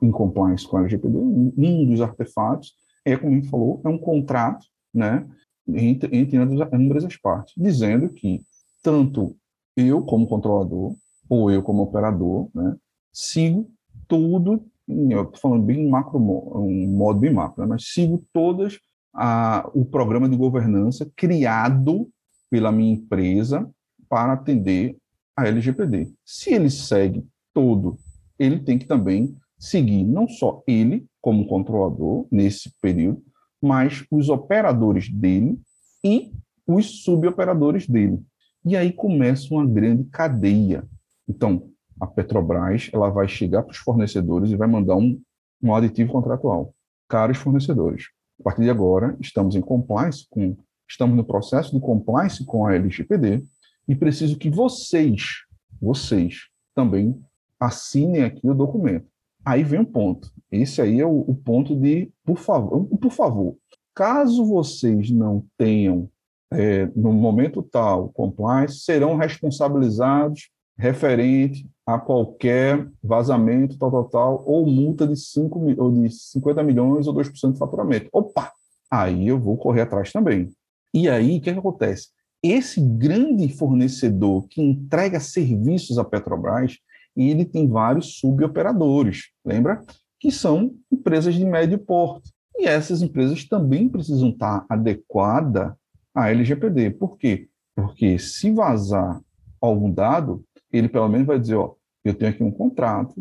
em 0.00 0.10
compliance 0.10 0.66
com 0.66 0.76
a 0.76 0.80
LGPD, 0.80 1.16
um 1.16 1.86
dos 1.86 2.00
artefatos 2.00 2.74
é, 3.04 3.16
como 3.16 3.32
a 3.32 3.34
gente 3.34 3.48
falou, 3.48 3.80
é 3.84 3.88
um 3.88 3.98
contrato, 3.98 4.66
né, 4.92 5.26
entre, 5.68 6.16
entre 6.16 6.38
as 6.38 7.16
partes, 7.16 7.54
dizendo 7.56 8.08
que 8.10 8.40
tanto 8.82 9.36
eu 9.76 10.02
como 10.02 10.26
controlador 10.26 10.94
ou 11.28 11.50
eu 11.50 11.62
como 11.62 11.82
operador, 11.82 12.48
né, 12.54 12.76
sigo 13.12 13.70
tudo, 14.08 14.64
eu 14.88 15.22
estou 15.22 15.40
falando 15.40 15.64
bem 15.64 15.88
macro, 15.88 16.18
um 16.18 16.86
modo 16.88 17.20
bem 17.20 17.32
macro, 17.32 17.62
né, 17.62 17.68
mas 17.68 17.84
sigo 17.92 18.24
todas 18.32 18.78
a, 19.14 19.68
o 19.74 19.84
programa 19.84 20.28
de 20.28 20.36
governança 20.36 21.10
criado 21.16 22.08
pela 22.50 22.72
minha 22.72 22.94
empresa 22.94 23.68
para 24.08 24.32
atender 24.32 24.96
a 25.36 25.46
LGPD. 25.46 26.12
Se 26.24 26.52
ele 26.52 26.70
segue 26.70 27.24
todo, 27.54 27.96
ele 28.38 28.58
tem 28.58 28.78
que 28.78 28.86
também 28.86 29.36
seguir 29.58 30.04
não 30.04 30.26
só 30.26 30.62
ele 30.66 31.06
como 31.20 31.46
controlador 31.46 32.26
nesse 32.30 32.72
período, 32.80 33.22
mas 33.62 34.04
os 34.10 34.28
operadores 34.28 35.08
dele 35.10 35.60
e 36.02 36.32
os 36.66 37.02
suboperadores 37.02 37.86
dele. 37.86 38.18
E 38.64 38.76
aí 38.76 38.92
começa 38.92 39.52
uma 39.52 39.66
grande 39.66 40.04
cadeia. 40.04 40.84
Então, 41.28 41.69
a 42.00 42.06
Petrobras 42.06 42.90
ela 42.92 43.10
vai 43.10 43.28
chegar 43.28 43.62
para 43.62 43.72
os 43.72 43.78
fornecedores 43.78 44.50
e 44.50 44.56
vai 44.56 44.66
mandar 44.66 44.96
um, 44.96 45.20
um 45.62 45.74
aditivo 45.74 46.12
contratual. 46.12 46.74
Caros 47.08 47.36
fornecedores, 47.36 48.06
a 48.40 48.44
partir 48.44 48.62
de 48.62 48.70
agora 48.70 49.16
estamos 49.20 49.54
em 49.54 49.60
compliance 49.60 50.26
com, 50.30 50.56
estamos 50.88 51.16
no 51.16 51.24
processo 51.24 51.72
de 51.72 51.80
compliance 51.80 52.44
com 52.44 52.66
a 52.66 52.74
LGPD 52.74 53.42
e 53.86 53.94
preciso 53.94 54.38
que 54.38 54.48
vocês, 54.48 55.44
vocês 55.80 56.48
também 56.74 57.20
assinem 57.58 58.24
aqui 58.24 58.48
o 58.48 58.54
documento. 58.54 59.06
Aí 59.44 59.62
vem 59.62 59.80
um 59.80 59.84
ponto. 59.84 60.30
Esse 60.50 60.80
aí 60.80 61.00
é 61.00 61.06
o, 61.06 61.20
o 61.20 61.34
ponto 61.34 61.76
de, 61.76 62.10
por 62.24 62.38
favor, 62.38 62.86
por 62.86 63.10
favor, 63.10 63.56
caso 63.94 64.44
vocês 64.44 65.10
não 65.10 65.44
tenham 65.58 66.08
é, 66.52 66.86
no 66.96 67.12
momento 67.12 67.62
tal 67.62 68.08
compliance, 68.10 68.80
serão 68.80 69.16
responsabilizados 69.16 70.50
referente 70.80 71.68
a 71.86 71.98
qualquer 71.98 72.88
vazamento, 73.02 73.78
tal, 73.78 73.90
tal, 73.90 74.04
tal, 74.04 74.44
ou 74.46 74.66
multa 74.66 75.06
de, 75.06 75.14
5, 75.14 75.74
ou 75.76 75.92
de 75.92 76.10
50 76.10 76.62
milhões 76.62 77.06
ou 77.06 77.14
2% 77.14 77.52
de 77.52 77.58
faturamento. 77.58 78.08
Opa! 78.12 78.50
Aí 78.90 79.28
eu 79.28 79.38
vou 79.38 79.56
correr 79.56 79.82
atrás 79.82 80.10
também. 80.10 80.48
E 80.92 81.08
aí, 81.08 81.36
o 81.36 81.40
que, 81.40 81.50
é 81.50 81.52
que 81.52 81.58
acontece? 81.58 82.08
Esse 82.42 82.80
grande 82.80 83.48
fornecedor 83.48 84.48
que 84.48 84.62
entrega 84.62 85.20
serviços 85.20 85.98
à 85.98 86.04
Petrobras, 86.04 86.78
ele 87.14 87.44
tem 87.44 87.68
vários 87.68 88.18
suboperadores, 88.18 89.28
lembra? 89.44 89.84
Que 90.18 90.32
são 90.32 90.74
empresas 90.90 91.34
de 91.34 91.44
médio 91.44 91.78
porte. 91.78 92.32
E 92.56 92.66
essas 92.66 93.02
empresas 93.02 93.44
também 93.44 93.88
precisam 93.88 94.30
estar 94.30 94.64
adequadas 94.68 95.72
à 96.14 96.30
LGPD. 96.30 96.90
Por 96.92 97.18
quê? 97.18 97.48
Porque 97.76 98.18
se 98.18 98.50
vazar 98.50 99.20
algum 99.60 99.90
dado, 99.90 100.42
ele 100.72 100.88
pelo 100.88 101.08
menos 101.08 101.26
vai 101.26 101.38
dizer, 101.38 101.56
ó, 101.56 101.74
eu 102.04 102.14
tenho 102.14 102.30
aqui 102.30 102.42
um 102.42 102.50
contrato 102.50 103.14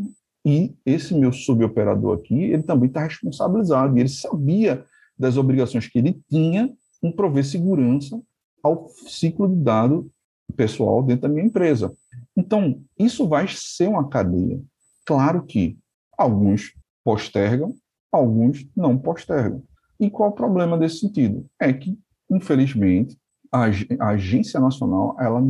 e 0.45 0.75
esse 0.85 1.13
meu 1.13 1.33
suboperador 1.33 2.17
aqui, 2.17 2.35
ele 2.35 2.63
também 2.63 2.87
está 2.87 3.03
responsabilizado, 3.03 3.97
e 3.97 3.99
ele 3.99 4.09
sabia 4.09 4.85
das 5.17 5.35
obrigações 5.35 5.87
que 5.87 5.99
ele 5.99 6.21
tinha 6.29 6.73
em 7.03 7.11
prover 7.11 7.45
segurança 7.45 8.19
ao 8.63 8.89
ciclo 8.89 9.47
de 9.47 9.61
dado 9.61 10.09
pessoal 10.55 11.03
dentro 11.03 11.23
da 11.23 11.29
minha 11.29 11.45
empresa. 11.45 11.93
Então, 12.35 12.81
isso 12.97 13.27
vai 13.27 13.45
ser 13.49 13.89
uma 13.89 14.07
cadeia. 14.07 14.61
Claro 15.05 15.43
que 15.43 15.77
alguns 16.17 16.73
postergam, 17.03 17.75
alguns 18.11 18.67
não 18.75 18.97
postergam. 18.97 19.63
E 19.99 20.09
qual 20.09 20.29
o 20.29 20.33
problema 20.33 20.77
desse 20.77 20.99
sentido? 20.99 21.45
É 21.59 21.71
que, 21.73 21.97
infelizmente, 22.29 23.17
a, 23.51 23.65
agência 24.09 24.59
nacional 24.59 25.15
ela 25.19 25.41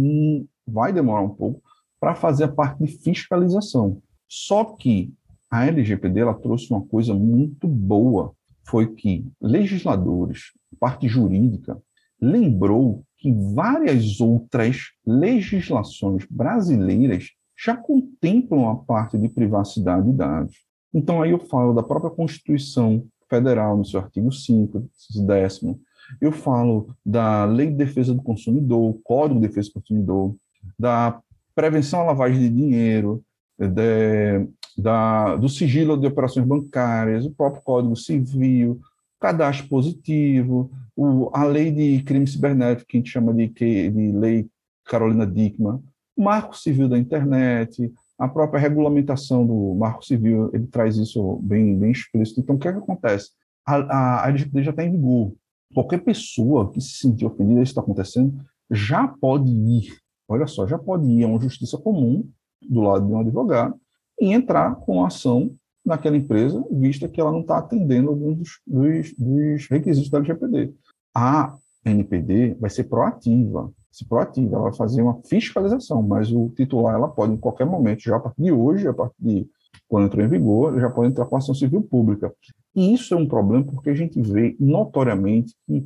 vai 0.67 0.91
demorar 0.91 1.21
um 1.21 1.29
pouco 1.29 1.61
para 1.99 2.15
fazer 2.15 2.45
a 2.45 2.51
parte 2.51 2.83
de 2.83 2.87
fiscalização. 2.87 4.01
Só 4.27 4.63
que 4.63 5.13
a 5.49 5.65
LGPD 5.65 6.19
ela 6.19 6.33
trouxe 6.33 6.71
uma 6.71 6.85
coisa 6.85 7.13
muito 7.13 7.67
boa, 7.67 8.33
foi 8.63 8.93
que 8.93 9.25
legisladores, 9.41 10.53
parte 10.79 11.07
jurídica, 11.07 11.81
lembrou 12.21 13.03
que 13.17 13.31
várias 13.31 14.21
outras 14.21 14.77
legislações 15.05 16.25
brasileiras 16.29 17.31
já 17.57 17.75
contemplam 17.75 18.69
a 18.69 18.75
parte 18.75 19.17
de 19.17 19.27
privacidade 19.27 20.05
de 20.05 20.13
dados. 20.13 20.55
Então, 20.93 21.21
aí 21.21 21.31
eu 21.31 21.39
falo 21.39 21.73
da 21.73 21.83
própria 21.83 22.11
Constituição 22.11 23.05
Federal, 23.29 23.77
no 23.77 23.85
seu 23.85 23.99
artigo 23.99 24.31
5, 24.31 24.89
décimo. 25.25 25.79
Eu 26.19 26.31
falo 26.31 26.95
da 27.05 27.45
Lei 27.45 27.67
de 27.67 27.75
Defesa 27.75 28.13
do 28.13 28.23
Consumidor, 28.23 28.97
Código 29.03 29.39
de 29.39 29.47
Defesa 29.47 29.69
do 29.69 29.73
Consumidor, 29.73 30.35
da 30.77 31.21
prevenção 31.59 31.99
à 31.99 32.03
lavagem 32.05 32.39
de 32.39 32.49
dinheiro, 32.49 33.21
de, 33.57 34.47
da, 34.77 35.35
do 35.35 35.49
sigilo 35.49 35.97
de 35.97 36.07
operações 36.07 36.45
bancárias, 36.45 37.25
o 37.25 37.31
próprio 37.31 37.61
Código 37.61 37.97
Civil, 37.97 38.79
cadastro 39.19 39.67
positivo, 39.67 40.71
o, 40.95 41.29
a 41.33 41.43
lei 41.43 41.69
de 41.69 42.01
crime 42.03 42.25
cibernético, 42.25 42.87
que 42.87 42.95
a 42.97 42.99
gente 43.01 43.11
chama 43.11 43.33
de, 43.33 43.49
de 43.49 44.11
lei 44.13 44.47
Carolina 44.85 45.27
Dickmann, 45.27 45.83
o 46.15 46.23
marco 46.23 46.55
civil 46.55 46.87
da 46.87 46.97
internet, 46.97 47.91
a 48.17 48.27
própria 48.27 48.59
regulamentação 48.59 49.45
do 49.45 49.75
marco 49.75 50.05
civil, 50.05 50.49
ele 50.53 50.67
traz 50.67 50.95
isso 50.95 51.39
bem, 51.43 51.77
bem 51.77 51.91
explícito. 51.91 52.39
Então, 52.39 52.55
o 52.55 52.59
que, 52.59 52.69
é 52.69 52.71
que 52.71 52.79
acontece? 52.79 53.31
A, 53.65 53.75
a, 53.75 54.25
a 54.25 54.29
LGPD 54.29 54.63
já 54.63 54.71
está 54.71 54.83
em 54.83 54.91
vigor. 54.91 55.33
Qualquer 55.73 55.99
pessoa 55.99 56.71
que 56.71 56.79
se 56.79 56.99
sentir 56.99 57.25
ofendida, 57.25 57.61
isso 57.61 57.71
está 57.71 57.81
acontecendo, 57.81 58.33
já 58.71 59.07
pode 59.07 59.49
ir, 59.49 59.99
olha 60.29 60.47
só, 60.47 60.67
já 60.67 60.77
pode 60.77 61.05
ir 61.09 61.23
a 61.23 61.27
uma 61.27 61.41
justiça 61.41 61.77
comum, 61.77 62.27
do 62.61 62.81
lado 62.81 63.05
de 63.05 63.11
um 63.11 63.19
advogado, 63.19 63.75
e 64.19 64.31
entrar 64.31 64.75
com 64.75 65.03
ação 65.03 65.55
naquela 65.85 66.17
empresa, 66.17 66.63
vista 66.71 67.07
que 67.07 67.19
ela 67.19 67.31
não 67.31 67.41
está 67.41 67.57
atendendo 67.57 68.09
alguns 68.09 68.37
dos, 68.37 68.61
dos, 68.67 69.13
dos, 69.17 69.67
requisitos 69.69 70.09
da 70.09 70.19
LGPD. 70.19 70.73
A 71.15 71.55
NPD 71.85 72.55
vai 72.59 72.69
ser 72.69 72.83
proativa, 72.83 73.71
se 73.91 74.05
proativa, 74.05 74.55
ela 74.55 74.65
vai 74.65 74.73
fazer 74.73 75.01
uma 75.01 75.19
fiscalização, 75.23 76.01
mas 76.01 76.31
o 76.31 76.49
titular 76.49 76.95
ela 76.95 77.07
pode 77.07 77.33
em 77.33 77.37
qualquer 77.37 77.65
momento, 77.65 78.03
já 78.03 78.17
a 78.17 78.19
partir 78.19 78.43
de 78.43 78.51
hoje, 78.51 78.87
a 78.87 78.93
partir 78.93 79.15
de 79.19 79.49
quando 79.87 80.05
entrou 80.05 80.23
em 80.23 80.29
vigor, 80.29 80.79
já 80.79 80.89
pode 80.89 81.09
entrar 81.09 81.25
com 81.25 81.35
ação 81.35 81.55
civil 81.55 81.81
pública. 81.81 82.31
E 82.75 82.93
isso 82.93 83.13
é 83.13 83.17
um 83.17 83.27
problema 83.27 83.63
porque 83.63 83.89
a 83.89 83.95
gente 83.95 84.21
vê 84.21 84.55
notoriamente 84.59 85.55
que 85.65 85.83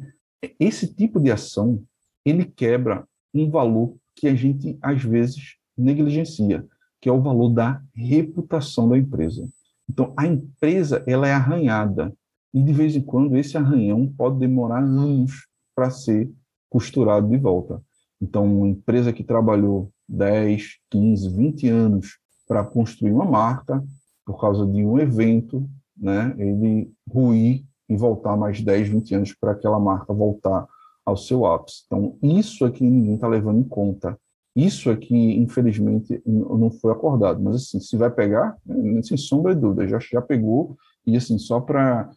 esse 0.60 0.94
tipo 0.94 1.20
de 1.20 1.32
ação 1.32 1.82
ele 2.26 2.44
quebra 2.44 3.08
um 3.34 3.50
valor 3.50 3.96
que 4.16 4.28
a 4.28 4.36
gente 4.36 4.78
às 4.82 5.04
vezes 5.04 5.56
negligencia, 5.78 6.66
que 7.02 7.10
é 7.10 7.12
o 7.12 7.22
valor 7.22 7.50
da 7.50 7.82
reputação 7.94 8.88
da 8.88 8.98
empresa. 8.98 9.48
Então, 9.90 10.14
a 10.16 10.26
empresa 10.26 11.04
ela 11.06 11.28
é 11.28 11.34
arranhada 11.34 12.14
e 12.54 12.62
de 12.62 12.72
vez 12.72 12.96
em 12.96 13.02
quando 13.02 13.36
esse 13.36 13.58
arranhão 13.58 14.08
pode 14.08 14.40
demorar 14.40 14.84
anos 14.84 15.48
para 15.76 15.90
ser 15.90 16.32
costurado 16.70 17.28
de 17.28 17.38
volta. 17.38 17.82
Então, 18.22 18.46
uma 18.46 18.68
empresa 18.68 19.12
que 19.12 19.24
trabalhou 19.24 19.92
10, 20.08 20.78
15, 20.90 21.30
20 21.30 21.70
anos 21.70 22.20
para 22.48 22.64
construir 22.64 23.12
uma 23.12 23.26
marca, 23.26 23.84
por 24.26 24.40
causa 24.40 24.66
de 24.66 24.86
um 24.86 24.98
evento, 25.00 25.70
né, 25.98 26.34
ele 26.38 26.92
ruir 27.10 27.66
e 27.90 27.96
voltar 27.96 28.38
mais 28.38 28.62
10, 28.62 28.88
20 28.90 29.16
anos 29.16 29.34
para 29.34 29.52
aquela 29.52 29.80
marca 29.80 30.14
voltar 30.14 30.68
ao 31.06 31.18
seu 31.18 31.46
ápice. 31.46 31.84
Então, 31.86 32.18
isso 32.22 32.70
que 32.72 32.84
ninguém 32.84 33.16
está 33.16 33.28
levando 33.28 33.60
em 33.60 33.68
conta. 33.68 34.18
Isso 34.56 34.96
que, 34.98 35.16
infelizmente, 35.16 36.22
não 36.26 36.70
foi 36.70 36.92
acordado. 36.92 37.42
Mas, 37.42 37.56
assim, 37.56 37.80
se 37.80 37.98
vai 37.98 38.10
pegar, 38.12 38.56
né, 38.66 39.02
sem 39.02 39.18
sombra 39.18 39.56
de 39.56 39.62
dúvida, 39.62 39.88
já, 39.88 40.00
já 40.00 40.22
pegou. 40.22 40.78
E, 41.06 41.18
assim, 41.18 41.38
só 41.38 41.60
para... 41.60 42.10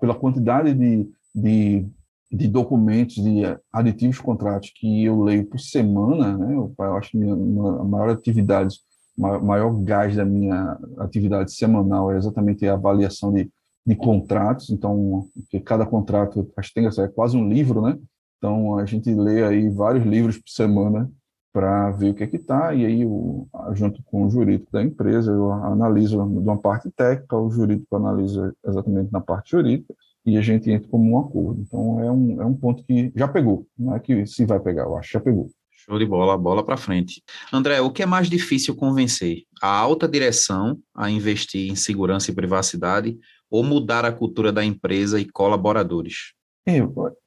Pela 0.00 0.14
quantidade 0.14 0.74
de, 0.74 1.08
de, 1.34 1.86
de, 2.30 2.46
documentos, 2.48 3.16
de 3.16 3.42
aditivos 3.72 4.20
contratos 4.20 4.70
que 4.74 5.04
eu 5.04 5.22
leio 5.22 5.46
por 5.46 5.58
semana, 5.58 6.36
né? 6.36 6.54
Eu, 6.54 6.74
eu 6.78 6.96
acho 6.96 7.12
que 7.12 7.22
a 7.22 7.84
maior 7.84 8.10
atividade, 8.10 8.76
maior 9.16 9.72
gás 9.82 10.14
da 10.14 10.26
minha 10.26 10.78
atividade 10.98 11.52
semanal 11.52 12.12
é 12.12 12.18
exatamente 12.18 12.66
a 12.66 12.74
avaliação 12.74 13.32
de, 13.32 13.50
de 13.86 13.94
contratos. 13.94 14.70
Então, 14.70 15.28
cada 15.64 15.86
contrato, 15.86 16.50
acho 16.56 16.68
que 16.72 16.80
tem, 16.80 16.86
é 16.86 17.08
quase 17.08 17.36
um 17.36 17.48
livro, 17.48 17.80
né? 17.80 17.98
Então, 18.38 18.78
a 18.78 18.84
gente 18.84 19.14
lê 19.14 19.44
aí 19.44 19.70
vários 19.70 20.04
livros 20.04 20.36
por 20.38 20.50
semana 20.50 21.10
para 21.52 21.90
ver 21.92 22.10
o 22.10 22.14
que 22.14 22.22
é 22.22 22.26
que 22.26 22.36
está, 22.36 22.74
e 22.74 22.84
aí, 22.84 23.00
eu, 23.00 23.48
junto 23.72 24.02
com 24.02 24.26
o 24.26 24.30
jurídico 24.30 24.70
da 24.70 24.82
empresa, 24.82 25.32
eu 25.32 25.50
analiso 25.50 26.16
de 26.16 26.38
uma 26.38 26.58
parte 26.58 26.90
técnica, 26.90 27.34
o 27.34 27.50
jurídico 27.50 27.96
analisa 27.96 28.54
exatamente 28.66 29.10
na 29.10 29.22
parte 29.22 29.52
jurídica, 29.52 29.94
e 30.26 30.36
a 30.36 30.42
gente 30.42 30.70
entra 30.70 30.86
como 30.88 31.12
um 31.12 31.18
acordo. 31.18 31.62
Então, 31.62 32.02
é 32.02 32.12
um, 32.12 32.42
é 32.42 32.44
um 32.44 32.52
ponto 32.52 32.84
que 32.84 33.10
já 33.16 33.26
pegou, 33.26 33.66
não 33.78 33.96
é 33.96 34.00
que 34.00 34.26
se 34.26 34.44
vai 34.44 34.60
pegar, 34.60 34.82
eu 34.82 34.98
acho 34.98 35.12
já 35.12 35.20
pegou. 35.20 35.48
Show 35.88 35.98
de 35.98 36.04
bola, 36.04 36.36
bola 36.36 36.64
para 36.64 36.76
frente. 36.76 37.22
André, 37.52 37.80
o 37.80 37.92
que 37.92 38.02
é 38.02 38.06
mais 38.06 38.28
difícil 38.28 38.74
convencer? 38.74 39.44
A 39.62 39.68
alta 39.68 40.08
direção 40.08 40.76
a 40.94 41.08
investir 41.08 41.70
em 41.70 41.76
segurança 41.76 42.30
e 42.30 42.34
privacidade 42.34 43.16
ou 43.50 43.62
mudar 43.62 44.04
a 44.04 44.12
cultura 44.12 44.52
da 44.52 44.64
empresa 44.64 45.20
e 45.20 45.24
colaboradores? 45.24 46.34
É, 46.68 46.80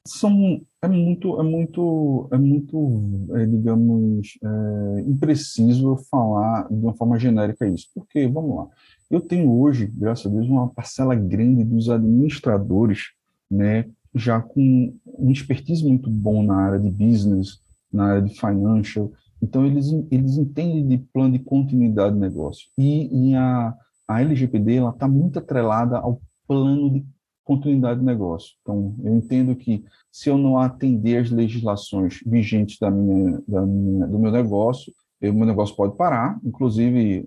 são, 0.06 0.60
é 0.82 0.88
muito, 0.88 1.40
é 1.40 1.42
muito, 1.42 2.28
é 2.30 2.36
muito, 2.36 3.26
é, 3.36 3.46
digamos, 3.46 4.38
é, 4.42 5.00
impreciso 5.00 5.96
falar 6.10 6.68
de 6.68 6.74
uma 6.74 6.92
forma 6.92 7.18
genérica 7.18 7.66
isso. 7.66 7.86
Porque, 7.94 8.28
vamos 8.28 8.54
lá, 8.54 8.68
eu 9.10 9.18
tenho 9.18 9.50
hoje, 9.50 9.90
graças 9.96 10.26
a 10.26 10.28
Deus, 10.28 10.46
uma 10.46 10.68
parcela 10.68 11.14
grande 11.14 11.64
dos 11.64 11.88
administradores, 11.88 13.12
né, 13.50 13.86
já 14.14 14.42
com 14.42 14.94
um 15.06 15.30
expertise 15.30 15.86
muito 15.86 16.10
bom 16.10 16.42
na 16.42 16.56
área 16.56 16.78
de 16.78 16.90
business, 16.90 17.62
na 17.90 18.08
área 18.10 18.22
de 18.22 18.38
financial. 18.38 19.10
Então, 19.42 19.64
eles, 19.64 19.90
eles 20.10 20.36
entendem 20.36 20.86
de 20.86 20.98
plano 20.98 21.32
de 21.32 21.38
continuidade 21.38 22.14
de 22.14 22.20
negócio. 22.20 22.68
E, 22.76 23.30
e 23.30 23.34
a, 23.34 23.74
a 24.10 24.20
LGPD 24.20 24.84
está 24.88 25.06
muito 25.06 25.38
atrelada 25.38 25.96
ao 25.98 26.20
plano 26.48 26.90
de 26.90 27.06
continuidade 27.44 28.00
de 28.00 28.06
negócio. 28.06 28.56
Então, 28.60 28.96
eu 29.04 29.14
entendo 29.14 29.54
que 29.54 29.84
se 30.10 30.28
eu 30.28 30.36
não 30.36 30.58
atender 30.58 31.18
as 31.18 31.30
legislações 31.30 32.18
vigentes 32.26 32.76
da 32.80 32.90
minha, 32.90 33.40
da 33.46 33.62
minha, 33.62 34.08
do 34.08 34.18
meu 34.18 34.32
negócio, 34.32 34.92
o 35.22 35.32
meu 35.32 35.46
negócio 35.46 35.76
pode 35.76 35.96
parar, 35.96 36.40
inclusive, 36.42 37.24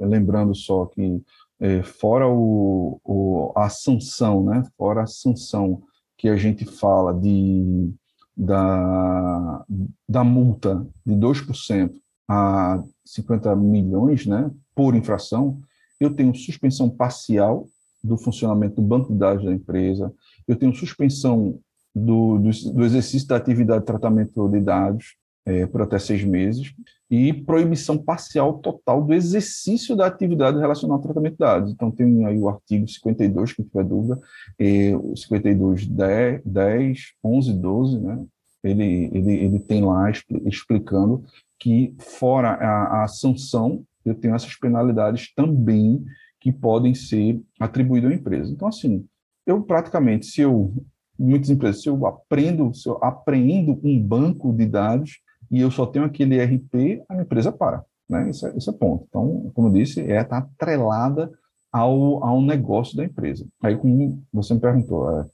lembrando 0.00 0.54
só 0.54 0.86
que 0.86 1.20
é, 1.58 1.82
fora 1.82 2.28
o, 2.28 3.00
o, 3.02 3.52
a 3.56 3.68
sanção, 3.68 4.44
né, 4.44 4.62
fora 4.76 5.02
a 5.02 5.06
sanção 5.06 5.82
que 6.16 6.28
a 6.28 6.36
gente 6.36 6.64
fala 6.64 7.12
de, 7.12 7.92
da, 8.36 9.64
da 10.08 10.22
multa 10.22 10.86
de 11.04 11.14
2% 11.14 11.92
a 12.28 12.80
50 13.04 13.56
milhões 13.56 14.24
né, 14.24 14.50
por 14.72 14.94
infração, 14.94 15.60
eu 16.02 16.14
tenho 16.14 16.34
suspensão 16.34 16.88
parcial 16.88 17.66
do 18.02 18.16
funcionamento 18.16 18.76
do 18.76 18.82
banco 18.82 19.12
de 19.12 19.18
dados 19.18 19.44
da 19.44 19.52
empresa, 19.52 20.12
eu 20.46 20.56
tenho 20.56 20.74
suspensão 20.74 21.58
do, 21.94 22.38
do, 22.38 22.50
do 22.72 22.84
exercício 22.84 23.28
da 23.28 23.36
atividade 23.36 23.80
de 23.80 23.86
tratamento 23.86 24.48
de 24.48 24.60
dados 24.60 25.16
é, 25.44 25.66
por 25.66 25.82
até 25.82 25.98
seis 25.98 26.24
meses, 26.24 26.72
e 27.10 27.32
proibição 27.32 27.98
parcial 27.98 28.54
total 28.58 29.02
do 29.02 29.12
exercício 29.12 29.94
da 29.94 30.06
atividade 30.06 30.58
relacionada 30.58 30.98
ao 30.98 31.02
tratamento 31.02 31.32
de 31.32 31.38
dados. 31.38 31.72
Então, 31.72 31.90
tem 31.90 32.24
aí 32.24 32.38
o 32.38 32.48
artigo 32.48 32.88
52, 32.88 33.52
quem 33.52 33.64
tiver 33.64 33.84
dúvida, 33.84 34.20
é, 34.58 34.96
o 34.96 35.14
52, 35.16 35.86
10, 35.86 36.42
10, 36.44 36.98
11, 37.22 37.52
12, 37.52 38.00
né? 38.00 38.24
ele, 38.64 39.10
ele, 39.12 39.32
ele 39.32 39.58
tem 39.58 39.84
lá 39.84 40.10
explicando 40.46 41.24
que, 41.58 41.94
fora 41.98 42.52
a, 42.52 43.04
a 43.04 43.08
sanção, 43.08 43.84
eu 44.04 44.14
tenho 44.14 44.34
essas 44.34 44.54
penalidades 44.56 45.32
também 45.34 46.04
que 46.40 46.50
podem 46.50 46.94
ser 46.94 47.40
atribuídas 47.60 48.10
à 48.10 48.14
empresa. 48.14 48.52
Então, 48.52 48.68
assim, 48.68 49.06
eu 49.46 49.62
praticamente, 49.62 50.26
se 50.26 50.40
eu, 50.40 50.74
muitas 51.18 51.50
empresas, 51.50 51.82
se 51.82 51.88
eu 51.88 52.04
aprendo, 52.06 52.74
se 52.74 52.88
eu 52.88 52.98
apreendo 53.02 53.80
um 53.82 54.00
banco 54.00 54.52
de 54.52 54.66
dados 54.66 55.20
e 55.50 55.60
eu 55.60 55.70
só 55.70 55.86
tenho 55.86 56.04
aquele 56.04 56.42
RP, 56.42 57.04
a 57.08 57.22
empresa 57.22 57.52
para, 57.52 57.84
né? 58.08 58.30
Isso 58.30 58.46
é, 58.46 58.56
isso 58.56 58.70
é 58.70 58.72
ponto. 58.72 59.04
Então, 59.08 59.50
como 59.54 59.68
eu 59.68 59.72
disse, 59.72 60.00
é 60.00 60.22
tá 60.24 60.38
atrelada 60.38 61.30
ao, 61.70 62.24
ao 62.24 62.40
negócio 62.42 62.96
da 62.96 63.04
empresa. 63.04 63.46
Aí, 63.62 63.76
como 63.76 64.22
você 64.32 64.54
me 64.54 64.60
perguntou, 64.60 65.26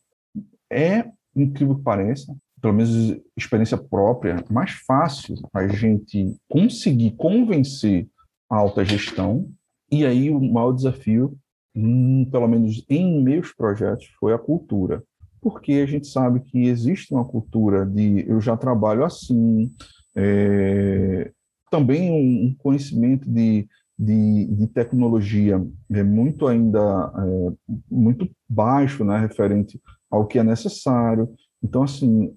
é, 0.70 0.99
é 0.99 1.11
incrível 1.35 1.77
que 1.77 1.82
pareça, 1.82 2.35
pelo 2.61 2.74
menos 2.74 3.16
experiência 3.36 3.78
própria, 3.78 4.45
mais 4.51 4.73
fácil 4.86 5.36
a 5.55 5.66
gente 5.69 6.35
conseguir 6.49 7.12
convencer 7.12 8.09
alta 8.49 8.85
gestão. 8.85 9.49
E 9.91 10.05
aí 10.05 10.31
o 10.31 10.41
maior 10.41 10.73
desafio, 10.73 11.37
hum, 11.75 12.27
pelo 12.31 12.49
menos 12.49 12.85
em 12.89 13.23
meus 13.23 13.53
projetos, 13.53 14.07
foi 14.19 14.33
a 14.33 14.39
cultura. 14.39 15.03
Porque 15.41 15.73
a 15.73 15.87
gente 15.87 16.07
sabe 16.07 16.41
que 16.41 16.66
existe 16.66 17.12
uma 17.15 17.25
cultura 17.25 17.87
de 17.87 18.29
eu 18.29 18.41
já 18.41 18.57
trabalho 18.57 19.05
assim, 19.05 19.73
é, 20.16 21.31
também 21.70 22.11
um 22.11 22.55
conhecimento 22.59 23.31
de, 23.31 23.69
de, 23.97 24.47
de, 24.47 24.66
tecnologia 24.66 25.65
é 25.93 26.03
muito 26.03 26.47
ainda 26.47 27.12
é, 27.16 27.75
muito 27.91 28.29
baixo, 28.49 29.05
né, 29.05 29.19
referente 29.20 29.81
ao 30.11 30.27
que 30.27 30.39
é 30.39 30.43
necessário. 30.43 31.33
Então, 31.62 31.83
assim, 31.83 32.35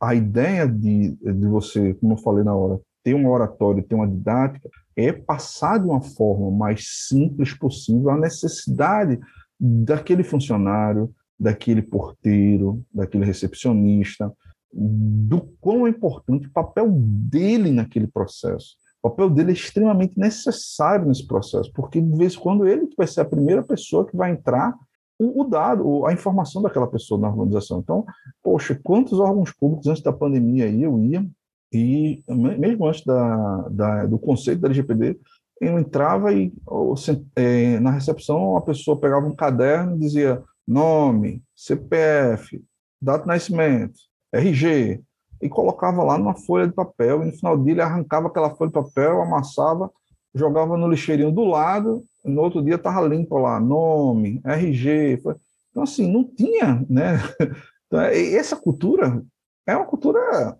a 0.00 0.14
ideia 0.14 0.66
de, 0.66 1.16
de 1.16 1.46
você, 1.46 1.94
como 1.94 2.14
eu 2.14 2.18
falei 2.18 2.44
na 2.44 2.54
hora, 2.54 2.80
ter 3.08 3.14
um 3.14 3.26
oratório, 3.26 3.82
ter 3.82 3.94
uma 3.94 4.06
didática, 4.06 4.68
é 4.94 5.10
passar 5.10 5.78
de 5.78 5.86
uma 5.86 6.02
forma 6.02 6.50
mais 6.50 7.06
simples 7.08 7.54
possível 7.54 8.10
a 8.10 8.18
necessidade 8.18 9.18
daquele 9.58 10.22
funcionário, 10.22 11.10
daquele 11.40 11.80
porteiro, 11.80 12.84
daquele 12.92 13.24
recepcionista, 13.24 14.30
do 14.70 15.40
quão 15.58 15.86
é 15.86 15.90
importante 15.90 16.48
o 16.48 16.52
papel 16.52 16.90
dele 16.90 17.70
naquele 17.70 18.06
processo. 18.06 18.76
O 19.02 19.08
papel 19.08 19.30
dele 19.30 19.52
é 19.52 19.54
extremamente 19.54 20.18
necessário 20.18 21.06
nesse 21.06 21.26
processo, 21.26 21.72
porque 21.72 22.02
de 22.02 22.18
vez 22.18 22.34
em 22.34 22.40
quando 22.40 22.68
ele 22.68 22.90
vai 22.94 23.06
ser 23.06 23.22
a 23.22 23.24
primeira 23.24 23.62
pessoa 23.62 24.06
que 24.06 24.14
vai 24.14 24.32
entrar 24.32 24.74
o, 25.18 25.44
dado, 25.44 26.04
a 26.04 26.12
informação 26.12 26.60
daquela 26.60 26.86
pessoa 26.86 27.18
na 27.18 27.28
organização. 27.28 27.80
Então, 27.80 28.04
poxa, 28.42 28.78
quantos 28.84 29.18
órgãos 29.18 29.50
públicos 29.50 29.86
antes 29.86 30.02
da 30.02 30.12
pandemia 30.12 30.68
eu 30.68 30.98
ia, 30.98 31.26
e 31.72 32.22
mesmo 32.28 32.86
antes 32.86 33.04
da, 33.04 33.68
da 33.70 34.06
do 34.06 34.18
conceito 34.18 34.60
da 34.60 34.68
LGPD, 34.68 35.18
eu 35.60 35.78
entrava 35.78 36.32
e 36.32 36.52
é, 37.36 37.80
na 37.80 37.90
recepção 37.90 38.56
a 38.56 38.60
pessoa 38.60 38.98
pegava 38.98 39.26
um 39.26 39.34
caderno 39.34 39.96
e 39.96 39.98
dizia 39.98 40.42
nome, 40.66 41.42
CPF, 41.54 42.62
data 43.00 43.22
de 43.22 43.28
nascimento, 43.28 43.98
RG, 44.32 45.00
e 45.40 45.48
colocava 45.48 46.02
lá 46.02 46.18
numa 46.18 46.34
folha 46.34 46.66
de 46.66 46.74
papel, 46.74 47.22
e 47.22 47.26
no 47.26 47.32
final 47.32 47.56
do 47.56 47.64
dia 47.64 47.72
ele 47.72 47.82
arrancava 47.82 48.28
aquela 48.28 48.54
folha 48.54 48.68
de 48.68 48.74
papel, 48.74 49.22
amassava, 49.22 49.90
jogava 50.34 50.76
no 50.76 50.88
lixeirinho 50.88 51.32
do 51.32 51.44
lado 51.44 52.04
no 52.28 52.42
outro 52.42 52.62
dia 52.62 52.74
estava 52.74 53.06
limpo 53.06 53.38
lá, 53.38 53.58
nome, 53.58 54.40
RG. 54.44 55.20
Então, 55.70 55.82
assim, 55.82 56.10
não 56.10 56.24
tinha, 56.24 56.84
né? 56.88 57.18
Então, 57.90 58.02
essa 58.02 58.54
cultura 58.54 59.24
é 59.66 59.74
uma 59.74 59.86
cultura 59.86 60.54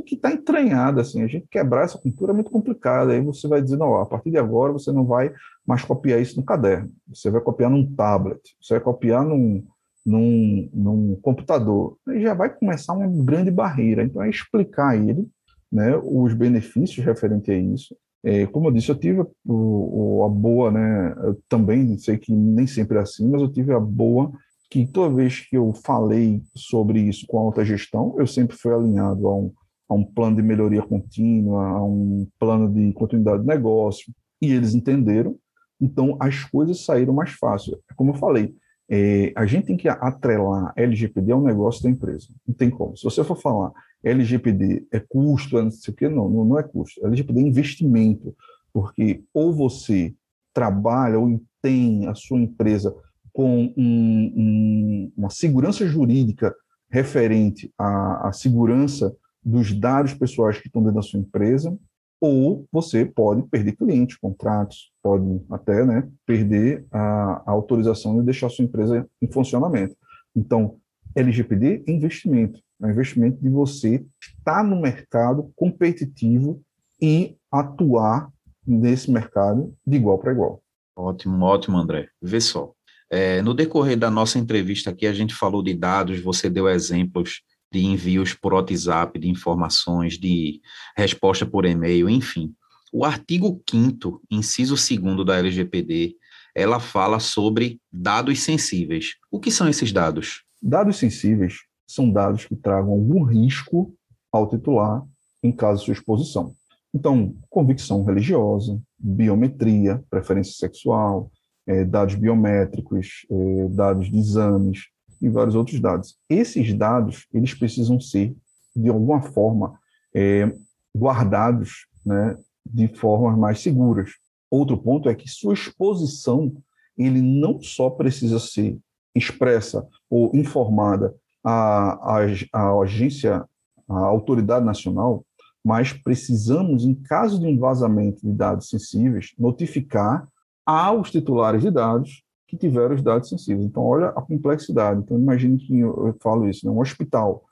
que 0.00 0.14
está 0.14 0.32
entranhada, 0.32 1.00
assim, 1.02 1.22
a 1.22 1.26
gente 1.26 1.46
quebrar 1.50 1.84
essa 1.84 1.98
cultura 1.98 2.32
é 2.32 2.34
muito 2.34 2.50
complicado, 2.50 3.10
aí 3.10 3.20
você 3.20 3.48
vai 3.48 3.60
dizer, 3.60 3.76
não, 3.76 3.96
a 3.96 4.06
partir 4.06 4.30
de 4.30 4.38
agora 4.38 4.72
você 4.72 4.92
não 4.92 5.04
vai 5.04 5.32
mais 5.66 5.84
copiar 5.84 6.20
isso 6.20 6.38
no 6.38 6.46
caderno, 6.46 6.90
você 7.06 7.30
vai 7.30 7.40
copiar 7.40 7.70
num 7.70 7.84
tablet, 7.94 8.40
você 8.60 8.74
vai 8.74 8.80
copiar 8.80 9.24
num, 9.24 9.64
num, 10.06 10.70
num 10.72 11.18
computador, 11.20 11.98
já 12.16 12.32
vai 12.32 12.48
começar 12.48 12.94
uma 12.94 13.08
grande 13.08 13.50
barreira, 13.50 14.04
então 14.04 14.22
é 14.22 14.30
explicar 14.30 14.90
a 14.90 14.96
ele, 14.96 15.28
né, 15.70 15.96
os 16.02 16.32
benefícios 16.32 17.04
referentes 17.04 17.50
a 17.50 17.54
isso, 17.54 17.96
é, 18.24 18.46
como 18.46 18.68
eu 18.68 18.72
disse, 18.72 18.88
eu 18.88 18.94
tive 18.94 19.20
o, 19.20 19.28
o, 19.44 20.24
a 20.24 20.28
boa, 20.28 20.70
né? 20.70 21.14
Eu 21.24 21.42
também 21.48 21.98
sei 21.98 22.16
que 22.16 22.32
nem 22.32 22.68
sempre 22.68 22.96
é 22.96 23.00
assim, 23.00 23.28
mas 23.28 23.42
eu 23.42 23.50
tive 23.50 23.72
a 23.72 23.80
boa 23.80 24.30
que 24.70 24.86
toda 24.86 25.14
vez 25.14 25.40
que 25.40 25.56
eu 25.56 25.72
falei 25.84 26.40
sobre 26.56 27.00
isso 27.00 27.26
com 27.26 27.38
a 27.38 27.42
alta 27.42 27.64
gestão, 27.64 28.14
eu 28.16 28.26
sempre 28.26 28.56
fui 28.56 28.72
alinhado 28.72 29.26
a 29.26 29.36
um, 29.36 29.52
a 29.92 29.94
um 29.94 30.04
plano 30.04 30.36
de 30.36 30.42
melhoria 30.42 30.82
contínua, 30.82 31.66
a 31.66 31.84
um 31.84 32.26
plano 32.38 32.72
de 32.72 32.92
continuidade 32.94 33.42
de 33.42 33.46
negócio, 33.46 34.12
e 34.40 34.50
eles 34.50 34.74
entenderam, 34.74 35.36
então 35.80 36.16
as 36.18 36.44
coisas 36.44 36.84
saíram 36.84 37.12
mais 37.12 37.32
fácil. 37.32 37.78
Como 37.94 38.12
eu 38.12 38.14
falei, 38.14 38.54
é, 38.90 39.32
a 39.36 39.44
gente 39.44 39.66
tem 39.66 39.76
que 39.76 39.88
atrelar 39.88 40.72
LGPD 40.76 41.32
ao 41.32 41.42
negócio 41.42 41.82
da 41.82 41.90
empresa. 41.90 42.28
Não 42.46 42.54
tem 42.54 42.70
como. 42.70 42.96
Se 42.96 43.04
você 43.04 43.22
for 43.22 43.36
falar 43.36 43.70
LGPD 44.02 44.86
é 44.90 44.98
custo, 44.98 45.58
é 45.58 45.62
não 45.62 45.70
sei 45.70 45.92
o 45.92 45.96
quê, 45.96 46.08
não, 46.08 46.28
não, 46.28 46.44
não 46.44 46.58
é 46.58 46.62
custo. 46.62 47.04
LGPD 47.06 47.40
é 47.40 47.44
investimento, 47.44 48.34
porque 48.72 49.22
ou 49.32 49.52
você 49.52 50.14
trabalha 50.54 51.18
ou 51.18 51.40
tem 51.60 52.06
a 52.08 52.14
sua 52.14 52.38
empresa 52.38 52.94
com 53.32 53.72
um, 53.76 54.32
um, 54.36 55.12
uma 55.16 55.30
segurança 55.30 55.86
jurídica 55.86 56.54
referente 56.90 57.72
à, 57.78 58.28
à 58.28 58.32
segurança 58.32 59.14
dos 59.44 59.72
dados 59.72 60.14
pessoais 60.14 60.58
que 60.58 60.68
estão 60.68 60.82
dentro 60.82 60.96
da 60.96 61.02
sua 61.02 61.20
empresa, 61.20 61.76
ou 62.20 62.66
você 62.70 63.04
pode 63.04 63.42
perder 63.48 63.72
clientes, 63.72 64.16
contratos, 64.16 64.92
pode 65.02 65.24
até 65.50 65.84
né, 65.84 66.08
perder 66.24 66.86
a, 66.90 67.42
a 67.44 67.50
autorização 67.50 68.16
de 68.18 68.24
deixar 68.24 68.46
a 68.46 68.50
sua 68.50 68.64
empresa 68.64 69.06
em 69.20 69.26
funcionamento. 69.26 69.96
Então, 70.34 70.76
LGPD 71.16 71.82
é 71.86 71.90
investimento, 71.90 72.60
é 72.82 72.88
investimento 72.88 73.42
de 73.42 73.48
você 73.48 74.04
estar 74.20 74.62
no 74.62 74.80
mercado 74.80 75.52
competitivo 75.56 76.62
e 77.00 77.36
atuar 77.50 78.30
nesse 78.64 79.10
mercado 79.10 79.74
de 79.84 79.96
igual 79.96 80.18
para 80.18 80.32
igual. 80.32 80.62
Ótimo, 80.96 81.44
ótimo, 81.44 81.76
André. 81.76 82.08
Vê 82.20 82.40
só. 82.40 82.72
É, 83.10 83.42
no 83.42 83.52
decorrer 83.52 83.98
da 83.98 84.10
nossa 84.10 84.38
entrevista 84.38 84.90
aqui, 84.90 85.06
a 85.06 85.12
gente 85.12 85.34
falou 85.34 85.62
de 85.62 85.74
dados, 85.74 86.20
você 86.20 86.48
deu 86.48 86.68
exemplos 86.68 87.42
de 87.72 87.84
envios 87.84 88.34
por 88.34 88.52
WhatsApp, 88.54 89.18
de 89.18 89.28
informações, 89.28 90.18
de 90.18 90.60
resposta 90.96 91.46
por 91.46 91.64
e-mail, 91.64 92.08
enfim. 92.08 92.54
O 92.92 93.04
artigo 93.04 93.62
5 93.68 94.22
inciso 94.30 94.74
2 94.74 95.26
da 95.26 95.38
LGPD, 95.38 96.14
ela 96.54 96.78
fala 96.78 97.18
sobre 97.18 97.80
dados 97.90 98.40
sensíveis. 98.40 99.14
O 99.30 99.40
que 99.40 99.50
são 99.50 99.68
esses 99.68 99.90
dados? 99.90 100.44
Dados 100.62 100.98
sensíveis 100.98 101.54
são 101.86 102.10
dados 102.10 102.44
que 102.44 102.54
tragam 102.54 102.90
algum 102.90 103.24
risco 103.24 103.94
ao 104.30 104.48
titular 104.48 105.02
em 105.42 105.50
caso 105.50 105.80
de 105.80 105.86
sua 105.86 105.94
exposição. 105.94 106.54
Então, 106.94 107.34
convicção 107.48 108.04
religiosa, 108.04 108.78
biometria, 108.98 110.04
preferência 110.10 110.52
sexual, 110.52 111.30
é, 111.66 111.84
dados 111.84 112.14
biométricos, 112.14 113.26
é, 113.30 113.68
dados 113.68 114.10
de 114.10 114.18
exames, 114.18 114.80
e 115.22 115.28
vários 115.28 115.54
outros 115.54 115.80
dados. 115.80 116.16
Esses 116.28 116.74
dados, 116.74 117.26
eles 117.32 117.54
precisam 117.54 118.00
ser, 118.00 118.34
de 118.74 118.88
alguma 118.90 119.22
forma, 119.22 119.78
é, 120.14 120.52
guardados 120.94 121.86
né, 122.04 122.36
de 122.66 122.88
formas 122.88 123.38
mais 123.38 123.60
seguras. 123.60 124.10
Outro 124.50 124.76
ponto 124.76 125.08
é 125.08 125.14
que 125.14 125.28
sua 125.28 125.54
exposição, 125.54 126.52
ele 126.98 127.22
não 127.22 127.62
só 127.62 127.88
precisa 127.88 128.38
ser 128.38 128.78
expressa 129.14 129.86
ou 130.10 130.30
informada 130.34 131.14
à, 131.44 132.18
à, 132.18 132.26
à 132.52 132.80
agência, 132.80 133.44
à 133.88 133.98
autoridade 133.98 134.64
nacional, 134.64 135.24
mas 135.64 135.92
precisamos, 135.92 136.84
em 136.84 136.94
caso 136.94 137.38
de 137.38 137.46
um 137.46 137.58
vazamento 137.58 138.20
de 138.26 138.32
dados 138.32 138.68
sensíveis, 138.68 139.32
notificar 139.38 140.26
aos 140.66 141.10
titulares 141.10 141.62
de 141.62 141.70
dados 141.70 142.21
que 142.52 142.58
tiveram 142.58 142.94
os 142.94 143.02
dados 143.02 143.30
sensíveis. 143.30 143.64
Então, 143.64 143.82
olha 143.82 144.08
a 144.08 144.20
complexidade. 144.20 145.00
Então, 145.00 145.18
imagine 145.18 145.56
que 145.56 145.80
eu, 145.80 146.08
eu 146.08 146.16
falo 146.20 146.46
isso, 146.46 146.66
né? 146.66 146.72
um 146.72 146.80
hospital 146.80 147.42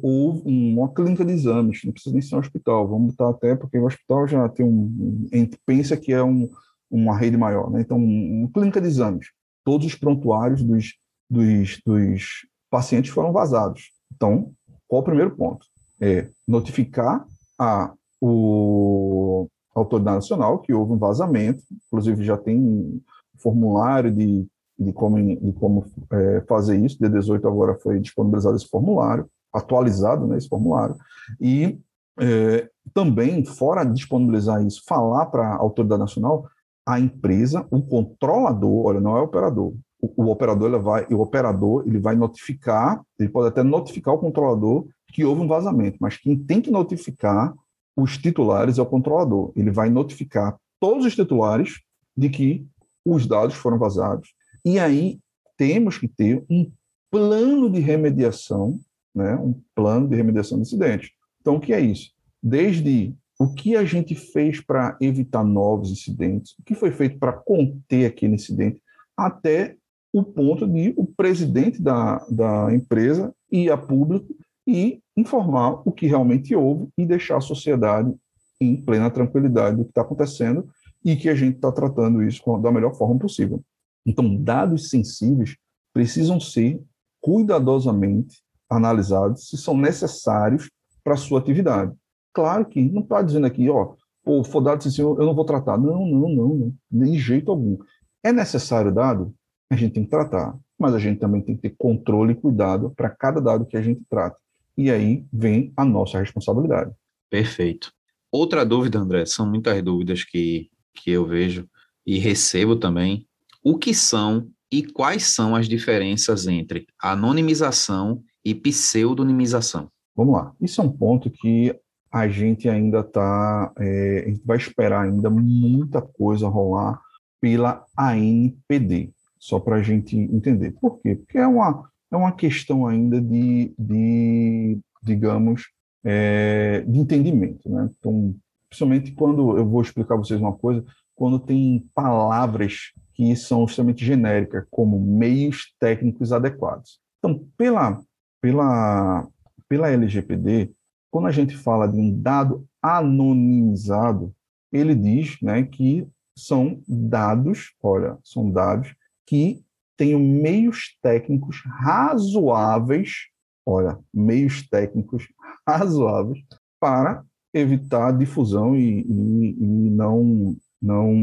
ou 0.00 0.40
uma 0.46 0.88
clínica 0.88 1.24
de 1.24 1.32
exames, 1.32 1.80
não 1.84 1.92
precisa 1.92 2.14
nem 2.14 2.22
ser 2.22 2.36
um 2.36 2.38
hospital, 2.38 2.88
vamos 2.88 3.14
botar 3.14 3.28
até, 3.28 3.54
porque 3.54 3.76
o 3.76 3.84
hospital 3.84 4.26
já 4.26 4.48
tem 4.48 4.64
um, 4.64 5.28
pensa 5.66 5.94
que 5.94 6.10
é 6.10 6.22
um, 6.22 6.48
uma 6.90 7.14
rede 7.14 7.36
maior, 7.36 7.70
né? 7.70 7.82
então, 7.82 7.98
uma 7.98 8.50
clínica 8.50 8.80
de 8.80 8.86
exames, 8.86 9.26
todos 9.62 9.86
os 9.86 9.94
prontuários 9.94 10.62
dos, 10.62 10.94
dos, 11.28 11.82
dos 11.84 12.46
pacientes 12.70 13.10
foram 13.10 13.30
vazados. 13.30 13.90
Então, 14.14 14.52
qual 14.86 15.02
o 15.02 15.04
primeiro 15.04 15.36
ponto? 15.36 15.66
É 16.00 16.30
notificar 16.46 17.26
a, 17.58 17.92
o, 18.22 19.48
a 19.76 19.80
autoridade 19.80 20.16
nacional 20.16 20.60
que 20.60 20.72
houve 20.72 20.92
um 20.92 20.98
vazamento, 20.98 21.62
inclusive 21.86 22.24
já 22.24 22.38
tem 22.38 23.02
formulário 23.38 24.10
de, 24.12 24.46
de 24.78 24.92
como, 24.92 25.18
de 25.18 25.52
como 25.52 25.84
é, 26.10 26.42
fazer 26.48 26.76
isso, 26.78 26.98
dia 26.98 27.08
18 27.08 27.46
agora 27.46 27.76
foi 27.76 27.98
disponibilizado 27.98 28.56
esse 28.56 28.68
formulário, 28.68 29.28
atualizado 29.52 30.26
né, 30.26 30.36
esse 30.36 30.48
formulário, 30.48 30.96
e 31.40 31.78
é, 32.20 32.68
também, 32.92 33.44
fora 33.44 33.84
disponibilizar 33.84 34.64
isso, 34.64 34.82
falar 34.86 35.26
para 35.26 35.48
a 35.48 35.56
autoridade 35.56 36.00
nacional, 36.00 36.46
a 36.86 36.98
empresa, 36.98 37.66
o 37.70 37.82
controlador, 37.82 38.86
olha, 38.86 39.00
não 39.00 39.16
é 39.16 39.20
o 39.20 39.24
operador, 39.24 39.74
o, 40.00 40.24
o 40.24 40.30
operador 40.30 40.68
ele 40.68 40.78
vai, 40.78 41.06
o 41.10 41.20
operador 41.20 41.84
ele 41.86 41.98
vai 41.98 42.16
notificar, 42.16 43.02
ele 43.18 43.28
pode 43.28 43.48
até 43.48 43.62
notificar 43.62 44.14
o 44.14 44.18
controlador 44.18 44.86
que 45.12 45.24
houve 45.24 45.42
um 45.42 45.48
vazamento, 45.48 45.98
mas 46.00 46.16
quem 46.16 46.36
tem 46.36 46.60
que 46.60 46.70
notificar 46.70 47.54
os 47.96 48.16
titulares 48.16 48.78
é 48.78 48.82
o 48.82 48.86
controlador. 48.86 49.52
Ele 49.56 49.70
vai 49.70 49.90
notificar 49.90 50.56
todos 50.80 51.04
os 51.04 51.14
titulares 51.14 51.80
de 52.16 52.28
que 52.28 52.66
os 53.08 53.26
dados 53.26 53.54
foram 53.54 53.78
vazados. 53.78 54.34
E 54.64 54.78
aí 54.78 55.18
temos 55.56 55.98
que 55.98 56.08
ter 56.08 56.44
um 56.48 56.70
plano 57.10 57.70
de 57.70 57.80
remediação, 57.80 58.78
né, 59.14 59.34
um 59.36 59.54
plano 59.74 60.08
de 60.08 60.16
remediação 60.16 60.58
de 60.58 60.62
incidentes. 60.62 61.10
Então, 61.40 61.56
o 61.56 61.60
que 61.60 61.72
é 61.72 61.80
isso? 61.80 62.12
Desde 62.42 63.14
o 63.38 63.52
que 63.52 63.76
a 63.76 63.84
gente 63.84 64.14
fez 64.14 64.60
para 64.60 64.96
evitar 65.00 65.44
novos 65.44 65.90
incidentes, 65.90 66.54
o 66.58 66.62
que 66.62 66.74
foi 66.74 66.90
feito 66.90 67.18
para 67.18 67.32
conter 67.32 68.06
aquele 68.06 68.34
incidente, 68.34 68.82
até 69.16 69.76
o 70.12 70.22
ponto 70.22 70.66
de 70.66 70.92
o 70.96 71.06
presidente 71.06 71.80
da, 71.80 72.18
da 72.30 72.74
empresa 72.74 73.32
ir 73.50 73.70
a 73.70 73.76
público 73.76 74.34
e 74.66 75.00
informar 75.16 75.82
o 75.84 75.92
que 75.92 76.06
realmente 76.06 76.54
houve 76.54 76.88
e 76.96 77.06
deixar 77.06 77.38
a 77.38 77.40
sociedade 77.40 78.14
em 78.60 78.76
plena 78.76 79.10
tranquilidade 79.10 79.76
do 79.76 79.84
que 79.84 79.90
está 79.90 80.02
acontecendo 80.02 80.68
e 81.04 81.16
que 81.16 81.28
a 81.28 81.34
gente 81.34 81.56
está 81.56 81.70
tratando 81.70 82.22
isso 82.22 82.42
da 82.58 82.72
melhor 82.72 82.94
forma 82.94 83.18
possível. 83.18 83.62
Então, 84.04 84.36
dados 84.36 84.90
sensíveis 84.90 85.56
precisam 85.92 86.40
ser 86.40 86.80
cuidadosamente 87.20 88.42
analisados 88.68 89.48
se 89.48 89.56
são 89.56 89.76
necessários 89.76 90.70
para 91.02 91.14
a 91.14 91.16
sua 91.16 91.40
atividade. 91.40 91.92
Claro 92.32 92.66
que 92.66 92.80
não 92.80 93.02
está 93.02 93.22
dizendo 93.22 93.46
aqui, 93.46 93.68
ó, 93.68 93.94
pô, 94.22 94.44
for 94.44 94.60
dado 94.60 94.82
sensível, 94.82 95.16
eu 95.18 95.26
não 95.26 95.34
vou 95.34 95.44
tratar. 95.44 95.78
Não, 95.78 96.06
não, 96.06 96.28
não, 96.28 96.74
não, 96.90 97.06
de 97.06 97.18
jeito 97.18 97.50
algum. 97.50 97.78
É 98.22 98.32
necessário 98.32 98.92
dado? 98.92 99.34
A 99.70 99.76
gente 99.76 99.94
tem 99.94 100.04
que 100.04 100.10
tratar, 100.10 100.56
mas 100.78 100.94
a 100.94 100.98
gente 100.98 101.18
também 101.18 101.40
tem 101.40 101.56
que 101.56 101.62
ter 101.62 101.74
controle 101.76 102.32
e 102.32 102.36
cuidado 102.36 102.90
para 102.96 103.10
cada 103.10 103.40
dado 103.40 103.66
que 103.66 103.76
a 103.76 103.82
gente 103.82 104.02
trata 104.08 104.38
e 104.78 104.92
aí 104.92 105.26
vem 105.32 105.72
a 105.76 105.84
nossa 105.84 106.20
responsabilidade. 106.20 106.92
Perfeito. 107.28 107.92
Outra 108.30 108.64
dúvida, 108.64 109.00
André, 109.00 109.26
são 109.26 109.44
muitas 109.44 109.82
dúvidas 109.82 110.22
que, 110.22 110.70
que 111.02 111.10
eu 111.10 111.26
vejo 111.26 111.68
e 112.06 112.18
recebo 112.18 112.76
também. 112.76 113.26
O 113.62 113.76
que 113.78 113.92
são 113.94 114.48
e 114.70 114.82
quais 114.82 115.34
são 115.34 115.56
as 115.56 115.68
diferenças 115.68 116.46
entre 116.46 116.86
anonimização 117.00 118.22
e 118.44 118.54
pseudonimização? 118.54 119.90
Vamos 120.14 120.34
lá. 120.34 120.52
Isso 120.60 120.80
é 120.80 120.84
um 120.84 120.92
ponto 120.92 121.30
que 121.30 121.74
a 122.10 122.28
gente 122.28 122.68
ainda 122.68 123.00
está, 123.00 123.72
é, 123.78 124.24
a 124.26 124.28
gente 124.28 124.42
vai 124.44 124.56
esperar 124.56 125.04
ainda 125.04 125.30
muita 125.30 126.02
coisa 126.02 126.48
rolar 126.48 127.00
pela 127.40 127.84
ANPD, 127.96 129.12
só 129.38 129.60
para 129.60 129.76
a 129.76 129.82
gente 129.82 130.16
entender. 130.16 130.72
Por 130.80 131.00
quê? 131.00 131.14
Porque 131.14 131.38
é 131.38 131.46
uma, 131.46 131.88
é 132.10 132.16
uma 132.16 132.32
questão 132.32 132.86
ainda 132.86 133.20
de, 133.20 133.72
de 133.78 134.78
digamos, 135.02 135.68
é, 136.04 136.84
de 136.86 136.98
entendimento. 136.98 137.68
Né? 137.68 137.88
Então, 137.98 138.34
principalmente 138.68 139.12
quando 139.12 139.56
eu 139.56 139.66
vou 139.66 139.82
explicar 139.82 140.14
a 140.14 140.18
vocês 140.18 140.40
uma 140.40 140.56
coisa, 140.56 140.84
quando 141.14 141.38
tem 141.38 141.88
palavras 141.94 142.92
que 143.14 143.34
são 143.34 143.64
extremamente 143.64 144.04
genéricas, 144.04 144.64
como 144.70 145.00
meios 145.00 145.74
técnicos 145.80 146.32
adequados. 146.32 147.00
Então, 147.18 147.44
pela, 147.56 148.00
pela, 148.40 149.26
pela 149.68 149.90
LGPD, 149.90 150.70
quando 151.10 151.26
a 151.26 151.32
gente 151.32 151.56
fala 151.56 151.88
de 151.88 151.98
um 151.98 152.16
dado 152.20 152.66
anonimizado, 152.80 154.32
ele 154.72 154.94
diz 154.94 155.40
né, 155.42 155.64
que 155.64 156.06
são 156.36 156.80
dados, 156.86 157.74
olha, 157.82 158.16
são 158.22 158.48
dados 158.50 158.94
que 159.26 159.64
tenho 159.96 160.20
meios 160.20 160.96
técnicos 161.02 161.60
razoáveis, 161.66 163.26
olha, 163.66 163.98
meios 164.14 164.68
técnicos 164.68 165.26
razoáveis 165.66 166.38
para 166.78 167.24
evitar 167.52 168.12
difusão 168.12 168.76
e, 168.76 169.00
e, 169.00 169.56
e 169.58 169.90
não, 169.90 170.56
não, 170.80 171.14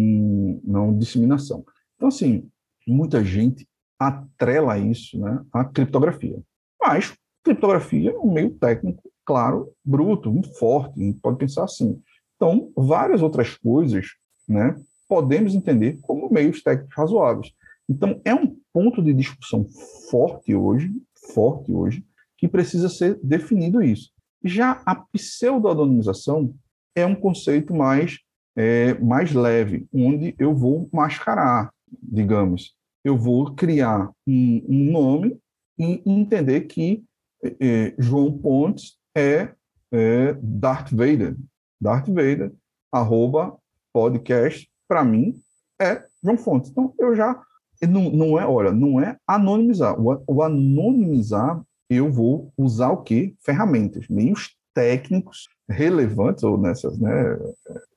não 0.63 0.97
disseminação. 0.97 1.63
Então, 1.95 2.07
assim, 2.07 2.49
muita 2.87 3.23
gente 3.23 3.67
atrela 3.99 4.77
isso 4.77 5.19
né, 5.19 5.41
à 5.51 5.63
criptografia. 5.63 6.41
Mas 6.79 7.13
criptografia 7.43 8.11
é 8.11 8.17
um 8.17 8.33
meio 8.33 8.51
técnico, 8.51 9.03
claro, 9.25 9.71
bruto, 9.83 10.31
muito 10.31 10.53
forte, 10.57 10.99
a 10.99 11.03
gente 11.03 11.19
pode 11.19 11.37
pensar 11.37 11.63
assim. 11.63 12.01
Então, 12.35 12.71
várias 12.75 13.21
outras 13.21 13.55
coisas 13.55 14.07
né, 14.47 14.75
podemos 15.07 15.55
entender 15.55 15.99
como 16.01 16.29
meios 16.29 16.61
técnicos 16.61 16.95
razoáveis. 16.95 17.51
Então, 17.87 18.19
é 18.25 18.33
um 18.33 18.57
ponto 18.73 19.01
de 19.01 19.13
discussão 19.13 19.65
forte 20.09 20.55
hoje, 20.55 20.91
forte 21.33 21.71
hoje, 21.71 22.03
que 22.37 22.47
precisa 22.47 22.89
ser 22.89 23.19
definido 23.23 23.81
isso. 23.81 24.11
Já 24.45 24.79
a 24.85 24.93
pseudo-anonimização 24.93 26.53
é 26.95 27.03
um 27.03 27.15
conceito 27.15 27.73
mais, 27.73 28.19
é, 28.55 28.93
mais 28.99 29.33
leve, 29.33 29.87
onde 29.91 30.35
eu 30.37 30.53
vou 30.53 30.87
mascarar, 30.93 31.73
digamos. 31.91 32.75
Eu 33.03 33.17
vou 33.17 33.55
criar 33.55 34.11
um, 34.27 34.63
um 34.69 34.91
nome 34.91 35.39
e 35.79 35.99
entender 36.05 36.61
que 36.61 37.03
é, 37.43 37.55
é 37.59 37.95
João 37.97 38.37
Pontes 38.37 38.99
é, 39.17 39.51
é 39.91 40.37
Darth 40.39 40.91
Vader. 40.91 41.35
Darth 41.81 42.07
Vader, 42.07 42.53
arroba 42.91 43.57
podcast, 43.91 44.69
para 44.87 45.03
mim, 45.03 45.41
é 45.81 46.05
João 46.23 46.37
Fontes. 46.37 46.69
Então, 46.69 46.93
eu 46.99 47.15
já 47.15 47.41
não, 47.81 48.11
não 48.11 48.39
é, 48.39 48.45
olha, 48.45 48.71
não 48.71 49.01
é 49.01 49.17
anonimizar. 49.27 49.99
O, 49.99 50.23
o 50.27 50.41
anonimizar, 50.43 51.61
eu 51.89 52.11
vou 52.11 52.51
usar 52.57 52.89
o 52.91 53.03
quê? 53.03 53.35
Ferramentas, 53.39 54.07
meios 54.07 54.55
técnicos 54.73 55.47
relevantes, 55.69 56.43
ou 56.43 56.57
nessas, 56.57 56.99
né, 56.99 57.37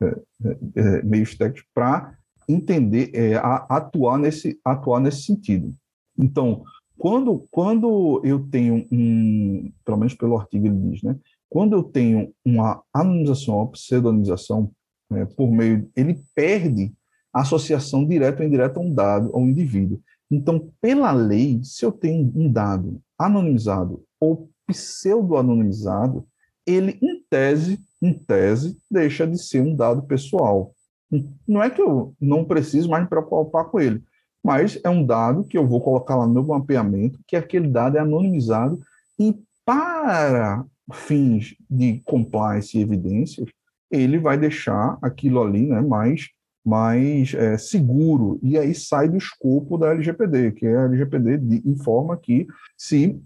é, 0.00 0.06
é, 0.06 0.58
é, 0.76 1.02
meios 1.02 1.34
técnicos 1.36 1.68
para 1.74 2.16
entender, 2.48 3.10
é, 3.14 3.34
a, 3.36 3.66
atuar, 3.68 4.18
nesse, 4.18 4.58
atuar 4.64 5.00
nesse 5.00 5.22
sentido. 5.22 5.70
Então, 6.16 6.62
quando, 6.96 7.46
quando 7.50 8.20
eu 8.24 8.40
tenho 8.48 8.86
um, 8.90 9.70
pelo 9.84 9.98
menos 9.98 10.14
pelo 10.14 10.38
artigo 10.38 10.66
ele 10.66 10.90
diz, 10.90 11.02
né, 11.02 11.16
quando 11.48 11.74
eu 11.74 11.82
tenho 11.82 12.32
uma 12.44 12.82
anonimização, 12.92 13.56
uma 13.56 13.70
pseudonimização, 13.70 14.70
né, 15.10 15.24
por 15.24 15.50
meio, 15.50 15.88
ele 15.96 16.20
perde 16.34 16.92
associação 17.32 18.04
direta 18.06 18.42
ou 18.42 18.46
indireta 18.48 18.80
a 18.80 18.82
um 18.82 18.92
dado, 18.92 19.30
a 19.34 19.38
um 19.38 19.48
indivíduo. 19.48 20.00
Então, 20.30 20.70
pela 20.80 21.12
lei, 21.12 21.60
se 21.62 21.84
eu 21.84 21.92
tenho 21.92 22.30
um 22.34 22.50
dado 22.50 23.00
anonimizado 23.18 24.04
ou 24.20 24.50
pseudo-anonimizado, 24.66 26.26
ele, 26.66 26.98
em 27.00 27.22
tese, 27.30 27.80
em 28.02 28.12
tese, 28.12 28.76
deixa 28.90 29.26
de 29.26 29.38
ser 29.42 29.62
um 29.62 29.74
dado 29.74 30.02
pessoal. 30.02 30.74
Não 31.46 31.62
é 31.62 31.70
que 31.70 31.80
eu 31.80 32.14
não 32.20 32.44
preciso 32.44 32.90
mais 32.90 33.04
me 33.04 33.08
preocupar 33.08 33.64
com 33.64 33.80
ele, 33.80 34.02
mas 34.44 34.78
é 34.84 34.90
um 34.90 35.04
dado 35.04 35.44
que 35.44 35.56
eu 35.56 35.66
vou 35.66 35.80
colocar 35.80 36.16
lá 36.16 36.26
no 36.26 36.34
meu 36.34 36.44
mapeamento, 36.44 37.18
que 37.26 37.34
aquele 37.34 37.68
dado 37.68 37.96
é 37.96 38.00
anonimizado 38.00 38.78
e 39.18 39.34
para 39.64 40.64
fins 40.92 41.54
de 41.68 42.00
compliance 42.04 42.76
e 42.76 42.82
evidências, 42.82 43.48
ele 43.90 44.18
vai 44.18 44.38
deixar 44.38 44.98
aquilo 45.02 45.42
ali 45.42 45.66
né, 45.66 45.80
mais 45.80 46.28
mais 46.68 47.32
é, 47.32 47.56
seguro, 47.56 48.38
e 48.42 48.58
aí 48.58 48.74
sai 48.74 49.08
do 49.08 49.16
escopo 49.16 49.78
da 49.78 49.90
LGPD, 49.90 50.52
que 50.52 50.66
a 50.66 50.84
LGPD 50.84 51.62
informa 51.64 52.14
que 52.14 52.46
se, 52.76 53.18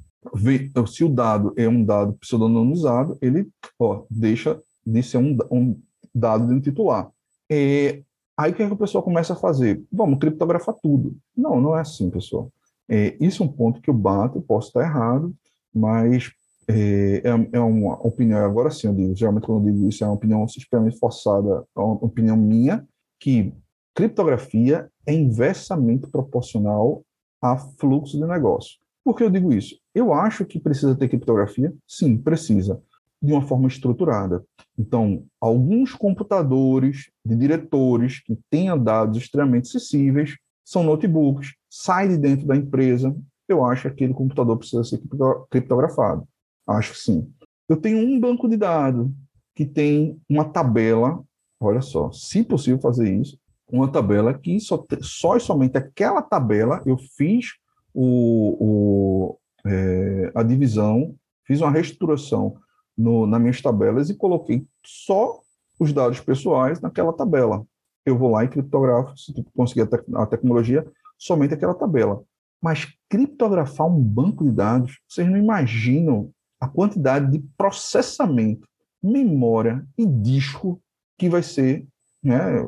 se 0.86 1.02
o 1.02 1.08
dado 1.08 1.52
é 1.56 1.68
um 1.68 1.84
dado 1.84 2.12
pseudonimizado, 2.14 3.18
ele 3.20 3.48
ó, 3.80 4.04
deixa 4.08 4.62
de 4.86 5.02
ser 5.02 5.18
um, 5.18 5.36
um 5.50 5.76
dado 6.14 6.46
de 6.46 6.54
um 6.54 6.60
titular. 6.60 7.10
É, 7.50 8.02
aí 8.36 8.52
o 8.52 8.54
que, 8.54 8.62
é 8.62 8.66
que 8.68 8.74
o 8.74 8.78
pessoal 8.78 9.02
começa 9.02 9.32
a 9.32 9.36
fazer? 9.36 9.82
Vamos 9.92 10.20
criptografar 10.20 10.76
tudo. 10.80 11.16
Não, 11.36 11.60
não 11.60 11.76
é 11.76 11.80
assim, 11.80 12.08
pessoal. 12.10 12.48
É, 12.88 13.16
isso 13.18 13.42
é 13.42 13.46
um 13.46 13.48
ponto 13.48 13.80
que 13.80 13.90
eu 13.90 13.94
bato, 13.94 14.40
posso 14.40 14.68
estar 14.68 14.82
errado, 14.82 15.34
mas 15.74 16.30
é, 16.68 17.22
é, 17.24 17.48
é 17.54 17.60
uma 17.60 17.94
opinião, 18.06 18.38
agora 18.44 18.70
sim 18.70 18.86
eu 18.86 18.94
digo, 18.94 19.16
geralmente 19.16 19.46
quando 19.46 19.66
eu 19.66 19.72
digo 19.72 19.88
isso 19.88 20.04
é 20.04 20.06
uma 20.06 20.14
opinião 20.14 20.44
extremamente 20.44 20.98
forçada, 20.98 21.64
é 21.76 21.80
uma 21.80 21.94
opinião 21.94 22.36
minha, 22.36 22.86
que 23.22 23.54
criptografia 23.94 24.90
é 25.06 25.14
inversamente 25.14 26.08
proporcional 26.08 27.04
a 27.40 27.56
fluxo 27.56 28.18
de 28.18 28.26
negócio. 28.26 28.80
Por 29.04 29.16
que 29.16 29.22
eu 29.22 29.30
digo 29.30 29.52
isso? 29.52 29.78
Eu 29.94 30.12
acho 30.12 30.44
que 30.44 30.58
precisa 30.58 30.96
ter 30.96 31.08
criptografia? 31.08 31.72
Sim, 31.86 32.16
precisa, 32.18 32.82
de 33.22 33.32
uma 33.32 33.42
forma 33.42 33.68
estruturada. 33.68 34.44
Então, 34.76 35.24
alguns 35.40 35.94
computadores 35.94 37.12
de 37.24 37.36
diretores 37.36 38.20
que 38.20 38.36
tenham 38.50 38.76
dados 38.76 39.18
extremamente 39.18 39.68
acessíveis 39.68 40.36
são 40.64 40.82
notebooks, 40.82 41.54
sai 41.70 42.08
de 42.08 42.18
dentro 42.18 42.44
da 42.44 42.56
empresa, 42.56 43.14
eu 43.48 43.64
acho 43.64 43.82
que 43.82 43.88
aquele 43.88 44.14
computador 44.14 44.56
precisa 44.56 44.82
ser 44.82 45.00
criptografado. 45.48 46.26
Acho 46.66 46.92
que 46.92 46.98
sim. 46.98 47.32
Eu 47.68 47.76
tenho 47.76 47.98
um 47.98 48.18
banco 48.18 48.48
de 48.48 48.56
dados 48.56 49.08
que 49.54 49.64
tem 49.64 50.20
uma 50.28 50.44
tabela, 50.44 51.22
olha 51.66 51.82
só, 51.82 52.10
se 52.12 52.42
possível 52.42 52.80
fazer 52.80 53.12
isso, 53.12 53.38
uma 53.70 53.90
tabela 53.90 54.34
que 54.34 54.60
só, 54.60 54.84
só 55.00 55.36
e 55.36 55.40
somente 55.40 55.78
aquela 55.78 56.20
tabela 56.20 56.82
eu 56.84 56.98
fiz 57.16 57.54
o, 57.94 58.56
o 58.60 59.38
é, 59.64 60.32
a 60.34 60.42
divisão, 60.42 61.14
fiz 61.46 61.60
uma 61.60 61.70
reestruturação 61.70 62.56
no, 62.96 63.26
nas 63.26 63.40
minhas 63.40 63.60
tabelas 63.60 64.10
e 64.10 64.16
coloquei 64.16 64.66
só 64.84 65.40
os 65.78 65.92
dados 65.92 66.20
pessoais 66.20 66.80
naquela 66.80 67.12
tabela. 67.12 67.64
Eu 68.04 68.18
vou 68.18 68.30
lá 68.30 68.44
e 68.44 68.48
criptografo, 68.48 69.16
se 69.16 69.32
conseguir 69.56 69.82
a, 69.82 69.86
tec 69.86 70.04
a 70.14 70.26
tecnologia, 70.26 70.86
somente 71.16 71.54
aquela 71.54 71.74
tabela. 71.74 72.22
Mas 72.60 72.86
criptografar 73.08 73.86
um 73.86 74.00
banco 74.00 74.44
de 74.44 74.52
dados, 74.52 75.00
vocês 75.08 75.28
não 75.28 75.36
imaginam 75.36 76.30
a 76.60 76.68
quantidade 76.68 77.30
de 77.30 77.44
processamento, 77.56 78.68
memória 79.02 79.84
e 79.98 80.06
disco 80.06 80.80
que 81.22 81.28
vai 81.28 81.42
ser 81.42 81.86
né, 82.20 82.66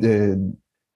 é, 0.00 0.38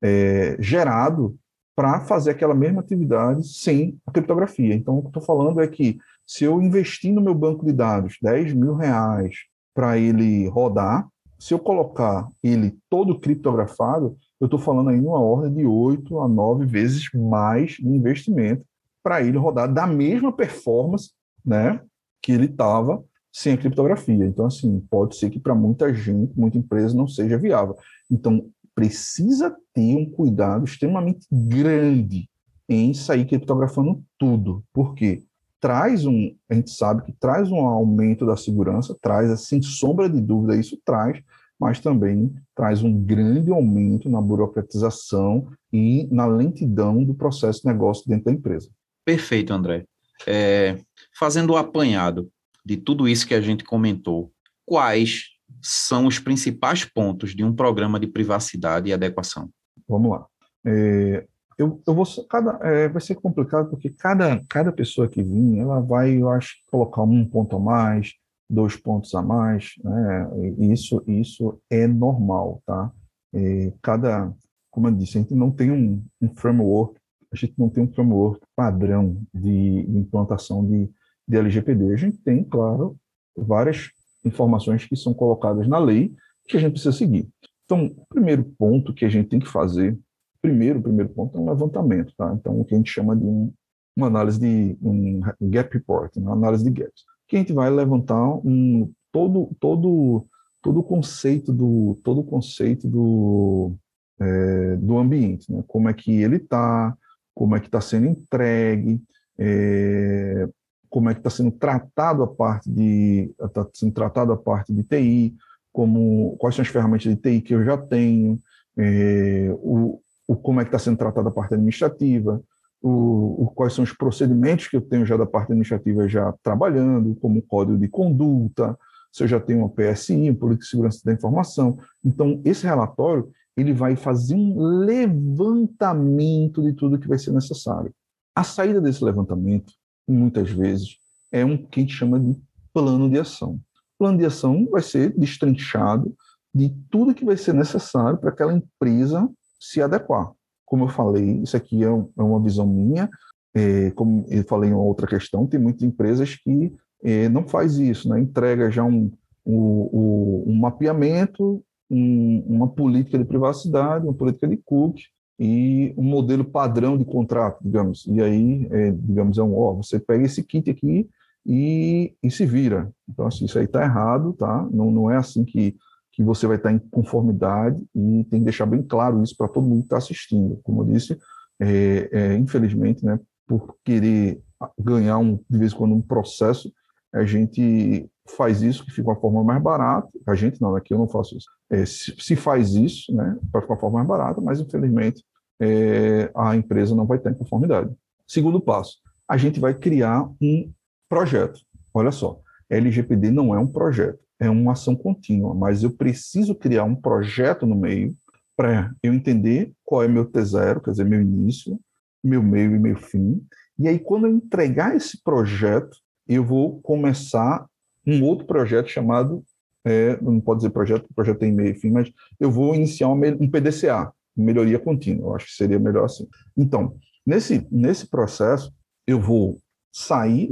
é, 0.02 0.56
gerado 0.59 1.36
para 1.77 2.01
fazer 2.01 2.31
aquela 2.31 2.55
mesma 2.55 2.81
atividade 2.81 3.47
sem 3.47 3.98
a 4.06 4.10
criptografia. 4.10 4.74
Então, 4.74 4.97
o 4.97 5.02
que 5.02 5.09
estou 5.09 5.23
falando 5.23 5.60
é 5.60 5.69
que 5.69 5.98
se 6.27 6.44
eu 6.44 6.62
investir 6.62 7.12
no 7.12 7.20
meu 7.20 7.35
banco 7.35 7.66
de 7.66 7.74
dados 7.74 8.16
10 8.23 8.55
mil 8.55 8.74
reais 8.74 9.36
para 9.74 9.98
ele 9.98 10.48
rodar, 10.48 11.06
se 11.39 11.52
eu 11.52 11.59
colocar 11.59 12.27
ele 12.43 12.78
todo 12.89 13.20
criptografado, 13.20 14.16
eu 14.40 14.47
estou 14.47 14.59
falando 14.59 14.89
aí 14.89 14.98
numa 14.98 15.20
ordem 15.20 15.52
de 15.52 15.66
8 15.66 16.20
a 16.20 16.27
9 16.27 16.65
vezes 16.65 17.10
mais 17.12 17.73
de 17.73 17.86
investimento 17.86 18.65
para 19.02 19.23
ele 19.23 19.36
rodar 19.36 19.70
da 19.70 19.86
mesma 19.86 20.32
performance 20.32 21.10
né, 21.44 21.82
que 22.23 22.32
ele 22.32 22.47
estava 22.47 23.05
sem 23.39 23.52
a 23.52 23.56
criptografia. 23.56 24.27
Então, 24.27 24.47
assim, 24.47 24.81
pode 24.90 25.16
ser 25.16 25.31
que 25.31 25.39
para 25.39 25.55
muita 25.55 25.94
gente, 25.94 26.39
muita 26.39 26.59
empresa, 26.59 26.97
não 26.97 27.06
seja 27.06 27.39
viável. 27.39 27.77
Então, 28.10 28.51
precisa 28.74 29.56
ter 29.73 29.94
um 29.94 30.10
cuidado 30.10 30.65
extremamente 30.65 31.27
grande 31.31 32.28
em 32.69 32.93
sair 32.93 33.24
criptografando 33.24 34.02
tudo. 34.19 34.65
Por 34.73 34.94
quê? 34.94 35.23
traz 35.60 36.06
um, 36.06 36.32
a 36.48 36.55
gente 36.55 36.70
sabe 36.70 37.02
que 37.02 37.12
traz 37.12 37.51
um 37.51 37.59
aumento 37.59 38.24
da 38.24 38.36
segurança, 38.36 38.97
traz, 39.01 39.40
sem 39.40 39.60
sombra 39.60 40.09
de 40.09 40.20
dúvida, 40.20 40.56
isso 40.56 40.78
traz, 40.85 41.20
mas 41.59 41.81
também 41.81 42.32
traz 42.55 42.82
um 42.85 43.05
grande 43.05 43.51
aumento 43.51 44.09
na 44.09 44.20
burocratização 44.20 45.48
e 45.73 46.06
na 46.12 46.27
lentidão 46.27 47.02
do 47.02 47.12
processo 47.12 47.62
de 47.62 47.66
negócio 47.66 48.05
dentro 48.06 48.27
da 48.27 48.32
empresa. 48.32 48.69
Perfeito, 49.05 49.52
André. 49.52 49.85
É, 50.27 50.78
fazendo 51.19 51.55
o 51.55 51.56
apanhado 51.56 52.31
de 52.69 52.77
tudo 52.77 53.09
isso 53.09 53.27
que 53.27 53.32
a 53.32 53.40
gente 53.40 53.65
comentou, 53.65 54.31
quais 54.66 55.28
são 55.62 56.07
os 56.07 56.19
principais 56.19 56.85
pontos 56.85 57.35
de 57.35 57.43
um 57.43 57.51
programa 57.51 57.99
de 57.99 58.07
privacidade 58.07 58.90
e 58.90 58.93
adequação? 58.93 59.49
Vamos 59.89 60.11
lá. 60.11 60.27
É, 60.66 61.27
eu, 61.57 61.81
eu 61.86 61.95
vou 61.95 62.05
cada 62.28 62.59
é, 62.62 62.86
vai 62.86 63.01
ser 63.01 63.15
complicado 63.15 63.70
porque 63.70 63.89
cada 63.89 64.45
cada 64.47 64.70
pessoa 64.70 65.09
que 65.09 65.23
vir 65.23 65.59
ela 65.59 65.81
vai 65.81 66.11
eu 66.11 66.28
acho 66.28 66.57
colocar 66.70 67.03
um 67.03 67.24
ponto 67.24 67.57
a 67.57 67.59
mais 67.59 68.12
dois 68.51 68.77
pontos 68.77 69.15
a 69.15 69.23
mais 69.23 69.73
né 69.82 70.28
isso 70.59 71.03
isso 71.07 71.59
é 71.70 71.86
normal 71.86 72.61
tá 72.66 72.93
é, 73.35 73.73
cada 73.81 74.32
como 74.70 74.89
eu 74.89 74.93
disse 74.93 75.16
a 75.16 75.20
gente 75.23 75.35
não 75.35 75.51
tem 75.51 75.70
um, 75.70 76.05
um, 76.20 76.35
framework 76.35 77.01
a 77.32 77.36
gente 77.36 77.55
não 77.57 77.69
tem 77.70 77.85
um 77.85 77.93
framework 77.93 78.40
padrão 78.55 79.23
de, 79.32 79.85
de 79.85 79.99
implantação 79.99 80.65
de, 80.65 80.90
de 81.29 81.37
LGPD 81.37 81.93
a 81.93 81.97
gente 81.97 82.19
tem 82.19 82.43
claro 82.43 82.97
várias 83.37 83.91
informações 84.25 84.85
que 84.85 84.97
são 84.97 85.15
colocadas 85.15 85.69
na 85.69 85.79
lei 85.79 86.13
que 86.49 86.57
a 86.57 86.61
gente 86.61 86.73
precisa 86.73 86.97
seguir 86.97 87.29
então 87.65 87.87
o 87.87 88.07
primeiro 88.09 88.45
ponto 88.59 88.95
que 88.95 89.05
a 89.05 89.09
gente 89.09 89.29
tem 89.29 89.39
que 89.39 89.49
fazer 89.49 89.99
primeiro, 90.41 90.81
primeiro 90.81 91.11
ponto 91.11 91.37
é 91.37 91.41
um 91.41 91.49
levantamento, 91.49 92.13
tá? 92.17 92.33
Então, 92.35 92.59
o 92.61 92.65
que 92.65 92.75
a 92.75 92.79
gente 92.79 92.91
chama 92.91 93.17
de 93.17 93.25
um, 93.25 93.53
uma 93.97 94.07
análise 94.07 94.39
de 94.39 94.79
um 94.83 95.21
gap 95.41 95.73
report, 95.75 96.17
uma 96.17 96.33
análise 96.33 96.65
de 96.65 96.71
gaps, 96.71 97.05
que 97.27 97.37
a 97.37 97.39
gente 97.39 97.53
vai 97.53 97.71
levantar 97.71 98.27
um 98.45 98.91
todo 99.13 99.51
todo 99.61 100.27
todo 100.63 100.81
o 100.81 100.83
conceito 100.83 101.53
do 101.53 101.99
todo 102.03 102.23
conceito 102.23 102.89
do 102.89 103.75
é, 104.21 104.77
do 104.77 104.99
ambiente, 104.99 105.51
né? 105.53 105.63
Como 105.67 105.89
é 105.89 105.95
que 105.95 106.23
ele 106.23 106.37
está, 106.37 106.97
como 107.35 107.57
é 107.57 107.61
que 107.61 107.67
está 107.67 107.81
sendo 107.81 108.07
entregue, 108.07 109.01
é, 109.39 110.49
como 110.89 111.10
é 111.10 111.15
que 111.15 111.20
está 111.20 111.31
sendo 111.31 111.51
tratado 111.51 112.23
a 112.23 112.27
parte 112.27 112.70
de 112.70 113.32
está 113.40 113.66
sendo 113.73 113.93
tratado 113.93 114.32
a 114.32 114.36
parte 114.36 114.73
de 114.73 114.82
TI, 114.82 115.36
como 115.73 116.36
quais 116.39 116.55
são 116.55 116.62
as 116.62 116.69
ferramentas 116.69 117.05
de 117.05 117.16
TI 117.16 117.40
que 117.40 117.55
eu 117.55 117.65
já 117.65 117.77
tenho, 117.77 118.39
é, 118.77 119.48
o, 119.59 120.01
o 120.27 120.36
como 120.36 120.60
é 120.60 120.65
que 120.65 120.69
está 120.69 120.78
sendo 120.78 120.97
tratada 120.97 121.28
a 121.28 121.32
parte 121.32 121.55
administrativa, 121.55 122.43
o, 122.81 123.44
o, 123.44 123.52
quais 123.55 123.73
são 123.73 123.85
os 123.85 123.93
procedimentos 123.93 124.69
que 124.69 124.77
eu 124.77 124.81
tenho 124.81 125.05
já 125.05 125.16
da 125.16 125.27
parte 125.27 125.52
administrativa 125.52 126.09
já 126.09 126.32
trabalhando, 126.43 127.16
como 127.16 127.43
código 127.43 127.78
de 127.78 127.89
conduta, 127.89 128.78
se 129.12 129.24
eu 129.24 129.28
já 129.28 129.40
tenho 129.40 129.60
uma 129.60 129.69
PSI, 129.69 130.31
uma 130.31 130.39
Política 130.39 130.65
de 130.65 130.70
Segurança 130.70 131.01
da 131.05 131.12
Informação. 131.12 131.78
Então, 132.05 132.40
esse 132.44 132.65
relatório 132.66 133.31
ele 133.56 133.73
vai 133.73 133.97
fazer 133.97 134.36
um 134.36 134.60
levantamento 134.85 136.62
de 136.62 136.73
tudo 136.73 136.98
que 136.98 137.09
vai 137.09 137.19
ser 137.19 137.32
necessário. 137.32 137.93
A 138.35 138.44
saída 138.44 138.81
desse 138.81 139.02
levantamento, 139.02 139.73
muitas 140.12 140.51
vezes, 140.51 140.97
é 141.30 141.44
um 141.44 141.56
que 141.56 141.80
a 141.80 141.82
gente 141.82 141.94
chama 141.94 142.18
de 142.18 142.36
plano 142.72 143.09
de 143.10 143.18
ação. 143.18 143.55
O 143.94 143.98
plano 143.98 144.18
de 144.18 144.24
ação 144.24 144.66
vai 144.70 144.82
ser 144.82 145.12
destrinchado 145.16 146.14
de 146.55 146.74
tudo 146.90 147.14
que 147.14 147.24
vai 147.24 147.36
ser 147.36 147.52
necessário 147.55 148.18
para 148.18 148.30
aquela 148.30 148.52
empresa 148.52 149.28
se 149.60 149.82
adequar. 149.82 150.32
Como 150.64 150.85
eu 150.85 150.89
falei, 150.89 151.40
isso 151.43 151.56
aqui 151.56 151.85
é, 151.85 151.86
é 151.86 152.22
uma 152.22 152.40
visão 152.40 152.66
minha, 152.66 153.09
é, 153.55 153.90
como 153.93 154.24
eu 154.28 154.44
falei 154.44 154.70
em 154.70 154.74
outra 154.74 155.06
questão, 155.06 155.47
tem 155.47 155.59
muitas 155.59 155.82
empresas 155.82 156.36
que 156.36 156.72
é, 157.02 157.28
não 157.28 157.47
faz 157.47 157.78
isso, 157.78 158.09
né? 158.09 158.20
entrega 158.20 158.70
já 158.70 158.85
um, 158.85 159.10
um, 159.47 160.44
um 160.47 160.55
mapeamento, 160.55 161.62
um, 161.90 162.44
uma 162.47 162.68
política 162.68 163.18
de 163.18 163.24
privacidade, 163.24 164.05
uma 164.05 164.14
política 164.14 164.47
de 164.47 164.56
cookie 164.59 165.05
e 165.39 165.94
um 165.97 166.02
modelo 166.02 166.44
padrão 166.44 166.98
de 166.98 167.05
contrato, 167.05 167.59
digamos. 167.62 168.06
E 168.06 168.20
aí, 168.20 168.69
é, 168.70 168.90
digamos, 168.90 169.39
é 169.39 169.43
um, 169.43 169.56
ó, 169.56 169.74
você 169.74 169.98
pega 169.98 170.24
esse 170.24 170.43
kit 170.43 170.69
aqui 170.69 171.09
e, 171.47 172.15
e 172.23 172.31
se 172.31 172.44
vira. 172.44 172.90
Então, 173.09 173.27
assim, 173.27 173.44
isso 173.44 173.59
aí 173.59 173.65
está 173.65 173.82
errado, 173.82 174.32
tá? 174.32 174.69
Não, 174.73 174.90
não 174.90 175.10
é 175.10 175.16
assim 175.16 175.44
que 175.44 175.77
que 176.19 176.24
você 176.24 176.48
vai 176.48 176.56
estar 176.56 176.73
em 176.73 176.81
conformidade 176.81 177.81
e 177.94 178.24
tem 178.24 178.40
que 178.40 178.44
deixar 178.44 178.66
bem 178.66 178.82
claro 178.82 179.23
isso 179.23 179.36
para 179.36 179.47
todo 179.47 179.69
mundo 179.69 179.82
que 179.82 179.86
está 179.86 179.98
assistindo. 179.98 180.59
Como 180.65 180.82
eu 180.82 180.86
disse, 180.86 181.16
é, 181.60 182.09
é, 182.10 182.35
infelizmente, 182.35 183.06
né, 183.06 183.20
por 183.47 183.77
querer 183.85 184.43
ganhar 184.77 185.19
um, 185.19 185.39
de 185.48 185.59
vez 185.59 185.73
em 185.73 185.77
quando 185.77 185.94
um 185.94 186.02
processo, 186.02 186.73
a 187.15 187.24
gente 187.24 188.10
faz 188.36 188.62
isso 188.62 188.85
que 188.85 188.90
fica 188.90 189.09
uma 189.09 189.20
forma 189.20 189.44
mais 189.44 189.62
barata. 189.62 190.09
A 190.27 190.35
gente 190.35 190.60
não, 190.60 190.74
aqui 190.74 190.93
eu 190.93 190.98
não 190.98 191.06
faço 191.06 191.36
isso. 191.36 191.47
É, 191.70 191.86
se, 191.86 192.12
se, 192.19 192.35
faz 192.35 192.74
isso, 192.74 193.15
né, 193.15 193.39
para 193.52 193.62
ficar 193.62 193.74
uma 193.74 193.81
forma 193.81 193.98
mais 193.98 194.09
barata, 194.09 194.40
mas 194.40 194.59
infelizmente 194.59 195.23
é, 195.60 196.30
a 196.35 196.56
empresa 196.56 196.94
não 196.94 197.06
vai 197.06 197.18
em 197.18 197.35
conformidade. 197.35 197.90
Segundo 198.26 198.60
passo, 198.60 198.98
a 199.28 199.36
gente 199.36 199.60
vai 199.60 199.74
criar 199.74 200.28
um 200.40 200.70
projeto. 201.09 201.60
Olha 201.93 202.10
só, 202.10 202.40
LGPD 202.70 203.30
não 203.30 203.55
é 203.55 203.59
um 203.59 203.66
projeto 203.66 204.20
é 204.39 204.48
uma 204.48 204.72
ação 204.72 204.94
contínua, 204.94 205.55
mas 205.55 205.82
eu 205.82 205.90
preciso 205.90 206.55
criar 206.55 206.85
um 206.85 206.94
projeto 206.94 207.66
no 207.66 207.74
meio 207.74 208.16
para 208.56 208.93
eu 209.02 209.12
entender 209.12 209.72
qual 209.85 210.02
é 210.02 210.09
meu 210.09 210.26
T0, 210.26 210.82
quer 210.82 210.90
dizer, 210.93 211.05
meu 211.05 211.20
início, 211.20 211.78
meu 212.22 212.43
meio 212.43 212.74
e 212.74 212.78
meu 212.78 212.97
fim. 212.97 213.44
E 213.78 213.86
aí, 213.89 213.98
quando 213.98 214.26
eu 214.26 214.35
entregar 214.35 214.97
esse 214.97 215.22
projeto, 215.22 215.97
eu 216.26 216.44
vou 216.44 216.80
começar 216.80 217.66
um 218.06 218.22
outro 218.24 218.47
projeto 218.47 218.89
chamado 218.89 219.44
é, 219.85 220.20
não 220.20 220.40
pode 220.40 220.59
dizer 220.60 220.70
projeto, 220.70 221.06
projeto 221.14 221.39
tem 221.39 221.52
meio 221.52 221.70
e 221.70 221.78
fim, 221.78 221.90
mas 221.90 222.12
eu 222.39 222.51
vou 222.51 222.74
iniciar 222.74 223.09
um 223.09 223.48
PDCA, 223.48 224.12
melhoria 224.40 224.78
contínua, 224.78 225.28
eu 225.31 225.36
acho 225.36 225.47
que 225.47 225.52
seria 225.52 225.78
melhor 225.78 226.05
assim. 226.05 226.27
Então, 226.56 226.97
nesse, 227.27 227.66
nesse 227.70 228.06
processo, 228.06 228.73
eu 229.06 229.20
vou 229.20 229.59
sair, 229.93 230.48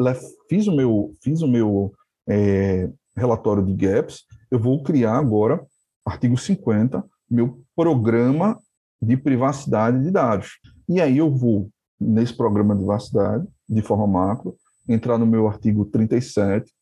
fiz 0.48 0.66
o 0.66 0.74
meu, 0.74 1.12
fiz 1.22 1.42
o 1.42 1.48
meu 1.48 1.92
é, 2.28 2.90
relatório 3.16 3.64
de 3.64 3.72
gaps, 3.74 4.24
eu 4.50 4.58
vou 4.58 4.82
criar 4.82 5.16
agora, 5.16 5.64
artigo 6.04 6.36
50, 6.36 7.04
meu 7.30 7.62
programa 7.74 8.58
de 9.00 9.16
privacidade 9.16 10.02
de 10.02 10.10
dados. 10.10 10.58
E 10.88 11.00
aí 11.00 11.18
eu 11.18 11.30
vou, 11.30 11.70
nesse 12.00 12.36
programa 12.36 12.74
de 12.74 12.80
privacidade, 12.80 13.46
de 13.68 13.82
forma 13.82 14.06
macro, 14.06 14.56
entrar 14.88 15.18
no 15.18 15.26
meu 15.26 15.48
artigo 15.48 15.84
37, 15.84 16.72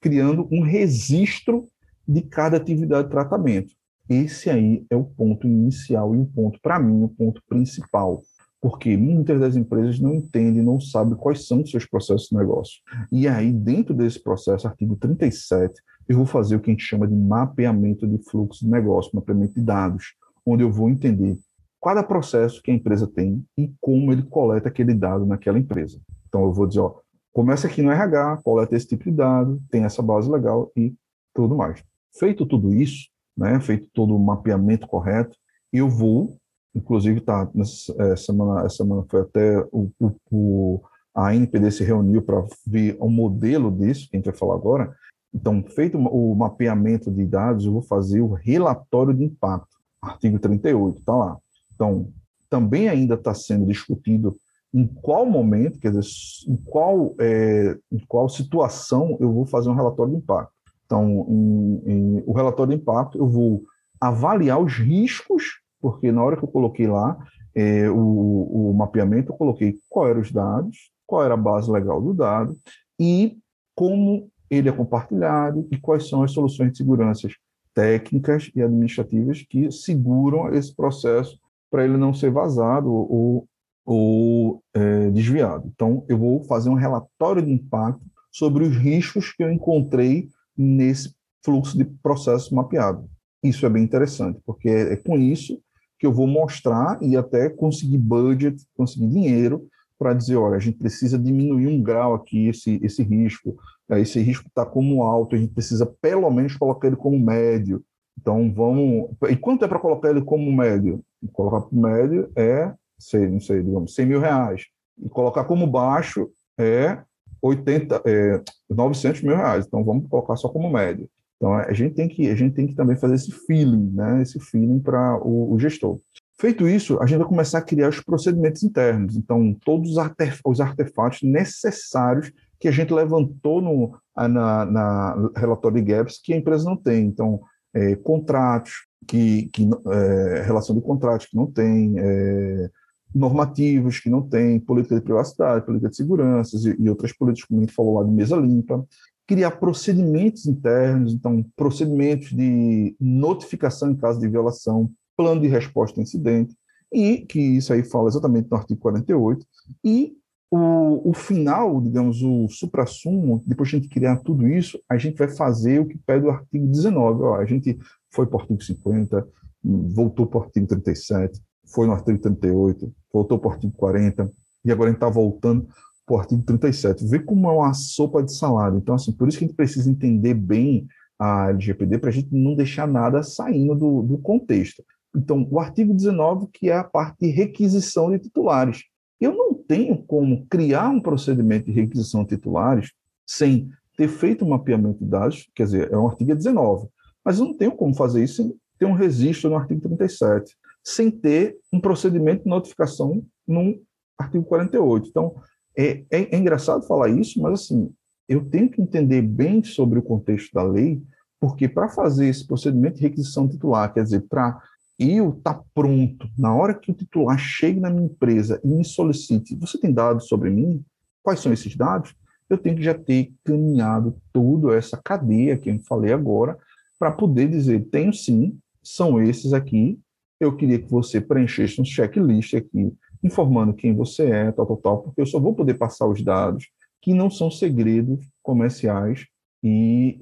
criando 0.00 0.48
um 0.50 0.62
registro 0.62 1.68
de 2.06 2.22
cada 2.22 2.56
atividade 2.56 3.04
de 3.04 3.10
tratamento. 3.10 3.72
Esse 4.10 4.50
aí 4.50 4.84
é 4.90 4.96
o 4.96 5.04
ponto 5.04 5.46
inicial 5.46 6.16
e 6.16 6.18
o 6.18 6.26
ponto, 6.26 6.58
para 6.60 6.80
mim, 6.80 7.04
o 7.04 7.08
ponto 7.08 7.40
principal. 7.48 8.20
Porque 8.60 8.96
muitas 8.96 9.38
das 9.38 9.54
empresas 9.54 10.00
não 10.00 10.12
entendem, 10.12 10.64
não 10.64 10.80
sabem 10.80 11.14
quais 11.14 11.46
são 11.46 11.62
os 11.62 11.70
seus 11.70 11.86
processos 11.86 12.26
de 12.26 12.36
negócio. 12.36 12.80
E 13.12 13.28
aí, 13.28 13.52
dentro 13.52 13.94
desse 13.94 14.20
processo, 14.20 14.66
artigo 14.66 14.96
37, 14.96 15.80
eu 16.08 16.16
vou 16.16 16.26
fazer 16.26 16.56
o 16.56 16.60
que 16.60 16.70
a 16.70 16.72
gente 16.72 16.82
chama 16.82 17.06
de 17.06 17.14
mapeamento 17.14 18.04
de 18.04 18.18
fluxo 18.28 18.64
de 18.64 18.70
negócio, 18.70 19.12
mapeamento 19.14 19.54
de 19.54 19.62
dados, 19.62 20.14
onde 20.44 20.64
eu 20.64 20.72
vou 20.72 20.90
entender 20.90 21.38
cada 21.80 22.02
processo 22.02 22.60
que 22.60 22.72
a 22.72 22.74
empresa 22.74 23.06
tem 23.06 23.44
e 23.56 23.72
como 23.80 24.12
ele 24.12 24.24
coleta 24.24 24.68
aquele 24.68 24.92
dado 24.92 25.24
naquela 25.24 25.58
empresa. 25.58 26.00
Então, 26.28 26.42
eu 26.42 26.52
vou 26.52 26.66
dizer, 26.66 26.80
ó, 26.80 26.96
começa 27.32 27.68
aqui 27.68 27.80
no 27.80 27.92
RH, 27.92 28.38
coleta 28.42 28.74
esse 28.74 28.88
tipo 28.88 29.04
de 29.04 29.12
dado, 29.12 29.62
tem 29.70 29.84
essa 29.84 30.02
base 30.02 30.28
legal 30.28 30.70
e 30.76 30.92
tudo 31.32 31.56
mais. 31.56 31.80
Feito 32.18 32.44
tudo 32.44 32.74
isso, 32.74 33.08
né, 33.40 33.58
feito 33.58 33.88
todo 33.94 34.14
o 34.14 34.18
mapeamento 34.18 34.86
correto, 34.86 35.34
eu 35.72 35.88
vou, 35.88 36.36
inclusive, 36.74 37.22
tá, 37.22 37.48
nessa 37.54 37.94
é, 37.98 38.14
semana, 38.14 38.66
essa 38.66 38.76
semana 38.76 39.02
foi 39.08 39.22
até 39.22 39.60
o, 39.72 39.90
o, 39.98 40.14
o 40.30 40.82
a 41.14 41.34
NPD 41.34 41.70
se 41.72 41.82
reuniu 41.82 42.22
para 42.22 42.46
ver 42.66 42.96
o 43.00 43.08
modelo 43.08 43.70
disso, 43.70 44.08
que 44.08 44.16
a 44.16 44.18
gente 44.18 44.26
vai 44.26 44.34
falar 44.34 44.54
agora. 44.54 44.94
Então, 45.34 45.64
feito 45.64 45.98
o 45.98 46.34
mapeamento 46.34 47.10
de 47.10 47.24
dados, 47.24 47.64
eu 47.64 47.72
vou 47.72 47.82
fazer 47.82 48.20
o 48.20 48.32
relatório 48.32 49.14
de 49.14 49.24
impacto, 49.24 49.76
artigo 50.02 50.38
38, 50.38 50.98
está 50.98 51.16
lá. 51.16 51.38
Então, 51.74 52.08
também 52.48 52.88
ainda 52.88 53.14
está 53.14 53.32
sendo 53.32 53.66
discutido 53.66 54.36
em 54.72 54.86
qual 54.86 55.26
momento, 55.26 55.78
quer 55.78 55.90
dizer, 55.92 56.08
em 56.46 56.56
qual, 56.56 57.14
é, 57.18 57.76
em 57.90 57.98
qual 58.06 58.28
situação 58.28 59.16
eu 59.18 59.32
vou 59.32 59.46
fazer 59.46 59.68
um 59.68 59.74
relatório 59.74 60.12
de 60.12 60.18
impacto. 60.18 60.52
Então, 60.90 61.24
em, 61.28 61.82
em, 61.86 62.22
o 62.26 62.32
relatório 62.32 62.74
de 62.74 62.82
impacto, 62.82 63.16
eu 63.16 63.28
vou 63.28 63.62
avaliar 64.00 64.60
os 64.60 64.74
riscos, 64.74 65.60
porque 65.80 66.10
na 66.10 66.20
hora 66.20 66.36
que 66.36 66.42
eu 66.42 66.48
coloquei 66.48 66.88
lá 66.88 67.16
é, 67.54 67.88
o, 67.88 68.70
o 68.70 68.74
mapeamento, 68.74 69.30
eu 69.30 69.36
coloquei 69.36 69.76
qual 69.88 70.08
eram 70.08 70.20
os 70.20 70.32
dados, 70.32 70.90
qual 71.06 71.24
era 71.24 71.34
a 71.34 71.36
base 71.36 71.70
legal 71.70 72.02
do 72.02 72.12
dado 72.12 72.58
e 72.98 73.38
como 73.72 74.28
ele 74.50 74.68
é 74.68 74.72
compartilhado 74.72 75.64
e 75.70 75.76
quais 75.76 76.08
são 76.08 76.24
as 76.24 76.32
soluções 76.32 76.72
de 76.72 76.78
segurança 76.78 77.28
técnicas 77.72 78.50
e 78.52 78.60
administrativas 78.60 79.46
que 79.48 79.70
seguram 79.70 80.52
esse 80.52 80.74
processo 80.74 81.38
para 81.70 81.84
ele 81.84 81.96
não 81.96 82.12
ser 82.12 82.32
vazado 82.32 82.92
ou 82.92 83.46
ou 83.86 84.62
é, 84.74 85.10
desviado. 85.10 85.68
Então, 85.74 86.04
eu 86.08 86.16
vou 86.16 86.44
fazer 86.44 86.68
um 86.68 86.74
relatório 86.74 87.42
de 87.42 87.50
impacto 87.50 88.04
sobre 88.30 88.62
os 88.62 88.76
riscos 88.76 89.32
que 89.32 89.42
eu 89.42 89.50
encontrei 89.50 90.28
nesse 90.60 91.14
fluxo 91.44 91.76
de 91.76 91.84
processo 91.84 92.54
mapeado. 92.54 93.08
Isso 93.42 93.64
é 93.64 93.68
bem 93.68 93.82
interessante, 93.82 94.40
porque 94.44 94.68
é, 94.68 94.92
é 94.92 94.96
com 94.96 95.18
isso 95.18 95.60
que 95.98 96.06
eu 96.06 96.12
vou 96.12 96.26
mostrar 96.26 96.98
e 97.02 97.16
até 97.16 97.48
conseguir 97.48 97.98
budget, 97.98 98.62
conseguir 98.74 99.08
dinheiro 99.08 99.66
para 99.98 100.14
dizer, 100.14 100.36
olha, 100.36 100.56
a 100.56 100.60
gente 100.60 100.78
precisa 100.78 101.18
diminuir 101.18 101.66
um 101.66 101.82
grau 101.82 102.14
aqui 102.14 102.48
esse, 102.48 102.80
esse 102.82 103.02
risco, 103.02 103.56
né, 103.88 104.00
esse 104.00 104.18
risco 104.20 104.48
está 104.48 104.64
como 104.64 105.02
alto, 105.02 105.34
a 105.34 105.38
gente 105.38 105.52
precisa 105.52 105.86
pelo 106.00 106.30
menos 106.30 106.56
colocar 106.56 106.86
ele 106.86 106.96
como 106.96 107.18
médio. 107.18 107.82
Então 108.18 108.52
vamos. 108.52 109.10
E 109.28 109.36
quanto 109.36 109.64
é 109.64 109.68
para 109.68 109.78
colocar 109.78 110.10
ele 110.10 110.22
como 110.22 110.50
médio? 110.52 111.02
Colocar 111.32 111.62
como 111.62 111.82
médio 111.82 112.30
é 112.34 112.74
sei, 113.00 113.26
não 113.26 113.40
sei, 113.40 113.62
digamos, 113.62 113.94
100 113.94 114.06
mil 114.06 114.20
reais, 114.20 114.66
e 114.98 115.08
colocar 115.08 115.44
como 115.44 115.66
baixo 115.66 116.30
é 116.58 117.02
80, 117.42 118.02
é, 118.04 118.42
900 118.68 119.22
mil 119.22 119.36
reais. 119.36 119.66
Então, 119.66 119.84
vamos 119.84 120.08
colocar 120.08 120.36
só 120.36 120.48
como 120.48 120.70
médio. 120.70 121.08
Então, 121.36 121.54
a 121.54 121.72
gente 121.72 121.94
tem 121.94 122.06
que, 122.06 122.28
a 122.28 122.34
gente 122.34 122.54
tem 122.54 122.66
que 122.66 122.74
também 122.74 122.96
fazer 122.96 123.14
esse 123.14 123.32
feeling, 123.32 123.90
né? 123.94 124.20
esse 124.20 124.38
feeling 124.38 124.78
para 124.78 125.16
o, 125.24 125.54
o, 125.54 125.58
gestor. 125.58 125.98
Feito 126.38 126.68
isso, 126.68 127.00
a 127.00 127.06
gente 127.06 127.18
vai 127.18 127.28
começar 127.28 127.58
a 127.58 127.62
criar 127.62 127.88
os 127.88 128.00
procedimentos 128.00 128.62
internos. 128.62 129.16
Então, 129.16 129.56
todos 129.64 129.92
os, 129.92 129.98
artef 129.98 130.40
os 130.44 130.60
artefatos 130.60 131.22
necessários 131.22 132.30
que 132.58 132.68
a 132.68 132.70
gente 132.70 132.92
levantou 132.92 133.62
no 133.62 133.98
na, 134.14 134.66
na 134.66 135.30
relatório 135.34 135.82
de 135.82 135.92
gaps 135.92 136.20
que 136.22 136.34
a 136.34 136.36
empresa 136.36 136.68
não 136.68 136.76
tem. 136.76 137.06
Então, 137.06 137.40
é, 137.74 137.94
contratos, 137.96 138.86
que, 139.06 139.48
que 139.52 139.68
é, 139.90 140.42
relação 140.42 140.76
de 140.76 140.82
contratos 140.82 141.26
que 141.26 141.36
não 141.36 141.46
tem, 141.46 141.94
é, 141.98 142.70
normativos 143.14 143.98
que 143.98 144.08
não 144.08 144.22
tem, 144.22 144.60
política 144.60 144.96
de 144.96 145.02
privacidade, 145.02 145.66
política 145.66 145.90
de 145.90 145.96
segurança 145.96 146.56
e, 146.56 146.84
e 146.84 146.88
outras 146.88 147.12
políticas, 147.12 147.48
como 147.48 147.60
a 147.60 147.64
gente 147.64 147.74
falou 147.74 147.98
lá 147.98 148.04
de 148.04 148.10
mesa 148.10 148.36
limpa, 148.36 148.84
criar 149.26 149.52
procedimentos 149.52 150.46
internos, 150.46 151.12
então, 151.14 151.44
procedimentos 151.56 152.30
de 152.30 152.96
notificação 153.00 153.90
em 153.90 153.96
caso 153.96 154.18
de 154.18 154.28
violação, 154.28 154.90
plano 155.16 155.40
de 155.40 155.48
resposta 155.48 156.00
a 156.00 156.02
incidente, 156.02 156.54
e 156.92 157.18
que 157.18 157.38
isso 157.38 157.72
aí 157.72 157.84
fala 157.84 158.08
exatamente 158.08 158.50
no 158.50 158.56
artigo 158.56 158.80
48, 158.80 159.46
e 159.84 160.16
o, 160.50 161.10
o 161.10 161.14
final, 161.14 161.80
digamos, 161.80 162.22
o 162.22 162.48
supra-sumo, 162.48 163.42
depois 163.46 163.68
de 163.68 163.76
a 163.76 163.78
gente 163.78 163.88
criar 163.88 164.16
tudo 164.16 164.48
isso, 164.48 164.80
a 164.90 164.98
gente 164.98 165.16
vai 165.16 165.28
fazer 165.28 165.78
o 165.78 165.86
que 165.86 165.96
pede 165.98 166.26
o 166.26 166.30
artigo 166.30 166.66
19. 166.66 167.22
Ó, 167.22 167.36
a 167.36 167.44
gente 167.44 167.78
foi 168.10 168.26
para 168.26 168.38
o 168.38 168.40
artigo 168.40 168.60
50, 168.60 169.28
voltou 169.62 170.26
para 170.26 170.40
o 170.40 170.42
artigo 170.42 170.66
37, 170.66 171.40
foi 171.72 171.86
no 171.86 171.92
artigo 171.92 172.18
38, 172.18 172.92
voltou 173.12 173.38
para 173.38 173.48
o 173.48 173.52
artigo 173.52 173.72
40, 173.74 174.30
e 174.64 174.70
agora 174.70 174.90
a 174.90 174.92
gente 174.92 174.98
está 174.98 175.08
voltando 175.08 175.68
para 176.06 176.16
o 176.16 176.18
artigo 176.18 176.42
37. 176.42 177.06
Vê 177.06 177.18
como 177.18 177.48
é 177.48 177.52
uma 177.52 177.72
sopa 177.72 178.22
de 178.22 178.34
salada. 178.34 178.76
Então, 178.76 178.94
assim, 178.94 179.12
por 179.12 179.28
isso 179.28 179.38
que 179.38 179.44
a 179.44 179.48
gente 179.48 179.56
precisa 179.56 179.90
entender 179.90 180.34
bem 180.34 180.86
a 181.18 181.50
LGPD 181.50 181.98
para 181.98 182.10
a 182.10 182.12
gente 182.12 182.28
não 182.32 182.54
deixar 182.54 182.88
nada 182.88 183.22
saindo 183.22 183.74
do, 183.74 184.02
do 184.02 184.18
contexto. 184.18 184.82
Então, 185.14 185.46
o 185.50 185.58
artigo 185.58 185.92
19, 185.92 186.48
que 186.52 186.70
é 186.70 186.76
a 186.76 186.84
parte 186.84 187.18
de 187.20 187.30
requisição 187.30 188.10
de 188.10 188.18
titulares. 188.18 188.84
Eu 189.20 189.34
não 189.34 189.54
tenho 189.54 190.02
como 190.04 190.46
criar 190.46 190.88
um 190.88 191.00
procedimento 191.00 191.66
de 191.66 191.72
requisição 191.72 192.22
de 192.22 192.30
titulares 192.30 192.92
sem 193.26 193.68
ter 193.96 194.08
feito 194.08 194.44
um 194.44 194.48
mapeamento 194.48 195.04
de 195.04 195.10
dados, 195.10 195.48
quer 195.54 195.64
dizer, 195.64 195.92
é 195.92 195.98
um 195.98 196.08
artigo 196.08 196.34
19, 196.34 196.88
mas 197.22 197.38
eu 197.38 197.44
não 197.44 197.54
tenho 197.54 197.72
como 197.72 197.94
fazer 197.94 198.24
isso 198.24 198.36
sem 198.36 198.54
ter 198.78 198.86
um 198.86 198.94
registro 198.94 199.50
no 199.50 199.56
artigo 199.56 199.80
37 199.82 200.56
sem 200.84 201.10
ter 201.10 201.56
um 201.72 201.80
procedimento 201.80 202.44
de 202.44 202.50
notificação 202.50 203.22
no 203.46 203.80
artigo 204.18 204.44
48. 204.44 205.08
Então, 205.08 205.34
é, 205.76 206.04
é, 206.10 206.34
é 206.34 206.36
engraçado 206.36 206.86
falar 206.86 207.08
isso, 207.08 207.40
mas 207.40 207.62
assim, 207.62 207.92
eu 208.28 208.44
tenho 208.44 208.70
que 208.70 208.80
entender 208.80 209.22
bem 209.22 209.62
sobre 209.64 209.98
o 209.98 210.02
contexto 210.02 210.52
da 210.52 210.62
lei, 210.62 211.02
porque 211.40 211.68
para 211.68 211.88
fazer 211.88 212.28
esse 212.28 212.46
procedimento 212.46 212.96
de 212.96 213.02
requisição 213.02 213.48
titular, 213.48 213.92
quer 213.92 214.04
dizer, 214.04 214.20
para 214.28 214.60
eu 214.98 215.30
estar 215.30 215.54
tá 215.54 215.64
pronto, 215.74 216.28
na 216.38 216.54
hora 216.54 216.74
que 216.74 216.90
o 216.90 216.94
titular 216.94 217.38
chegue 217.38 217.80
na 217.80 217.88
minha 217.90 218.06
empresa 218.06 218.60
e 218.62 218.68
me 218.68 218.84
solicite, 218.84 219.56
você 219.56 219.78
tem 219.78 219.92
dados 219.92 220.28
sobre 220.28 220.50
mim? 220.50 220.84
Quais 221.22 221.40
são 221.40 221.52
esses 221.52 221.74
dados? 221.74 222.14
Eu 222.48 222.58
tenho 222.58 222.76
que 222.76 222.82
já 222.82 222.94
ter 222.94 223.32
caminhado 223.44 224.16
toda 224.32 224.76
essa 224.76 225.00
cadeia 225.02 225.56
que 225.56 225.70
eu 225.70 225.78
falei 225.80 226.12
agora, 226.12 226.58
para 226.98 227.10
poder 227.10 227.48
dizer, 227.48 227.88
tenho 227.90 228.12
sim, 228.12 228.58
são 228.82 229.22
esses 229.22 229.54
aqui, 229.54 229.98
eu 230.40 230.56
queria 230.56 230.78
que 230.80 230.90
você 230.90 231.20
preenchesse 231.20 231.80
um 231.80 231.84
checklist 231.84 232.54
aqui, 232.54 232.92
informando 233.22 233.74
quem 233.74 233.94
você 233.94 234.24
é, 234.30 234.50
tal, 234.50 234.66
tal, 234.66 234.76
tal, 234.78 235.02
porque 235.02 235.20
eu 235.20 235.26
só 235.26 235.38
vou 235.38 235.54
poder 235.54 235.74
passar 235.74 236.06
os 236.06 236.22
dados 236.22 236.68
que 237.02 237.12
não 237.12 237.30
são 237.30 237.50
segredos 237.50 238.24
comerciais 238.42 239.26
e, 239.62 240.16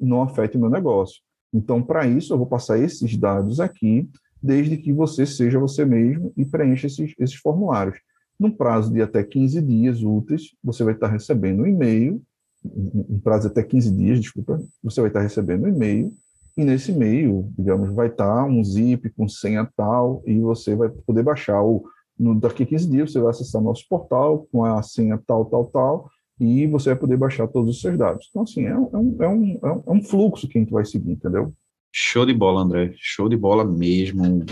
e 0.00 0.04
não 0.04 0.22
afetem 0.22 0.58
o 0.58 0.60
meu 0.60 0.70
negócio. 0.70 1.20
Então, 1.52 1.82
para 1.82 2.06
isso, 2.06 2.32
eu 2.32 2.38
vou 2.38 2.46
passar 2.46 2.78
esses 2.78 3.16
dados 3.16 3.58
aqui, 3.58 4.08
desde 4.40 4.76
que 4.76 4.92
você 4.92 5.26
seja 5.26 5.58
você 5.58 5.84
mesmo 5.84 6.32
e 6.36 6.44
preencha 6.44 6.86
esses, 6.86 7.12
esses 7.18 7.36
formulários. 7.36 7.98
Num 8.38 8.50
prazo 8.50 8.92
de 8.92 9.02
até 9.02 9.24
15 9.24 9.60
dias 9.62 10.02
úteis, 10.02 10.54
você 10.62 10.84
vai 10.84 10.94
estar 10.94 11.08
recebendo 11.08 11.62
um 11.62 11.66
e-mail, 11.66 12.22
um 12.64 13.18
prazo 13.18 13.48
de 13.48 13.52
até 13.52 13.62
15 13.62 13.90
dias, 13.90 14.20
desculpa, 14.20 14.62
você 14.82 15.00
vai 15.00 15.10
estar 15.10 15.20
recebendo 15.20 15.64
um 15.64 15.68
e-mail 15.68 16.12
e 16.58 16.64
nesse 16.64 16.90
e-mail, 16.90 17.48
digamos, 17.56 17.94
vai 17.94 18.08
estar 18.08 18.44
um 18.44 18.64
zip 18.64 19.08
com 19.10 19.28
senha 19.28 19.64
tal, 19.76 20.24
e 20.26 20.40
você 20.40 20.74
vai 20.74 20.88
poder 20.88 21.22
baixar. 21.22 21.62
o 21.62 21.84
no, 22.18 22.34
daqui 22.34 22.64
a 22.64 22.66
15 22.66 22.90
dias, 22.90 23.12
você 23.12 23.20
vai 23.20 23.30
acessar 23.30 23.62
nosso 23.62 23.86
portal 23.88 24.48
com 24.50 24.64
a 24.64 24.82
senha 24.82 25.16
tal, 25.24 25.44
tal, 25.44 25.66
tal, 25.66 26.10
e 26.40 26.66
você 26.66 26.90
vai 26.90 26.98
poder 26.98 27.16
baixar 27.16 27.46
todos 27.46 27.76
os 27.76 27.80
seus 27.80 27.96
dados. 27.96 28.26
Então, 28.28 28.42
assim, 28.42 28.64
é, 28.66 28.76
um, 28.76 28.90
é, 28.92 28.98
um, 28.98 29.16
é, 29.20 29.28
um, 29.28 29.82
é 29.86 29.90
um 29.92 30.02
fluxo 30.02 30.48
que 30.48 30.58
a 30.58 30.60
gente 30.60 30.72
vai 30.72 30.84
seguir, 30.84 31.12
entendeu? 31.12 31.54
Show 31.92 32.26
de 32.26 32.34
bola, 32.34 32.62
André. 32.62 32.92
Show 32.96 33.28
de 33.28 33.36
bola 33.36 33.64
mesmo. 33.64 34.44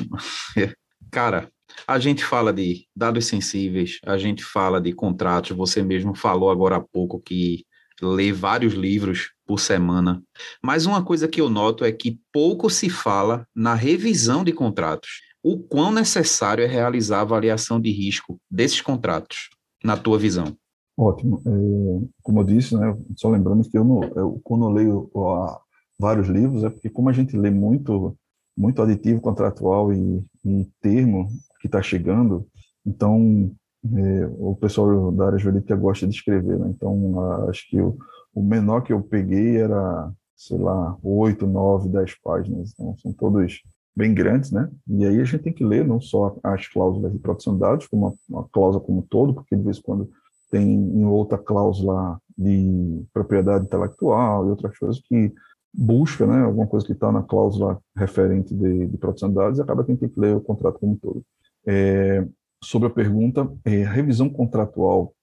Cara, 1.11 1.51
a 1.89 1.99
gente 1.99 2.25
fala 2.25 2.53
de 2.53 2.87
dados 2.95 3.27
sensíveis, 3.27 3.99
a 4.07 4.17
gente 4.17 4.45
fala 4.45 4.81
de 4.81 4.93
contratos. 4.93 5.57
Você 5.57 5.83
mesmo 5.83 6.15
falou 6.15 6.51
agora 6.51 6.77
há 6.77 6.81
pouco 6.81 7.21
que 7.21 7.65
lê 8.01 8.31
vários 8.31 8.75
livros 8.75 9.33
por 9.47 9.61
semana. 9.61 10.23
Mas 10.63 10.87
uma 10.87 11.05
coisa 11.05 11.29
que 11.29 11.41
eu 11.41 11.49
noto 11.49 11.85
é 11.85 11.93
que 11.93 12.19
pouco 12.33 12.69
se 12.69 12.91
fala 12.91 13.47
na 13.55 13.75
revisão 13.75 14.43
de 14.43 14.53
contratos. 14.53 15.09
O 15.43 15.59
quão 15.59 15.93
necessário 15.93 16.65
é 16.65 16.67
realizar 16.67 17.19
a 17.19 17.23
avaliação 17.23 17.81
de 17.81 17.91
risco 17.91 18.39
desses 18.51 18.81
contratos, 18.81 19.49
na 19.85 19.97
tua 19.97 20.19
visão? 20.19 20.57
Ótimo. 20.99 21.43
É, 21.47 22.07
como 22.23 22.41
eu 22.41 22.45
disse, 22.45 22.77
né, 22.77 22.97
só 23.17 23.29
lembrando 23.29 23.69
que 23.69 23.77
eu, 23.77 23.85
não, 23.85 24.03
eu 24.17 24.41
quando 24.43 24.65
eu 24.65 24.71
leio 24.71 25.11
ó, 25.15 25.59
vários 25.99 26.27
livros, 26.27 26.65
é 26.65 26.71
porque 26.71 26.89
como 26.89 27.09
a 27.09 27.13
gente 27.13 27.37
lê 27.37 27.51
muito 27.51 28.17
muito 28.59 28.81
aditivo 28.81 29.21
contratual 29.21 29.93
e, 29.93 30.25
e 30.43 30.67
termo 30.81 31.29
que 31.61 31.69
está 31.69 31.83
chegando, 31.83 32.47
então 32.87 33.55
é, 33.85 34.27
o 34.39 34.57
pessoal 34.57 35.13
da 35.13 35.27
área 35.27 35.39
jurídica 35.39 35.77
gosta 35.77 36.07
de 36.07 36.15
escrever, 36.15 36.59
né? 36.59 36.73
então 36.75 37.21
acho 37.51 37.69
que 37.69 37.79
o, 37.79 37.99
o 38.37 38.43
menor 38.43 38.83
que 38.83 38.93
eu 38.93 39.03
peguei 39.03 39.57
era, 39.57 40.13
sei 40.37 40.59
lá, 40.59 40.95
oito, 41.03 41.47
nove, 41.47 41.89
dez 41.89 42.15
páginas, 42.23 42.75
então 42.75 42.95
são 42.99 43.11
todos 43.11 43.63
bem 43.97 44.13
grandes, 44.13 44.53
né? 44.53 44.71
E 44.87 45.07
aí 45.07 45.19
a 45.19 45.25
gente 45.25 45.43
tem 45.43 45.53
que 45.55 45.65
ler 45.65 45.87
não 45.87 45.99
só 45.99 46.37
as 46.43 46.69
cláusulas 46.69 47.11
de 47.11 47.19
proteção 47.19 47.55
de 47.55 47.61
dados, 47.61 47.87
como 47.87 48.15
uma 48.29 48.47
cláusula 48.53 48.85
como 48.85 48.99
um 48.99 49.03
todo, 49.03 49.33
porque 49.33 49.57
de 49.57 49.63
vez 49.63 49.79
em 49.79 49.83
quando 49.83 50.11
tem 50.51 50.71
em 50.71 51.07
outra 51.07 51.39
cláusula 51.39 52.21
de 52.37 53.03
propriedade 53.11 53.65
intelectual 53.65 54.47
e 54.47 54.51
outras 54.51 54.79
coisas 54.79 55.01
que 55.01 55.33
busca, 55.73 56.27
né, 56.27 56.43
alguma 56.43 56.67
coisa 56.67 56.85
que 56.85 56.93
está 56.93 57.11
na 57.11 57.23
cláusula 57.23 57.81
referente 57.97 58.55
de, 58.55 58.87
de 58.87 58.99
proteção 58.99 59.31
de 59.31 59.35
dados, 59.35 59.61
acaba 59.61 59.81
a 59.81 59.87
gente 59.87 60.01
tem 60.01 60.11
que 60.11 60.21
ler 60.21 60.37
o 60.37 60.43
contrato 60.43 60.79
como 60.79 60.93
um 60.93 60.97
todo. 60.97 61.25
É, 61.67 62.23
sobre 62.63 62.89
a 62.89 62.91
pergunta, 62.91 63.51
é, 63.65 63.85
a 63.85 63.91
revisão 63.91 64.29
contratual 64.29 65.15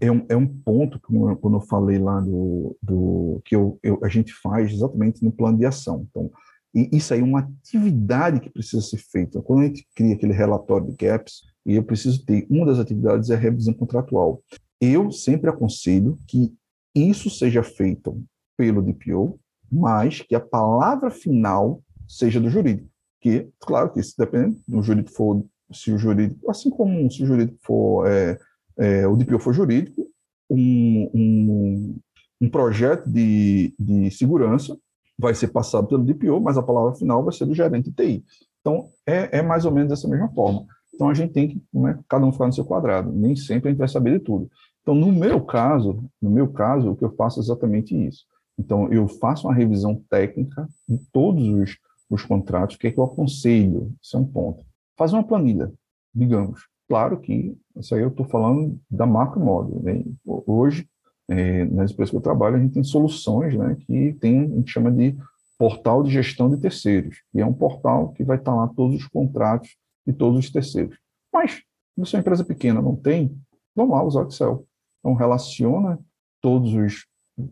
é, 0.00 0.10
um, 0.10 0.24
é 0.28 0.36
um 0.36 0.46
ponto 0.46 0.98
que, 0.98 1.06
quando 1.40 1.56
eu 1.56 1.60
falei 1.60 1.98
lá 1.98 2.20
do, 2.20 2.76
do 2.82 3.40
que 3.44 3.54
eu, 3.56 3.78
eu, 3.82 3.98
a 4.02 4.08
gente 4.08 4.32
faz 4.32 4.72
exatamente 4.72 5.24
no 5.24 5.32
plano 5.32 5.58
de 5.58 5.66
ação. 5.66 6.06
Então, 6.08 6.30
isso 6.74 7.12
aí 7.12 7.20
é 7.20 7.24
uma 7.24 7.40
atividade 7.40 8.40
que 8.40 8.50
precisa 8.50 8.82
ser 8.82 8.98
feita. 8.98 9.40
Quando 9.42 9.62
a 9.62 9.66
gente 9.66 9.86
cria 9.94 10.14
aquele 10.14 10.32
relatório 10.32 10.86
de 10.86 10.94
gaps, 10.94 11.42
e 11.66 11.74
eu 11.74 11.82
preciso 11.82 12.24
ter, 12.24 12.46
uma 12.48 12.66
das 12.66 12.78
atividades 12.78 13.30
é 13.30 13.34
a 13.34 13.38
revisão 13.38 13.74
contratual. 13.74 14.42
Eu 14.80 15.10
sempre 15.10 15.50
aconselho 15.50 16.16
que 16.26 16.54
isso 16.94 17.28
seja 17.28 17.62
feito 17.62 18.22
pelo 18.56 18.82
DPO, 18.82 19.38
mas 19.70 20.22
que 20.22 20.34
a 20.34 20.40
palavra 20.40 21.10
final 21.10 21.82
seja 22.06 22.40
do 22.40 22.48
jurídico. 22.48 22.88
Que, 23.20 23.48
claro 23.60 23.92
que 23.92 24.00
isso 24.00 24.14
depende 24.16 24.62
do 24.66 24.80
jurídico 24.82 25.16
for, 25.16 25.44
se 25.72 25.92
o 25.92 25.98
jurídico, 25.98 26.50
assim 26.50 26.70
como 26.70 27.10
se 27.10 27.22
o 27.22 27.26
jurídico 27.26 27.58
for, 27.62 28.06
é, 28.06 28.38
é, 28.78 29.06
o 29.06 29.16
DPO 29.16 29.52
jurídico, 29.52 30.06
um, 30.50 31.10
um, 31.14 31.98
um 32.40 32.48
projeto 32.48 33.08
de, 33.08 33.74
de 33.78 34.10
segurança 34.10 34.78
vai 35.18 35.34
ser 35.34 35.48
passado 35.48 35.88
pelo 35.88 36.04
DPO, 36.04 36.40
mas 36.40 36.56
a 36.56 36.62
palavra 36.62 36.94
final 36.94 37.24
vai 37.24 37.34
ser 37.34 37.44
do 37.44 37.54
gerente 37.54 37.90
de 37.90 37.92
TI. 37.92 38.24
Então, 38.60 38.88
é, 39.06 39.38
é 39.38 39.42
mais 39.42 39.64
ou 39.64 39.72
menos 39.72 39.90
dessa 39.90 40.08
mesma 40.08 40.28
forma. 40.28 40.64
Então, 40.94 41.08
a 41.08 41.14
gente 41.14 41.32
tem 41.32 41.48
que, 41.48 41.62
né, 41.72 41.98
cada 42.08 42.24
um 42.24 42.32
ficar 42.32 42.46
no 42.46 42.52
seu 42.52 42.64
quadrado, 42.64 43.12
nem 43.12 43.34
sempre 43.34 43.68
a 43.68 43.72
gente 43.72 43.78
vai 43.78 43.88
saber 43.88 44.18
de 44.18 44.24
tudo. 44.24 44.50
Então, 44.82 44.94
no 44.94 45.12
meu 45.12 45.40
caso, 45.40 46.04
no 46.20 46.30
meu 46.30 46.48
caso, 46.48 46.90
o 46.90 46.96
que 46.96 47.04
eu 47.04 47.14
faço 47.14 47.40
é 47.40 47.42
exatamente 47.42 47.94
isso. 47.94 48.24
Então, 48.58 48.92
eu 48.92 49.06
faço 49.06 49.46
uma 49.46 49.54
revisão 49.54 50.02
técnica 50.08 50.68
de 50.88 50.98
todos 51.12 51.46
os, 51.48 51.78
os 52.10 52.24
contratos, 52.24 52.76
o 52.76 52.78
que 52.78 52.88
é 52.88 52.90
que 52.90 52.98
eu 52.98 53.04
aconselho, 53.04 53.92
isso 54.02 54.16
é 54.16 54.20
um 54.20 54.24
ponto. 54.24 54.64
Fazer 54.96 55.14
uma 55.14 55.26
planilha, 55.26 55.72
digamos. 56.14 56.62
Claro 56.88 57.20
que 57.20 57.56
isso 57.76 57.94
aí 57.94 58.00
eu 58.00 58.08
estou 58.08 58.26
falando 58.26 58.80
da 58.90 59.06
marca 59.06 59.38
modo. 59.38 59.80
Né? 59.82 60.02
Hoje, 60.24 60.88
é, 61.28 61.64
nas 61.66 61.90
empresas 61.90 62.10
que 62.10 62.16
eu 62.16 62.20
trabalho, 62.20 62.56
a 62.56 62.58
gente 62.58 62.72
tem 62.74 62.82
soluções 62.82 63.54
né, 63.54 63.76
que 63.78 64.14
tem, 64.14 64.44
a 64.44 64.56
gente 64.56 64.70
chama 64.70 64.90
de 64.90 65.16
portal 65.58 66.02
de 66.02 66.10
gestão 66.10 66.48
de 66.48 66.56
terceiros, 66.56 67.22
e 67.34 67.40
é 67.40 67.46
um 67.46 67.52
portal 67.52 68.12
que 68.12 68.22
vai 68.22 68.36
estar 68.36 68.54
lá 68.54 68.68
todos 68.68 68.96
os 68.96 69.06
contratos 69.08 69.76
de 70.06 70.12
todos 70.12 70.38
os 70.38 70.50
terceiros. 70.50 70.96
Mas, 71.32 71.62
se 72.04 72.14
é 72.14 72.18
uma 72.18 72.20
empresa 72.20 72.44
pequena 72.44 72.80
não 72.80 72.94
tem, 72.94 73.36
vamos 73.74 73.92
lá 73.92 74.04
usar 74.04 74.24
o 74.24 74.28
Excel. 74.28 74.64
Então, 75.00 75.14
relaciona 75.14 75.98
todos 76.40 76.72
os 76.72 77.06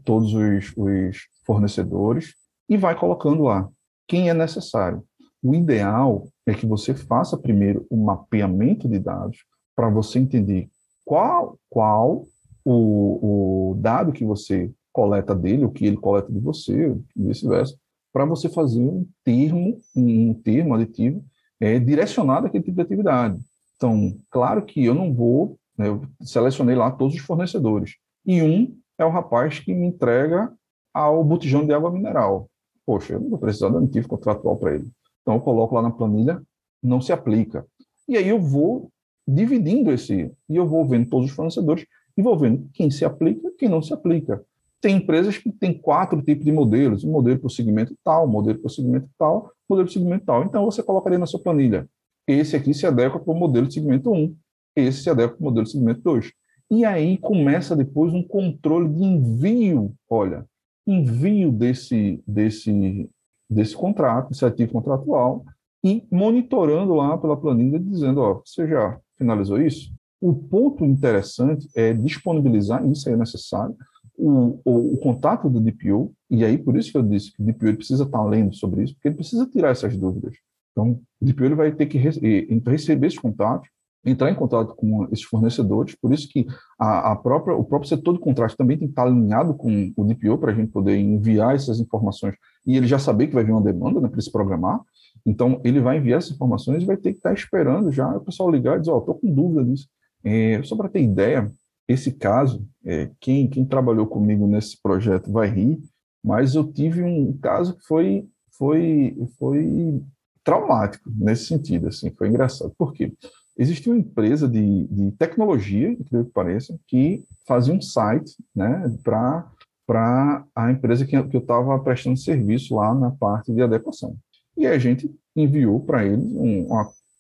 todos 0.05 0.35
os, 0.35 0.73
os 0.77 1.29
fornecedores 1.45 2.35
e 2.69 2.77
vai 2.77 2.99
colocando 2.99 3.45
lá 3.45 3.69
quem 4.09 4.29
é 4.29 4.35
necessário. 4.35 5.05
O 5.43 5.55
ideal 5.55 6.27
é 6.47 6.55
que 6.55 6.67
você 6.67 6.95
faça 6.95 7.37
primeiro 7.37 7.87
um 7.91 8.05
mapeamento 8.05 8.89
de 8.89 8.99
dados 8.99 9.39
para 9.75 9.91
você 9.91 10.19
entender 10.19 10.69
qual, 11.05 11.59
qual 11.69 12.25
o, 12.65 13.71
o 13.73 13.75
dado 13.75 14.13
que 14.13 14.25
você 14.25 14.73
coleta 14.93 15.35
dele, 15.35 15.65
o 15.65 15.71
que 15.71 15.85
ele 15.85 15.97
coleta 15.97 16.33
de 16.33 16.41
você, 16.41 16.97
vice-versa, 17.15 17.77
para 18.13 18.25
você 18.25 18.49
fazer 18.49 18.81
um 18.81 19.07
termo, 19.23 19.79
um 19.95 20.33
termo 20.33 20.75
aditivo 20.75 21.23
é, 21.61 21.79
direcionado 21.79 22.47
àquele 22.47 22.65
tipo 22.65 22.77
de 22.77 22.83
atividade. 22.83 23.39
Então, 23.77 24.17
claro 24.31 24.65
que 24.65 24.83
eu 24.83 24.95
não 24.95 25.13
vou, 25.13 25.59
né, 25.77 25.89
eu 25.89 26.01
selecionei 26.23 26.75
lá 26.75 26.91
todos 26.91 27.15
os 27.15 27.21
fornecedores, 27.21 27.97
e 28.25 28.43
um 28.43 28.75
é 28.99 29.05
o 29.05 29.11
rapaz 29.11 29.59
que 29.59 29.75
me 29.75 29.87
entrega 29.87 30.51
ao 30.95 31.23
botijão 31.23 31.67
de 31.67 31.75
água 31.75 31.91
mineral. 31.91 32.49
Poxa, 32.87 33.13
eu 33.13 33.21
não 33.21 33.29
vou 33.29 33.39
precisar 33.39 33.69
de 33.69 33.77
aditivo 33.77 34.09
contratual 34.09 34.57
para 34.57 34.77
ele. 34.77 34.91
Então, 35.27 35.35
eu 35.35 35.41
coloco 35.41 35.75
lá 35.75 35.83
na 35.83 35.91
planilha, 35.91 36.41
não 36.81 37.01
se 37.01 37.13
aplica. 37.13 37.67
E 38.09 38.17
aí 38.17 38.29
eu 38.29 38.41
vou 38.41 38.93
dividindo 39.27 39.91
esse, 39.91 40.31
e 40.49 40.55
eu 40.55 40.69
vou 40.69 40.87
vendo 40.87 41.11
todos 41.11 41.29
os 41.29 41.35
fornecedores 41.35 41.85
e 42.17 42.23
vou 42.23 42.39
vendo 42.39 42.71
quem 42.73 42.93
se 42.93 43.05
aplica 43.05 43.51
quem 43.59 43.69
não 43.69 43.83
se 43.83 43.93
aplica. 43.93 44.41
Tem 44.81 44.99
empresas 44.99 45.37
que 45.37 45.51
têm 45.51 45.77
quatro 45.77 46.23
tipos 46.23 46.45
de 46.45 46.53
modelos, 46.53 47.03
um 47.03 47.11
modelo 47.11 47.41
para 47.41 47.49
o 47.49 47.51
segmento 47.51 47.97
tal, 48.05 48.25
um 48.25 48.31
modelo 48.31 48.61
para 48.61 48.69
o 48.69 48.71
segmento 48.71 49.09
tal, 49.19 49.53
um 49.69 49.75
modelo 49.75 49.89
para 49.89 49.91
o 49.91 49.93
segmento 49.93 50.25
tal. 50.25 50.45
Então, 50.45 50.65
você 50.65 50.81
colocaria 50.81 51.19
na 51.19 51.27
sua 51.27 51.41
planilha. 51.41 51.89
Esse 52.25 52.55
aqui 52.55 52.73
se 52.73 52.87
adequa 52.87 53.19
para 53.19 53.33
o 53.33 53.37
modelo 53.37 53.67
de 53.67 53.75
segmento 53.75 54.13
1, 54.13 54.37
esse 54.77 55.03
se 55.03 55.11
adequa 55.11 55.35
para 55.35 55.41
o 55.41 55.45
modelo 55.45 55.65
de 55.65 55.73
segmento 55.73 56.03
2. 56.03 56.31
E 56.71 56.85
aí 56.85 57.19
começa 57.19 57.75
depois 57.75 58.13
um 58.13 58.23
controle 58.23 58.89
de 58.89 59.03
envio, 59.03 59.93
olha, 60.09 60.47
envio 60.87 61.51
desse, 61.51 62.23
desse, 62.27 63.09
desse 63.49 63.75
contrato, 63.75 64.31
desse 64.31 64.45
ativo 64.45 64.73
contratual, 64.73 65.45
e 65.85 66.05
monitorando 66.11 66.95
lá 66.95 67.17
pela 67.17 67.37
planilha, 67.37 67.79
dizendo, 67.79 68.21
ó, 68.21 68.41
você 68.45 68.67
já 68.67 68.99
finalizou 69.17 69.61
isso? 69.61 69.93
O 70.21 70.35
ponto 70.35 70.85
interessante 70.85 71.69
é 71.77 71.93
disponibilizar, 71.93 72.85
isso 72.89 73.09
é 73.09 73.17
necessário, 73.17 73.77
o, 74.19 74.61
o, 74.65 74.95
o, 74.95 74.97
contato 74.97 75.49
do 75.49 75.61
DPO, 75.61 76.13
e 76.31 76.45
aí 76.45 76.57
por 76.57 76.77
isso 76.77 76.91
que 76.91 76.97
eu 76.97 77.03
disse 77.03 77.33
que 77.33 77.43
o 77.43 77.45
DPO 77.45 77.77
precisa 77.77 78.05
estar 78.05 78.25
lendo 78.25 78.55
sobre 78.55 78.83
isso, 78.83 78.95
porque 78.95 79.09
ele 79.09 79.17
precisa 79.17 79.47
tirar 79.47 79.71
essas 79.71 79.97
dúvidas. 79.97 80.35
Então, 80.73 81.01
o 81.21 81.25
DPO 81.25 81.45
ele 81.45 81.55
vai 81.55 81.73
ter 81.73 81.87
que 81.87 81.99
receber 81.99 83.07
esses 83.07 83.19
contatos, 83.19 83.69
entrar 84.07 84.31
em 84.31 84.35
contato 84.35 84.75
com 84.75 85.05
esses 85.07 85.25
fornecedores, 85.25 85.97
por 85.97 86.13
isso 86.13 86.29
que 86.29 86.47
a, 86.79 87.13
a, 87.13 87.17
própria, 87.17 87.57
o 87.57 87.65
próprio 87.65 87.89
setor 87.89 88.15
de 88.15 88.21
contrato 88.21 88.57
também 88.57 88.79
tem 88.79 88.87
que 88.87 88.93
estar 88.93 89.03
alinhado 89.03 89.55
com 89.55 89.93
o 89.97 90.05
DPO 90.05 90.39
para 90.39 90.53
a 90.53 90.55
gente 90.55 90.71
poder 90.71 90.97
enviar 90.97 91.57
essas 91.57 91.81
informações 91.81 92.37
e 92.65 92.77
ele 92.77 92.87
já 92.87 92.99
saber 92.99 93.27
que 93.27 93.35
vai 93.35 93.45
vir 93.45 93.53
uma 93.53 93.61
demanda 93.61 94.01
né, 94.01 94.09
para 94.09 94.21
se 94.21 94.31
programar. 94.31 94.81
Então, 95.25 95.61
ele 95.65 95.81
vai 95.81 95.99
enviar 95.99 96.19
essas 96.19 96.33
informações 96.33 96.83
e 96.83 96.87
vai 96.87 96.97
ter 96.97 97.11
que 97.11 97.19
estar 97.19 97.33
esperando 97.33 97.91
já 97.91 98.09
o 98.17 98.21
pessoal 98.21 98.51
ligar 98.51 98.77
e 98.77 98.81
dizer, 98.81 98.93
ó, 98.93 98.97
oh, 98.97 99.01
estou 99.01 99.15
com 99.17 99.35
dúvida 99.35 99.65
disso. 99.65 99.89
É, 100.23 100.63
só 100.63 100.77
para 100.77 100.89
ter 100.89 101.03
ideia, 101.03 101.51
esse 101.89 102.13
caso, 102.13 102.65
é, 102.85 103.11
quem, 103.21 103.49
quem 103.49 103.65
trabalhou 103.65 104.07
comigo 104.07 104.47
nesse 104.47 104.81
projeto 104.81 105.33
vai 105.33 105.49
rir, 105.49 105.81
mas 106.23 106.55
eu 106.55 106.65
tive 106.65 107.03
um 107.03 107.37
caso 107.39 107.77
que 107.77 107.85
foi, 107.85 108.29
foi, 108.57 109.17
foi 109.39 110.03
traumático 110.45 111.11
nesse 111.17 111.47
sentido, 111.47 111.89
assim, 111.89 112.11
foi 112.11 112.29
engraçado. 112.29 112.73
Por 112.79 112.93
quê? 112.93 113.13
Existia 113.59 113.93
uma 113.93 113.99
empresa 113.99 114.47
de, 114.47 114.87
de 114.87 115.13
tecnologia, 115.13 115.91
incrível 115.91 116.27
que 116.27 116.33
pareça, 116.33 116.79
que 116.87 117.25
fazia 117.47 117.73
um 117.73 117.81
site 117.81 118.37
né, 118.55 118.95
para 119.03 120.45
a 120.55 120.71
empresa 120.71 121.07
que, 121.07 121.23
que 121.23 121.37
eu 121.37 121.41
estava 121.41 121.79
prestando 121.79 122.19
serviço 122.19 122.77
lá 122.77 122.95
na 122.95 123.11
parte 123.11 123.53
de 123.53 123.63
adequação. 123.63 124.17
E 124.57 124.67
a 124.67 124.79
gente 124.79 125.11
enviou 125.35 125.81
para 125.81 126.05
eles 126.05 126.25
um, 126.33 126.67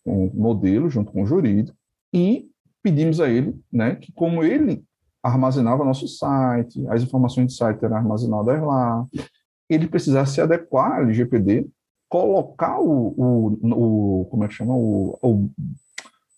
um 0.06 0.30
modelo 0.34 0.90
junto 0.90 1.10
com 1.10 1.22
o 1.22 1.26
jurídico 1.26 1.76
e 2.12 2.48
pedimos 2.82 3.20
a 3.20 3.28
ele 3.28 3.58
né, 3.72 3.96
que, 3.96 4.12
como 4.12 4.44
ele 4.44 4.84
armazenava 5.22 5.84
nosso 5.84 6.06
site, 6.06 6.86
as 6.88 7.02
informações 7.02 7.46
do 7.46 7.52
site 7.52 7.84
eram 7.84 7.96
armazenadas 7.96 8.62
lá, 8.62 9.04
ele 9.68 9.88
precisasse 9.88 10.34
se 10.34 10.40
adequar 10.40 10.98
ao 10.98 11.02
LGPD, 11.02 11.66
colocar 12.08 12.78
o, 12.78 13.08
o, 13.16 14.20
o 14.20 14.24
como 14.26 14.44
é 14.44 14.48
que 14.48 14.54
chama, 14.54 14.74
o, 14.74 15.18
o 15.20 15.50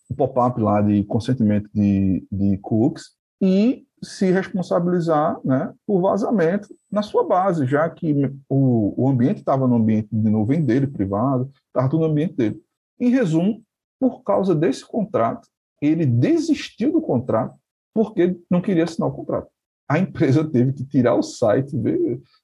o 0.09 0.15
pop-up 0.15 0.61
lá 0.61 0.81
de 0.81 1.05
consentimento 1.05 1.69
de, 1.73 2.27
de 2.31 2.59
cookies 2.59 3.17
e 3.41 3.85
se 4.03 4.31
responsabilizar 4.31 5.39
né, 5.45 5.73
por 5.87 6.01
vazamento 6.01 6.69
na 6.91 7.03
sua 7.03 7.25
base, 7.25 7.67
já 7.67 7.89
que 7.91 8.15
o, 8.49 8.95
o 8.97 9.09
ambiente 9.09 9.39
estava 9.39 9.67
no 9.67 9.77
ambiente 9.77 10.09
de 10.11 10.31
nuvem 10.31 10.65
dele, 10.65 10.87
privado, 10.87 11.51
estava 11.67 11.89
tudo 11.89 12.01
no 12.01 12.13
ambiente 12.13 12.35
dele. 12.35 12.61
Em 13.01 13.11
resumo, 13.11 13.63
por 14.01 14.23
causa 14.23 14.55
desse 14.55 14.87
contrato, 14.87 15.49
ele 15.81 16.07
desistiu 16.07 16.93
do 16.93 17.01
contrato 17.01 17.57
porque 17.93 18.39
não 18.51 18.61
queria 18.61 18.85
assinar 18.85 19.09
o 19.09 19.13
contrato. 19.13 19.49
A 19.89 19.99
empresa 19.99 20.45
teve 20.49 20.73
que 20.73 20.85
tirar 20.85 21.15
o 21.15 21.23
site, 21.23 21.77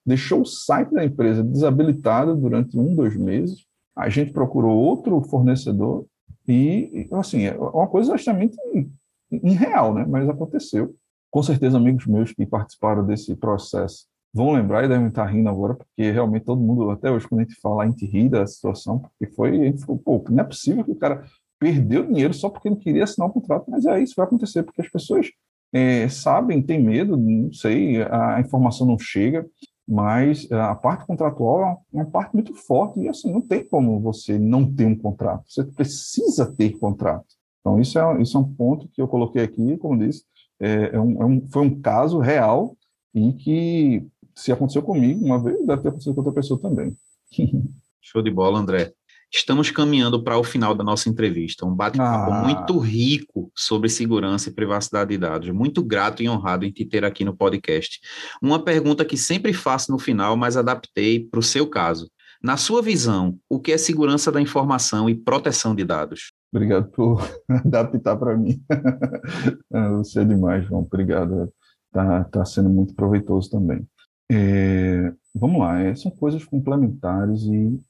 deixou 0.04 0.42
o 0.42 0.46
site 0.46 0.92
da 0.92 1.04
empresa 1.04 1.42
desabilitado 1.42 2.34
durante 2.34 2.78
um, 2.78 2.94
dois 2.94 3.16
meses. 3.16 3.64
A 3.96 4.08
gente 4.08 4.32
procurou 4.32 4.76
outro 4.76 5.20
fornecedor 5.22 6.04
e, 6.46 7.08
assim, 7.12 7.44
é 7.44 7.56
uma 7.56 7.86
coisa 7.86 8.14
extremamente 8.14 8.56
irreal, 9.30 9.94
né? 9.94 10.04
mas 10.08 10.28
aconteceu. 10.28 10.94
Com 11.30 11.42
certeza, 11.42 11.78
amigos 11.78 12.06
meus 12.06 12.32
que 12.32 12.46
participaram 12.46 13.04
desse 13.04 13.34
processo 13.34 14.06
vão 14.32 14.52
lembrar 14.52 14.84
e 14.84 14.88
devem 14.88 15.08
estar 15.08 15.26
rindo 15.26 15.48
agora, 15.48 15.74
porque 15.74 16.10
realmente 16.10 16.44
todo 16.44 16.60
mundo, 16.60 16.90
até 16.90 17.10
hoje, 17.10 17.28
quando 17.28 17.40
a 17.40 17.44
gente 17.44 17.60
fala, 17.60 17.84
a 17.84 17.86
gente 17.86 18.04
ri 18.04 18.28
da 18.28 18.44
situação, 18.46 18.98
porque 18.98 19.32
foi, 19.32 19.50
a 19.50 19.64
gente 19.64 19.86
pô, 19.86 20.24
não 20.28 20.40
é 20.40 20.44
possível 20.44 20.84
que 20.84 20.90
o 20.90 20.96
cara 20.96 21.24
perdeu 21.58 22.04
dinheiro 22.04 22.34
só 22.34 22.50
porque 22.50 22.68
não 22.68 22.76
queria 22.76 23.04
assinar 23.04 23.28
o 23.28 23.32
contrato, 23.32 23.70
mas 23.70 23.86
é 23.86 24.02
isso 24.02 24.14
vai 24.16 24.26
acontecer, 24.26 24.64
porque 24.64 24.82
as 24.82 24.88
pessoas 24.88 25.30
é, 25.72 26.08
sabem, 26.08 26.60
têm 26.60 26.82
medo, 26.82 27.16
não 27.16 27.52
sei, 27.52 28.02
a 28.02 28.40
informação 28.40 28.86
não 28.86 28.98
chega, 28.98 29.46
mas 29.86 30.50
a 30.50 30.74
parte 30.74 31.06
contratual 31.06 31.84
é 31.92 31.96
uma 31.96 32.06
parte 32.06 32.34
muito 32.34 32.54
forte 32.54 33.00
e 33.00 33.08
assim 33.08 33.30
não 33.30 33.40
tem 33.40 33.62
como 33.64 34.00
você 34.00 34.38
não 34.38 34.70
ter 34.70 34.86
um 34.86 34.96
contrato. 34.96 35.44
Você 35.46 35.62
precisa 35.64 36.50
ter 36.50 36.78
contrato. 36.78 37.26
Então 37.60 37.80
isso 37.80 37.98
é 37.98 38.22
isso 38.22 38.36
é 38.36 38.40
um 38.40 38.54
ponto 38.54 38.88
que 38.88 39.00
eu 39.00 39.08
coloquei 39.08 39.42
aqui, 39.42 39.76
como 39.76 39.98
disse, 39.98 40.24
é, 40.60 40.94
é 40.94 41.00
um, 41.00 41.22
é 41.22 41.26
um, 41.26 41.48
foi 41.48 41.62
um 41.62 41.80
caso 41.80 42.18
real 42.18 42.76
e 43.14 43.32
que 43.32 44.06
se 44.34 44.50
aconteceu 44.50 44.82
comigo 44.82 45.24
uma 45.24 45.42
vez 45.42 45.64
deve 45.66 45.82
ter 45.82 45.88
acontecido 45.88 46.14
com 46.14 46.20
outra 46.20 46.34
pessoa 46.34 46.60
também. 46.60 46.96
Show 48.00 48.22
de 48.22 48.30
bola, 48.30 48.58
André. 48.58 48.92
Estamos 49.34 49.68
caminhando 49.68 50.22
para 50.22 50.38
o 50.38 50.44
final 50.44 50.76
da 50.76 50.84
nossa 50.84 51.08
entrevista, 51.08 51.66
um 51.66 51.74
bate-papo 51.74 52.32
ah. 52.32 52.44
muito 52.44 52.78
rico 52.78 53.50
sobre 53.52 53.88
segurança 53.88 54.48
e 54.48 54.52
privacidade 54.52 55.10
de 55.10 55.18
dados. 55.18 55.50
Muito 55.50 55.82
grato 55.82 56.22
e 56.22 56.28
honrado 56.28 56.64
em 56.64 56.70
te 56.70 56.84
ter 56.84 57.04
aqui 57.04 57.24
no 57.24 57.36
podcast. 57.36 58.00
Uma 58.40 58.62
pergunta 58.62 59.04
que 59.04 59.16
sempre 59.16 59.52
faço 59.52 59.90
no 59.90 59.98
final, 59.98 60.36
mas 60.36 60.56
adaptei 60.56 61.18
para 61.18 61.40
o 61.40 61.42
seu 61.42 61.66
caso. 61.66 62.08
Na 62.40 62.56
sua 62.56 62.80
visão, 62.80 63.36
o 63.48 63.58
que 63.58 63.72
é 63.72 63.76
segurança 63.76 64.30
da 64.30 64.40
informação 64.40 65.10
e 65.10 65.16
proteção 65.16 65.74
de 65.74 65.82
dados? 65.82 66.32
Obrigado 66.52 66.88
por 66.92 67.20
adaptar 67.50 68.16
para 68.16 68.36
mim. 68.36 68.62
Ah, 69.72 69.90
você 69.90 70.20
é 70.20 70.24
demais, 70.24 70.64
João. 70.64 70.82
Obrigado. 70.82 71.52
Está 71.88 72.22
tá 72.24 72.44
sendo 72.44 72.68
muito 72.68 72.94
proveitoso 72.94 73.50
também. 73.50 73.84
É, 74.30 75.12
vamos 75.34 75.58
lá, 75.58 75.80
é, 75.80 75.94
são 75.94 76.10
coisas 76.10 76.44
complementares 76.44 77.42
e, 77.42 77.80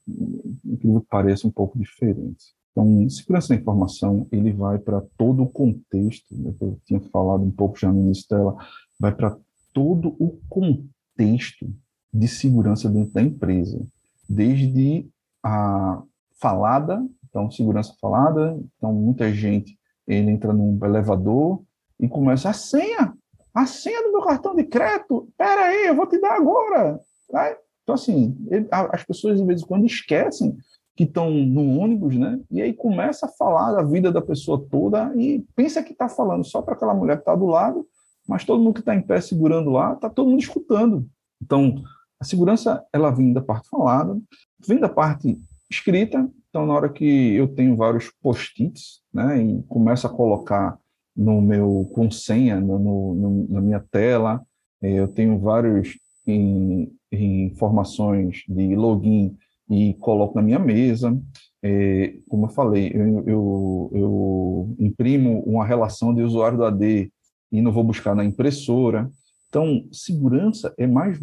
incrível 0.65 1.01
que 1.01 1.07
pareça, 1.07 1.47
um 1.47 1.51
pouco 1.51 1.77
diferentes. 1.77 2.53
Então, 2.71 3.09
segurança 3.09 3.49
da 3.49 3.55
informação, 3.55 4.27
ele 4.31 4.51
vai 4.51 4.77
para 4.79 5.01
todo 5.17 5.43
o 5.43 5.49
contexto, 5.49 6.25
né, 6.35 6.53
eu 6.59 6.77
tinha 6.85 6.99
falado 6.99 7.43
um 7.43 7.51
pouco 7.51 7.79
já 7.79 7.91
no 7.91 8.01
início 8.01 8.27
dela, 8.29 8.55
vai 8.99 9.13
para 9.13 9.37
todo 9.73 10.15
o 10.19 10.39
contexto 10.49 11.71
de 12.13 12.27
segurança 12.27 12.89
dentro 12.89 13.13
da 13.13 13.21
empresa, 13.21 13.85
desde 14.27 15.07
a 15.43 16.01
falada, 16.39 17.05
então 17.29 17.49
segurança 17.51 17.95
falada, 17.99 18.59
então 18.77 18.93
muita 18.93 19.31
gente 19.31 19.77
ele 20.07 20.31
entra 20.31 20.51
num 20.53 20.77
elevador 20.83 21.63
e 21.99 22.07
começa 22.07 22.49
a 22.49 22.53
senha, 22.53 23.13
a 23.53 23.65
senha 23.65 24.03
do 24.03 24.11
meu 24.11 24.21
cartão 24.21 24.55
de 24.55 24.63
crédito, 24.63 25.29
pera 25.37 25.65
aí, 25.65 25.87
eu 25.87 25.95
vou 25.95 26.07
te 26.07 26.19
dar 26.19 26.35
agora. 26.35 26.99
Então, 27.29 27.95
assim, 27.95 28.35
ele, 28.49 28.67
as 28.71 29.03
pessoas, 29.03 29.39
de 29.39 29.45
vez 29.45 29.61
em 29.61 29.65
quando, 29.65 29.85
esquecem 29.85 30.57
que 30.95 31.03
estão 31.03 31.29
no 31.29 31.79
ônibus, 31.79 32.15
né? 32.15 32.39
E 32.49 32.61
aí 32.61 32.73
começa 32.73 33.25
a 33.25 33.29
falar 33.29 33.73
da 33.73 33.83
vida 33.83 34.11
da 34.11 34.21
pessoa 34.21 34.65
toda 34.69 35.13
e 35.15 35.45
pensa 35.55 35.83
que 35.83 35.91
está 35.91 36.07
falando 36.07 36.43
só 36.45 36.61
para 36.61 36.73
aquela 36.73 36.93
mulher 36.93 37.17
que 37.17 37.21
está 37.21 37.35
do 37.35 37.45
lado, 37.45 37.85
mas 38.27 38.45
todo 38.45 38.63
mundo 38.63 38.75
que 38.75 38.79
está 38.79 38.95
em 38.95 39.01
pé 39.01 39.19
segurando 39.19 39.69
lá, 39.71 39.93
está 39.93 40.09
todo 40.09 40.29
mundo 40.29 40.39
escutando. 40.39 41.07
Então, 41.41 41.83
a 42.19 42.23
segurança, 42.23 42.83
ela 42.93 43.11
vem 43.11 43.33
da 43.33 43.41
parte 43.41 43.69
falada, 43.69 44.17
vem 44.65 44.79
da 44.79 44.89
parte 44.89 45.37
escrita. 45.69 46.29
Então, 46.49 46.65
na 46.65 46.73
hora 46.73 46.89
que 46.89 47.33
eu 47.35 47.47
tenho 47.47 47.75
vários 47.75 48.09
post-its, 48.21 49.01
né, 49.13 49.41
e 49.41 49.61
começo 49.63 50.07
a 50.07 50.09
colocar 50.09 50.79
no 51.15 51.41
meu 51.41 51.89
com 51.93 52.11
senha 52.11 52.59
no, 52.59 52.77
no, 52.79 53.47
na 53.49 53.61
minha 53.61 53.79
tela. 53.79 54.43
Eu 54.81 55.07
tenho 55.07 55.39
vários 55.39 55.97
em, 56.27 56.91
em 57.11 57.45
informações 57.45 58.43
de 58.47 58.75
login 58.75 59.35
e 59.69 59.93
coloco 59.95 60.35
na 60.35 60.41
minha 60.41 60.59
mesa. 60.59 61.17
É, 61.63 62.15
como 62.27 62.45
eu 62.45 62.49
falei, 62.49 62.91
eu, 62.93 63.23
eu, 63.25 63.91
eu, 63.93 64.75
imprimo 64.79 65.41
uma 65.41 65.65
relação 65.65 66.13
de 66.13 66.21
usuário 66.21 66.57
do 66.57 66.65
AD 66.65 67.11
e 67.51 67.61
não 67.61 67.71
vou 67.71 67.83
buscar 67.83 68.15
na 68.15 68.23
impressora. 68.23 69.09
Então, 69.49 69.87
segurança 69.91 70.73
é 70.77 70.85
mais. 70.85 71.19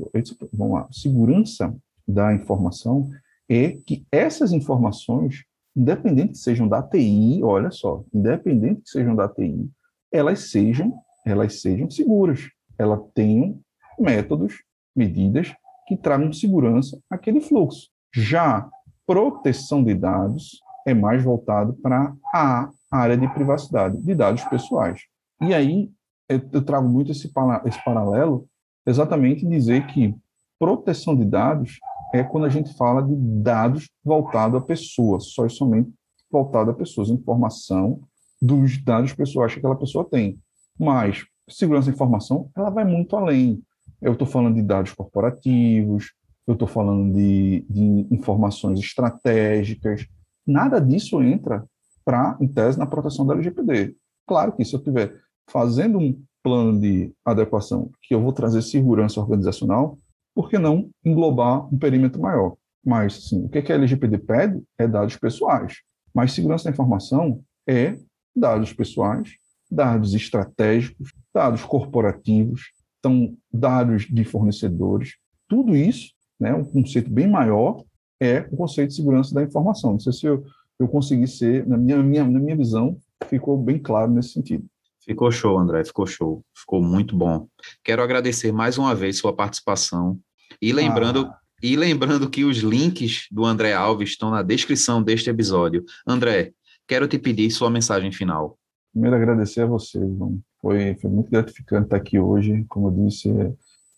Vamos 0.53 0.75
lá, 0.75 0.89
segurança 0.91 1.75
da 2.07 2.35
informação 2.35 3.09
é 3.49 3.79
que 3.87 4.05
essas 4.11 4.53
informações, 4.53 5.45
independente 5.77 6.33
que 6.33 6.39
sejam 6.39 6.67
da 6.67 6.83
TI, 6.83 7.41
olha 7.43 7.71
só, 7.71 8.03
independente 8.13 8.83
que 8.83 8.91
sejam 8.91 9.15
da 9.15 9.29
TI, 9.29 9.71
elas 10.11 10.51
sejam, 10.51 10.93
elas 11.25 11.61
sejam 11.61 11.91
seguras, 11.91 12.49
elas 12.79 13.01
tenham 13.15 13.61
métodos, 13.99 14.63
medidas 14.95 15.55
que 15.87 15.97
tragam 15.97 16.33
segurança 16.33 16.99
àquele 17.11 17.41
fluxo. 17.41 17.89
Já 18.15 18.69
proteção 19.07 19.83
de 19.83 19.95
dados 19.95 20.61
é 20.87 20.95
mais 20.95 21.23
voltado 21.23 21.75
para 21.75 22.15
a 22.35 22.71
área 22.91 23.17
de 23.17 23.29
privacidade 23.33 23.99
de 23.99 24.15
dados 24.15 24.45
pessoais. 24.45 25.03
E 25.41 25.55
aí 25.55 25.91
eu, 26.29 26.65
trago 26.65 26.89
muito 26.89 27.11
esse, 27.13 27.31
esse 27.65 27.85
paralelo, 27.85 28.47
exatamente 28.87 29.47
dizer 29.47 29.87
que 29.87 30.15
proteção 30.59 31.17
de 31.17 31.25
dados 31.25 31.79
é 32.15 32.23
quando 32.23 32.45
a 32.45 32.49
gente 32.49 32.75
fala 32.75 33.03
de 33.03 33.15
dados 33.17 33.89
voltado 34.05 34.57
a 34.57 34.61
pessoas, 34.61 35.27
só 35.27 35.47
e 35.47 35.51
somente 35.51 35.91
voltado 36.31 36.71
a 36.71 36.75
pessoas, 36.75 37.11
informação 37.11 38.01
dos 38.41 38.83
dados 38.83 39.13
pessoais 39.13 39.53
que 39.53 39.59
aquela 39.59 39.77
pessoa 39.77 40.05
tem. 40.05 40.39
Mas 40.79 41.25
segurança 41.49 41.91
da 41.91 41.95
informação, 41.95 42.51
ela 42.57 42.71
vai 42.71 42.85
muito 42.85 43.17
além. 43.17 43.63
Eu 44.03 44.15
estou 44.15 44.27
falando 44.27 44.57
de 44.57 44.63
dados 44.63 44.93
corporativos, 44.93 46.13
eu 46.47 46.55
estou 46.55 46.67
falando 46.67 47.15
de, 47.15 47.65
de 47.71 48.07
informações 48.11 48.81
estratégicas. 48.81 50.07
Nada 50.47 50.81
disso 50.81 51.23
entra 51.23 51.65
para, 52.05 52.37
em 52.41 52.49
tese, 52.49 52.79
na 52.79 52.87
proteção 52.87 53.25
da 53.25 53.35
LGPD. 53.35 53.95
Claro 54.27 54.53
que 54.53 54.65
se 54.65 54.75
eu 54.75 54.79
estiver 54.79 55.21
fazendo 55.49 55.99
um 55.99 56.21
plano 56.43 56.81
de 56.81 57.13
adequação 57.25 57.91
que 58.03 58.13
eu 58.13 58.21
vou 58.21 58.33
trazer 58.33 58.63
segurança 58.63 59.21
organizacional, 59.21 59.97
por 60.35 60.51
que 60.51 60.59
não 60.59 60.91
englobar 61.05 61.73
um 61.73 61.79
perímetro 61.79 62.21
maior? 62.21 62.57
Mas, 62.85 63.29
sim, 63.29 63.45
o 63.45 63.49
que 63.49 63.73
a 63.73 63.77
LGPD 63.77 64.19
pede 64.19 64.61
é 64.77 64.89
dados 64.89 65.17
pessoais. 65.17 65.77
Mas 66.13 66.33
segurança 66.33 66.65
da 66.65 66.71
informação 66.71 67.41
é 67.69 67.97
dados 68.35 68.73
pessoais, 68.73 69.35
dados 69.71 70.15
estratégicos, 70.15 71.13
dados 71.33 71.65
corporativos, 71.65 72.73
então 73.03 73.37
dados 73.53 74.07
de 74.09 74.23
fornecedores, 74.25 75.17
tudo 75.49 75.75
isso, 75.75 76.13
né, 76.39 76.55
um 76.55 76.65
conceito 76.65 77.11
bem 77.11 77.29
maior 77.29 77.83
é 78.21 78.47
o 78.53 78.57
conceito 78.57 78.91
de 78.91 78.95
segurança 78.95 79.35
da 79.35 79.43
informação. 79.43 79.93
Não 79.93 80.01
sei 80.01 80.13
se 80.13 80.27
eu, 80.27 80.45
eu 80.79 80.87
consegui 80.87 81.27
ser, 81.27 81.67
na 81.67 81.77
minha, 81.77 82.01
minha, 82.01 82.25
na 82.25 82.39
minha 82.39 82.57
visão, 82.57 82.97
ficou 83.29 83.59
bem 83.59 83.77
claro 83.77 84.13
nesse 84.13 84.31
sentido. 84.31 84.65
Ficou 85.05 85.33
show, 85.33 85.59
André, 85.59 85.85
ficou 85.85 86.07
show, 86.07 86.45
ficou 86.57 86.81
muito 86.81 87.17
bom. 87.17 87.49
Quero 87.83 88.03
agradecer 88.03 88.53
mais 88.53 88.79
uma 88.79 88.95
vez 88.95 89.19
sua 89.19 89.35
participação 89.35 90.17
e 90.61 90.73
lembrando 90.73 91.27
ah. 91.27 91.39
e 91.61 91.75
lembrando 91.75 92.31
que 92.31 92.45
os 92.45 92.59
links 92.59 93.27
do 93.29 93.45
André 93.45 93.73
Alves 93.73 94.11
estão 94.11 94.31
na 94.31 94.43
descrição 94.43 95.03
deste 95.03 95.29
episódio. 95.29 95.85
André, 96.07 96.53
quero 96.87 97.09
te 97.09 97.19
pedir 97.19 97.51
sua 97.51 97.69
mensagem 97.69 98.13
final. 98.13 98.57
Primeiro, 98.93 99.17
agradecer 99.17 99.63
a 99.63 99.67
você, 99.67 99.99
João. 99.99 100.41
Foi, 100.63 100.95
foi 100.95 101.11
muito 101.11 101.31
gratificante 101.31 101.87
estar 101.87 101.97
aqui 101.97 102.19
hoje. 102.21 102.65
Como 102.69 102.87
eu 102.87 102.93
disse, 102.93 103.29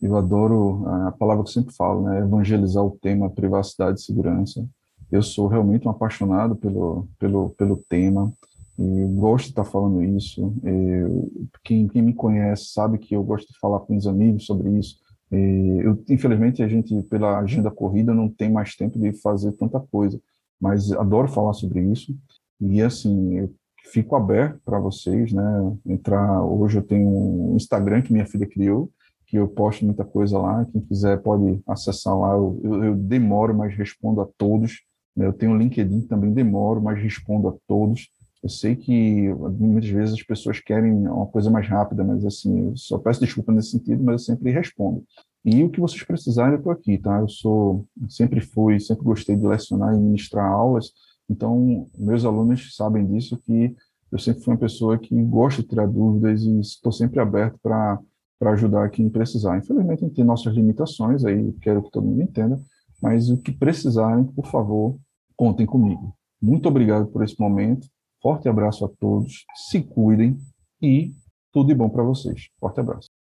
eu 0.01 0.17
adoro 0.17 0.89
a 0.89 1.13
palavra 1.13 1.45
que 1.45 1.51
eu 1.51 1.53
sempre 1.53 1.75
falo, 1.75 2.03
né? 2.03 2.21
Evangelizar 2.21 2.83
o 2.83 2.99
tema 3.01 3.31
privacidade 3.31 4.01
e 4.01 4.03
segurança. 4.03 4.67
Eu 5.13 5.23
sou 5.23 5.47
realmente 5.47 5.87
um 5.87 5.91
apaixonado 5.91 6.57
pelo, 6.57 7.07
pelo, 7.19 7.51
pelo 7.51 7.77
tema 7.89 8.33
e 8.79 9.05
gosto 9.15 9.45
de 9.45 9.51
estar 9.51 9.65
falando 9.65 10.03
isso. 10.03 10.55
Eu, 10.65 11.31
quem, 11.63 11.87
quem 11.87 12.03
me 12.03 12.15
conhece 12.15 12.73
sabe 12.73 12.99
que 12.99 13.15
eu 13.15 13.23
gosto 13.23 13.53
de 13.53 13.59
falar 13.59 13.81
com 13.81 13.97
os 13.97 14.07
amigos 14.07 14.47
sobre 14.47 14.71
isso. 14.79 14.97
Eu, 15.31 16.03
infelizmente, 16.09 16.63
a 16.63 16.69
gente, 16.69 17.03
pela 17.05 17.39
agenda 17.39 17.71
corrida, 17.71 18.15
não 18.15 18.29
tem 18.29 18.51
mais 18.51 18.75
tempo 18.75 18.99
de 18.99 19.13
fazer 19.21 19.53
tanta 19.53 19.79
coisa, 19.81 20.21
mas 20.61 20.93
adoro 20.93 21.29
falar 21.29 21.53
sobre 21.53 21.81
isso. 21.83 22.17
E 22.61 22.81
assim, 22.81 23.39
eu 23.39 23.53
fico 23.85 24.17
aberto 24.17 24.61
para 24.65 24.79
vocês, 24.79 25.33
né? 25.33 25.77
Entrar 25.87 26.43
hoje 26.43 26.79
eu 26.79 26.83
tenho 26.83 27.09
um 27.09 27.57
Instagram 27.57 28.03
que 28.03 28.13
minha 28.13 28.27
filha 28.27 28.47
criou, 28.47 28.91
que 29.27 29.37
eu 29.37 29.49
posto 29.49 29.85
muita 29.85 30.05
coisa 30.05 30.39
lá. 30.39 30.65
Quem 30.67 30.81
quiser 30.81 31.21
pode 31.23 31.61
acessar 31.67 32.19
lá. 32.19 32.33
Eu, 32.33 32.61
eu, 32.63 32.85
eu 32.85 32.95
demoro, 32.95 33.55
mas 33.55 33.75
respondo 33.75 34.21
a 34.21 34.29
todos. 34.39 34.83
Né? 35.17 35.27
Eu 35.27 35.33
tenho 35.33 35.53
o 35.53 35.57
LinkedIn 35.57 36.03
também 36.03 36.33
demoro, 36.33 36.81
mas 36.81 37.01
respondo 37.01 37.49
a 37.49 37.55
todos. 37.67 38.09
Eu 38.43 38.49
sei 38.51 38.77
que 38.77 39.33
muitas 39.59 39.89
vezes 39.89 40.15
as 40.15 40.23
pessoas 40.23 40.61
querem 40.61 40.93
uma 40.93 41.27
coisa 41.27 41.51
mais 41.51 41.67
rápida, 41.67 42.05
mas 42.05 42.27
assim, 42.27 42.69
eu 42.69 42.77
só 42.77 42.99
peço 42.99 43.21
desculpa 43.21 43.51
nesse 43.51 43.71
sentido, 43.71 44.05
mas 44.05 44.13
eu 44.13 44.19
sempre 44.19 44.51
respondo. 44.51 45.03
E 45.45 45.65
o 45.65 45.71
que 45.71 45.81
vocês 45.81 46.03
precisarem, 46.03 46.53
eu 46.53 46.59
estou 46.59 46.73
aqui, 46.73 46.99
tá? 46.99 47.21
Eu 47.21 47.29
sou, 47.29 47.87
sempre 48.09 48.41
fui, 48.41 48.79
sempre 48.81 49.05
gostei 49.05 49.35
de 49.35 49.47
lecionar 49.47 49.95
e 49.95 49.99
ministrar 49.99 50.47
aulas, 50.47 50.93
então 51.29 51.89
meus 51.97 52.25
alunos 52.25 52.75
sabem 52.75 53.07
disso, 53.07 53.39
que 53.39 53.75
eu 54.11 54.19
sempre 54.19 54.43
fui 54.43 54.55
uma 54.55 54.61
pessoa 54.61 54.99
que 54.99 55.15
gosta 55.25 55.63
de 55.63 55.69
tirar 55.69 55.87
dúvidas 55.87 56.43
e 56.43 56.61
estou 56.61 56.93
sempre 56.93 57.21
aberto 57.21 57.59
para 57.61 57.99
ajudar 58.43 58.89
quem 58.91 59.11
precisar. 59.11 59.59
Infelizmente, 59.59 60.05
a 60.05 60.07
gente 60.07 60.17
tem 60.17 60.25
nossas 60.25 60.55
limitações, 60.55 61.25
aí 61.25 61.53
quero 61.61 61.83
que 61.83 61.91
todo 61.91 62.07
mundo 62.07 62.23
entenda, 62.23 62.61
mas 63.03 63.29
o 63.31 63.37
que 63.37 63.51
precisarem, 63.51 64.25
por 64.25 64.47
favor, 64.47 64.97
contem 65.37 65.67
comigo. 65.67 66.15
Muito 66.41 66.69
obrigado 66.69 67.07
por 67.09 67.25
esse 67.25 67.39
momento, 67.41 67.89
forte 68.23 68.49
abraço 68.49 68.85
a 68.85 68.89
todos, 68.89 69.45
se 69.69 69.83
cuidem 69.83 70.37
e 70.81 71.13
tudo 71.53 71.69
de 71.69 71.75
bom 71.75 71.89
para 71.89 72.03
vocês. 72.03 72.49
Forte 72.61 72.81
abraço. 72.81 73.14